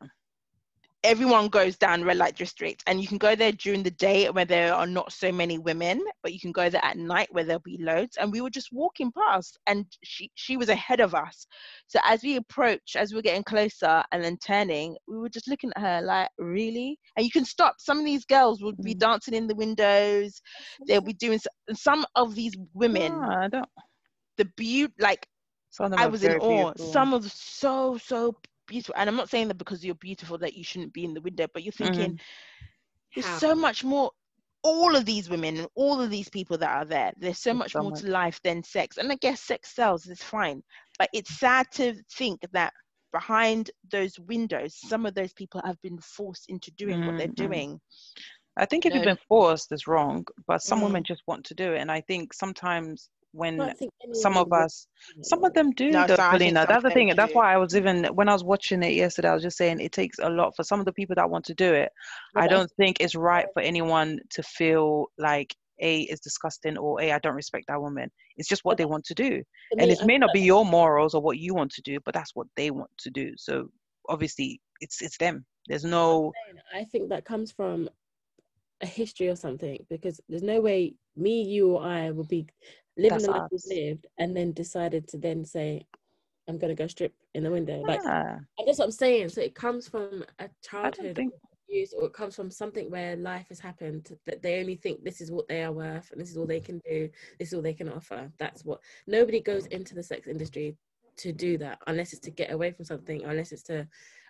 everyone 1.05 1.48
goes 1.48 1.76
down 1.76 2.02
red 2.02 2.16
light 2.16 2.34
district 2.36 2.82
and 2.86 3.00
you 3.00 3.07
can 3.07 3.18
go 3.18 3.36
there 3.36 3.52
during 3.52 3.82
the 3.82 3.90
day 3.90 4.26
where 4.30 4.46
there 4.46 4.74
are 4.74 4.86
not 4.86 5.12
so 5.12 5.30
many 5.30 5.59
women 5.59 6.02
but 6.22 6.32
you 6.32 6.40
can 6.40 6.52
go 6.52 6.68
there 6.70 6.84
at 6.84 6.96
night 6.96 7.28
where 7.32 7.44
there'll 7.44 7.61
be 7.61 7.78
loads 7.80 8.16
and 8.18 8.32
we 8.32 8.40
were 8.40 8.50
just 8.50 8.70
walking 8.72 9.12
past 9.12 9.59
and 9.66 9.84
she 10.02 10.30
she 10.34 10.57
was 10.57 10.68
ahead 10.70 11.00
of 11.00 11.14
us 11.14 11.46
so 11.86 12.00
as 12.05 12.22
we 12.22 12.36
approach 12.36 12.96
as 12.96 13.12
we're 13.14 13.22
getting 13.22 13.44
closer 13.44 14.02
and 14.12 14.24
then 14.24 14.36
turning 14.38 14.96
we 15.07 15.18
were 15.18 15.28
just 15.28 15.48
looking 15.48 15.70
at 15.76 15.82
her 15.82 16.00
like 16.02 16.28
really 16.38 16.98
and 17.16 17.24
you 17.24 17.30
can 17.30 17.44
stop 17.44 17.76
some 17.78 17.98
of 17.98 18.05
these 18.05 18.24
girls 18.24 18.62
would 18.62 18.80
be 18.82 18.94
Mm. 18.94 19.00
dancing 19.00 19.34
in 19.34 19.46
the 19.46 19.55
windows 19.55 20.40
they'll 20.86 21.00
be 21.02 21.12
doing 21.14 21.38
some 21.74 22.05
of 22.16 22.34
these 22.34 22.57
women 22.74 23.28
Ah, 23.28 23.44
I 23.44 23.48
don't 23.48 23.68
the 24.36 24.44
beauty 24.57 24.94
like 24.98 25.26
some 25.70 25.86
of 25.86 25.92
them 25.92 26.00
I 26.00 26.07
was 26.07 26.24
in 26.24 26.34
awe. 26.36 26.72
beautiful. 26.74 26.74
Some 26.76 27.14
of 27.14 27.30
so 27.30 27.98
so 27.98 28.36
beautiful, 28.67 28.95
and 28.99 29.09
I'm 29.09 29.17
not 29.17 29.31
saying 29.31 29.49
that 29.49 29.59
because 29.59 29.85
you're 29.85 29.95
beautiful 29.97 30.39
that 30.39 30.55
you 30.55 30.65
shouldn't 30.65 30.93
be 30.93 31.05
in 31.05 31.15
the 31.15 31.21
window, 31.21 31.47
but 31.53 31.62
you're 31.62 31.73
thinking 31.73 32.15
Mhm. 32.15 32.21
there's 33.15 33.27
How? 33.27 33.41
so 33.41 33.55
much 33.55 33.85
more. 33.85 34.11
All 34.62 34.97
of 34.97 35.05
these 35.05 35.29
women 35.29 35.59
and 35.59 35.69
all 35.75 36.01
of 36.01 36.11
these 36.11 36.29
people 36.31 36.57
that 36.59 36.75
are 36.75 36.85
there, 36.87 37.12
there's 37.19 37.39
so 37.39 37.53
much 37.53 37.77
so 37.77 37.83
more 37.83 37.93
much. 37.93 38.01
to 38.01 38.07
life 38.09 38.41
than 38.43 38.62
sex. 38.62 38.97
And 38.97 39.12
I 39.12 39.17
guess 39.17 39.43
sex 39.43 39.75
sells, 39.75 40.07
it's 40.07 40.23
fine, 40.25 40.62
but 40.99 41.09
it's 41.12 41.39
sad 41.39 41.67
to 41.73 41.95
think 42.17 42.41
that 42.53 42.73
behind 43.12 43.71
those 43.91 44.19
windows, 44.21 44.75
some 44.77 45.05
of 45.07 45.15
those 45.15 45.33
people 45.35 45.61
have 45.65 45.81
been 45.83 45.99
forced 46.01 46.49
into 46.49 46.71
doing 46.73 47.05
what 47.05 47.17
they're 47.17 47.29
Mm, 47.29 47.35
mm. 47.39 47.65
doing. 47.69 47.81
I 48.57 48.67
think 48.67 48.86
if 48.86 48.95
you've 48.95 49.05
been 49.05 49.19
forced, 49.28 49.70
it's 49.73 49.86
wrong. 49.86 50.24
But 50.47 50.62
some 50.62 50.81
Mm. 50.81 50.82
women 50.82 51.05
just 51.05 51.23
want 51.27 51.45
to 51.47 51.55
do 51.55 51.74
it, 51.74 51.81
and 51.81 51.91
I 51.93 52.01
think 52.01 52.32
sometimes 52.32 53.11
when 53.35 53.61
I 53.61 53.66
don't 53.66 53.78
think 53.78 53.93
any 54.02 54.15
some 54.15 54.36
of 54.36 54.52
us, 54.52 54.86
some 55.23 55.44
of 55.44 55.52
them 55.55 55.73
do 55.73 55.90
No, 55.90 56.06
though, 56.06 56.16
so 56.16 56.23
I 56.23 56.31
Paulina. 56.31 56.66
That's 56.69 56.82
the 56.82 56.89
them 56.89 56.94
thing. 56.94 57.12
That's 57.16 57.35
why 57.35 57.52
I 57.52 57.56
was 57.56 57.74
even 57.74 58.05
when 58.15 58.28
I 58.28 58.32
was 58.32 58.44
watching 58.44 58.82
it 58.82 58.94
yesterday. 58.94 59.28
I 59.28 59.35
was 59.35 59.43
just 59.43 59.56
saying 59.56 59.81
it 59.81 59.93
takes 59.93 60.19
a 60.20 60.28
lot 60.28 60.55
for 60.55 60.62
some 60.62 60.78
of 60.78 60.86
the 60.86 60.93
people 60.93 61.16
that 61.16 61.28
want 61.28 61.44
to 61.47 61.55
do 61.55 61.73
it. 61.73 61.90
Yeah, 62.35 62.43
I 62.43 62.43
but 62.43 62.44
I 62.44 62.48
don't 62.48 62.70
think 62.77 63.01
it's 63.01 63.15
right 63.15 63.47
for 63.52 63.61
anyone 63.61 64.20
to 64.31 64.43
feel 64.43 65.06
like 65.19 65.55
a 65.81 66.02
is 66.02 66.20
disgusting 66.20 66.78
or 66.78 67.01
a 67.02 67.12
I 67.12 67.19
don't 67.19 67.35
respect 67.35 67.66
that 67.69 67.81
woman. 67.82 68.11
It's 68.36 68.48
just 68.48 68.65
what 68.65 68.78
they 68.78 68.85
want 68.85 69.05
to 69.06 69.15
do, 69.15 69.43
and 69.78 69.90
it 69.90 70.05
may 70.05 70.19
not 70.19 70.32
be 70.32 70.40
your 70.40 70.65
morals 70.65 71.15
or 71.15 71.20
what 71.20 71.39
you 71.39 71.55
want 71.55 71.73
to 71.73 71.82
do, 71.82 71.98
but 72.05 72.15
that's 72.15 72.35
what 72.35 72.47
they 72.56 72.70
want 72.70 72.90
to 72.98 73.11
do. 73.11 73.32
So 73.36 73.69
obviously, 74.09 74.61
it's 74.81 75.02
it's 75.02 75.19
them. 75.19 75.44
There's 75.66 75.85
no 75.85 76.32
I 76.73 76.85
think 76.85 77.09
that 77.09 77.24
comes 77.24 77.51
from 77.51 77.89
a 78.81 78.86
history 78.86 79.28
or 79.28 79.36
something 79.36 79.78
because 79.89 80.20
there's 80.28 80.43
no 80.43 80.61
way 80.61 80.94
me, 81.16 81.43
you, 81.43 81.77
or 81.77 81.85
I 81.85 82.11
will 82.11 82.24
be 82.24 82.47
living 82.97 83.11
That's 83.11 83.27
the 83.27 83.31
life 83.31 83.51
we've 83.51 83.61
lived 83.66 84.07
and 84.19 84.37
then 84.37 84.53
decided 84.53 85.09
to 85.09 85.19
then 85.19 85.45
say, 85.45 85.87
I'm 86.49 86.59
gonna 86.59 86.75
go 86.75 86.87
strip 86.87 87.15
in 87.35 87.43
the 87.43 87.51
window. 87.51 87.83
Like 87.87 88.01
ah, 88.05 88.39
and 88.59 88.69
that's 88.69 88.79
what 88.79 88.87
I'm 88.87 88.91
saying. 88.91 89.31
So 89.31 89.41
it 89.41 89.55
comes 89.55 89.89
from 89.89 90.25
a 90.39 90.49
childhood 90.62 91.16
think 91.16 91.33
abuse 91.69 91.95
or 91.95 92.05
it 92.07 92.12
comes 92.12 92.37
from 92.37 92.51
something 92.51 92.91
where 92.91 93.16
life 93.16 93.49
has 93.49 93.59
happened 93.59 94.16
that 94.27 94.43
they 94.43 94.61
only 94.61 94.77
think 94.77 95.03
this 95.03 95.21
is 95.21 95.31
what 95.31 95.49
they 95.49 95.65
are 95.65 95.73
worth 95.73 96.11
and 96.12 96.21
this 96.21 96.31
is 96.31 96.37
all 96.37 96.47
they 96.47 96.61
can 96.61 96.81
do, 96.89 97.09
this 97.39 97.49
is 97.49 97.55
all 97.55 97.62
they 97.62 97.75
can 97.75 97.89
offer. 97.89 98.31
That's 98.39 98.65
what 98.65 98.81
nobody 99.07 99.41
goes 99.41 99.66
into 99.66 99.95
the 99.95 100.03
sex 100.03 100.29
industry 100.29 100.77
to 101.16 101.33
do 101.33 101.57
that 101.59 101.79
unless 101.87 102.12
it's 102.12 102.23
to 102.23 102.31
get 102.31 102.53
away 102.53 102.73
from 102.73 102.85
something, 102.85 103.25
or 103.25 103.31
unless 103.31 103.53
it's 103.53 103.62
to 103.65 103.87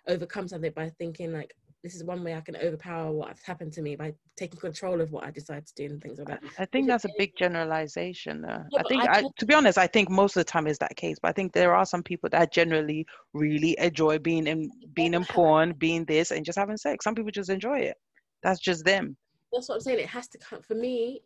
overcome 0.07 0.47
something 0.47 0.71
by 0.75 0.89
thinking 0.89 1.33
like 1.33 1.53
this 1.85 1.93
is 1.93 2.03
one 2.03 2.23
way 2.23 2.33
I 2.33 2.41
can 2.41 2.55
overpower 2.55 3.11
what's 3.11 3.43
happened 3.43 3.71
to 3.73 3.81
me 3.83 3.95
by 3.95 4.11
taking 4.35 4.59
control 4.59 5.01
of 5.01 5.11
what 5.11 5.23
I 5.23 5.29
decide 5.29 5.67
to 5.67 5.75
do 5.75 5.85
and 5.85 6.01
things 6.01 6.17
like 6.17 6.29
that. 6.29 6.41
I 6.57 6.65
think 6.65 6.87
that's 6.87 7.05
a 7.05 7.11
big 7.15 7.35
generalization. 7.37 8.41
though. 8.41 8.63
Yeah, 8.71 8.79
I 8.79 8.83
think, 8.89 9.07
I 9.07 9.19
I, 9.19 9.23
to 9.37 9.45
be 9.45 9.53
honest, 9.53 9.77
I 9.77 9.85
think 9.85 10.09
most 10.09 10.35
of 10.35 10.39
the 10.39 10.51
time 10.51 10.65
is 10.65 10.79
that 10.79 10.95
case. 10.95 11.17
But 11.21 11.29
I 11.29 11.31
think 11.33 11.53
there 11.53 11.75
are 11.75 11.85
some 11.85 12.01
people 12.01 12.27
that 12.31 12.51
generally 12.51 13.05
really 13.33 13.77
enjoy 13.77 14.17
being 14.17 14.47
in 14.47 14.71
being 14.95 15.13
in 15.13 15.25
porn, 15.25 15.73
being 15.73 16.05
this, 16.05 16.31
and 16.31 16.43
just 16.43 16.57
having 16.57 16.75
sex. 16.75 17.03
Some 17.03 17.13
people 17.13 17.29
just 17.29 17.51
enjoy 17.51 17.77
it. 17.81 17.97
That's 18.41 18.59
just 18.59 18.83
them. 18.83 19.15
That's 19.53 19.69
what 19.69 19.75
I'm 19.75 19.81
saying. 19.81 19.99
It 19.99 20.07
has 20.07 20.27
to 20.29 20.39
come 20.39 20.63
for 20.63 20.73
me 20.73 21.21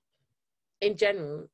in 0.81 0.98
general. 0.98 1.48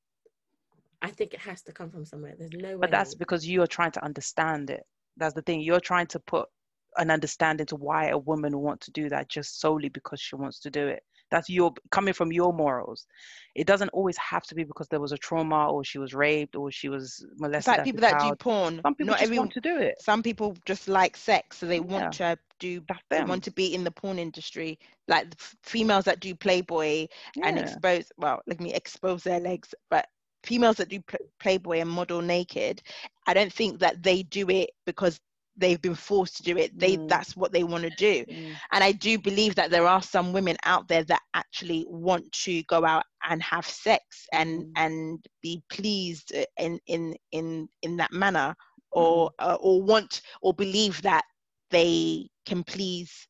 I 1.03 1.11
think 1.11 1.35
it 1.35 1.41
has 1.41 1.61
to 1.61 1.71
come 1.71 1.91
from 1.91 2.05
somewhere. 2.05 2.33
There's 2.39 2.49
no 2.55 2.69
way. 2.69 2.77
But 2.81 2.89
that's 2.89 3.13
because 3.13 3.45
you 3.45 3.61
are 3.61 3.67
trying 3.67 3.91
to 3.91 4.03
understand 4.03 4.71
it. 4.71 4.83
That's 5.15 5.35
the 5.35 5.43
thing. 5.43 5.61
You're 5.61 5.79
trying 5.79 6.07
to 6.07 6.19
put 6.19 6.49
an 6.97 7.11
understanding 7.11 7.65
to 7.67 7.75
why 7.75 8.07
a 8.07 8.17
woman 8.17 8.53
would 8.53 8.63
want 8.65 8.81
to 8.81 8.91
do 8.91 9.09
that 9.09 9.29
just 9.29 9.59
solely 9.59 9.89
because 9.89 10.19
she 10.19 10.35
wants 10.35 10.59
to 10.61 10.69
do 10.69 10.87
it. 10.87 11.03
That's 11.31 11.49
your 11.49 11.73
coming 11.91 12.13
from 12.13 12.31
your 12.31 12.53
morals. 12.53 13.07
It 13.55 13.65
doesn't 13.67 13.89
always 13.89 14.17
have 14.17 14.43
to 14.43 14.55
be 14.55 14.63
because 14.63 14.87
there 14.89 14.99
was 14.99 15.11
a 15.11 15.17
trauma 15.17 15.69
or 15.71 15.83
she 15.83 15.97
was 15.97 16.13
raped 16.13 16.55
or 16.55 16.71
she 16.71 16.87
was 16.89 17.25
molested. 17.37 17.57
It's 17.59 17.67
like 17.79 17.83
people 17.83 18.01
that 18.01 18.19
do 18.19 18.35
porn. 18.35 18.81
Some 18.81 18.95
people 18.95 19.11
Not 19.11 19.19
just 19.19 19.23
everyone. 19.23 19.45
want 19.47 19.53
to 19.53 19.61
do 19.61 19.77
it. 19.77 19.95
Some 20.01 20.21
people 20.23 20.55
just 20.65 20.87
like 20.87 21.17
sex, 21.17 21.57
so 21.57 21.65
they 21.65 21.79
want 21.79 22.13
to 22.13 22.37
do. 22.59 22.81
They 23.09 23.23
want 23.23 23.43
to 23.43 23.51
be 23.51 23.73
in 23.73 23.83
the 23.83 23.91
porn 23.91 24.19
industry, 24.19 24.77
like 25.07 25.31
the 25.31 25.37
f- 25.39 25.55
females 25.63 26.05
that 26.05 26.19
do 26.19 26.35
Playboy 26.35 27.07
and 27.41 27.57
expose. 27.57 28.11
Well, 28.17 28.41
let 28.45 28.59
me 28.61 28.73
expose 28.73 29.23
their 29.23 29.39
legs, 29.39 29.73
but 29.89 30.07
females 30.43 30.77
that 30.77 30.89
do 30.89 31.01
pl- 31.01 31.19
Playboy 31.39 31.79
and 31.79 31.89
model 31.89 32.21
naked, 32.21 32.81
I 33.27 33.33
don't 33.33 33.51
think 33.51 33.79
that 33.79 34.03
they 34.03 34.21
do 34.23 34.49
it 34.49 34.71
because 34.85 35.19
they've 35.57 35.81
been 35.81 35.95
forced 35.95 36.37
to 36.37 36.43
do 36.43 36.57
it. 36.57 36.77
They 36.79 36.97
Mm. 36.97 37.07
that's 37.07 37.35
what 37.35 37.51
they 37.51 37.63
want 37.63 37.83
to 37.83 37.89
do. 37.91 38.25
Mm. 38.27 38.59
and 38.71 38.83
i 38.83 38.91
do 38.91 39.17
believe 39.17 39.55
that 39.55 39.71
there 39.71 39.87
are 39.87 40.01
some 40.01 40.33
women 40.33 40.57
out 40.65 40.87
there 40.87 41.03
that 41.03 41.21
actually 41.33 41.85
want 41.87 42.31
to 42.31 42.63
go 42.63 42.85
out 42.85 43.03
and 43.29 43.41
have 43.41 43.65
sex 43.65 44.27
and 44.33 44.65
Mm. 44.65 44.75
and 44.75 45.25
be 45.41 45.61
pleased 45.69 46.33
uh, 46.35 46.43
in 46.57 46.79
in 46.87 47.15
in 47.31 47.67
in 47.81 47.97
that 47.97 48.11
manner 48.11 48.55
or 48.91 49.29
uh, 49.39 49.57
or 49.59 49.81
want 49.81 50.21
or 50.41 50.53
believe 50.53 51.01
that 51.01 51.23
they 51.71 52.27
can 52.45 52.63
please 52.63 53.27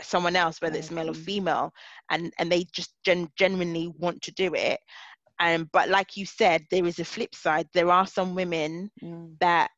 someone 0.00 0.36
else 0.36 0.60
whether 0.60 0.78
it's 0.78 0.90
male 0.90 1.10
or 1.10 1.14
Mhm. 1.14 1.14
female 1.14 1.72
and 2.10 2.32
and 2.38 2.50
they 2.50 2.64
just 2.72 2.94
gen- 3.04 3.28
genuinely 3.36 3.88
want 3.98 4.20
to 4.22 4.32
do 4.32 4.52
it 4.54 4.78
and 5.38 5.70
but 5.72 5.88
like 5.88 6.16
you 6.16 6.24
said 6.26 6.62
there 6.70 6.86
is 6.86 6.98
a 6.98 7.04
flip 7.04 7.34
side 7.34 7.66
there 7.72 7.90
are 7.90 8.06
some 8.06 8.34
women 8.34 8.90
Mm. 9.02 9.38
that 9.40 9.70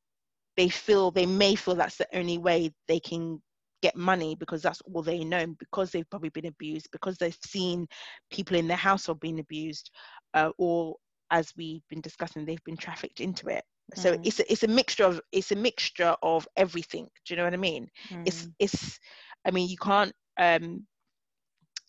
they 0.59 0.69
feel 0.69 1.13
they 1.13 1.27
may 1.27 1.57
feel 1.57 1.77
that's 1.77 1.99
the 1.99 2.09
only 2.19 2.39
way 2.39 2.73
they 2.89 3.01
can 3.01 3.41
get 3.83 3.97
money 3.97 4.37
because 4.37 4.63
that's 4.63 4.83
all 4.83 5.03
they 5.03 5.25
know 5.25 5.47
because 5.59 5.93
they've 5.93 6.11
probably 6.11 6.31
been 6.31 6.47
abused 6.47 6.89
because 6.93 7.19
they've 7.19 7.39
seen 7.45 7.87
people 8.31 8.57
in 8.57 8.69
their 8.69 8.77
household 8.77 9.21
being 9.21 9.41
abused 9.41 9.91
uh, 10.35 10.51
or 10.59 10.97
as 11.31 11.53
we've 11.57 11.83
been 11.89 12.03
discussing 12.03 12.45
they've 12.45 12.65
been 12.65 12.77
trafficked 12.77 13.21
into 13.21 13.49
it 13.49 13.65
so 13.95 14.17
Mm. 14.17 14.25
it's 14.25 14.41
a, 14.41 14.53
it's 14.53 14.65
a 14.65 14.69
mixture 14.69 15.05
of 15.05 15.21
it's 15.33 15.53
a 15.53 15.57
mixture 15.57 16.17
of 16.23 16.49
everything 16.57 17.09
do 17.27 17.35
you 17.35 17.39
know 17.39 17.45
what 17.45 17.55
i 17.55 17.59
mean 17.59 17.89
it's 18.25 18.49
Mm. 18.49 18.55
it's 18.59 18.99
i 19.47 19.51
mean 19.51 19.69
you 19.69 19.79
can't 19.79 20.13
um 20.39 20.87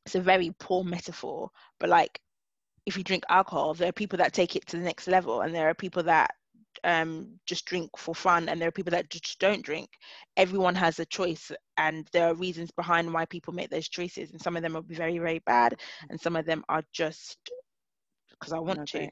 it's 0.05 0.15
a 0.15 0.21
very 0.21 0.51
poor 0.59 0.83
metaphor 0.83 1.49
but 1.79 1.89
like 1.89 2.19
if 2.85 2.97
you 2.97 3.03
drink 3.03 3.23
alcohol 3.29 3.73
there 3.73 3.89
are 3.89 3.93
people 3.93 4.17
that 4.17 4.33
take 4.33 4.55
it 4.55 4.65
to 4.67 4.77
the 4.77 4.83
next 4.83 5.07
level 5.07 5.41
and 5.41 5.55
there 5.55 5.69
are 5.69 5.75
people 5.75 6.03
that 6.03 6.31
um 6.83 7.27
just 7.45 7.65
drink 7.65 7.89
for 7.97 8.15
fun 8.15 8.49
and 8.49 8.59
there 8.59 8.67
are 8.67 8.71
people 8.71 8.91
that 8.91 9.09
just 9.09 9.39
don't 9.39 9.63
drink 9.63 9.89
everyone 10.37 10.75
has 10.75 10.99
a 10.99 11.05
choice 11.05 11.51
and 11.77 12.07
there 12.13 12.27
are 12.27 12.35
reasons 12.35 12.71
behind 12.71 13.11
why 13.13 13.25
people 13.25 13.53
make 13.53 13.69
those 13.69 13.89
choices 13.89 14.31
and 14.31 14.41
some 14.41 14.55
of 14.55 14.63
them 14.63 14.73
will 14.73 14.81
be 14.81 14.95
very 14.95 15.17
very 15.19 15.39
bad 15.45 15.75
and 16.09 16.19
some 16.19 16.35
of 16.35 16.45
them 16.45 16.63
are 16.69 16.83
just 16.93 17.37
because 18.31 18.53
i 18.53 18.59
want 18.59 18.87
to 18.87 19.09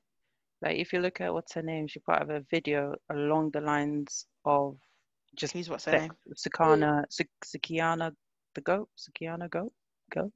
Like 0.61 0.77
if 0.77 0.91
you 0.93 0.99
look 0.99 1.21
at 1.21 1.33
what's 1.33 1.53
her 1.53 1.61
name, 1.61 1.87
she 1.87 1.99
put 1.99 2.15
out 2.15 2.31
a 2.31 2.41
video 2.49 2.95
along 3.11 3.51
the 3.51 3.61
lines 3.61 4.25
of 4.45 4.77
just 5.35 5.53
who's 5.53 5.69
what's 5.69 5.85
her 5.85 5.91
sex. 5.91 6.01
name 6.01 6.13
Sakana, 6.35 7.03
Sikiana, 7.45 8.11
the 8.55 8.61
goat, 8.61 8.89
Sikiana 8.97 9.49
goat, 9.49 9.71
goat. 10.13 10.31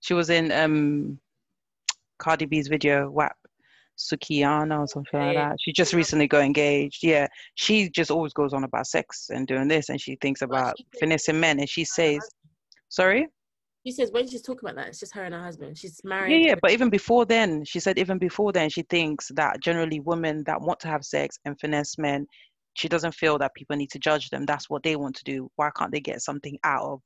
She 0.00 0.12
was 0.12 0.28
in 0.28 0.52
um 0.52 1.18
Cardi 2.18 2.44
B's 2.44 2.68
video 2.68 3.10
WAP, 3.10 3.36
Sukiana 3.96 4.80
or 4.80 4.86
something 4.86 5.20
like 5.20 5.36
that. 5.36 5.56
She 5.60 5.72
just 5.72 5.92
recently 5.92 6.26
got 6.26 6.42
engaged. 6.42 6.98
Yeah, 7.02 7.26
she 7.54 7.88
just 7.90 8.10
always 8.10 8.32
goes 8.32 8.52
on 8.52 8.64
about 8.64 8.86
sex 8.86 9.30
and 9.30 9.46
doing 9.46 9.68
this, 9.68 9.88
and 9.88 10.00
she 10.00 10.16
thinks 10.20 10.42
about 10.42 10.74
she 10.78 10.86
finessing 10.98 11.40
men, 11.40 11.58
and 11.58 11.68
she 11.68 11.84
says, 11.84 12.20
"Sorry." 12.88 13.28
She 13.86 13.92
says 13.92 14.10
when 14.12 14.26
she's 14.26 14.40
talking 14.40 14.68
about 14.68 14.76
that, 14.76 14.88
it's 14.88 15.00
just 15.00 15.14
her 15.14 15.24
and 15.24 15.34
her 15.34 15.42
husband. 15.42 15.76
She's 15.76 16.00
married. 16.04 16.32
Yeah, 16.32 16.48
yeah, 16.48 16.54
but 16.60 16.70
even 16.70 16.88
before 16.88 17.26
then, 17.26 17.64
she 17.64 17.80
said 17.80 17.98
even 17.98 18.18
before 18.18 18.50
then, 18.50 18.70
she 18.70 18.82
thinks 18.82 19.30
that 19.34 19.60
generally 19.60 20.00
women 20.00 20.42
that 20.46 20.60
want 20.60 20.80
to 20.80 20.88
have 20.88 21.04
sex 21.04 21.38
and 21.44 21.58
finesse 21.60 21.98
men, 21.98 22.26
she 22.72 22.88
doesn't 22.88 23.14
feel 23.14 23.36
that 23.38 23.54
people 23.54 23.76
need 23.76 23.90
to 23.90 23.98
judge 23.98 24.30
them. 24.30 24.46
That's 24.46 24.70
what 24.70 24.82
they 24.82 24.96
want 24.96 25.16
to 25.16 25.24
do. 25.24 25.50
Why 25.56 25.70
can't 25.76 25.92
they 25.92 26.00
get 26.00 26.22
something 26.22 26.58
out 26.64 26.82
of 26.82 27.00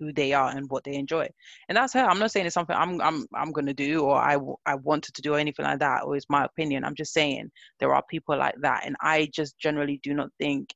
who 0.00 0.12
they 0.12 0.32
are 0.32 0.50
and 0.50 0.68
what 0.68 0.82
they 0.82 0.94
enjoy? 0.94 1.28
And 1.68 1.76
that's 1.76 1.92
her. 1.94 2.00
I'm 2.00 2.18
not 2.18 2.32
saying 2.32 2.46
it's 2.46 2.54
something 2.54 2.74
I'm 2.76 3.00
I'm 3.00 3.26
I'm 3.34 3.52
gonna 3.52 3.74
do 3.74 4.00
or 4.00 4.16
I 4.16 4.38
I 4.66 4.74
wanted 4.74 5.14
to 5.14 5.22
do 5.22 5.34
or 5.34 5.38
anything 5.38 5.64
like 5.64 5.78
that. 5.78 6.02
Or 6.04 6.16
it's 6.16 6.26
my 6.28 6.44
opinion. 6.44 6.84
I'm 6.84 6.96
just 6.96 7.12
saying 7.12 7.52
there 7.78 7.94
are 7.94 8.02
people 8.10 8.36
like 8.36 8.56
that, 8.62 8.82
and 8.84 8.96
I 9.00 9.30
just 9.32 9.58
generally 9.58 10.00
do 10.02 10.14
not 10.14 10.30
think 10.40 10.74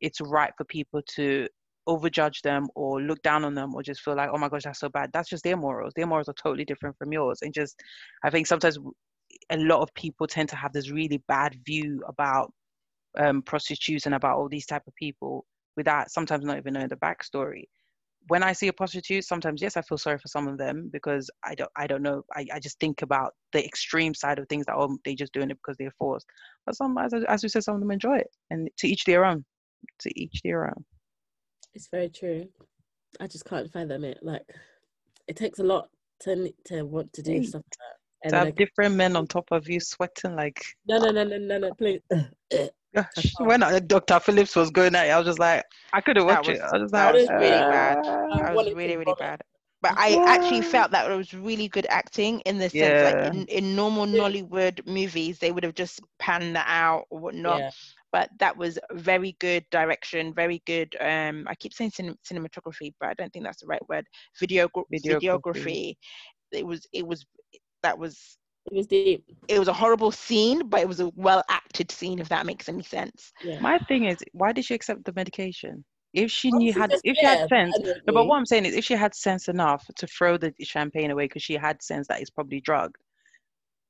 it's 0.00 0.20
right 0.22 0.52
for 0.56 0.64
people 0.64 1.02
to 1.16 1.46
overjudge 1.88 2.42
them 2.42 2.68
or 2.74 3.00
look 3.00 3.20
down 3.22 3.44
on 3.44 3.54
them 3.54 3.74
or 3.74 3.82
just 3.82 4.02
feel 4.02 4.14
like 4.14 4.30
oh 4.32 4.38
my 4.38 4.48
gosh 4.48 4.62
that's 4.64 4.78
so 4.78 4.88
bad 4.88 5.10
that's 5.12 5.28
just 5.28 5.42
their 5.42 5.56
morals 5.56 5.92
their 5.96 6.06
morals 6.06 6.28
are 6.28 6.34
totally 6.34 6.64
different 6.64 6.96
from 6.98 7.12
yours 7.12 7.40
and 7.42 7.54
just 7.54 7.82
i 8.22 8.30
think 8.30 8.46
sometimes 8.46 8.78
a 9.50 9.56
lot 9.56 9.80
of 9.80 9.92
people 9.94 10.26
tend 10.26 10.48
to 10.48 10.56
have 10.56 10.72
this 10.72 10.90
really 10.90 11.22
bad 11.26 11.56
view 11.64 12.02
about 12.06 12.52
um, 13.18 13.42
prostitutes 13.42 14.06
and 14.06 14.14
about 14.14 14.36
all 14.36 14.48
these 14.48 14.66
type 14.66 14.82
of 14.86 14.94
people 14.94 15.44
without 15.76 16.10
sometimes 16.10 16.44
not 16.44 16.58
even 16.58 16.74
knowing 16.74 16.88
the 16.88 16.96
backstory 16.96 17.64
when 18.30 18.42
i 18.42 18.52
see 18.52 18.68
a 18.68 18.72
prostitute 18.72 19.24
sometimes 19.24 19.60
yes 19.60 19.76
i 19.76 19.82
feel 19.82 19.98
sorry 19.98 20.18
for 20.18 20.28
some 20.28 20.46
of 20.48 20.56
them 20.58 20.88
because 20.92 21.30
i 21.44 21.54
don't 21.54 21.70
i 21.76 21.86
don't 21.86 22.02
know 22.02 22.22
i, 22.36 22.46
I 22.54 22.60
just 22.60 22.78
think 22.80 23.02
about 23.02 23.32
the 23.52 23.64
extreme 23.64 24.14
side 24.14 24.38
of 24.38 24.48
things 24.48 24.66
that 24.66 24.76
oh 24.76 24.96
they 25.04 25.14
just 25.14 25.32
doing 25.32 25.50
it 25.50 25.58
because 25.62 25.76
they're 25.78 25.94
forced 25.98 26.26
but 26.64 26.76
some 26.76 26.96
as, 26.98 27.12
as 27.28 27.42
we 27.42 27.48
said 27.48 27.64
some 27.64 27.74
of 27.74 27.80
them 27.80 27.90
enjoy 27.90 28.16
it 28.18 28.30
and 28.50 28.68
to 28.78 28.88
each 28.88 29.04
their 29.04 29.24
own 29.24 29.44
to 30.00 30.10
each 30.20 30.40
their 30.44 30.66
own 30.66 30.84
It's 31.74 31.88
very 31.88 32.08
true. 32.08 32.48
I 33.20 33.26
just 33.26 33.44
can't 33.44 33.70
fathom 33.72 34.04
it. 34.04 34.18
Like, 34.22 34.42
it 35.28 35.36
takes 35.36 35.58
a 35.58 35.62
lot 35.64 35.88
to 36.20 36.52
to 36.66 36.82
want 36.82 37.12
to 37.14 37.22
do 37.22 37.32
Hey, 37.32 37.42
stuff 37.42 37.62
like 37.64 37.78
that. 37.78 38.30
to 38.30 38.36
have 38.36 38.46
like, 38.48 38.56
different 38.56 38.94
men 38.96 39.16
on 39.16 39.26
top 39.26 39.48
of 39.50 39.68
you 39.68 39.80
sweating 39.80 40.36
like 40.36 40.60
no, 40.86 40.98
no, 40.98 41.10
no, 41.10 41.24
no, 41.24 41.38
no, 41.38 41.58
no, 41.58 41.72
please. 41.74 42.00
when 43.38 43.62
uh, 43.62 43.78
Dr. 43.80 44.20
Phillips 44.20 44.56
was 44.56 44.70
going 44.70 44.94
at 44.94 45.06
it, 45.06 45.10
I 45.10 45.18
was 45.18 45.26
just 45.26 45.38
like, 45.38 45.64
I 45.92 46.00
couldn't 46.00 46.26
watch 46.26 46.48
it. 46.48 46.60
I 46.60 46.78
was 46.78 46.92
like, 46.92 47.12
was 47.12 47.28
really 47.30 47.62
bad. 47.70 47.98
uh, 47.98 48.26
that 48.44 48.56
was 48.56 48.72
really 48.74 48.96
really 48.96 49.14
bad 49.18 49.40
but 49.82 49.92
i 49.96 50.18
actually 50.26 50.60
felt 50.62 50.90
that 50.90 51.10
it 51.10 51.16
was 51.16 51.32
really 51.34 51.68
good 51.68 51.86
acting 51.88 52.40
in 52.40 52.58
the 52.58 52.68
sense 52.68 53.00
Yeah. 53.00 53.04
like 53.04 53.16
in, 53.22 53.44
in 53.46 53.76
normal 53.76 54.06
Yeah. 54.06 54.20
nollywood 54.22 54.86
movies 54.86 55.38
they 55.38 55.52
would 55.52 55.64
have 55.64 55.74
just 55.74 56.00
panned 56.18 56.54
that 56.56 56.66
out 56.68 57.04
or 57.10 57.20
whatnot 57.20 57.60
Yeah. 57.60 57.70
but 58.12 58.28
that 58.38 58.56
was 58.56 58.78
very 58.92 59.36
good 59.40 59.64
direction 59.70 60.34
very 60.34 60.62
good 60.66 60.94
um 61.00 61.46
i 61.48 61.54
keep 61.54 61.72
saying 61.72 61.90
cin- 61.90 62.18
cinematography 62.24 62.92
but 63.00 63.08
i 63.10 63.14
don't 63.14 63.32
think 63.32 63.44
that's 63.44 63.60
the 63.60 63.66
right 63.66 63.86
word 63.88 64.06
video 64.38 64.68
Videography. 64.92 65.20
videography 65.20 65.94
it 66.52 66.66
was 66.66 66.86
it 66.92 67.06
was 67.06 67.24
that 67.82 67.98
was 67.98 68.36
It 68.70 68.76
was 68.76 68.86
deep. 68.86 69.24
it 69.48 69.58
was 69.58 69.68
a 69.68 69.72
horrible 69.72 70.12
scene 70.12 70.68
but 70.68 70.80
it 70.80 70.88
was 70.88 71.00
a 71.00 71.10
well 71.16 71.42
acted 71.48 71.90
scene 71.90 72.18
if 72.20 72.28
that 72.28 72.46
makes 72.46 72.68
any 72.68 72.82
sense 72.82 73.32
Yeah. 73.44 73.60
My 73.60 73.78
thing 73.88 74.04
is, 74.04 74.18
why 74.32 74.52
did 74.52 74.64
she 74.64 74.74
accept 74.74 75.04
the 75.04 75.12
medication? 75.14 75.84
If 76.12 76.30
she 76.30 76.50
Well, 76.50 76.58
knew 76.60 76.72
had, 76.72 76.90
if 77.04 77.16
she 77.16 77.24
had 77.24 77.48
sense, 77.48 77.78
no, 77.78 78.12
but 78.12 78.26
what 78.26 78.36
I'm 78.36 78.46
saying 78.46 78.64
is, 78.66 78.74
if 78.74 78.84
she 78.84 78.94
had 78.94 79.14
sense 79.14 79.48
enough 79.48 79.84
to 79.96 80.06
throw 80.08 80.36
the 80.36 80.52
champagne 80.60 81.10
away 81.12 81.26
because 81.26 81.42
she 81.42 81.54
had 81.54 81.80
sense 81.82 82.08
that 82.08 82.20
it's 82.20 82.30
probably 82.30 82.60
drugged, 82.60 82.96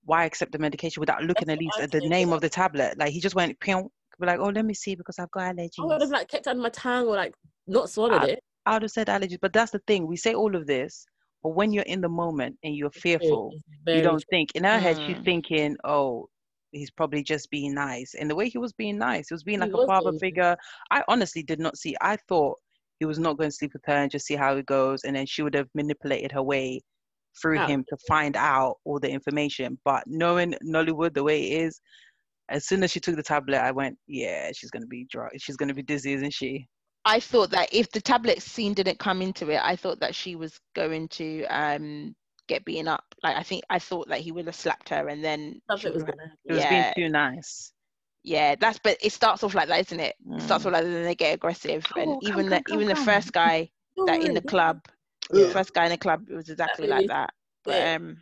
why 0.05 0.25
accept 0.25 0.53
the 0.53 0.59
medication 0.59 1.01
without 1.01 1.23
looking 1.23 1.47
That's 1.49 1.57
at 1.57 1.65
least 1.65 1.81
at 1.81 1.91
the 1.93 2.07
name 2.09 2.29
yeah. 2.29 2.35
of 2.35 2.41
the 2.43 2.51
tablet? 2.51 2.99
Like 2.99 3.13
he 3.13 3.21
just 3.21 3.35
went, 3.35 3.59
pew, 3.61 3.91
be 4.21 4.27
like, 4.27 4.39
oh, 4.39 4.49
let 4.51 4.67
me 4.67 4.75
see 4.75 4.95
because 4.95 5.19
I've 5.19 5.31
got 5.31 5.57
allergies. 5.57 5.81
I 5.81 5.85
would 5.87 6.01
have 6.03 6.11
like 6.11 6.29
kept 6.29 6.47
it 6.47 6.51
under 6.51 6.63
my 6.63 6.69
tongue 6.69 7.07
or 7.07 7.17
like 7.17 7.35
not 7.67 7.89
swallowed 7.89 8.23
I- 8.25 8.27
it. 8.29 8.41
I 8.67 8.75
would 8.75 8.83
have 8.83 8.91
said 8.91 9.07
allergies, 9.07 9.39
but 9.41 9.55
that's 9.55 9.73
the 9.73 9.81
thing. 9.87 10.07
We 10.07 10.17
say 10.19 10.35
all 10.35 10.55
of 10.55 10.67
this, 10.67 11.07
but 11.43 11.51
when 11.51 11.73
you're 11.73 11.85
in 11.85 12.01
the 12.01 12.09
moment 12.09 12.59
and 12.65 12.75
you're 12.77 12.91
fearful, 12.91 13.57
you 13.91 14.01
don't 14.03 14.25
think. 14.31 14.51
And 14.55 14.67
I 14.67 14.79
had 14.79 14.99
she's 15.03 15.19
Mm. 15.19 15.25
thinking, 15.25 15.77
oh, 15.85 16.29
he's 16.73 16.91
probably 16.91 17.23
just 17.23 17.51
being 17.51 17.75
nice. 17.75 18.15
And 18.15 18.31
the 18.31 18.35
way 18.37 18.49
he 18.49 18.59
was 18.59 18.73
being 18.73 18.99
nice, 18.99 19.29
he 19.29 19.35
was 19.35 19.45
being 19.45 19.61
He 19.61 19.61
like 19.61 19.75
a 19.75 19.79
was 19.79 19.87
father 19.87 20.13
being 20.13 20.21
figure. 20.21 20.57
I 20.91 21.03
honestly 21.09 21.43
did 21.43 21.61
not 21.61 21.79
see. 21.79 21.97
I 22.01 22.17
thought 22.29 22.59
he 23.01 23.07
was 23.07 23.19
not 23.19 23.39
going 23.39 23.51
to 23.51 23.57
sleep 23.57 23.73
with 23.75 23.85
her 23.87 23.95
and 23.95 24.11
just 24.11 24.27
see 24.27 24.37
how 24.37 24.57
it 24.57 24.67
goes, 24.67 25.05
and 25.05 25.17
then 25.17 25.27
she 25.27 25.43
would 25.43 25.55
have 25.55 25.69
manipulated 25.75 26.33
her 26.33 26.43
way 26.43 26.81
through 27.41 27.59
Out. 27.59 27.69
him 27.69 27.85
to 27.89 27.97
find 28.09 28.37
out 28.37 28.79
all 28.85 28.99
the 29.01 29.11
information. 29.11 29.79
But 29.85 30.05
knowing 30.07 30.55
Nollywood 30.65 31.15
the 31.15 31.23
way 31.25 31.43
it 31.53 31.63
is, 31.65 31.81
as 32.49 32.67
soon 32.67 32.83
as 32.83 32.91
she 32.91 33.01
took 33.01 33.17
the 33.17 33.23
tablet, 33.23 33.59
I 33.61 33.71
went, 33.73 33.99
yeah, 34.07 34.51
she's 34.53 34.71
gonna 34.71 34.87
be 34.87 35.07
drunk. 35.11 35.33
She's 35.39 35.57
gonna 35.57 35.75
be 35.75 35.83
dizzy, 35.83 36.13
isn't 36.15 36.33
she? 36.35 36.69
I 37.05 37.21
thought 37.21 37.51
that 37.51 37.69
if 37.73 37.91
the 37.91 38.01
tablet 38.01 38.43
scene 38.43 38.75
didn't 38.75 38.99
come 38.99 39.23
into 39.23 39.51
it, 39.51 39.61
I 39.63 39.77
thought 39.77 40.01
that 40.01 40.15
she 40.15 40.37
was 40.37 40.59
going 40.75 41.09
to 41.09 41.45
um 41.47 42.15
get 42.47 42.65
beaten 42.65 42.89
up. 42.89 43.05
Like 43.23 43.37
I 43.37 43.43
think 43.43 43.65
I 43.71 43.79
thought 43.79 44.09
that 44.09 44.21
he 44.21 44.33
would 44.33 44.47
have 44.47 44.55
slapped 44.57 44.89
her 44.91 45.09
and 45.09 45.25
then 45.25 45.61
she 45.79 45.89
was 45.89 46.03
gonna 46.03 46.23
happen. 46.23 46.37
It 46.47 46.53
was 46.53 46.63
Yeah. 46.63 46.93
being 46.95 47.09
too 47.09 47.13
nice. 47.13 47.73
yeah, 48.23 48.55
that's 48.61 48.79
but 48.79 48.99
it 49.03 49.13
starts 49.13 49.43
off 49.43 49.55
like 49.55 49.69
that, 49.69 49.81
isn't 49.81 50.01
it? 50.01 50.15
It 50.33 50.43
starts 50.43 50.65
Mm. 50.65 50.67
off 50.69 50.73
like 50.75 50.85
that, 50.85 50.91
then 50.91 51.05
they 51.05 51.15
get 51.15 51.35
aggressive. 51.35 51.87
Oh, 51.97 52.01
and 52.01 52.11
come, 52.13 52.19
even 52.23 52.41
come, 52.49 52.51
the 52.51 52.63
come, 52.65 52.75
even 52.75 52.89
the 52.89 52.97
first 52.97 53.33
guy 53.33 53.71
that 54.07 54.23
in 54.23 54.35
the 54.35 54.43
club, 54.43 54.85
worry. 55.31 55.45
the 55.45 55.51
first 55.53 55.73
guy 55.73 55.85
in 55.85 55.91
the 55.91 55.97
club, 55.99 56.27
it 56.31 56.35
was 56.35 56.49
exactly 56.51 56.87
like 56.87 56.97
really- 56.99 57.07
that. 57.09 57.33
But 57.65 57.75
Yeah. 57.77 57.95
um 57.97 58.17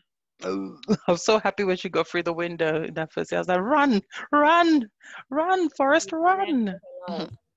Oh, 0.45 0.79
I 1.09 1.11
was 1.13 1.25
so 1.25 1.41
happy 1.41 1.65
when 1.65 1.77
she 1.77 1.89
got 1.89 2.07
through 2.07 2.23
the 2.23 2.33
window 2.33 2.85
in 2.85 2.95
that 2.95 3.13
first 3.13 3.31
scene. 3.31 3.39
I 3.39 3.41
was 3.41 3.49
like, 3.49 3.59
run, 3.61 4.01
run, 4.31 4.89
run, 5.31 5.69
Forrest, 5.71 6.13
run. 6.13 6.79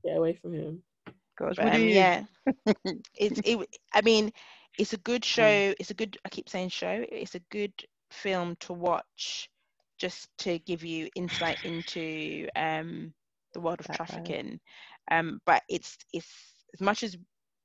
Get 0.04 0.18
away 0.18 0.34
from 0.42 0.54
him. 0.54 0.84
Gosh, 1.42 1.56
but 1.56 1.66
what 1.66 1.74
do 1.74 1.82
um, 1.82 1.88
you? 1.88 1.96
yeah. 1.96 2.24
it's 3.18 3.42
it 3.44 3.68
I 3.94 4.02
mean, 4.02 4.32
it's 4.78 4.94
a 4.94 4.98
good 4.98 5.26
show. 5.26 5.44
Mm. 5.44 5.76
It's 5.80 5.92
a 5.92 5.96
good. 5.96 6.18
I 6.26 6.30
keep 6.30 6.50
saying 6.50 6.70
show. 6.70 7.04
It's 7.12 7.36
a 7.36 7.42
good 7.52 7.74
film 8.12 8.56
to 8.62 8.74
watch, 8.74 9.50
just 9.98 10.28
to 10.40 10.60
give 10.60 10.84
you 10.84 11.10
insight 11.16 11.64
into 11.66 12.48
um, 12.56 13.14
the 13.54 13.62
world 13.62 13.80
of 13.80 13.88
trafficking. 13.96 14.60
Um, 15.10 15.40
but 15.46 15.64
it's 15.70 15.98
it's 16.14 16.32
as 16.74 16.82
much 16.82 17.04
as 17.04 17.18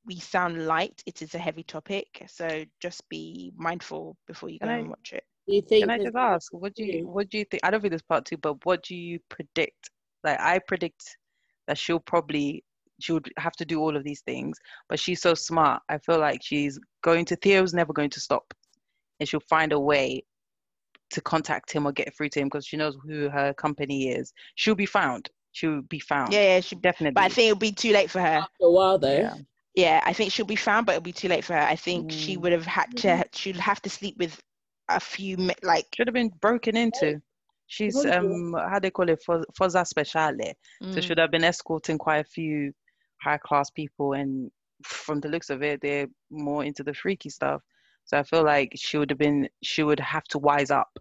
we 0.06 0.18
sound 0.18 0.66
light, 0.66 1.02
it 1.04 1.20
is 1.20 1.34
a 1.34 1.38
heavy 1.38 1.64
topic. 1.64 2.24
So 2.28 2.64
just 2.80 3.06
be 3.08 3.52
mindful 3.56 4.16
before 4.26 4.48
you 4.48 4.58
go 4.58 4.68
and 4.68 4.88
watch 4.88 5.12
it. 5.12 5.24
You 5.46 5.62
think 5.62 5.82
Can 5.82 5.90
I 5.90 5.98
just 5.98 6.16
ask, 6.16 6.52
what 6.52 6.74
do 6.74 6.84
you 6.84 7.06
what 7.06 7.28
do 7.28 7.38
you 7.38 7.44
think? 7.44 7.64
I 7.64 7.70
don't 7.70 7.80
think 7.80 7.92
this 7.92 8.02
part 8.02 8.24
two, 8.24 8.36
but 8.36 8.64
what 8.64 8.82
do 8.82 8.96
you 8.96 9.18
predict? 9.28 9.90
Like 10.24 10.40
I 10.40 10.60
predict 10.66 11.16
that 11.66 11.78
she'll 11.78 12.00
probably 12.00 12.64
she 13.00 13.12
would 13.12 13.30
have 13.38 13.52
to 13.56 13.64
do 13.64 13.80
all 13.80 13.96
of 13.96 14.04
these 14.04 14.22
things, 14.22 14.58
but 14.88 14.98
she's 14.98 15.20
so 15.20 15.34
smart. 15.34 15.82
I 15.88 15.98
feel 15.98 16.18
like 16.18 16.40
she's 16.42 16.78
going 17.02 17.24
to 17.26 17.36
Theo's 17.36 17.74
never 17.74 17.92
going 17.92 18.10
to 18.10 18.20
stop, 18.20 18.52
and 19.20 19.28
she'll 19.28 19.40
find 19.40 19.72
a 19.72 19.80
way 19.80 20.24
to 21.10 21.20
contact 21.20 21.72
him 21.72 21.86
or 21.86 21.92
get 21.92 22.16
through 22.16 22.30
to 22.30 22.40
him 22.40 22.46
because 22.46 22.66
she 22.66 22.76
knows 22.76 22.96
who 23.06 23.28
her 23.28 23.54
company 23.54 24.08
is. 24.08 24.32
She'll 24.54 24.74
be 24.74 24.86
found. 24.86 25.30
She'll 25.52 25.82
be 25.82 26.00
found. 26.00 26.32
Yeah, 26.32 26.54
yeah, 26.54 26.60
she 26.60 26.76
definitely. 26.76 27.14
But 27.14 27.24
I 27.24 27.28
think 27.28 27.46
it'll 27.48 27.58
be 27.58 27.72
too 27.72 27.92
late 27.92 28.10
for 28.10 28.20
her. 28.20 28.26
After 28.26 28.64
a 28.64 28.70
while, 28.70 28.98
though. 28.98 29.16
Yeah. 29.16 29.34
yeah. 29.74 30.00
I 30.04 30.12
think 30.12 30.32
she'll 30.32 30.46
be 30.46 30.56
found, 30.56 30.86
but 30.86 30.92
it'll 30.92 31.02
be 31.02 31.12
too 31.12 31.28
late 31.28 31.44
for 31.44 31.54
her. 31.54 31.60
I 31.60 31.76
think 31.76 32.10
mm. 32.10 32.12
she 32.12 32.36
would 32.36 32.52
have 32.52 32.66
had 32.66 32.94
to. 32.98 33.24
She'd 33.32 33.56
have 33.56 33.80
to 33.82 33.90
sleep 33.90 34.16
with 34.18 34.38
a 34.88 35.00
few 35.00 35.36
like. 35.62 35.86
Should 35.96 36.08
have 36.08 36.14
been 36.14 36.32
broken 36.40 36.76
into. 36.76 37.22
She's 37.68 38.04
um 38.06 38.52
how 38.52 38.78
do 38.78 38.86
they 38.86 38.90
call 38.90 39.08
it 39.08 39.22
forza 39.24 39.84
speciale. 39.84 40.54
Mm. 40.82 40.94
So 40.94 41.00
should 41.00 41.18
have 41.18 41.30
been 41.30 41.44
escorting 41.44 41.98
quite 41.98 42.18
a 42.18 42.24
few 42.24 42.72
high 43.20 43.38
class 43.38 43.70
people, 43.70 44.12
and 44.12 44.50
from 44.82 45.20
the 45.20 45.28
looks 45.28 45.50
of 45.50 45.62
it, 45.62 45.80
they're 45.80 46.08
more 46.30 46.64
into 46.64 46.82
the 46.82 46.94
freaky 46.94 47.30
stuff. 47.30 47.62
So 48.04 48.18
I 48.18 48.22
feel 48.22 48.44
like 48.44 48.72
she 48.76 48.98
would 48.98 49.10
have 49.10 49.18
been 49.18 49.48
she 49.62 49.82
would 49.82 50.00
have 50.00 50.24
to 50.24 50.38
wise 50.38 50.70
up. 50.70 50.98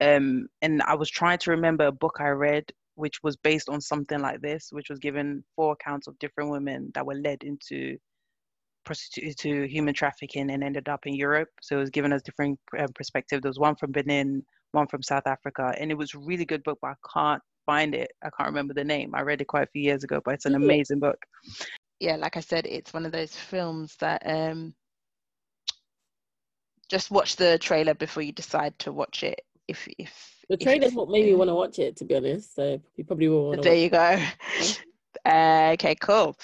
Um, 0.00 0.48
and 0.62 0.82
I 0.82 0.94
was 0.94 1.08
trying 1.08 1.38
to 1.38 1.52
remember 1.52 1.86
a 1.86 1.92
book 1.92 2.16
I 2.20 2.28
read 2.28 2.72
which 2.96 3.22
was 3.22 3.36
based 3.36 3.68
on 3.68 3.80
something 3.80 4.20
like 4.20 4.40
this, 4.40 4.68
which 4.70 4.88
was 4.88 4.98
given 4.98 5.44
four 5.56 5.72
accounts 5.72 6.06
of 6.06 6.18
different 6.18 6.50
women 6.50 6.90
that 6.94 7.06
were 7.06 7.14
led 7.14 7.42
into 7.42 7.96
prostitute 8.84 9.36
to 9.38 9.66
human 9.66 9.94
trafficking 9.94 10.50
and 10.50 10.62
ended 10.62 10.88
up 10.88 11.06
in 11.06 11.14
Europe. 11.14 11.48
So 11.60 11.76
it 11.76 11.80
was 11.80 11.90
given 11.90 12.12
us 12.12 12.22
different 12.22 12.58
um, 12.78 12.88
perspective. 12.94 13.42
There 13.42 13.48
was 13.48 13.58
one 13.58 13.76
from 13.76 13.92
Benin, 13.92 14.44
one 14.72 14.86
from 14.86 15.02
South 15.02 15.26
Africa, 15.26 15.74
and 15.78 15.90
it 15.90 15.98
was 15.98 16.14
really 16.14 16.44
good 16.44 16.62
book, 16.62 16.78
but 16.82 16.90
I 16.90 16.94
can't 17.12 17.42
find 17.66 17.94
it. 17.94 18.12
I 18.22 18.30
can't 18.36 18.48
remember 18.48 18.74
the 18.74 18.84
name. 18.84 19.14
I 19.14 19.22
read 19.22 19.40
it 19.40 19.46
quite 19.46 19.64
a 19.64 19.70
few 19.70 19.82
years 19.82 20.04
ago, 20.04 20.20
but 20.24 20.34
it's 20.34 20.46
an 20.46 20.54
amazing 20.54 21.00
book. 21.00 21.18
Yeah, 22.00 22.16
like 22.16 22.36
I 22.36 22.40
said, 22.40 22.66
it's 22.66 22.92
one 22.92 23.06
of 23.06 23.12
those 23.12 23.34
films 23.34 23.96
that 24.00 24.22
um, 24.24 24.74
just 26.88 27.10
watch 27.10 27.36
the 27.36 27.58
trailer 27.58 27.94
before 27.94 28.22
you 28.22 28.32
decide 28.32 28.78
to 28.80 28.92
watch 28.92 29.22
it. 29.22 29.40
If 29.68 29.88
if 29.98 30.34
the 30.48 30.56
trailer's 30.56 30.92
what 30.92 31.08
made 31.08 31.24
me 31.24 31.34
want 31.34 31.48
to 31.48 31.54
watch 31.54 31.78
it, 31.78 31.96
to 31.96 32.04
be 32.04 32.16
honest. 32.16 32.54
So 32.54 32.80
you 32.96 33.04
probably 33.04 33.28
will. 33.28 33.48
Want 33.48 33.62
there 33.62 33.74
you 33.74 33.90
go. 33.90 34.22
Uh, 35.24 35.70
okay, 35.74 35.94
cool. 35.94 36.36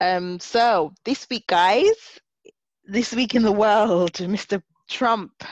Um, 0.00 0.40
so 0.40 0.92
this 1.04 1.26
week, 1.30 1.46
guys, 1.46 2.18
this 2.84 3.12
week 3.12 3.34
in 3.34 3.42
the 3.42 3.52
world, 3.52 4.14
Mr. 4.14 4.62
Trump, 4.88 5.44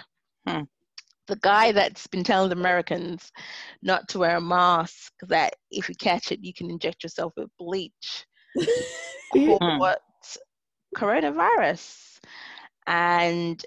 hmm. 0.46 0.62
The 1.26 1.36
guy 1.36 1.72
that's 1.72 2.06
been 2.06 2.24
telling 2.24 2.51
the 2.51 2.56
Americans 2.56 3.32
not 3.82 4.09
to 4.09 4.18
wear 4.18 4.36
a 4.36 4.40
mask, 4.40 5.12
that 5.28 5.55
if 5.70 5.88
you 5.88 5.94
catch 5.94 6.32
it, 6.32 6.44
you 6.44 6.52
can 6.52 6.70
inject 6.70 7.02
yourself 7.02 7.32
with 7.36 7.51
bleach. 7.59 8.26
Hmm. 9.36 9.78
what 9.78 10.01
coronavirus, 10.96 12.20
and 12.86 13.64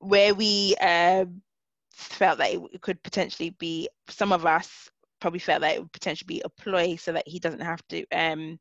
where 0.00 0.34
we 0.34 0.74
uh, 0.80 1.26
felt 1.92 2.38
that 2.38 2.54
it 2.54 2.80
could 2.80 3.02
potentially 3.02 3.50
be 3.58 3.88
some 4.08 4.32
of 4.32 4.46
us 4.46 4.90
probably 5.20 5.40
felt 5.40 5.60
that 5.62 5.76
it 5.76 5.80
would 5.80 5.92
potentially 5.92 6.26
be 6.26 6.42
a 6.44 6.48
ploy 6.48 6.96
so 6.96 7.12
that 7.12 7.26
he 7.26 7.38
doesn't 7.38 7.60
have 7.60 7.80
to 7.88 8.04
um, 8.12 8.58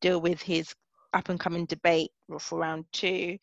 deal 0.00 0.20
with 0.20 0.40
his 0.40 0.74
up 1.14 1.28
and 1.28 1.40
coming 1.40 1.66
debate 1.66 2.10
for 2.38 2.58
round 2.58 2.84
two. 2.92 3.36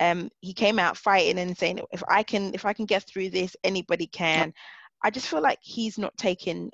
Um, 0.00 0.30
he 0.40 0.52
came 0.52 0.78
out 0.78 0.96
fighting 0.96 1.38
and 1.38 1.56
saying, 1.56 1.80
"If 1.92 2.02
I 2.08 2.22
can, 2.22 2.54
if 2.54 2.64
I 2.64 2.72
can 2.72 2.86
get 2.86 3.04
through 3.04 3.30
this, 3.30 3.54
anybody 3.64 4.06
can." 4.06 4.52
I 5.02 5.10
just 5.10 5.28
feel 5.28 5.40
like 5.42 5.58
he's 5.62 5.98
not 5.98 6.16
taking. 6.16 6.70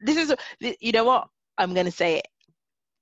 This 0.00 0.16
is, 0.16 0.34
you 0.80 0.92
know 0.92 1.04
what? 1.04 1.28
I'm 1.58 1.74
going 1.74 1.86
to 1.86 1.92
say 1.92 2.16
it. 2.18 2.26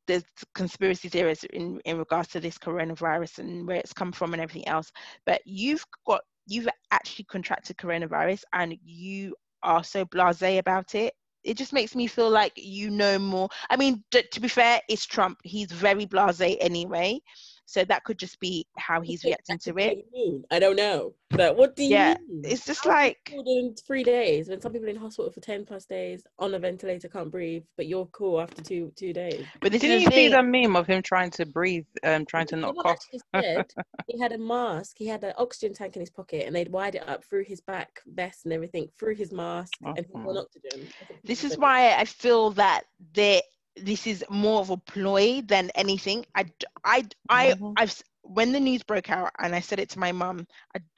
There's 0.06 0.24
conspiracy 0.54 1.08
theories 1.08 1.44
in 1.44 1.80
in 1.84 1.98
regards 1.98 2.28
to 2.30 2.40
this 2.40 2.58
coronavirus 2.58 3.38
and 3.38 3.66
where 3.66 3.76
it's 3.76 3.92
come 3.92 4.12
from 4.12 4.32
and 4.34 4.42
everything 4.42 4.68
else. 4.68 4.90
But 5.24 5.40
you've 5.44 5.84
got 6.06 6.22
you've 6.46 6.68
actually 6.90 7.24
contracted 7.24 7.76
coronavirus 7.76 8.42
and 8.52 8.76
you 8.82 9.34
are 9.62 9.84
so 9.84 10.04
blasé 10.04 10.58
about 10.58 10.94
it 10.94 11.14
it 11.44 11.56
just 11.56 11.72
makes 11.72 11.94
me 11.94 12.06
feel 12.06 12.30
like 12.30 12.52
you 12.56 12.90
know 12.90 13.18
more 13.18 13.48
i 13.70 13.76
mean 13.76 14.02
to, 14.10 14.22
to 14.28 14.40
be 14.40 14.48
fair 14.48 14.80
it's 14.88 15.06
trump 15.06 15.38
he's 15.42 15.70
very 15.70 16.06
blasé 16.06 16.56
anyway 16.60 17.18
so 17.70 17.84
that 17.84 18.02
could 18.02 18.18
just 18.18 18.40
be 18.40 18.66
how 18.76 19.00
he's 19.00 19.22
reacting 19.22 19.56
to 19.60 19.78
it. 19.78 20.04
I 20.50 20.58
don't 20.58 20.74
know. 20.74 21.14
But 21.30 21.56
what 21.56 21.76
do 21.76 21.84
you 21.84 21.90
yeah, 21.90 22.16
mean? 22.28 22.42
It's 22.44 22.66
just 22.66 22.82
how 22.82 22.90
like 22.90 23.32
in 23.32 23.76
three 23.86 24.02
days 24.02 24.48
when 24.48 24.60
some 24.60 24.72
people 24.72 24.88
in 24.88 24.96
hospital 24.96 25.30
for 25.30 25.38
ten 25.38 25.64
plus 25.64 25.84
days 25.84 26.24
on 26.40 26.52
a 26.54 26.58
ventilator 26.58 27.06
can't 27.06 27.30
breathe, 27.30 27.62
but 27.76 27.86
you're 27.86 28.06
cool 28.06 28.40
after 28.40 28.60
two 28.60 28.92
two 28.96 29.12
days. 29.12 29.46
But 29.60 29.70
this 29.70 29.82
Did 29.82 30.02
you 30.02 30.10
see 30.10 30.26
the 30.26 30.42
meme 30.42 30.74
of 30.74 30.88
him 30.88 31.00
trying 31.00 31.30
to 31.30 31.46
breathe, 31.46 31.86
um, 32.02 32.26
trying 32.26 32.48
to 32.48 32.56
not 32.56 32.74
cough? 32.74 32.98
Said, 33.36 33.66
he 34.08 34.18
had 34.18 34.32
a 34.32 34.38
mask, 34.38 34.96
he 34.98 35.06
had 35.06 35.22
an 35.22 35.34
oxygen 35.38 35.72
tank 35.72 35.94
in 35.94 36.00
his 36.00 36.10
pocket, 36.10 36.46
and 36.46 36.56
they'd 36.56 36.72
wired 36.72 36.96
it 36.96 37.08
up 37.08 37.24
through 37.24 37.44
his 37.44 37.60
back 37.60 38.00
vest 38.08 38.46
and 38.46 38.52
everything, 38.52 38.88
through 38.98 39.14
his 39.14 39.32
mask, 39.32 39.74
and 39.84 39.96
he's 39.96 40.06
on 40.12 40.36
oxygen. 40.36 40.88
This 41.22 41.44
is 41.44 41.56
why 41.56 41.94
I 41.94 42.04
feel 42.04 42.50
that 42.52 42.82
there 43.14 43.42
this 43.84 44.06
is 44.06 44.24
more 44.30 44.60
of 44.60 44.70
a 44.70 44.76
ploy 44.76 45.42
than 45.42 45.70
anything. 45.74 46.24
I, 46.34 46.46
I, 46.84 47.04
I, 47.28 47.52
mm-hmm. 47.52 47.72
I've 47.76 48.02
when 48.22 48.52
the 48.52 48.60
news 48.60 48.82
broke 48.82 49.10
out 49.10 49.32
and 49.38 49.54
I 49.54 49.60
said 49.60 49.80
it 49.80 49.88
to 49.90 49.98
my 49.98 50.12
mum, 50.12 50.46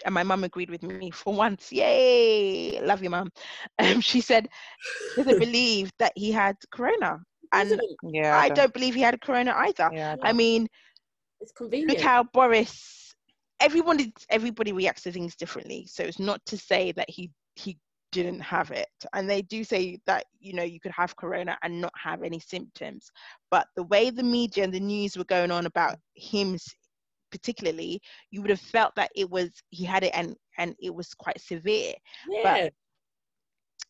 and 0.04 0.14
my 0.14 0.22
mum 0.22 0.44
agreed 0.44 0.70
with 0.70 0.82
me 0.82 1.10
for 1.14 1.32
once. 1.32 1.72
Yay! 1.72 2.80
Love 2.80 3.02
you, 3.02 3.10
mum. 3.10 3.30
Um, 3.78 4.00
she 4.00 4.20
said, 4.20 4.48
doesn't 5.16 5.38
believe 5.38 5.90
that 5.98 6.12
he 6.14 6.30
had 6.30 6.56
corona, 6.70 7.20
and 7.52 7.80
yeah, 8.02 8.36
I, 8.36 8.48
don't. 8.48 8.56
don't 8.56 8.74
believe 8.74 8.94
he 8.94 9.00
had 9.00 9.20
corona 9.20 9.54
either. 9.56 9.90
Yeah, 9.92 10.16
I, 10.22 10.30
I 10.30 10.32
mean, 10.32 10.68
it's 11.40 11.52
convenient. 11.52 11.92
Look 11.92 12.00
how 12.00 12.24
Boris. 12.24 12.98
Everyone, 13.60 14.12
everybody 14.28 14.72
reacts 14.72 15.02
to 15.02 15.12
things 15.12 15.36
differently. 15.36 15.86
So 15.86 16.02
it's 16.02 16.18
not 16.18 16.44
to 16.46 16.58
say 16.58 16.90
that 16.92 17.08
he 17.08 17.30
he 17.54 17.78
didn't 18.12 18.40
have 18.40 18.70
it. 18.70 18.88
And 19.14 19.28
they 19.28 19.42
do 19.42 19.64
say 19.64 19.98
that 20.06 20.26
you 20.38 20.52
know 20.52 20.62
you 20.62 20.78
could 20.78 20.92
have 20.92 21.16
corona 21.16 21.58
and 21.62 21.80
not 21.80 21.92
have 22.00 22.22
any 22.22 22.38
symptoms. 22.38 23.10
But 23.50 23.66
the 23.74 23.82
way 23.84 24.10
the 24.10 24.22
media 24.22 24.62
and 24.62 24.72
the 24.72 24.80
news 24.80 25.16
were 25.16 25.24
going 25.24 25.50
on 25.50 25.66
about 25.66 25.96
him 26.14 26.56
particularly 27.30 27.98
you 28.30 28.42
would 28.42 28.50
have 28.50 28.60
felt 28.60 28.94
that 28.94 29.10
it 29.16 29.28
was 29.28 29.48
he 29.70 29.86
had 29.86 30.04
it 30.04 30.12
and 30.14 30.36
and 30.58 30.76
it 30.80 30.94
was 30.94 31.12
quite 31.14 31.40
severe. 31.40 31.94
Yeah. 32.28 32.42
but 32.44 32.72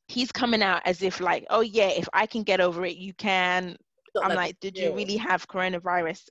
he's 0.08 0.32
coming 0.32 0.62
out 0.62 0.82
as 0.84 1.02
if 1.02 1.20
like 1.20 1.46
oh 1.50 1.60
yeah 1.60 1.88
if 1.88 2.08
i 2.12 2.26
can 2.26 2.42
get 2.42 2.60
over 2.60 2.84
it 2.86 2.96
you 2.96 3.12
can. 3.14 3.76
I'm 4.22 4.36
like 4.36 4.60
did 4.60 4.76
you 4.76 4.94
really 4.94 5.16
have 5.16 5.48
coronavirus 5.48 6.28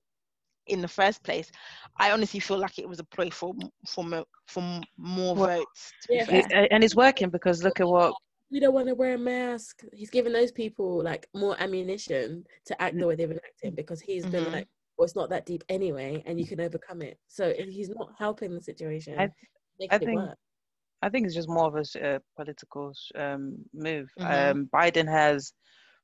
in 0.67 0.81
the 0.81 0.88
first 0.88 1.23
place, 1.23 1.51
I 1.97 2.11
honestly 2.11 2.39
feel 2.39 2.57
like 2.57 2.79
it 2.79 2.88
was 2.88 2.99
a 2.99 3.03
ploy 3.05 3.29
for 3.29 3.53
for 3.88 4.23
for 4.47 4.81
more 4.97 5.35
well, 5.35 5.57
votes. 5.57 5.91
Yeah. 6.09 6.47
And 6.71 6.83
it's 6.83 6.95
working 6.95 7.29
because 7.29 7.63
look 7.63 7.79
at 7.79 7.88
what 7.88 8.13
we 8.51 8.59
don't 8.59 8.73
want 8.73 8.88
to 8.89 8.95
wear 8.95 9.13
a 9.13 9.17
mask. 9.17 9.81
He's 9.93 10.09
giving 10.09 10.33
those 10.33 10.51
people 10.51 11.01
like 11.01 11.27
more 11.33 11.55
ammunition 11.59 12.43
to 12.65 12.81
act 12.81 12.97
the 12.97 13.07
way 13.07 13.15
they've 13.15 13.29
been 13.29 13.39
acting 13.45 13.75
because 13.75 14.01
he's 14.01 14.23
mm-hmm. 14.23 14.31
been 14.31 14.51
like, 14.51 14.67
well, 14.97 15.05
it's 15.05 15.15
not 15.15 15.29
that 15.29 15.45
deep 15.45 15.63
anyway, 15.69 16.21
and 16.25 16.39
you 16.39 16.45
can 16.45 16.59
overcome 16.59 17.01
it. 17.01 17.17
So 17.27 17.53
he's 17.57 17.89
not 17.89 18.09
helping 18.19 18.53
the 18.53 18.61
situation. 18.61 19.17
I, 19.17 19.29
I 19.89 19.97
think. 19.97 20.19
I 21.03 21.09
think 21.09 21.25
it's 21.25 21.33
just 21.33 21.49
more 21.49 21.65
of 21.65 21.75
a 21.75 22.15
uh, 22.15 22.19
political 22.38 22.93
um, 23.15 23.57
move. 23.73 24.07
Mm-hmm. 24.19 24.59
Um, 24.59 24.69
Biden 24.71 25.09
has 25.09 25.51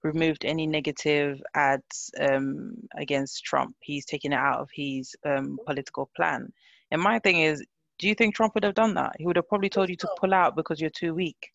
removed 0.07 0.45
any 0.45 0.65
negative 0.65 1.41
ads 1.53 2.11
um, 2.19 2.75
against 2.95 3.43
Trump. 3.43 3.75
He's 3.79 4.05
taken 4.05 4.33
it 4.33 4.37
out 4.37 4.59
of 4.59 4.69
his 4.73 5.15
um, 5.25 5.59
political 5.65 6.09
plan. 6.15 6.51
And 6.91 7.01
my 7.01 7.19
thing 7.19 7.41
is, 7.41 7.63
do 7.99 8.07
you 8.07 8.15
think 8.15 8.35
Trump 8.35 8.53
would 8.55 8.63
have 8.63 8.75
done 8.75 8.93
that? 8.95 9.13
He 9.17 9.25
would 9.25 9.35
have 9.35 9.47
probably 9.47 9.69
told 9.69 9.89
you 9.89 9.95
to 9.97 10.09
pull 10.19 10.33
out 10.33 10.55
because 10.55 10.79
you're 10.79 10.89
too 10.89 11.13
weak. 11.13 11.51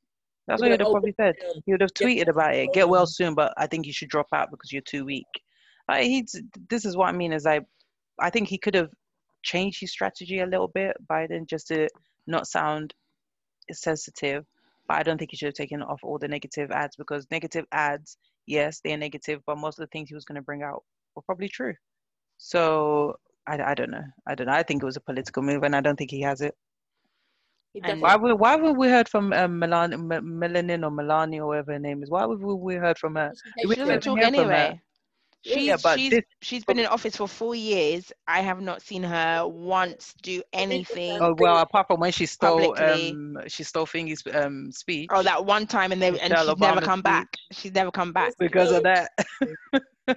That's 0.47 0.61
what 0.61 0.67
he 0.67 0.73
would 0.73 0.81
have 0.81 0.91
probably 0.91 1.15
said. 1.17 1.37
He 1.65 1.73
would 1.73 1.81
have 1.81 1.95
tweeted 1.95 2.29
about 2.29 2.55
it. 2.55 2.73
Get 2.73 2.89
well 2.89 3.07
soon, 3.07 3.35
but 3.35 3.55
I 3.57 3.67
think 3.67 3.87
you 3.87 3.93
should 3.93 4.09
drop 4.09 4.27
out 4.33 4.51
because 4.51 4.73
you're 4.73 4.83
too 4.83 5.05
weak. 5.05 5.27
Like 5.89 6.05
he's. 6.05 6.41
This 6.69 6.85
is 6.85 6.97
what 6.97 7.09
I 7.09 7.13
mean. 7.13 7.33
Is 7.33 7.47
I, 7.47 7.61
I 8.19 8.31
think 8.31 8.49
he 8.49 8.59
could 8.59 8.75
have 8.75 8.91
changed 9.43 9.81
his 9.81 9.93
strategy 9.93 10.41
a 10.41 10.47
little 10.47 10.69
bit, 10.69 10.97
Biden, 11.09 11.47
just 11.47 11.69
to 11.69 11.89
not 12.27 12.49
sound 12.49 12.93
sensitive. 13.71 14.45
But 14.89 14.99
I 14.99 15.03
don't 15.05 15.17
think 15.17 15.31
he 15.31 15.37
should 15.37 15.47
have 15.47 15.55
taken 15.55 15.81
off 15.81 16.01
all 16.03 16.19
the 16.19 16.29
negative 16.29 16.73
ads 16.73 16.97
because 16.97 17.27
negative 17.31 17.67
ads 17.71 18.17
yes, 18.47 18.81
they're 18.85 18.97
negative, 18.97 19.41
but 19.47 19.59
most 19.59 19.79
of 19.79 19.83
the 19.85 19.89
things 19.93 20.09
he 20.09 20.15
was 20.15 20.25
going 20.25 20.37
to 20.37 20.43
bring 20.43 20.63
out 20.63 20.83
were 21.15 21.23
probably 21.23 21.49
true. 21.49 21.75
So 22.39 23.17
I, 23.47 23.61
I 23.63 23.75
don't 23.75 23.91
know. 23.91 24.05
I 24.27 24.35
don't 24.35 24.47
know. 24.47 24.53
I 24.53 24.63
think 24.63 24.83
it 24.83 24.87
was 24.87 24.97
a 24.97 25.01
political 25.01 25.43
move, 25.43 25.63
and 25.63 25.75
I 25.77 25.81
don't 25.81 25.97
think 25.97 26.11
he 26.11 26.21
has 26.23 26.41
it. 26.41 26.55
And 27.85 28.01
Why 28.03 28.17
would 28.17 28.39
why 28.39 28.57
would 28.57 28.77
we 28.77 28.89
heard 28.89 29.09
from 29.09 29.33
um, 29.33 29.59
Milan, 29.59 29.93
M- 29.95 30.09
Melanin 30.09 30.85
or 30.85 30.91
Melania 30.91 31.43
or 31.43 31.49
whatever 31.49 31.73
her 31.73 31.79
name 31.79 32.03
is? 32.03 32.11
Why 32.11 32.25
would 32.27 32.41
we 32.41 32.75
heard 32.75 32.99
from 32.99 33.15
her? 33.17 33.33
we 33.67 33.75
She 33.75 33.77
don't 33.77 33.87
doesn't 33.87 34.01
talk 34.03 34.19
hear 34.19 34.31
from 34.31 34.49
her. 34.51 34.55
anyway. 34.55 34.81
Yeah, 35.45 35.55
She's, 35.55 35.67
yeah, 35.67 35.77
but 35.83 35.99
she's, 35.99 36.11
this- 36.11 36.25
she's 36.41 36.65
been 36.65 36.79
in 36.79 36.87
office 36.87 37.17
for 37.17 37.27
four 37.27 37.55
years. 37.57 38.13
I 38.29 38.41
have 38.43 38.61
not 38.61 38.81
seen 38.81 39.03
her 39.03 39.45
once 39.47 40.15
do 40.23 40.41
anything. 40.53 41.19
Oh 41.21 41.35
well, 41.37 41.59
apart 41.59 41.89
from 41.89 41.99
when 41.99 42.13
she 42.13 42.27
stole 42.27 42.77
um 42.79 43.39
she 43.49 43.65
stole 43.65 43.87
Thingy's 43.87 44.23
um 44.33 44.71
speech 44.71 45.09
Oh, 45.13 45.23
that 45.25 45.45
one 45.45 45.67
time, 45.67 45.91
and 45.91 46.01
they 46.01 46.09
and 46.09 46.31
Michelle 46.31 46.47
she's 46.51 46.59
never 46.59 46.81
come 46.81 47.01
speech. 47.01 47.05
back. 47.05 47.37
She's 47.51 47.75
never 47.75 47.91
come 47.91 48.13
back. 48.13 48.35
because 48.39 48.71
of 48.71 48.85
that. 48.85 49.11
But 50.07 50.17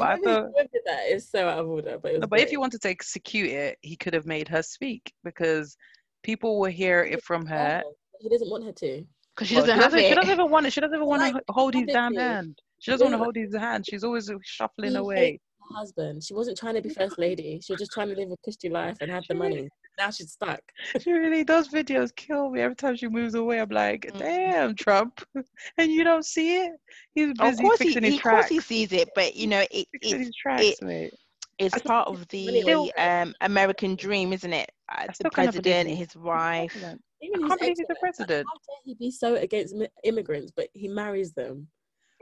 I 0.00 0.16
thought- 0.16 0.50
that 0.86 1.06
is 1.08 1.28
so 1.28 1.48
out 1.48 1.58
of 1.60 1.68
order. 1.68 1.98
But, 2.02 2.14
No, 2.20 2.26
but 2.26 2.38
if 2.40 2.44
great. 2.46 2.52
you 2.52 2.60
wanted 2.60 2.82
to 2.82 2.88
execute 2.88 3.50
it, 3.50 3.78
he 3.82 3.94
could 3.96 4.12
have 4.14 4.26
made 4.26 4.48
her 4.48 4.62
speak 4.62 5.12
because 5.22 5.76
people 6.22 6.58
will 6.58 6.70
hear 6.70 7.04
it 7.04 7.22
from 7.22 7.46
her. 7.46 7.82
he 8.20 8.28
doesn't 8.28 8.50
want 8.50 8.64
her 8.64 8.72
to. 8.72 9.04
Because 9.34 9.48
she 9.48 9.54
Well, 9.54 9.64
doesn't 9.66 9.80
have 9.80 9.92
She 9.92 10.06
it. 10.06 10.14
doesn't 10.14 10.30
even 10.30 10.50
want 10.50 10.66
it. 10.66 10.72
She 10.72 10.80
doesn't 10.80 10.94
even 10.96 11.06
want 11.06 11.22
like 11.22 11.34
to 11.34 11.42
hold 11.52 11.74
his 11.74 11.86
damn 11.86 12.14
hand. 12.14 12.58
She 12.82 12.90
doesn't 12.90 13.04
want 13.06 13.14
to 13.14 13.18
hold 13.18 13.36
his 13.36 13.54
hand. 13.54 13.86
She's 13.88 14.02
always 14.02 14.28
shuffling 14.42 14.90
He 14.90 14.96
away. 14.96 15.40
Her 15.70 15.76
husband. 15.78 16.24
She 16.24 16.34
wasn't 16.34 16.58
trying 16.58 16.74
to 16.74 16.82
be 16.82 16.88
first 16.88 17.16
lady. 17.16 17.60
She 17.64 17.72
was 17.72 17.78
just 17.80 17.92
trying 17.92 18.08
to 18.08 18.16
live 18.16 18.30
a 18.32 18.36
Christian 18.42 18.72
life 18.72 18.96
and 19.00 19.08
have 19.10 19.22
the 19.28 19.34
She 19.34 19.40
really- 19.40 19.56
money. 19.56 19.68
Now 19.98 20.10
she's 20.10 20.32
stuck. 20.32 20.60
She 21.00 21.12
really, 21.12 21.42
those 21.44 21.68
videos 21.68 22.16
kill 22.16 22.50
me 22.50 22.60
every 22.62 22.74
time 22.74 22.96
she 22.96 23.06
moves 23.08 23.34
away. 23.34 23.60
I'm 23.60 23.68
like, 23.68 24.06
Mm. 24.14 24.18
damn, 24.18 24.74
Trump, 24.74 25.20
and 25.78 25.92
you 25.92 26.02
don't 26.02 26.24
see 26.24 26.62
it. 26.64 26.72
He's 27.14 27.28
Of 27.30 27.36
busy 27.36 27.62
he, 27.62 27.70
fixing 27.76 28.02
his 28.02 28.12
he, 28.14 28.16
of 28.18 28.22
course 28.22 28.46
he 28.48 28.58
sees 28.60 28.90
it, 28.92 29.10
but 29.14 29.36
you 29.36 29.46
know, 29.46 29.64
it, 29.70 29.86
Fixing 29.92 30.22
it 30.22 30.34
tracks, 30.34 30.64
it- 30.82 31.14
it's 31.58 31.78
part 31.82 32.08
of 32.08 32.26
the 32.28 32.46
really 32.64 32.92
um, 32.94 33.34
American 33.42 33.94
dream, 33.94 34.32
isn't 34.32 34.52
it? 34.52 34.72
Uh, 34.90 35.06
the 35.06 35.12
still 35.12 35.30
cannot 35.30 35.52
believe 35.52 35.62
president, 35.64 35.96
his 35.98 36.16
wife. 36.16 36.74
Even 37.20 37.44
I 37.44 37.48
can't 37.48 37.60
believe 37.60 37.74
he's 37.76 37.76
the 37.76 37.82
ex-wife, 37.82 37.88
like, 37.90 38.00
president. 38.00 38.46
How 38.48 38.54
dare 38.54 38.82
he 38.84 38.94
be 38.94 39.10
so 39.12 39.34
against 39.36 39.76
immigrants, 40.02 40.50
but 40.56 40.68
he 40.72 40.88
marries 40.88 41.32
them 41.34 41.68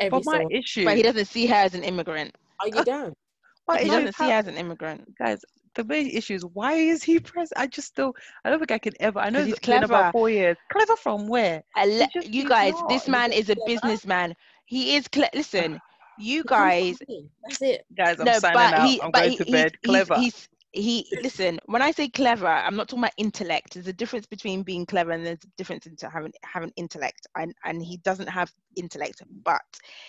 every 0.01 0.11
But 0.19 0.25
my 0.27 0.39
so 0.43 0.49
issue, 0.51 0.85
But 0.85 0.97
he 0.97 1.03
doesn't 1.03 1.27
see 1.27 1.47
her 1.47 1.55
as 1.55 1.75
an 1.75 1.85
immigrant. 1.85 2.37
Are 2.61 2.69
you 2.69 2.85
down? 2.85 3.15
my 3.69 3.79
He 3.83 3.89
doesn't 3.89 4.17
see 4.17 4.25
her 4.25 4.33
as 4.33 4.47
an 4.49 4.57
immigrant. 4.57 5.15
guys, 5.17 5.45
the 5.77 5.85
main 5.85 6.09
issue 6.11 6.35
is 6.35 6.45
why 6.45 6.73
is 6.75 7.03
he 7.05 7.21
president? 7.21 7.53
I 7.57 7.67
just 7.69 7.87
still, 7.89 8.15
I 8.45 8.51
don't 8.51 8.59
think 8.59 8.73
I 8.73 8.79
can 8.79 8.95
ever. 9.01 9.21
I 9.21 9.31
know 9.31 9.39
it's 9.41 9.49
he's 9.49 9.59
been 9.61 9.85
about 9.85 10.11
four 10.13 10.29
years. 10.29 10.57
Clever 10.73 10.97
from 10.97 11.29
where? 11.29 11.63
Ale- 11.79 12.09
just- 12.13 12.29
you 12.29 12.49
guys, 12.49 12.73
not. 12.73 12.89
this 12.89 13.07
man 13.07 13.33
is 13.33 13.51
a 13.51 13.55
clever. 13.55 13.67
businessman. 13.69 14.35
He 14.67 14.97
is. 14.97 15.07
Cle- 15.07 15.29
listen, 15.35 15.81
you 16.19 16.43
guys. 16.45 16.99
That's 17.45 17.63
it. 17.63 17.85
Guys, 17.97 18.19
I'm 18.19 18.25
no, 18.27 18.39
signing 18.41 18.55
but 18.55 18.75
out. 18.75 18.87
he, 18.89 19.01
I'm 19.01 19.11
but 19.13 19.19
going 19.21 19.31
he, 19.31 19.37
to 19.37 19.45
he's- 19.45 19.53
bed. 19.63 19.73
he's, 19.81 19.89
Clever. 19.91 20.15
he's, 20.19 20.49
he 20.73 21.07
listen. 21.23 21.59
When 21.67 21.83
I 21.83 21.91
say 21.91 22.09
clever, 22.09 22.47
I'm 22.47 22.77
not 22.77 22.89
talking 22.89 23.03
about 23.03 23.15
intellect. 23.17 23.75
There's 23.75 23.89
a 23.89 23.93
difference 23.93 24.27
between 24.27 24.63
being 24.63 24.87
clever 24.87 25.11
and 25.11 25.27
there's 25.27 25.43
a 25.45 25.57
difference 25.57 25.87
into 25.87 26.09
having 26.09 26.33
having 26.45 26.73
intellect. 26.77 27.27
And 27.37 27.53
and 27.65 27.83
he 27.83 27.97
doesn't 27.99 28.29
have 28.29 28.53
intellect, 28.77 29.23
but 29.45 29.61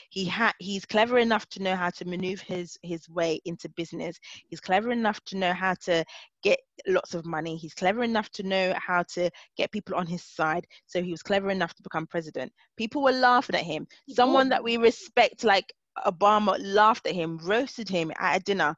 he 0.09 0.25
had 0.25 0.53
he's 0.59 0.85
clever 0.85 1.17
enough 1.17 1.47
to 1.49 1.63
know 1.63 1.75
how 1.75 1.89
to 1.91 2.05
maneuver 2.05 2.43
his 2.45 2.77
his 2.83 3.09
way 3.09 3.39
into 3.45 3.69
business. 3.69 4.19
He's 4.47 4.61
clever 4.61 4.91
enough 4.91 5.19
to 5.25 5.37
know 5.37 5.53
how 5.53 5.73
to 5.85 6.05
get 6.43 6.59
lots 6.87 7.15
of 7.15 7.25
money. 7.25 7.57
He's 7.57 7.73
clever 7.73 8.03
enough 8.03 8.29
to 8.31 8.43
know 8.43 8.73
how 8.77 9.03
to 9.13 9.29
get 9.57 9.71
people 9.71 9.95
on 9.95 10.05
his 10.05 10.23
side. 10.23 10.65
So 10.85 11.01
he 11.01 11.11
was 11.11 11.23
clever 11.23 11.49
enough 11.49 11.73
to 11.75 11.83
become 11.83 12.07
president. 12.07 12.51
People 12.77 13.03
were 13.03 13.11
laughing 13.11 13.55
at 13.55 13.63
him. 13.63 13.87
Someone 14.09 14.49
that 14.49 14.63
we 14.63 14.77
respect, 14.77 15.43
like 15.43 15.73
Obama, 16.05 16.57
laughed 16.59 17.07
at 17.07 17.15
him, 17.15 17.39
roasted 17.39 17.89
him 17.89 18.11
at 18.19 18.37
a 18.37 18.43
dinner. 18.43 18.75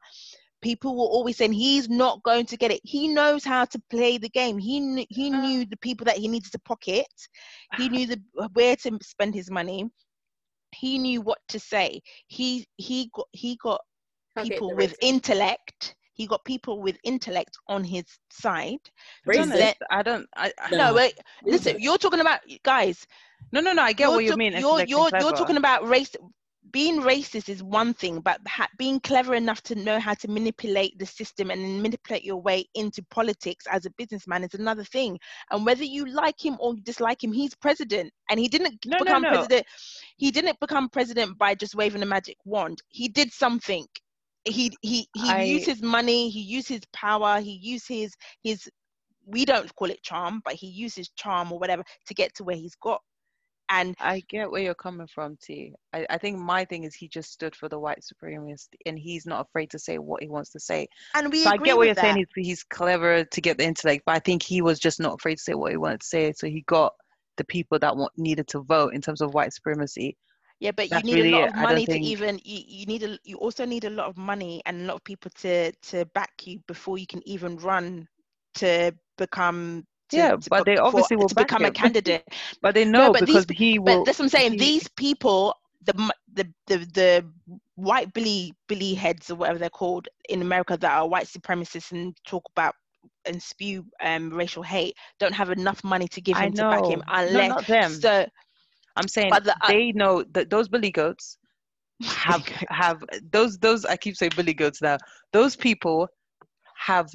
People 0.64 0.96
were 0.96 1.04
always 1.16 1.36
saying 1.36 1.52
he's 1.52 1.88
not 1.88 2.22
going 2.24 2.46
to 2.46 2.56
get 2.56 2.70
it. 2.72 2.80
He 2.84 3.06
knows 3.08 3.44
how 3.44 3.64
to 3.66 3.78
play 3.90 4.18
the 4.18 4.30
game. 4.30 4.56
He 4.58 4.80
kn- 4.80 5.06
he 5.10 5.26
Uh. 5.32 5.40
knew 5.42 5.66
the 5.66 5.76
people 5.76 6.04
that 6.06 6.16
he 6.16 6.26
needed 6.26 6.50
to 6.52 6.58
pocket. 6.60 7.06
He 7.76 7.88
knew 7.88 8.06
the 8.06 8.20
where 8.54 8.74
to 8.76 8.98
spend 9.02 9.34
his 9.34 9.50
money. 9.50 9.80
He 10.72 10.98
knew 10.98 11.20
what 11.20 11.38
to 11.48 11.58
say. 11.60 12.00
He 12.26 12.66
he 12.76 13.10
got 13.14 13.28
he 13.32 13.56
got 13.62 13.80
Can't 14.36 14.48
people 14.48 14.70
the 14.70 14.76
with 14.76 14.96
intellect. 15.02 15.94
He 16.14 16.26
got 16.26 16.44
people 16.44 16.80
with 16.80 16.96
intellect 17.04 17.54
on 17.68 17.82
his 17.84 18.04
side. 18.30 18.78
To 18.84 18.90
be 19.30 19.36
Racist. 19.36 19.42
honest, 19.42 19.58
let- 19.60 19.78
I 19.90 20.02
don't. 20.02 20.26
I, 20.36 20.52
I, 20.60 20.70
No. 20.70 20.76
No, 20.78 20.94
wait, 20.94 21.14
listen. 21.44 21.76
You're 21.80 21.98
talking 21.98 22.20
about 22.20 22.40
guys. 22.62 23.06
no, 23.52 23.60
no, 23.60 23.72
no. 23.72 23.82
I 23.82 23.92
get 23.92 24.04
you're 24.04 24.14
what 24.16 24.24
you 24.24 24.30
talk- 24.30 24.38
mean. 24.38 24.52
You're 24.64 24.80
you're 24.84 25.10
you're 25.20 25.32
talking 25.40 25.56
about 25.58 25.86
race. 25.88 26.14
Being 26.74 27.02
racist 27.02 27.48
is 27.48 27.62
one 27.62 27.94
thing, 27.94 28.20
but 28.20 28.40
ha- 28.48 28.68
being 28.78 29.00
clever 29.00 29.34
enough 29.36 29.62
to 29.64 29.76
know 29.76 30.00
how 30.00 30.14
to 30.14 30.28
manipulate 30.28 30.98
the 30.98 31.06
system 31.06 31.50
and 31.52 31.82
manipulate 31.82 32.24
your 32.24 32.42
way 32.42 32.66
into 32.74 33.02
politics 33.10 33.66
as 33.70 33.86
a 33.86 33.90
businessman 33.92 34.44
is 34.44 34.54
another 34.54 34.84
thing. 34.84 35.18
And 35.52 35.64
whether 35.64 35.84
you 35.84 36.06
like 36.06 36.44
him 36.44 36.56
or 36.60 36.74
dislike 36.82 37.24
him, 37.24 37.32
he's 37.32 37.54
president, 37.54 38.12
and 38.30 38.40
he 38.40 38.48
didn't 38.48 38.80
No, 38.86 38.98
no, 39.04 39.04
become 39.04 39.20
no. 39.20 39.30
president. 39.30 39.66
He 40.18 40.32
didn't 40.32 40.60
become 40.60 40.90
president 40.90 41.38
by 41.38 41.54
just 41.54 41.76
waving 41.76 42.02
a 42.02 42.06
magic 42.06 42.38
wand. 42.44 42.82
He 42.90 43.08
did 43.08 43.32
something. 43.32 43.86
He 44.44 44.72
he 44.82 45.08
he 45.14 45.32
I- 45.32 45.42
used 45.44 45.66
his 45.66 45.82
money. 45.82 46.30
He 46.30 46.40
used 46.42 46.68
his 46.68 46.82
power. 46.92 47.40
He 47.40 47.52
used 47.52 47.88
his 47.88 48.14
his. 48.42 48.68
We 49.26 49.46
don't 49.46 49.74
call 49.76 49.90
it 49.90 50.02
charm, 50.02 50.42
but 50.44 50.54
he 50.54 50.68
used 50.68 50.96
his 50.96 51.10
charm 51.10 51.52
or 51.52 51.58
whatever 51.60 51.84
to 52.08 52.14
get 52.14 52.34
to 52.36 52.44
where 52.44 52.56
he's 52.56 52.76
got. 52.76 53.00
And 53.70 53.94
I 53.98 54.22
get 54.28 54.50
where 54.50 54.62
you're 54.62 54.74
coming 54.74 55.06
from, 55.06 55.36
T. 55.42 55.72
I, 55.92 56.06
I 56.10 56.18
think 56.18 56.38
my 56.38 56.64
thing 56.64 56.84
is 56.84 56.94
he 56.94 57.08
just 57.08 57.32
stood 57.32 57.56
for 57.56 57.68
the 57.68 57.78
white 57.78 58.00
supremacist 58.00 58.68
and 58.84 58.98
he's 58.98 59.26
not 59.26 59.46
afraid 59.46 59.70
to 59.70 59.78
say 59.78 59.98
what 59.98 60.22
he 60.22 60.28
wants 60.28 60.50
to 60.50 60.60
say. 60.60 60.86
and 61.14 61.32
we 61.32 61.44
So 61.44 61.50
I 61.50 61.56
get 61.56 61.76
what 61.76 61.86
you're 61.86 61.94
with 61.94 61.98
saying. 61.98 62.16
He's, 62.34 62.46
he's 62.46 62.62
clever 62.62 63.24
to 63.24 63.40
get 63.40 63.56
the 63.58 63.64
intellect, 63.64 64.02
but 64.04 64.14
I 64.14 64.18
think 64.18 64.42
he 64.42 64.60
was 64.60 64.78
just 64.78 65.00
not 65.00 65.14
afraid 65.14 65.36
to 65.36 65.42
say 65.42 65.54
what 65.54 65.70
he 65.70 65.78
wanted 65.78 66.00
to 66.00 66.06
say. 66.06 66.32
So 66.32 66.46
he 66.46 66.62
got 66.66 66.92
the 67.36 67.44
people 67.44 67.78
that 67.78 67.96
want, 67.96 68.12
needed 68.16 68.48
to 68.48 68.60
vote 68.60 68.94
in 68.94 69.00
terms 69.00 69.20
of 69.20 69.34
white 69.34 69.52
supremacy. 69.52 70.16
Yeah, 70.60 70.70
but 70.70 70.90
you 70.90 71.02
need 71.02 71.14
really 71.14 71.32
a 71.32 71.36
lot 71.38 71.48
of 71.48 71.54
money 71.56 71.86
to 71.86 71.92
think- 71.92 72.06
even 72.06 72.40
you, 72.44 72.62
you 72.66 72.86
need 72.86 73.02
a 73.02 73.18
you 73.24 73.36
also 73.36 73.64
need 73.64 73.84
a 73.84 73.90
lot 73.90 74.06
of 74.06 74.16
money 74.16 74.62
and 74.66 74.82
a 74.82 74.84
lot 74.84 74.96
of 74.96 75.04
people 75.04 75.30
to 75.40 75.72
to 75.72 76.04
back 76.14 76.30
you 76.44 76.60
before 76.68 76.96
you 76.96 77.06
can 77.06 77.26
even 77.28 77.56
run 77.56 78.08
to 78.54 78.94
become 79.18 79.84
to, 80.14 80.32
Yeah, 80.32 80.36
to 80.40 80.50
but 80.50 80.64
they 80.66 80.76
for- 80.90 81.08
obviously 81.08 81.16
will 81.16 81.28
to 81.28 81.34
become 81.34 81.64
a 81.64 81.70
candidate. 81.82 82.24
But 82.62 82.74
they 82.74 82.84
know 82.84 83.12
but 83.12 83.24
because 83.24 83.44
these 83.44 83.46
he 83.50 83.78
will. 83.78 83.86
but 83.86 84.04
that's 84.04 84.18
what 84.18 84.26
I'm 84.26 84.28
saying. 84.30 84.56
he- 84.56 84.58
These 84.58 84.88
people, 84.88 85.54
the 85.84 85.94
the 86.32 86.52
the 86.66 86.78
the 86.78 87.32
white 87.76 88.12
Billy 88.12 88.52
Billy 88.68 88.94
heads 88.94 89.30
or 89.30 89.36
whatever 89.36 89.58
they're 89.58 89.70
called 89.70 90.08
in 90.28 90.42
America 90.42 90.76
that 90.76 90.92
are 90.92 91.08
white 91.08 91.26
supremacists 91.26 91.92
and 91.92 92.16
talk 92.26 92.44
about 92.56 92.74
and 93.26 93.42
spew 93.42 93.84
um, 94.02 94.30
racial 94.32 94.62
hate, 94.62 94.94
don't 95.18 95.34
have 95.34 95.50
enough 95.50 95.82
money 95.84 96.08
to 96.08 96.20
give 96.20 96.38
him 96.38 96.52
to 96.54 96.64
back 96.64 96.86
him 96.86 97.02
know. 97.06 97.24
No, 97.26 97.42
not 97.42 97.66
them. 97.66 98.08
so. 98.08 98.26
I'm 98.96 99.08
saying 99.08 99.30
but 99.30 99.44
the- 99.44 99.56
uh, 99.60 99.72
they 99.72 99.92
know 99.92 100.24
that 100.32 100.50
those 100.50 100.68
billy 100.68 100.90
goats 100.90 101.38
have 102.04 102.44
have 102.68 103.02
those 103.30 103.58
those 103.58 103.84
I 103.84 103.96
keep 103.96 104.16
saying 104.16 104.32
billy 104.36 104.54
goats 104.54 104.82
now. 104.82 104.98
Those 105.32 105.56
people 105.56 106.08
have 106.86 107.08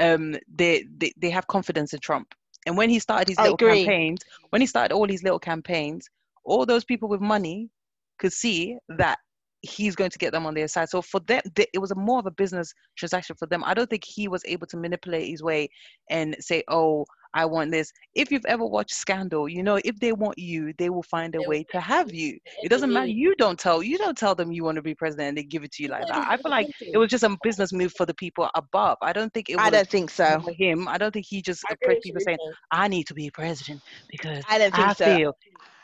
um 0.00 0.36
they 0.48 0.84
they, 0.98 1.12
they 1.16 1.30
have 1.30 1.46
confidence 1.46 1.92
in 1.92 2.00
Trump. 2.00 2.34
And 2.66 2.76
when 2.76 2.90
he 2.90 2.98
started 2.98 3.28
his 3.28 3.38
I 3.38 3.44
little 3.44 3.56
agree. 3.56 3.84
campaigns, 3.84 4.20
when 4.50 4.60
he 4.60 4.66
started 4.66 4.94
all 4.94 5.06
these 5.06 5.22
little 5.22 5.38
campaigns, 5.38 6.08
all 6.44 6.66
those 6.66 6.84
people 6.84 7.08
with 7.08 7.20
money 7.20 7.70
could 8.18 8.32
see 8.32 8.76
that 8.88 9.18
he's 9.62 9.96
going 9.96 10.10
to 10.10 10.18
get 10.18 10.32
them 10.32 10.46
on 10.46 10.54
their 10.54 10.68
side. 10.68 10.88
So 10.88 11.02
for 11.02 11.20
them, 11.20 11.42
th- 11.54 11.68
it 11.72 11.78
was 11.78 11.90
a 11.90 11.94
more 11.94 12.18
of 12.18 12.26
a 12.26 12.30
business 12.30 12.72
transaction 12.96 13.36
for 13.36 13.46
them. 13.46 13.64
I 13.64 13.74
don't 13.74 13.88
think 13.88 14.04
he 14.04 14.28
was 14.28 14.42
able 14.46 14.66
to 14.68 14.76
manipulate 14.76 15.28
his 15.28 15.42
way 15.42 15.68
and 16.10 16.36
say, 16.40 16.62
"Oh, 16.68 17.06
I 17.36 17.44
want 17.44 17.70
this." 17.70 17.92
If 18.14 18.30
you've 18.32 18.46
ever 18.46 18.66
watched 18.76 18.94
Scandal, 19.04 19.48
you 19.48 19.62
know 19.62 19.78
if 19.84 19.96
they 20.00 20.12
want 20.12 20.38
you, 20.38 20.72
they 20.78 20.90
will 20.94 21.02
find 21.14 21.34
a 21.34 21.42
way 21.50 21.60
to 21.74 21.80
have 21.80 22.12
you. 22.12 22.38
It 22.64 22.68
doesn't 22.68 22.92
matter. 22.92 23.06
You 23.22 23.34
don't 23.36 23.58
tell 23.58 23.82
you 23.82 23.98
don't 23.98 24.18
tell 24.24 24.34
them 24.34 24.50
you 24.56 24.64
want 24.64 24.76
to 24.76 24.82
be 24.82 24.94
president 24.94 25.28
and 25.28 25.38
they 25.38 25.44
give 25.44 25.62
it 25.64 25.72
to 25.72 25.82
you 25.82 25.88
like 25.88 26.06
that. 26.08 26.26
I 26.28 26.36
feel 26.36 26.50
like 26.50 26.68
it 26.80 26.98
was 26.98 27.10
just 27.10 27.24
a 27.24 27.36
business 27.42 27.72
move 27.72 27.92
for 27.98 28.06
the 28.06 28.14
people 28.14 28.48
above. 28.54 28.96
I 29.02 29.12
don't 29.12 29.32
think 29.34 29.50
it 29.50 29.56
was 29.56 29.66
I 29.66 29.70
don't 29.70 29.88
think 29.88 30.10
so. 30.10 30.40
for 30.40 30.52
him. 30.52 30.88
I 30.88 30.96
don't 30.98 31.12
think 31.12 31.26
he 31.28 31.42
just 31.42 31.62
approached 31.70 32.02
people 32.02 32.22
saying, 32.24 32.38
"I 32.70 32.88
need 32.88 33.06
to 33.08 33.14
be 33.14 33.30
president 33.30 33.80
because 34.10 34.42
I 34.48 34.58
don't 34.58 34.74
think 34.74 34.88
I 34.88 34.92
so. 34.94 35.16
feel, 35.16 35.32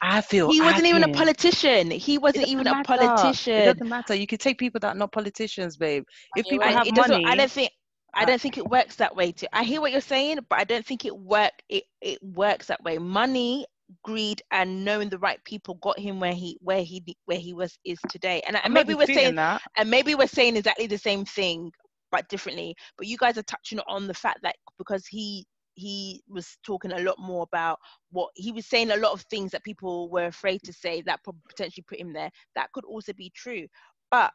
I 0.00 0.20
feel." 0.20 0.50
He 0.50 0.60
wasn't 0.60 0.86
even 0.86 1.04
a 1.04 1.08
politician. 1.08 1.90
He 1.90 2.18
wasn't 2.18 2.48
even 2.48 2.66
a 2.66 2.72
matter. 2.72 2.94
It 2.94 2.98
politician. 2.98 3.64
doesn't 3.64 3.88
matter. 3.88 4.14
You 4.14 4.26
can 4.26 4.38
take 4.38 4.58
people 4.58 4.80
that 4.80 4.96
are 4.96 4.98
not 4.98 5.12
politicians, 5.12 5.76
babe. 5.76 6.04
If 6.36 6.46
people. 6.46 6.66
Have 6.66 6.86
it 6.86 6.96
money, 6.96 7.24
I 7.26 7.36
don't 7.36 7.50
think. 7.50 7.70
I 8.14 8.24
don't 8.24 8.40
think 8.40 8.59
it 8.59 8.68
works 8.68 8.97
that 8.97 9.14
way. 9.16 9.32
Too. 9.32 9.47
I 9.52 9.64
hear 9.64 9.80
what 9.80 9.93
you're 9.93 10.01
saying, 10.01 10.39
but 10.48 10.59
I 10.59 10.64
don't 10.64 10.84
think 10.84 11.05
it 11.05 11.16
work. 11.16 11.52
It 11.68 11.84
it 12.01 12.22
works 12.22 12.66
that 12.66 12.82
way. 12.84 12.98
Money, 12.98 13.66
greed, 14.05 14.43
and 14.51 14.84
knowing 14.84 15.09
the 15.09 15.18
right 15.18 15.43
people 15.44 15.74
got 15.76 15.98
him 15.98 16.20
where 16.20 16.32
he 16.34 16.59
where 16.60 16.82
he 16.82 17.02
where 17.24 17.39
he 17.39 17.52
was 17.55 17.78
is 17.84 17.98
today. 18.09 18.43
And, 18.47 18.56
I- 18.56 18.68
maybe 18.68 18.94
we're 18.94 19.06
saying 19.06 19.36
that. 19.36 19.62
and 19.76 19.90
maybe 19.90 20.14
we're 20.14 20.26
saying 20.26 20.56
exactly 20.56 20.86
the 20.86 20.98
same 20.98 21.24
thing 21.24 21.70
but 22.10 22.28
differently. 22.28 22.74
But 22.98 23.06
you 23.06 23.16
guys 23.16 23.39
are 23.39 23.43
touching 23.44 23.80
on 23.89 24.06
the 24.06 24.14
fact 24.14 24.40
that 24.43 24.56
because 24.78 25.06
he 25.06 25.47
he 25.74 26.22
was 26.28 26.59
talking 26.62 26.93
a 26.93 26.98
lot 27.01 27.18
more 27.18 27.44
about 27.44 27.78
what 28.10 28.28
he 28.34 28.52
was 28.52 28.66
saying 28.66 28.90
a 28.90 28.97
lot 28.97 29.12
of 29.12 29.22
things 29.30 29.51
that 29.51 29.64
people 29.64 30.10
were 30.10 30.26
afraid 30.26 30.62
to 30.62 30.72
say 30.72 31.01
that 31.02 31.20
potentially 31.48 31.84
put 31.89 31.98
him 31.98 32.12
there 32.12 32.30
that 32.55 32.70
could 32.72 32.84
also 32.84 33.10
be 33.14 33.32
true 33.34 33.66
but 34.10 34.30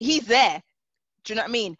he's 0.00 0.26
there 0.26 0.60
do 1.24 1.32
you 1.32 1.36
know 1.36 1.42
what 1.42 1.48
i 1.48 1.52
mean 1.52 1.76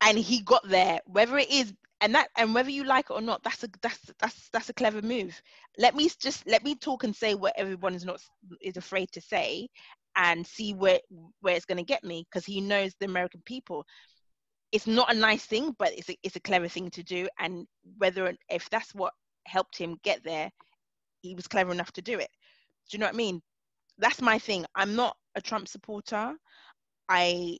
and 0.00 0.18
he 0.18 0.40
got 0.42 0.66
there 0.68 1.00
whether 1.06 1.38
it 1.38 1.50
is 1.50 1.72
and 2.00 2.14
that 2.14 2.28
and 2.36 2.54
whether 2.54 2.70
you 2.70 2.84
like 2.84 3.06
it 3.10 3.14
or 3.14 3.20
not 3.20 3.42
that's 3.42 3.64
a 3.64 3.68
that's 3.82 3.98
that's 4.20 4.48
that's 4.50 4.68
a 4.68 4.74
clever 4.74 5.02
move. 5.02 5.40
Let 5.78 5.94
me 5.96 6.08
just 6.20 6.46
let 6.46 6.64
me 6.64 6.74
talk 6.74 7.04
and 7.04 7.14
say 7.14 7.34
what 7.34 7.54
everyone 7.56 7.94
is 7.94 8.04
not 8.04 8.20
is 8.60 8.76
afraid 8.76 9.10
to 9.12 9.20
say 9.20 9.68
and 10.16 10.46
see 10.46 10.74
where 10.74 11.00
where 11.40 11.56
it's 11.56 11.64
going 11.64 11.78
to 11.78 11.84
get 11.84 12.04
me 12.04 12.24
because 12.30 12.44
he 12.44 12.60
knows 12.60 12.94
the 12.98 13.06
american 13.06 13.42
people. 13.44 13.84
It's 14.70 14.86
not 14.86 15.12
a 15.12 15.18
nice 15.18 15.44
thing 15.44 15.74
but 15.78 15.92
it's 15.92 16.10
a, 16.10 16.16
it's 16.22 16.36
a 16.36 16.40
clever 16.40 16.68
thing 16.68 16.90
to 16.90 17.02
do 17.02 17.28
and 17.38 17.66
whether 17.96 18.34
if 18.48 18.68
that's 18.70 18.94
what 18.94 19.12
helped 19.46 19.76
him 19.76 19.98
get 20.04 20.22
there 20.24 20.50
he 21.22 21.34
was 21.34 21.48
clever 21.48 21.72
enough 21.72 21.92
to 21.92 22.02
do 22.02 22.18
it. 22.18 22.30
Do 22.88 22.96
you 22.96 23.00
know 23.00 23.06
what 23.06 23.14
i 23.14 23.16
mean? 23.16 23.40
That's 23.98 24.22
my 24.22 24.38
thing. 24.38 24.64
I'm 24.76 24.94
not 24.94 25.16
a 25.34 25.40
trump 25.40 25.66
supporter. 25.66 26.34
I 27.08 27.58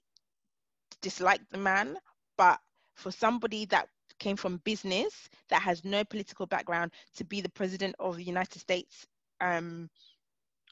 dislike 1.03 1.41
the 1.51 1.59
man 1.59 1.97
but 2.39 2.59
for 2.95 3.11
somebody 3.11 3.67
that 3.67 3.89
came 4.19 4.37
from 4.37 4.57
business 4.65 5.29
that 5.51 5.61
has 5.61 5.85
no 5.85 6.03
political 6.05 6.47
background 6.47 6.93
to 7.15 7.25
be 7.25 7.41
the 7.43 7.51
president 7.51 7.95
of 8.01 8.17
the 8.17 8.25
United 8.25 8.59
States 8.59 9.07
um, 9.41 9.91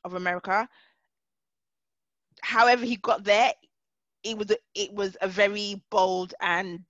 of 0.05 0.15
America. 0.15 0.67
However, 2.43 2.85
he 2.85 2.97
got 2.97 3.25
there. 3.25 3.53
It 4.25 4.39
was 4.39 4.51
a, 4.51 4.57
it 4.75 4.93
was 4.93 5.17
a 5.21 5.29
very 5.29 5.83
bold 5.91 6.35
and 6.41 6.81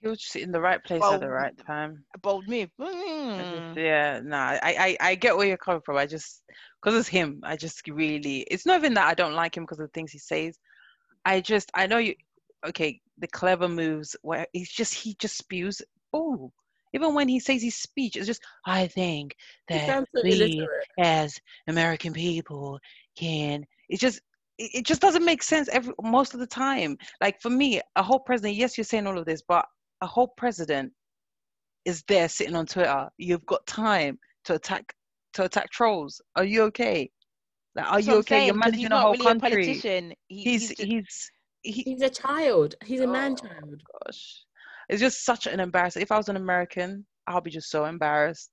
he 0.00 0.08
was 0.08 0.18
just 0.18 0.36
in 0.36 0.50
the 0.50 0.60
right 0.60 0.82
place 0.82 1.02
bold, 1.02 1.14
at 1.14 1.20
the 1.20 1.28
right 1.28 1.52
time. 1.66 2.04
A 2.14 2.18
bold 2.18 2.48
move. 2.48 2.70
Mm. 2.80 3.76
yeah, 3.76 4.20
no, 4.20 4.30
nah, 4.30 4.58
I, 4.62 4.96
I 5.00 5.10
I 5.10 5.14
get 5.14 5.36
where 5.36 5.46
you're 5.46 5.58
coming 5.58 5.82
from. 5.84 5.98
I 5.98 6.06
just 6.06 6.42
because 6.82 6.98
it's 6.98 7.08
him. 7.08 7.40
I 7.44 7.56
just 7.56 7.86
really. 7.86 8.46
It's 8.50 8.64
not 8.64 8.78
even 8.78 8.94
that 8.94 9.06
I 9.06 9.14
don't 9.14 9.34
like 9.34 9.56
him 9.56 9.64
because 9.64 9.78
of 9.78 9.86
the 9.86 9.92
things 9.92 10.10
he 10.10 10.18
says. 10.18 10.58
I 11.24 11.40
just 11.40 11.70
I 11.74 11.86
know 11.86 11.98
you. 11.98 12.14
Okay, 12.66 13.00
the 13.18 13.28
clever 13.28 13.68
moves 13.68 14.16
where 14.22 14.46
he's 14.52 14.70
just 14.70 14.94
he 14.94 15.14
just 15.18 15.36
spews 15.36 15.82
oh 16.12 16.50
even 16.92 17.14
when 17.14 17.28
he 17.28 17.38
says 17.38 17.62
his 17.62 17.76
speech 17.76 18.16
it's 18.16 18.26
just 18.26 18.42
i 18.66 18.86
think 18.88 19.36
that 19.68 20.04
we 20.24 20.66
as 20.98 21.38
american 21.68 22.12
people 22.12 22.80
can 23.16 23.64
it's 23.88 24.00
just 24.00 24.20
it 24.60 24.84
just 24.84 25.00
doesn't 25.00 25.24
make 25.24 25.42
sense 25.42 25.68
every 25.70 25.94
most 26.02 26.34
of 26.34 26.40
the 26.40 26.46
time. 26.46 26.98
Like 27.20 27.40
for 27.40 27.48
me 27.48 27.80
a 27.96 28.02
whole 28.02 28.18
president 28.18 28.56
yes 28.56 28.76
you're 28.76 28.84
saying 28.84 29.06
all 29.06 29.18
of 29.18 29.24
this 29.24 29.42
but 29.46 29.64
a 30.02 30.06
whole 30.06 30.28
president 30.36 30.92
is 31.86 32.04
there 32.08 32.28
sitting 32.28 32.54
on 32.54 32.66
twitter. 32.66 33.08
You've 33.16 33.46
got 33.46 33.66
time 33.66 34.18
to 34.44 34.54
attack 34.54 34.92
to 35.34 35.44
attack 35.44 35.70
trolls. 35.70 36.20
Are 36.36 36.44
you 36.44 36.64
okay? 36.64 37.10
Like, 37.74 37.90
are 37.90 38.00
you 38.00 38.14
okay? 38.16 38.34
Saying, 38.34 38.46
you're 38.48 38.56
managing 38.56 38.92
a 38.92 39.00
whole 39.00 39.12
really 39.12 39.24
country. 39.24 39.80
a 39.84 40.14
he, 40.28 40.42
he's 40.42 40.68
he's, 40.70 40.78
he's 40.78 41.30
he, 41.62 41.82
he's 41.82 42.02
a 42.02 42.10
child. 42.10 42.74
He's 42.84 43.00
a 43.00 43.04
oh, 43.04 43.12
man 43.12 43.36
child. 43.36 43.82
Gosh, 44.04 44.44
it's 44.88 45.00
just 45.00 45.24
such 45.24 45.46
an 45.46 45.60
embarrassment. 45.60 46.02
If 46.02 46.12
I 46.12 46.16
was 46.16 46.28
an 46.28 46.36
American, 46.36 47.06
I'll 47.26 47.40
be 47.40 47.50
just 47.50 47.70
so 47.70 47.84
embarrassed. 47.84 48.50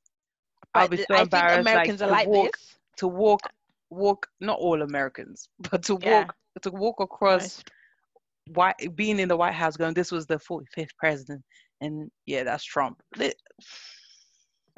I'll 0.74 0.88
be 0.88 0.98
so 0.98 1.16
I 1.16 1.22
embarrassed. 1.22 1.56
Think 1.56 1.68
Americans 1.68 2.02
like, 2.02 2.10
are 2.10 2.12
like 2.12 2.28
walk, 2.28 2.52
this. 2.52 2.78
To 2.98 3.08
walk, 3.08 3.42
walk. 3.90 4.28
Not 4.40 4.60
all 4.60 4.82
Americans, 4.82 5.50
but 5.72 5.84
to 5.84 5.98
yeah. 6.02 6.20
walk, 6.20 6.36
to 6.62 6.72
walk 6.72 7.00
across, 7.00 7.64
nice. 8.48 8.56
white, 8.56 8.96
being 8.96 9.20
in 9.20 9.30
the 9.30 9.38
White 9.38 9.54
House, 9.54 9.78
going, 9.78 9.94
"This 9.94 10.12
was 10.12 10.26
the 10.26 10.38
45th 10.38 10.96
president," 10.98 11.42
and 11.82 12.10
yeah, 12.26 12.44
that's 12.44 12.64
Trump. 12.64 13.02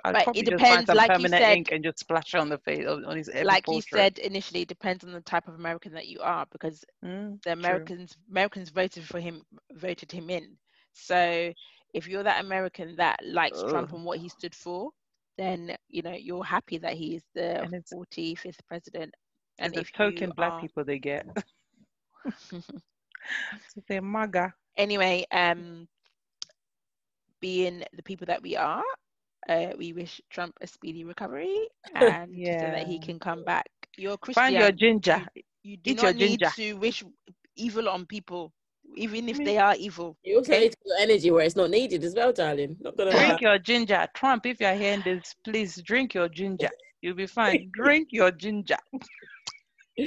I'd 0.04 0.14
but 0.26 0.38
it 0.38 0.46
depends, 0.46 0.90
like 0.90 1.20
you 1.20 1.28
said, 1.28 1.58
ink 1.58 1.72
and 1.72 1.84
just 1.84 2.00
splash 2.00 2.34
on 2.36 2.50
the 2.50 2.58
face 2.60 2.86
on 2.88 3.18
his. 3.18 3.30
Like 3.44 3.68
you 3.68 3.82
said 3.82 4.18
initially, 4.20 4.62
it 4.62 4.68
depends 4.68 5.04
on 5.04 5.12
the 5.12 5.22
type 5.22 5.48
of 5.48 5.56
American 5.56 5.94
that 5.94 6.08
you 6.08 6.20
are, 6.22 6.46
because 6.52 6.84
mm, 7.04 7.42
the 7.44 7.54
Americans 7.54 8.14
true. 8.14 8.22
Americans 8.32 8.70
voted 8.70 9.04
for 9.04 9.20
him, 9.20 9.42
voted 9.74 10.12
him 10.12 10.30
in. 10.30 10.58
So 10.94 11.54
if 11.94 12.08
you're 12.08 12.24
that 12.24 12.44
American 12.44 12.96
that 12.98 13.20
likes 13.26 13.60
Ugh. 13.62 13.70
Trump 13.70 13.94
and 13.94 14.06
what 14.06 14.20
he 14.20 14.30
stood 14.30 14.56
for, 14.56 14.92
then 15.38 15.76
you 15.88 16.02
know 16.02 16.14
you're 16.14 16.44
happy 16.44 16.78
that 16.78 16.94
he 16.94 17.16
is 17.16 17.24
the 17.36 17.84
45th 17.94 18.60
president. 18.68 19.14
And 19.60 19.76
if 19.76 19.92
token 19.92 20.32
black 20.36 20.54
are... 20.54 20.62
people 20.62 20.86
they 20.86 21.00
get, 21.00 21.26
so 22.50 22.62
they're 23.88 24.02
MAGA. 24.02 24.54
Anyway, 24.78 25.26
um, 25.32 25.88
being 27.42 27.84
the 27.94 28.04
people 28.04 28.26
that 28.28 28.42
we 28.42 28.56
are, 28.56 28.84
uh, 29.48 29.68
we 29.78 29.94
wish 29.94 30.22
Trump 30.30 30.56
a 30.62 30.68
speedy 30.68 31.04
recovery 31.04 31.68
and 31.96 32.34
yeah. 32.36 32.60
so 32.60 32.66
that 32.78 32.88
he 32.88 33.00
can 33.00 33.20
come 33.20 33.44
back. 33.44 33.68
You're 33.98 34.18
Christian. 34.18 34.44
Find 34.44 34.56
your 34.56 34.72
ginger. 34.72 35.26
You, 35.36 35.44
you 35.64 35.78
do 35.78 35.92
Eat 35.92 36.02
not 36.04 36.16
need 36.16 36.40
ginger. 36.40 36.52
to 36.56 36.74
wish 36.74 37.04
evil 37.56 37.90
on 37.90 38.06
people, 38.06 38.52
even 38.96 39.30
if 39.30 39.38
they 39.38 39.58
are 39.58 39.76
evil. 39.76 40.18
You 40.24 40.38
also 40.38 40.54
need 40.54 40.72
to 40.72 40.78
put 40.78 40.94
energy 41.02 41.32
where 41.32 41.46
it's 41.46 41.56
not 41.56 41.70
needed 41.70 42.04
as 42.04 42.16
well, 42.16 42.32
darling. 42.34 42.78
Not 42.80 42.98
gonna 42.98 43.12
drink 43.12 43.34
lie. 43.34 43.38
your 43.42 43.60
ginger. 43.60 44.08
Trump, 44.14 44.46
if 44.46 44.60
you're 44.60 44.74
hearing 44.74 45.02
this, 45.04 45.36
please 45.44 45.82
drink 45.84 46.14
your 46.14 46.30
ginger. 46.30 46.70
You'll 47.02 47.16
be 47.16 47.28
fine. 47.28 47.70
drink 47.74 48.10
your 48.12 48.32
ginger. 48.32 48.78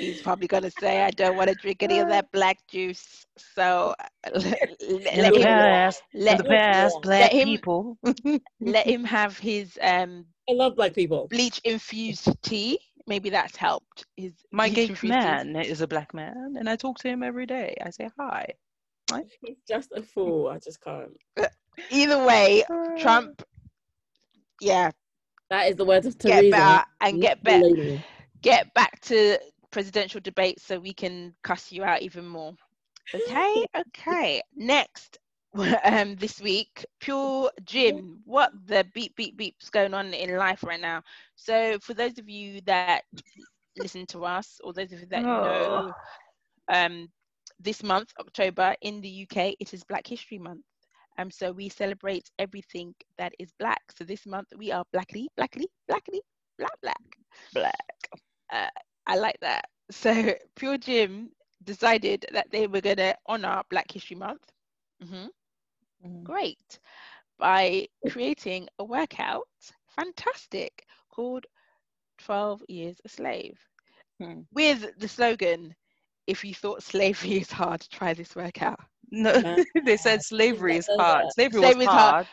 He's 0.00 0.22
probably 0.22 0.48
going 0.48 0.62
to 0.62 0.70
say, 0.70 1.02
I 1.02 1.10
don't 1.10 1.36
want 1.36 1.48
to 1.48 1.54
drink 1.54 1.82
any 1.82 1.98
of 1.98 2.08
that 2.08 2.30
black 2.32 2.58
juice. 2.68 3.26
So 3.36 3.94
let, 4.34 4.78
let 4.88 5.34
him, 5.34 5.42
past, 5.42 6.02
let, 6.14 6.38
the 6.38 6.44
past, 6.44 6.96
black 7.02 7.20
let 7.20 7.32
him, 7.32 7.48
people. 7.48 7.98
let 8.60 8.86
him 8.86 9.04
have 9.04 9.38
his 9.38 9.78
um 9.82 10.26
I 10.48 10.54
love 10.54 10.76
black 10.76 10.94
people. 10.94 11.28
Bleach 11.28 11.60
infused 11.64 12.28
tea. 12.42 12.78
Maybe 13.06 13.30
that's 13.30 13.56
helped. 13.56 14.06
His 14.16 14.32
My 14.52 14.68
gay 14.68 14.94
man 15.02 15.54
tea. 15.54 15.60
is 15.68 15.80
a 15.80 15.86
black 15.86 16.14
man 16.14 16.54
and 16.58 16.68
I 16.68 16.76
talk 16.76 16.98
to 16.98 17.08
him 17.08 17.22
every 17.22 17.46
day. 17.46 17.76
I 17.84 17.90
say 17.90 18.08
hi. 18.18 18.46
Right? 19.10 19.26
He's 19.40 19.58
just 19.68 19.92
a 19.92 20.02
fool. 20.02 20.48
I 20.48 20.58
just 20.58 20.82
can't. 20.82 21.10
Either 21.90 22.24
way, 22.24 22.64
Trump 22.98 23.42
yeah. 24.62 24.90
That 25.50 25.68
is 25.68 25.76
the 25.76 25.84
words 25.84 26.06
of 26.06 26.16
Theresa. 26.16 26.42
Get 26.42 26.50
better 26.50 26.84
and 27.00 27.20
get 27.20 27.42
better. 27.42 28.02
Get 28.40 28.72
back 28.74 29.00
to 29.02 29.38
presidential 29.72 30.20
debate 30.20 30.60
so 30.60 30.78
we 30.78 30.92
can 30.92 31.34
cuss 31.42 31.72
you 31.72 31.82
out 31.84 32.02
even 32.02 32.26
more. 32.26 32.54
Okay, 33.12 33.66
okay. 33.76 34.42
Next, 34.54 35.18
um, 35.84 36.14
this 36.14 36.40
week, 36.40 36.86
Pure 37.00 37.50
Gym. 37.64 38.20
What 38.24 38.52
the 38.66 38.86
beep 38.94 39.16
beep 39.16 39.36
beeps 39.36 39.72
going 39.72 39.92
on 39.92 40.14
in 40.14 40.36
life 40.36 40.62
right 40.62 40.80
now? 40.80 41.02
So, 41.34 41.78
for 41.80 41.94
those 41.94 42.18
of 42.18 42.28
you 42.28 42.60
that 42.66 43.02
listen 43.76 44.06
to 44.06 44.24
us, 44.24 44.60
or 44.62 44.72
those 44.72 44.92
of 44.92 45.00
you 45.00 45.06
that 45.06 45.24
oh. 45.24 45.26
know, 45.26 45.92
um, 46.72 47.08
this 47.58 47.82
month, 47.82 48.12
October, 48.20 48.76
in 48.82 49.00
the 49.00 49.26
UK, 49.28 49.54
it 49.58 49.74
is 49.74 49.82
Black 49.84 50.06
History 50.06 50.38
Month. 50.38 50.64
Um, 51.18 51.30
so 51.30 51.52
we 51.52 51.68
celebrate 51.68 52.30
everything 52.38 52.94
that 53.18 53.32
is 53.38 53.52
black. 53.58 53.82
So 53.96 54.04
this 54.04 54.26
month 54.26 54.48
we 54.56 54.72
are 54.72 54.84
blackly, 54.92 55.28
blackly, 55.36 55.68
blackly, 55.86 56.22
black, 56.58 56.80
black, 56.80 57.16
black. 57.52 57.74
Uh, 58.52 58.68
I 59.06 59.16
like 59.16 59.38
that. 59.40 59.68
So 59.90 60.34
Pure 60.54 60.78
Gym 60.78 61.30
decided 61.62 62.24
that 62.32 62.50
they 62.50 62.66
were 62.66 62.80
going 62.80 62.96
to 62.96 63.16
honor 63.26 63.62
Black 63.68 63.90
History 63.90 64.16
Month. 64.16 64.52
Mm-hmm. 65.02 65.26
Mm. 66.04 66.24
Great. 66.24 66.78
By 67.38 67.88
creating 68.08 68.68
a 68.78 68.84
workout, 68.84 69.48
fantastic, 69.88 70.86
called 71.10 71.46
12 72.18 72.62
Years 72.68 73.00
a 73.04 73.08
Slave. 73.08 73.58
Mm. 74.20 74.46
With 74.52 74.98
the 74.98 75.08
slogan, 75.08 75.74
if 76.26 76.44
you 76.44 76.54
thought 76.54 76.82
slavery 76.82 77.38
is 77.38 77.50
hard, 77.50 77.86
try 77.90 78.14
this 78.14 78.34
workout. 78.36 78.80
No, 79.10 79.32
they 79.84 79.96
said 79.96 80.22
slavery 80.22 80.76
is 80.76 80.88
hard. 80.98 81.32
Slavery, 81.32 81.60
slavery 81.60 81.74
was 81.76 81.92
hard. 81.92 82.16
hard 82.16 82.28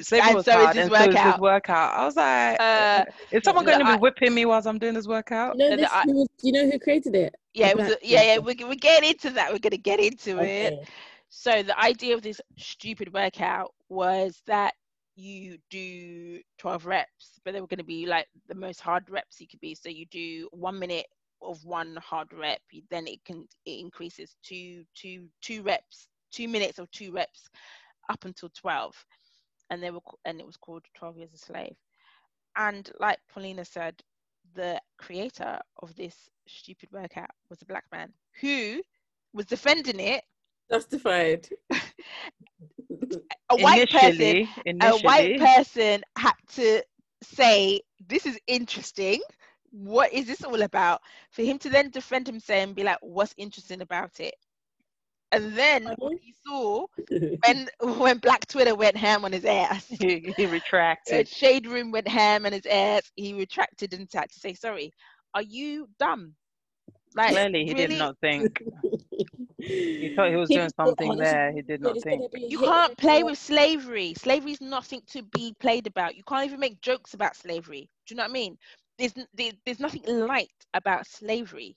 slavery 0.00 0.28
and 0.28 0.36
was 0.36 0.44
so 0.44 0.52
hard, 0.52 0.76
and 0.76 0.90
workout. 0.90 1.04
so 1.04 1.10
is 1.10 1.32
his 1.32 1.40
workout. 1.40 1.94
I 1.94 2.04
was 2.04 2.16
like, 2.16 2.60
uh, 2.60 3.04
is 3.30 3.42
someone 3.44 3.64
going 3.64 3.78
to 3.78 3.84
be 3.84 3.98
whipping 3.98 4.34
me 4.34 4.44
whilst 4.44 4.66
I'm 4.66 4.78
doing 4.78 4.94
this 4.94 5.06
workout? 5.06 5.56
No, 5.56 5.76
this, 5.76 5.90
was, 6.06 6.28
you 6.42 6.52
know 6.52 6.68
who 6.70 6.78
created 6.78 7.14
it? 7.14 7.34
Yeah, 7.54 7.68
it 7.68 7.76
was, 7.76 7.96
yeah, 8.02 8.22
yeah. 8.22 8.38
We're, 8.38 8.56
we're 8.66 8.74
getting 8.74 9.10
into 9.10 9.30
that. 9.30 9.52
We're 9.52 9.58
going 9.58 9.70
to 9.70 9.78
get 9.78 10.00
into 10.00 10.38
okay. 10.38 10.66
it. 10.66 10.88
So 11.28 11.62
the 11.62 11.78
idea 11.78 12.14
of 12.14 12.22
this 12.22 12.40
stupid 12.56 13.12
workout 13.12 13.72
was 13.88 14.42
that 14.46 14.74
you 15.16 15.58
do 15.70 16.40
12 16.58 16.86
reps, 16.86 17.40
but 17.44 17.54
they 17.54 17.60
were 17.60 17.66
going 17.66 17.78
to 17.78 17.84
be 17.84 18.06
like 18.06 18.26
the 18.48 18.54
most 18.54 18.80
hard 18.80 19.08
reps 19.08 19.40
you 19.40 19.48
could 19.48 19.60
be. 19.60 19.74
So 19.74 19.88
you 19.88 20.06
do 20.06 20.48
one 20.52 20.78
minute 20.78 21.06
of 21.42 21.64
one 21.64 21.96
hard 22.02 22.32
rep, 22.32 22.60
then 22.90 23.06
it 23.06 23.24
can 23.24 23.46
it 23.66 23.80
increases 23.80 24.36
to 24.44 24.84
two 24.94 25.26
two 25.42 25.62
reps, 25.62 26.08
two 26.32 26.48
minutes 26.48 26.78
of 26.78 26.90
two 26.90 27.12
reps, 27.12 27.48
up 28.10 28.24
until 28.24 28.50
12 28.54 28.94
and 29.70 29.82
they 29.82 29.90
were 29.90 30.00
and 30.24 30.40
it 30.40 30.46
was 30.46 30.56
called 30.56 30.84
12 30.94 31.18
years 31.18 31.34
a 31.34 31.38
slave. 31.38 31.76
And 32.56 32.90
like 33.00 33.18
paulina 33.32 33.64
said 33.64 34.02
the 34.54 34.80
creator 34.98 35.58
of 35.82 35.94
this 35.96 36.28
stupid 36.48 36.88
workout 36.92 37.30
was 37.50 37.60
a 37.62 37.66
black 37.66 37.84
man 37.92 38.12
who 38.40 38.80
was 39.32 39.46
defending 39.46 40.00
it. 40.00 40.24
Justified 40.70 41.48
a 43.50 43.56
white 43.56 43.88
initially, 43.92 44.46
person 44.46 44.62
initially. 44.64 44.98
a 44.98 45.02
white 45.02 45.38
person 45.38 46.02
had 46.16 46.34
to 46.54 46.82
say 47.22 47.80
this 48.08 48.26
is 48.26 48.38
interesting. 48.46 49.20
What 49.70 50.12
is 50.12 50.26
this 50.26 50.42
all 50.42 50.62
about? 50.62 51.02
For 51.30 51.42
him 51.42 51.58
to 51.58 51.68
then 51.68 51.90
defend 51.90 52.26
himself 52.26 52.60
and 52.60 52.74
be 52.74 52.82
like 52.82 52.98
what's 53.02 53.34
interesting 53.36 53.82
about 53.82 54.20
it 54.20 54.34
And 55.36 55.52
then 55.52 55.94
what 55.98 56.16
he 56.20 56.34
saw 56.46 56.86
when 57.44 57.68
when 57.98 58.18
Black 58.18 58.46
Twitter 58.46 58.74
went 58.74 58.96
ham 58.96 59.24
on 59.24 59.32
his 59.32 59.44
ass. 59.44 59.86
he, 59.88 60.32
he 60.36 60.46
retracted. 60.46 61.28
Shade 61.28 61.66
Room 61.66 61.90
went 61.90 62.08
ham 62.08 62.46
on 62.46 62.52
his 62.52 62.66
ass. 62.66 63.10
He 63.16 63.34
retracted 63.34 63.92
and 63.92 64.08
had 64.12 64.30
to 64.30 64.38
say 64.38 64.54
sorry. 64.54 64.92
Are 65.34 65.42
you 65.42 65.88
dumb? 65.98 66.34
Like 67.14 67.32
Clearly, 67.32 67.66
he 67.66 67.74
really? 67.74 67.86
did 67.88 67.98
not 67.98 68.16
think. 68.20 68.62
He 69.58 70.12
thought 70.14 70.30
he 70.30 70.36
was 70.36 70.48
doing 70.48 70.70
something 70.76 71.16
there. 71.16 71.52
He 71.52 71.62
did 71.62 71.80
not 71.80 72.00
think. 72.02 72.30
You 72.36 72.58
can't 72.58 72.96
play 72.96 73.24
with 73.24 73.36
slavery. 73.36 74.14
Slavery 74.14 74.52
is 74.52 74.60
nothing 74.60 75.02
to 75.08 75.22
be 75.22 75.54
played 75.58 75.88
about. 75.88 76.16
You 76.16 76.22
can't 76.22 76.46
even 76.46 76.60
make 76.60 76.80
jokes 76.80 77.14
about 77.14 77.34
slavery. 77.34 77.88
Do 78.06 78.14
you 78.14 78.16
know 78.16 78.22
what 78.22 78.30
I 78.30 78.32
mean? 78.32 78.56
There's 78.98 79.14
there, 79.34 79.52
there's 79.64 79.80
nothing 79.80 80.02
light 80.06 80.52
about 80.72 81.06
slavery. 81.06 81.76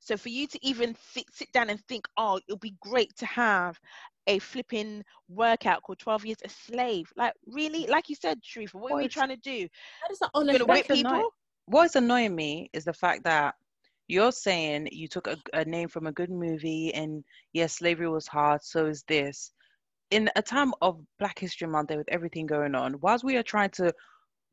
So 0.00 0.16
for 0.16 0.30
you 0.30 0.46
to 0.48 0.58
even 0.66 0.96
sit, 1.12 1.24
sit 1.32 1.52
down 1.52 1.70
and 1.70 1.80
think, 1.86 2.06
oh, 2.16 2.40
it'll 2.48 2.58
be 2.58 2.74
great 2.80 3.14
to 3.16 3.26
have 3.26 3.78
a 4.26 4.38
flipping 4.38 5.04
workout 5.28 5.82
called 5.82 5.98
12 5.98 6.26
Years 6.26 6.38
a 6.44 6.48
Slave. 6.48 7.12
Like, 7.16 7.34
really? 7.46 7.86
Like 7.86 8.08
you 8.08 8.14
said, 8.16 8.38
Sharifa, 8.42 8.74
what 8.74 8.90
Well, 8.90 8.94
are 8.94 8.98
we 8.98 9.04
it's- 9.04 9.12
trying 9.14 9.28
to 9.28 9.36
do? 9.36 9.68
How 10.02 10.08
does 10.08 10.18
that 10.20 10.30
You're 10.34 10.42
honestly? 10.42 10.58
going 10.58 10.68
to 10.68 10.72
whip 10.72 10.88
that's 10.88 11.00
annoying. 11.00 11.14
people? 11.20 11.34
What's 11.66 11.96
annoying 11.96 12.34
me 12.34 12.70
is 12.72 12.84
the 12.84 12.92
fact 12.92 13.24
that 13.24 13.54
you're 14.08 14.32
saying 14.32 14.88
you 14.90 15.06
took 15.06 15.26
a, 15.28 15.36
a 15.52 15.64
name 15.64 15.88
from 15.88 16.06
a 16.06 16.12
good 16.12 16.30
movie, 16.30 16.92
and 16.94 17.22
yes, 17.52 17.74
slavery 17.74 18.08
was 18.08 18.26
hard. 18.26 18.62
So 18.64 18.86
is 18.86 19.04
this. 19.06 19.52
In 20.10 20.28
a 20.34 20.42
time 20.42 20.72
of 20.82 21.00
Black 21.20 21.38
History 21.38 21.68
Month, 21.68 21.88
there 21.88 21.98
with 21.98 22.08
everything 22.08 22.46
going 22.46 22.74
on, 22.74 22.98
whilst 23.00 23.22
we 23.22 23.36
are 23.36 23.42
trying 23.44 23.70
to 23.70 23.92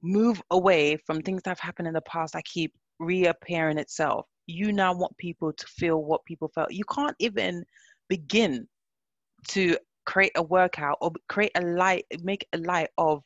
move 0.03 0.39
away 0.51 0.97
from 0.97 1.21
things 1.21 1.41
that 1.43 1.49
have 1.51 1.59
happened 1.59 1.87
in 1.87 1.93
the 1.95 2.01
past 2.01 2.33
that 2.33 2.45
keep 2.45 2.75
reappearing 2.99 3.79
itself, 3.79 4.27
you 4.47 4.71
now 4.71 4.93
want 4.93 5.17
people 5.17 5.53
to 5.53 5.67
feel 5.67 6.03
what 6.03 6.25
people 6.25 6.49
felt. 6.55 6.71
You 6.71 6.85
can't 6.85 7.15
even 7.19 7.63
begin 8.09 8.67
to 9.49 9.77
create 10.05 10.31
a 10.35 10.43
workout 10.43 10.97
or 11.01 11.11
create 11.27 11.51
a 11.55 11.61
light, 11.61 12.05
make 12.23 12.47
a 12.53 12.57
light 12.57 12.89
of 12.97 13.23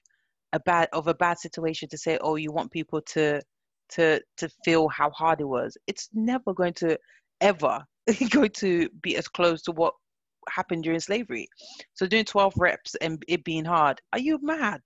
a 0.53 0.59
bad 0.59 0.89
of 0.91 1.07
a 1.07 1.13
bad 1.13 1.39
situation 1.39 1.87
to 1.89 1.97
say, 1.97 2.17
oh, 2.21 2.35
you 2.35 2.51
want 2.51 2.71
people 2.71 3.01
to 3.01 3.41
to 3.89 4.19
to 4.37 4.49
feel 4.65 4.87
how 4.89 5.09
hard 5.11 5.39
it 5.39 5.47
was. 5.47 5.77
It's 5.87 6.09
never 6.13 6.53
going 6.53 6.73
to 6.75 6.97
ever 7.39 7.85
going 8.29 8.51
to 8.51 8.89
be 9.01 9.15
as 9.15 9.27
close 9.27 9.61
to 9.63 9.71
what 9.71 9.93
happened 10.49 10.83
during 10.83 10.99
slavery. 10.99 11.47
So 11.93 12.07
doing 12.07 12.25
12 12.25 12.53
reps 12.57 12.95
and 12.95 13.23
it 13.27 13.43
being 13.43 13.65
hard, 13.65 14.01
are 14.11 14.19
you 14.19 14.39
mad? 14.41 14.81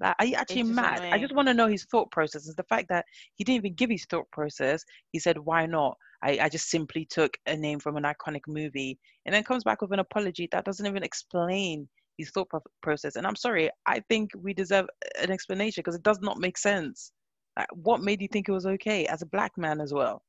Like, 0.00 0.14
are 0.18 0.24
you 0.26 0.34
actually 0.36 0.64
mad? 0.64 1.02
I 1.12 1.18
just 1.18 1.34
want 1.34 1.48
to 1.48 1.54
know 1.54 1.66
his 1.66 1.84
thought 1.84 2.10
process. 2.10 2.46
Is 2.46 2.54
the 2.54 2.62
fact 2.64 2.88
that 2.88 3.04
he 3.34 3.44
didn't 3.44 3.64
even 3.64 3.74
give 3.74 3.90
his 3.90 4.04
thought 4.04 4.30
process. 4.30 4.84
He 5.12 5.18
said, 5.18 5.38
"Why 5.38 5.66
not?" 5.66 5.96
I, 6.22 6.38
I 6.42 6.48
just 6.48 6.70
simply 6.70 7.04
took 7.04 7.36
a 7.46 7.56
name 7.56 7.78
from 7.80 7.96
an 7.96 8.04
iconic 8.04 8.42
movie, 8.46 8.98
and 9.26 9.34
then 9.34 9.44
comes 9.44 9.64
back 9.64 9.82
with 9.82 9.92
an 9.92 9.98
apology 10.00 10.48
that 10.52 10.64
doesn't 10.64 10.86
even 10.86 11.02
explain 11.02 11.88
his 12.16 12.30
thought 12.30 12.48
process. 12.82 13.16
And 13.16 13.26
I'm 13.26 13.36
sorry, 13.36 13.70
I 13.86 14.00
think 14.08 14.30
we 14.36 14.52
deserve 14.52 14.86
an 15.20 15.30
explanation 15.30 15.82
because 15.82 15.94
it 15.94 16.02
does 16.02 16.20
not 16.20 16.38
make 16.38 16.58
sense. 16.58 17.12
Like, 17.56 17.68
what 17.72 18.02
made 18.02 18.20
you 18.20 18.28
think 18.28 18.48
it 18.48 18.52
was 18.52 18.66
okay 18.66 19.06
as 19.06 19.22
a 19.22 19.26
black 19.26 19.56
man 19.56 19.80
as 19.80 19.92
well? 19.92 20.22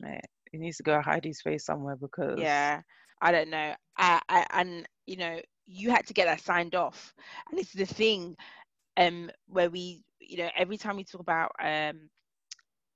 Man, 0.00 0.20
he 0.52 0.58
needs 0.58 0.76
to 0.78 0.82
go 0.84 1.00
hide 1.00 1.24
his 1.24 1.40
face 1.40 1.64
somewhere 1.64 1.96
because 1.96 2.38
Yeah, 2.38 2.82
I 3.20 3.32
don't 3.32 3.50
know. 3.50 3.74
I, 3.96 4.20
I 4.28 4.46
and 4.50 4.88
you 5.06 5.16
know, 5.16 5.40
you 5.68 5.90
had 5.92 6.06
to 6.08 6.14
get 6.14 6.26
that 6.26 6.40
signed 6.42 6.74
off, 6.76 7.14
and 7.50 7.60
it's 7.60 7.74
the 7.74 7.86
thing, 7.86 8.36
um, 8.96 9.30
where 9.48 9.70
we, 9.70 10.04
you 10.20 10.38
know, 10.38 10.50
every 10.56 10.78
time 10.78 10.96
we 10.96 11.04
talk 11.04 11.20
about 11.22 11.52
um 11.62 12.10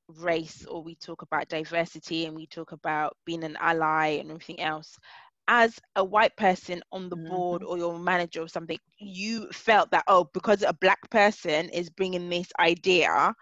race 0.08 0.66
or 0.66 0.82
we 0.82 0.94
talk 0.96 1.22
about 1.22 1.48
diversity 1.48 2.26
and 2.26 2.36
we 2.36 2.46
talk 2.46 2.72
about 2.72 3.16
being 3.24 3.44
an 3.44 3.56
ally 3.60 4.18
and 4.20 4.30
everything 4.30 4.60
else, 4.60 4.98
as 5.48 5.78
a 5.96 6.04
white 6.04 6.36
person 6.36 6.82
on 6.92 7.08
the 7.08 7.16
board 7.16 7.62
or 7.62 7.76
your 7.76 7.98
manager 7.98 8.42
or 8.42 8.48
something, 8.48 8.78
you 8.98 9.48
felt 9.52 9.90
that 9.90 10.04
oh, 10.06 10.28
because 10.32 10.62
a 10.62 10.72
black 10.74 11.10
person 11.10 11.68
is 11.70 11.90
bringing 11.90 12.28
this 12.28 12.48
idea 12.60 13.34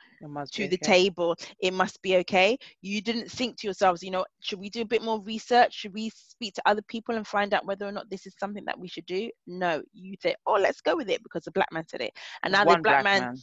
to 0.53 0.69
the 0.69 0.77
okay. 0.77 0.77
table, 0.83 1.37
it 1.61 1.73
must 1.73 2.01
be 2.03 2.17
okay. 2.17 2.59
You 2.81 3.01
didn't 3.01 3.31
think 3.31 3.59
to 3.59 3.67
yourselves, 3.67 4.03
you 4.03 4.11
know, 4.11 4.25
should 4.41 4.59
we 4.59 4.71
do 4.71 4.83
a 4.83 4.87
bit 4.87 5.03
more 5.03 5.21
research? 5.23 5.75
Should 5.75 5.95
we 5.95 6.11
speak 6.11 6.55
to 6.55 6.63
other 6.67 6.83
people 6.83 7.17
and 7.17 7.27
find 7.27 7.53
out 7.53 7.67
whether 7.67 7.87
or 7.87 7.93
not 7.93 8.09
this 8.11 8.27
is 8.27 8.35
something 8.39 8.65
that 8.65 8.79
we 8.79 8.89
should 8.89 9.07
do? 9.07 9.31
No, 9.47 9.83
you 9.93 10.17
said, 10.23 10.37
oh, 10.47 10.55
let's 10.55 10.81
go 10.81 10.97
with 10.97 11.11
it 11.11 11.23
because 11.23 11.45
the 11.45 11.53
black 11.53 11.69
man 11.73 11.87
said 11.89 12.01
it. 12.01 12.13
And 12.43 12.53
now 12.53 12.65
One 12.65 12.79
the 12.79 12.83
black, 12.83 13.05
man, 13.05 13.37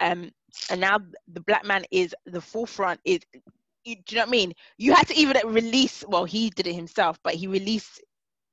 um, 0.00 0.30
and 0.70 0.80
now 0.80 0.98
the 1.32 1.40
black 1.40 1.64
man 1.64 1.84
is 1.90 2.14
the 2.26 2.40
forefront. 2.40 3.00
Is 3.04 3.20
you, 3.86 3.96
do 3.96 4.02
you 4.08 4.16
know 4.16 4.22
what 4.22 4.28
I 4.28 4.30
mean? 4.30 4.52
You 4.78 4.94
had 4.94 5.08
to 5.08 5.14
even 5.14 5.36
release. 5.46 6.04
Well, 6.06 6.24
he 6.24 6.50
did 6.50 6.66
it 6.66 6.74
himself, 6.74 7.18
but 7.22 7.34
he 7.34 7.46
released 7.46 8.02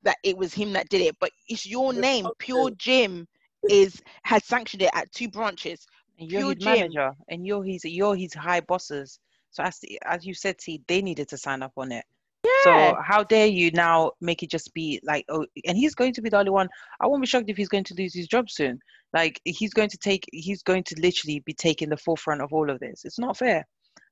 that 0.02 0.16
it 0.22 0.36
was 0.36 0.54
him 0.54 0.72
that 0.74 0.88
did 0.88 1.00
it. 1.00 1.16
But 1.20 1.30
it's 1.48 1.66
your 1.66 1.92
name. 1.92 2.28
Pure 2.38 2.72
Gym 2.78 3.26
is 3.68 4.00
had 4.22 4.44
sanctioned 4.44 4.82
it 4.82 4.90
at 4.94 5.10
two 5.12 5.28
branches. 5.28 5.86
And 6.18 6.30
you're 6.30 6.40
Pure 6.40 6.54
his 6.54 6.58
Jim. 6.60 6.78
manager, 6.78 7.12
and 7.28 7.46
you're 7.46 7.64
his 7.64 7.84
you're 7.84 8.14
his 8.14 8.32
high 8.34 8.60
bosses. 8.60 9.18
So 9.50 9.62
as 9.62 9.80
as 10.06 10.24
you 10.24 10.34
said, 10.34 10.60
see, 10.60 10.82
they 10.86 11.02
needed 11.02 11.28
to 11.28 11.38
sign 11.38 11.62
up 11.62 11.72
on 11.76 11.92
it. 11.92 12.04
Yeah. 12.44 12.92
So 12.92 12.96
how 13.02 13.24
dare 13.24 13.46
you 13.46 13.70
now 13.72 14.12
make 14.20 14.42
it 14.42 14.50
just 14.50 14.72
be 14.74 15.00
like 15.02 15.24
oh, 15.28 15.46
and 15.66 15.76
he's 15.76 15.94
going 15.94 16.12
to 16.14 16.22
be 16.22 16.28
the 16.28 16.38
only 16.38 16.50
one. 16.50 16.68
I 17.00 17.06
won't 17.06 17.22
be 17.22 17.26
shocked 17.26 17.50
if 17.50 17.56
he's 17.56 17.68
going 17.68 17.84
to 17.84 17.94
lose 17.94 18.14
his 18.14 18.28
job 18.28 18.50
soon. 18.50 18.78
Like 19.12 19.40
he's 19.44 19.72
going 19.72 19.90
to 19.90 19.98
take, 19.98 20.24
he's 20.32 20.62
going 20.62 20.82
to 20.84 21.00
literally 21.00 21.40
be 21.46 21.54
taking 21.54 21.88
the 21.88 21.96
forefront 21.96 22.42
of 22.42 22.52
all 22.52 22.68
of 22.68 22.80
this. 22.80 23.04
It's 23.04 23.18
not 23.18 23.36
fair. 23.36 23.64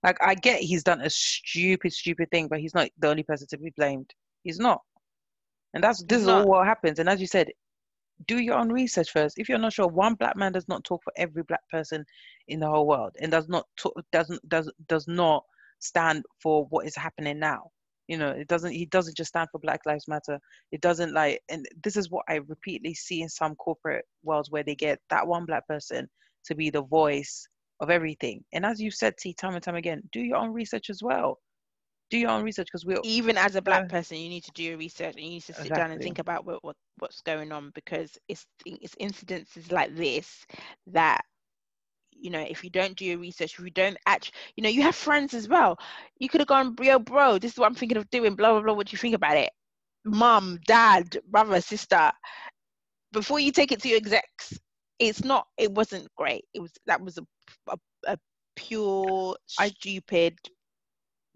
Like 0.02 0.16
I 0.20 0.34
get 0.34 0.60
he's 0.60 0.82
done 0.82 1.00
a 1.00 1.10
stupid, 1.10 1.92
stupid 1.92 2.30
thing, 2.30 2.48
but 2.48 2.60
he's 2.60 2.74
not 2.74 2.88
the 2.98 3.08
only 3.08 3.22
person 3.22 3.46
to 3.48 3.58
be 3.58 3.72
blamed. 3.76 4.12
He's 4.42 4.58
not. 4.58 4.80
And 5.74 5.82
that's 5.82 6.02
this 6.04 6.18
He's 6.18 6.22
is 6.22 6.28
all 6.28 6.46
what 6.46 6.66
happens. 6.66 6.98
And 6.98 7.08
as 7.08 7.20
you 7.20 7.26
said, 7.26 7.48
do 8.26 8.38
your 8.38 8.56
own 8.56 8.70
research 8.70 9.10
first. 9.10 9.38
If 9.38 9.48
you're 9.48 9.58
not 9.58 9.72
sure, 9.72 9.88
one 9.88 10.14
black 10.14 10.36
man 10.36 10.52
does 10.52 10.68
not 10.68 10.84
talk 10.84 11.02
for 11.02 11.12
every 11.16 11.42
black 11.44 11.66
person 11.70 12.04
in 12.48 12.60
the 12.60 12.68
whole 12.68 12.86
world, 12.86 13.16
and 13.20 13.30
does 13.30 13.48
not 13.48 13.66
talk, 13.76 13.94
doesn't 14.12 14.46
does 14.48 14.70
does 14.88 15.06
not 15.08 15.44
stand 15.78 16.24
for 16.42 16.66
what 16.66 16.86
is 16.86 16.96
happening 16.96 17.38
now. 17.38 17.70
You 18.08 18.18
know, 18.18 18.30
it 18.30 18.48
doesn't. 18.48 18.72
He 18.72 18.86
doesn't 18.86 19.16
just 19.16 19.28
stand 19.28 19.48
for 19.50 19.58
Black 19.58 19.80
Lives 19.86 20.08
Matter. 20.08 20.38
It 20.72 20.80
doesn't 20.80 21.14
like, 21.14 21.40
and 21.48 21.66
this 21.82 21.96
is 21.96 22.10
what 22.10 22.24
I 22.28 22.40
repeatedly 22.46 22.94
see 22.94 23.22
in 23.22 23.28
some 23.28 23.54
corporate 23.56 24.04
worlds 24.22 24.50
where 24.50 24.64
they 24.64 24.74
get 24.74 24.98
that 25.10 25.26
one 25.26 25.46
black 25.46 25.66
person 25.66 26.08
to 26.46 26.54
be 26.54 26.70
the 26.70 26.82
voice 26.82 27.46
of 27.82 27.90
everything. 27.90 28.42
And 28.52 28.64
as 28.64 28.80
you've 28.80 28.94
said, 28.94 29.16
T, 29.18 29.34
time 29.34 29.54
and 29.54 29.62
time 29.62 29.74
again, 29.74 30.02
do 30.12 30.20
your 30.20 30.38
own 30.38 30.52
research 30.52 30.88
as 30.88 31.02
well. 31.02 31.38
Do 32.10 32.18
your 32.18 32.30
own 32.30 32.44
research 32.44 32.68
because 32.68 32.86
we're 32.86 33.00
even 33.02 33.36
as 33.38 33.56
a 33.56 33.62
black 33.62 33.88
person 33.88 34.18
you 34.18 34.28
need 34.28 34.44
to 34.44 34.52
do 34.52 34.62
your 34.62 34.76
research 34.76 35.14
and 35.16 35.24
you 35.24 35.30
need 35.30 35.44
to 35.44 35.54
sit 35.54 35.72
down 35.72 35.90
and 35.90 36.00
think 36.02 36.18
about 36.18 36.44
what, 36.44 36.62
what 36.62 36.76
what's 36.98 37.22
going 37.22 37.52
on 37.52 37.72
because 37.74 38.18
it's 38.28 38.44
it's 38.66 38.94
incidences 38.96 39.72
like 39.72 39.96
this 39.96 40.44
that 40.88 41.22
you 42.12 42.30
know 42.30 42.44
if 42.46 42.62
you 42.62 42.68
don't 42.68 42.96
do 42.96 43.06
your 43.06 43.18
research 43.18 43.54
if 43.54 43.64
you 43.64 43.70
don't 43.70 43.96
actually 44.06 44.34
you 44.56 44.62
know 44.62 44.68
you 44.68 44.82
have 44.82 44.94
friends 44.94 45.32
as 45.32 45.48
well 45.48 45.78
you 46.18 46.28
could 46.28 46.42
have 46.42 46.48
gone 46.48 46.76
yo 46.82 46.98
bro 46.98 47.38
this 47.38 47.52
is 47.52 47.58
what 47.58 47.66
i'm 47.66 47.74
thinking 47.74 47.96
of 47.96 48.10
doing 48.10 48.36
blah 48.36 48.52
blah 48.52 48.60
blah 48.60 48.74
what 48.74 48.88
do 48.88 48.92
you 48.92 48.98
think 48.98 49.14
about 49.14 49.38
it 49.38 49.50
mom 50.04 50.58
dad 50.66 51.18
brother 51.28 51.62
sister 51.62 52.12
before 53.12 53.40
you 53.40 53.52
take 53.52 53.72
it 53.72 53.80
to 53.80 53.88
your 53.88 53.96
execs 53.96 54.58
it's 55.08 55.24
not 55.24 55.48
it 55.58 55.72
wasn't 55.72 56.08
great. 56.16 56.46
It 56.54 56.60
was 56.60 56.72
that 56.86 57.02
was 57.02 57.18
a, 57.18 57.26
a, 57.68 57.78
a 58.08 58.18
pure 58.56 59.36
I- 59.58 59.72
stupid 59.72 60.38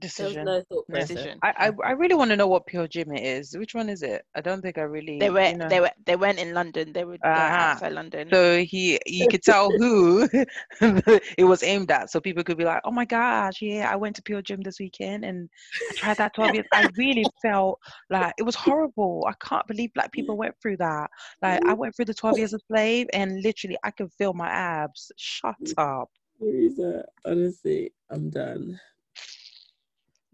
decision. 0.01 0.45
no 0.45 0.63
thought 0.69 0.87
process. 0.89 1.09
decision 1.09 1.39
I, 1.43 1.53
I 1.85 1.89
I 1.89 1.91
really 1.93 2.15
want 2.15 2.31
to 2.31 2.37
know 2.37 2.47
what 2.47 2.67
Pure 2.67 2.89
Gym 2.89 3.13
it 3.13 3.25
is. 3.25 3.57
Which 3.57 3.75
one 3.75 3.89
is 3.89 4.03
it? 4.03 4.23
I 4.35 4.41
don't 4.41 4.61
think 4.63 4.79
I 4.79 4.83
really. 4.83 5.19
They 5.19 5.31
were 5.31 5.41
you 5.49 5.57
know. 5.57 5.69
they 5.69 5.81
were 5.81 5.91
they 6.05 6.17
weren't 6.17 6.39
in 6.39 6.53
London. 6.55 6.93
They 6.93 7.05
were, 7.05 7.17
they 7.23 7.29
were 7.29 7.37
Uh-huh. 7.37 7.57
outside 7.75 7.93
London. 7.93 8.29
So 8.33 8.59
he, 8.63 8.99
you 9.07 9.27
could 9.29 9.43
tell 9.43 9.71
who 9.73 10.29
it 10.81 11.45
was 11.45 11.63
aimed 11.63 11.91
at. 11.91 12.11
So 12.11 12.21
people 12.21 12.45
could 12.45 12.59
be 12.59 12.65
like, 12.65 12.83
"Oh 12.85 12.91
my 12.91 13.05
gosh, 13.05 13.63
yeah, 13.63 13.91
I 13.91 13.97
went 13.97 14.17
to 14.17 14.23
Pure 14.23 14.43
Gym 14.43 14.61
this 14.63 14.79
weekend 14.79 15.25
and 15.25 15.49
I 15.91 15.93
tried 15.95 16.19
that 16.19 16.35
12 16.35 16.55
years. 16.55 16.67
I 16.73 16.87
really 16.99 17.25
felt 17.43 17.79
like 18.11 18.35
it 18.39 18.43
was 18.43 18.55
horrible. 18.55 19.25
I 19.29 19.35
can't 19.47 19.67
believe 19.67 19.93
black 19.95 20.13
people 20.13 20.37
went 20.37 20.55
through 20.61 20.77
that. 20.79 21.09
Like 21.43 21.61
I 21.65 21.73
went 21.75 21.95
through 21.97 22.07
the 22.07 22.15
12 22.15 22.39
years 22.39 22.53
of 22.53 22.63
slave 22.69 23.07
and 23.13 23.43
literally 23.43 23.79
I 23.85 23.91
could 23.91 24.13
feel 24.19 24.35
my 24.35 24.49
abs. 24.49 25.11
Shut 25.17 25.57
up. 25.79 26.11
Teresa, 26.39 27.05
honestly, 27.25 27.93
I'm 28.11 28.31
done. 28.31 28.79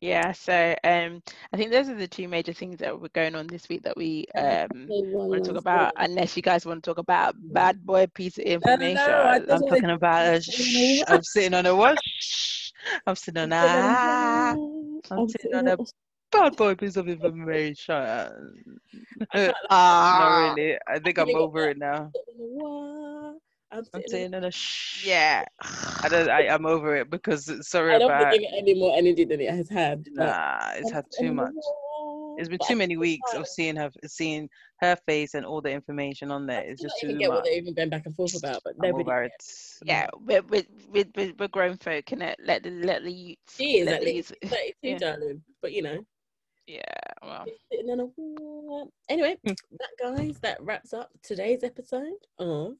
Yeah. 0.03 0.33
So 0.33 0.74
um, 0.85 1.23
I 1.53 1.57
think 1.57 1.70
those 1.70 1.89
are 1.89 1.95
the 1.95 2.09
two 2.09 2.29
major 2.29 2.53
things 2.53 2.79
that 2.79 3.01
were 3.01 3.09
going 3.11 3.37
on 3.37 3.47
this 3.47 3.69
week 3.69 3.85
that 3.85 3.97
we 3.97 4.27
um 4.37 4.93
want 5.31 5.45
to 5.45 5.53
talk 5.53 5.61
about. 5.61 5.93
Unless 5.97 6.37
you 6.37 6.43
guys 6.43 6.66
want 6.66 6.83
to 6.83 6.91
talk 6.91 6.99
about 6.99 7.37
bad 7.55 7.87
boy 7.87 8.07
piece 8.09 8.39
of 8.39 8.45
information. 8.45 9.15
I 9.15 9.39
wanna 9.47 9.62
talking 9.65 9.91
about 9.91 10.27
a. 10.27 10.43
I'm 11.09 11.23
sitting 11.23 11.55
on 11.55 11.66
a 11.66 11.74
what? 11.74 11.99
Shh. 12.20 12.73
I'm 13.07 13.15
sitting 13.15 13.41
on 13.41 13.53
a 13.53 14.59
I'm 15.11 15.23
sitting 15.29 15.55
on 15.55 15.69
a 15.69 15.79
bad 16.33 16.57
boy 16.57 16.74
piece 16.74 16.97
of 16.97 17.09
information. 17.09 18.81
Not 19.35 19.55
Ah, 19.70 20.55
really. 20.57 20.79
I 20.89 20.99
think 20.99 21.19
I'm 21.19 21.35
over 21.37 21.69
it 21.69 21.79
now. 21.79 22.12
I'm 23.73 23.78
I'm 23.78 23.85
sitting 24.03 24.11
saying 24.11 24.35
in 24.35 24.44
a 24.44 24.51
shh. 24.51 25.07
yeah. 25.07 25.44
I 26.03 26.09
don't. 26.09 26.28
I, 26.28 26.49
I'm 26.49 26.66
over 26.66 26.94
it 26.97 27.11
because 27.11 27.51
sorry 27.66 27.94
I 27.94 27.99
don't 27.99 28.11
about. 28.11 28.31
think 28.32 28.44
it 28.44 28.51
any 28.57 28.74
more 28.74 28.97
energy 28.97 29.24
than 29.24 29.40
it 29.40 29.51
has 29.51 29.69
had. 29.69 30.07
Nah, 30.12 30.73
it's 30.74 30.89
I'm 30.90 30.94
had 30.97 31.05
too 31.19 31.32
much. 31.32 31.53
wall. 31.55 32.36
It's 32.39 32.49
been 32.49 32.59
But 32.59 32.66
too 32.69 32.74
at 32.74 32.78
many 32.78 32.97
weeks 32.97 33.35
of 33.35 33.47
seeing 33.49 33.77
her 33.77 33.90
seeing 34.07 34.49
her 34.81 34.97
face 35.07 35.35
and 35.35 35.47
all 35.47 35.61
the 35.61 35.70
information 35.70 36.31
on 36.31 36.47
there. 36.47 36.61
I 36.61 36.65
It's 36.65 36.82
just 36.82 36.97
don't 37.03 37.11
even 37.11 37.16
too 37.16 37.20
get 37.20 37.31
what 37.31 37.44
they're 37.44 37.55
even 37.57 37.74
going 37.74 37.90
back 37.90 38.07
and 38.07 38.15
forth 38.16 38.36
about, 38.36 38.62
but 38.65 38.74
nobody. 38.78 39.05
over 39.05 39.23
it. 39.24 39.32
Yeah, 39.85 40.09
we're 40.27 40.43
we're, 40.43 40.62
we're, 40.93 41.05
we're, 41.16 41.32
we're 41.39 41.49
grown 41.49 41.77
folk, 41.78 42.11
and 42.12 42.23
it 42.23 42.39
let 42.44 42.62
the 42.62 42.70
let 42.70 43.03
the 43.05 43.12
youths. 43.12 43.57
She 43.57 43.78
is 43.78 43.86
let 43.86 43.97
at 43.97 44.03
least 44.05 44.35
32, 44.44 44.74
yeah. 44.82 44.99
darling. 44.99 45.43
But 45.61 45.73
you 45.73 45.82
know, 45.82 46.05
Yeah, 46.66 46.81
well, 47.23 47.44
she's 47.47 47.55
sitting 47.70 47.90
on 47.90 48.01
a 48.01 48.05
wall. 48.16 48.90
Anyway, 49.09 49.36
Hmm. 49.47 49.53
that 49.78 49.90
guys, 50.01 50.39
that 50.43 50.62
wraps 50.62 50.93
up 50.94 51.11
today's 51.23 51.62
episode 51.65 52.12
of 52.39 52.77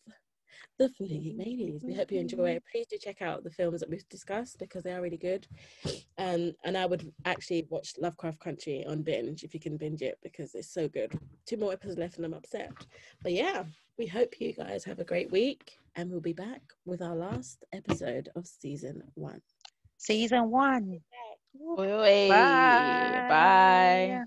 the 0.79 0.89
Footy 0.91 1.35
Ladies. 1.39 1.83
We 1.85 1.95
hope 1.95 2.13
you 2.13 2.21
enjoy 2.21 2.37
mm-hmm. 2.37 2.57
it. 2.57 2.65
Please 2.71 2.87
do 2.89 2.97
check 2.99 3.23
out 3.23 3.45
the 3.45 3.51
films 3.51 3.81
that 3.81 3.91
we've 3.91 4.09
discussed 4.09 4.59
because 4.59 4.83
they 4.83 4.93
are 4.93 5.03
really 5.03 5.17
good. 5.17 5.47
And 6.19 6.55
and 6.65 6.77
I 6.77 6.87
would 6.87 7.13
actually 7.25 7.67
watch 7.71 7.95
Lovecraft 7.99 8.41
Country 8.41 8.85
on 8.87 9.03
binge 9.03 9.45
if 9.45 9.55
you 9.55 9.61
can 9.61 9.77
binge 9.77 10.03
it 10.03 10.19
because 10.23 10.55
it's 10.55 10.73
so 10.73 10.89
good. 10.89 11.19
Two 11.47 11.57
more 11.57 11.73
episodes 11.73 11.99
left 11.99 12.17
and 12.17 12.27
I'm 12.27 12.35
upset. 12.35 12.73
But 13.23 13.33
yeah, 13.33 13.65
we 13.99 14.07
hope 14.07 14.41
you 14.41 14.53
guys 14.53 14.85
have 14.85 14.99
a 14.99 15.05
great 15.05 15.31
week 15.31 15.73
and 15.97 16.11
we'll 16.11 16.21
be 16.21 16.33
back 16.33 16.63
with 16.85 17.03
our 17.03 17.15
last 17.15 17.65
episode 17.73 18.29
of 18.35 18.47
season 18.47 19.03
one. 19.15 19.41
Season 19.99 20.51
one. 20.51 21.01
Oi, 21.79 22.29
Bye. 22.29 23.27
bye. 23.29 24.25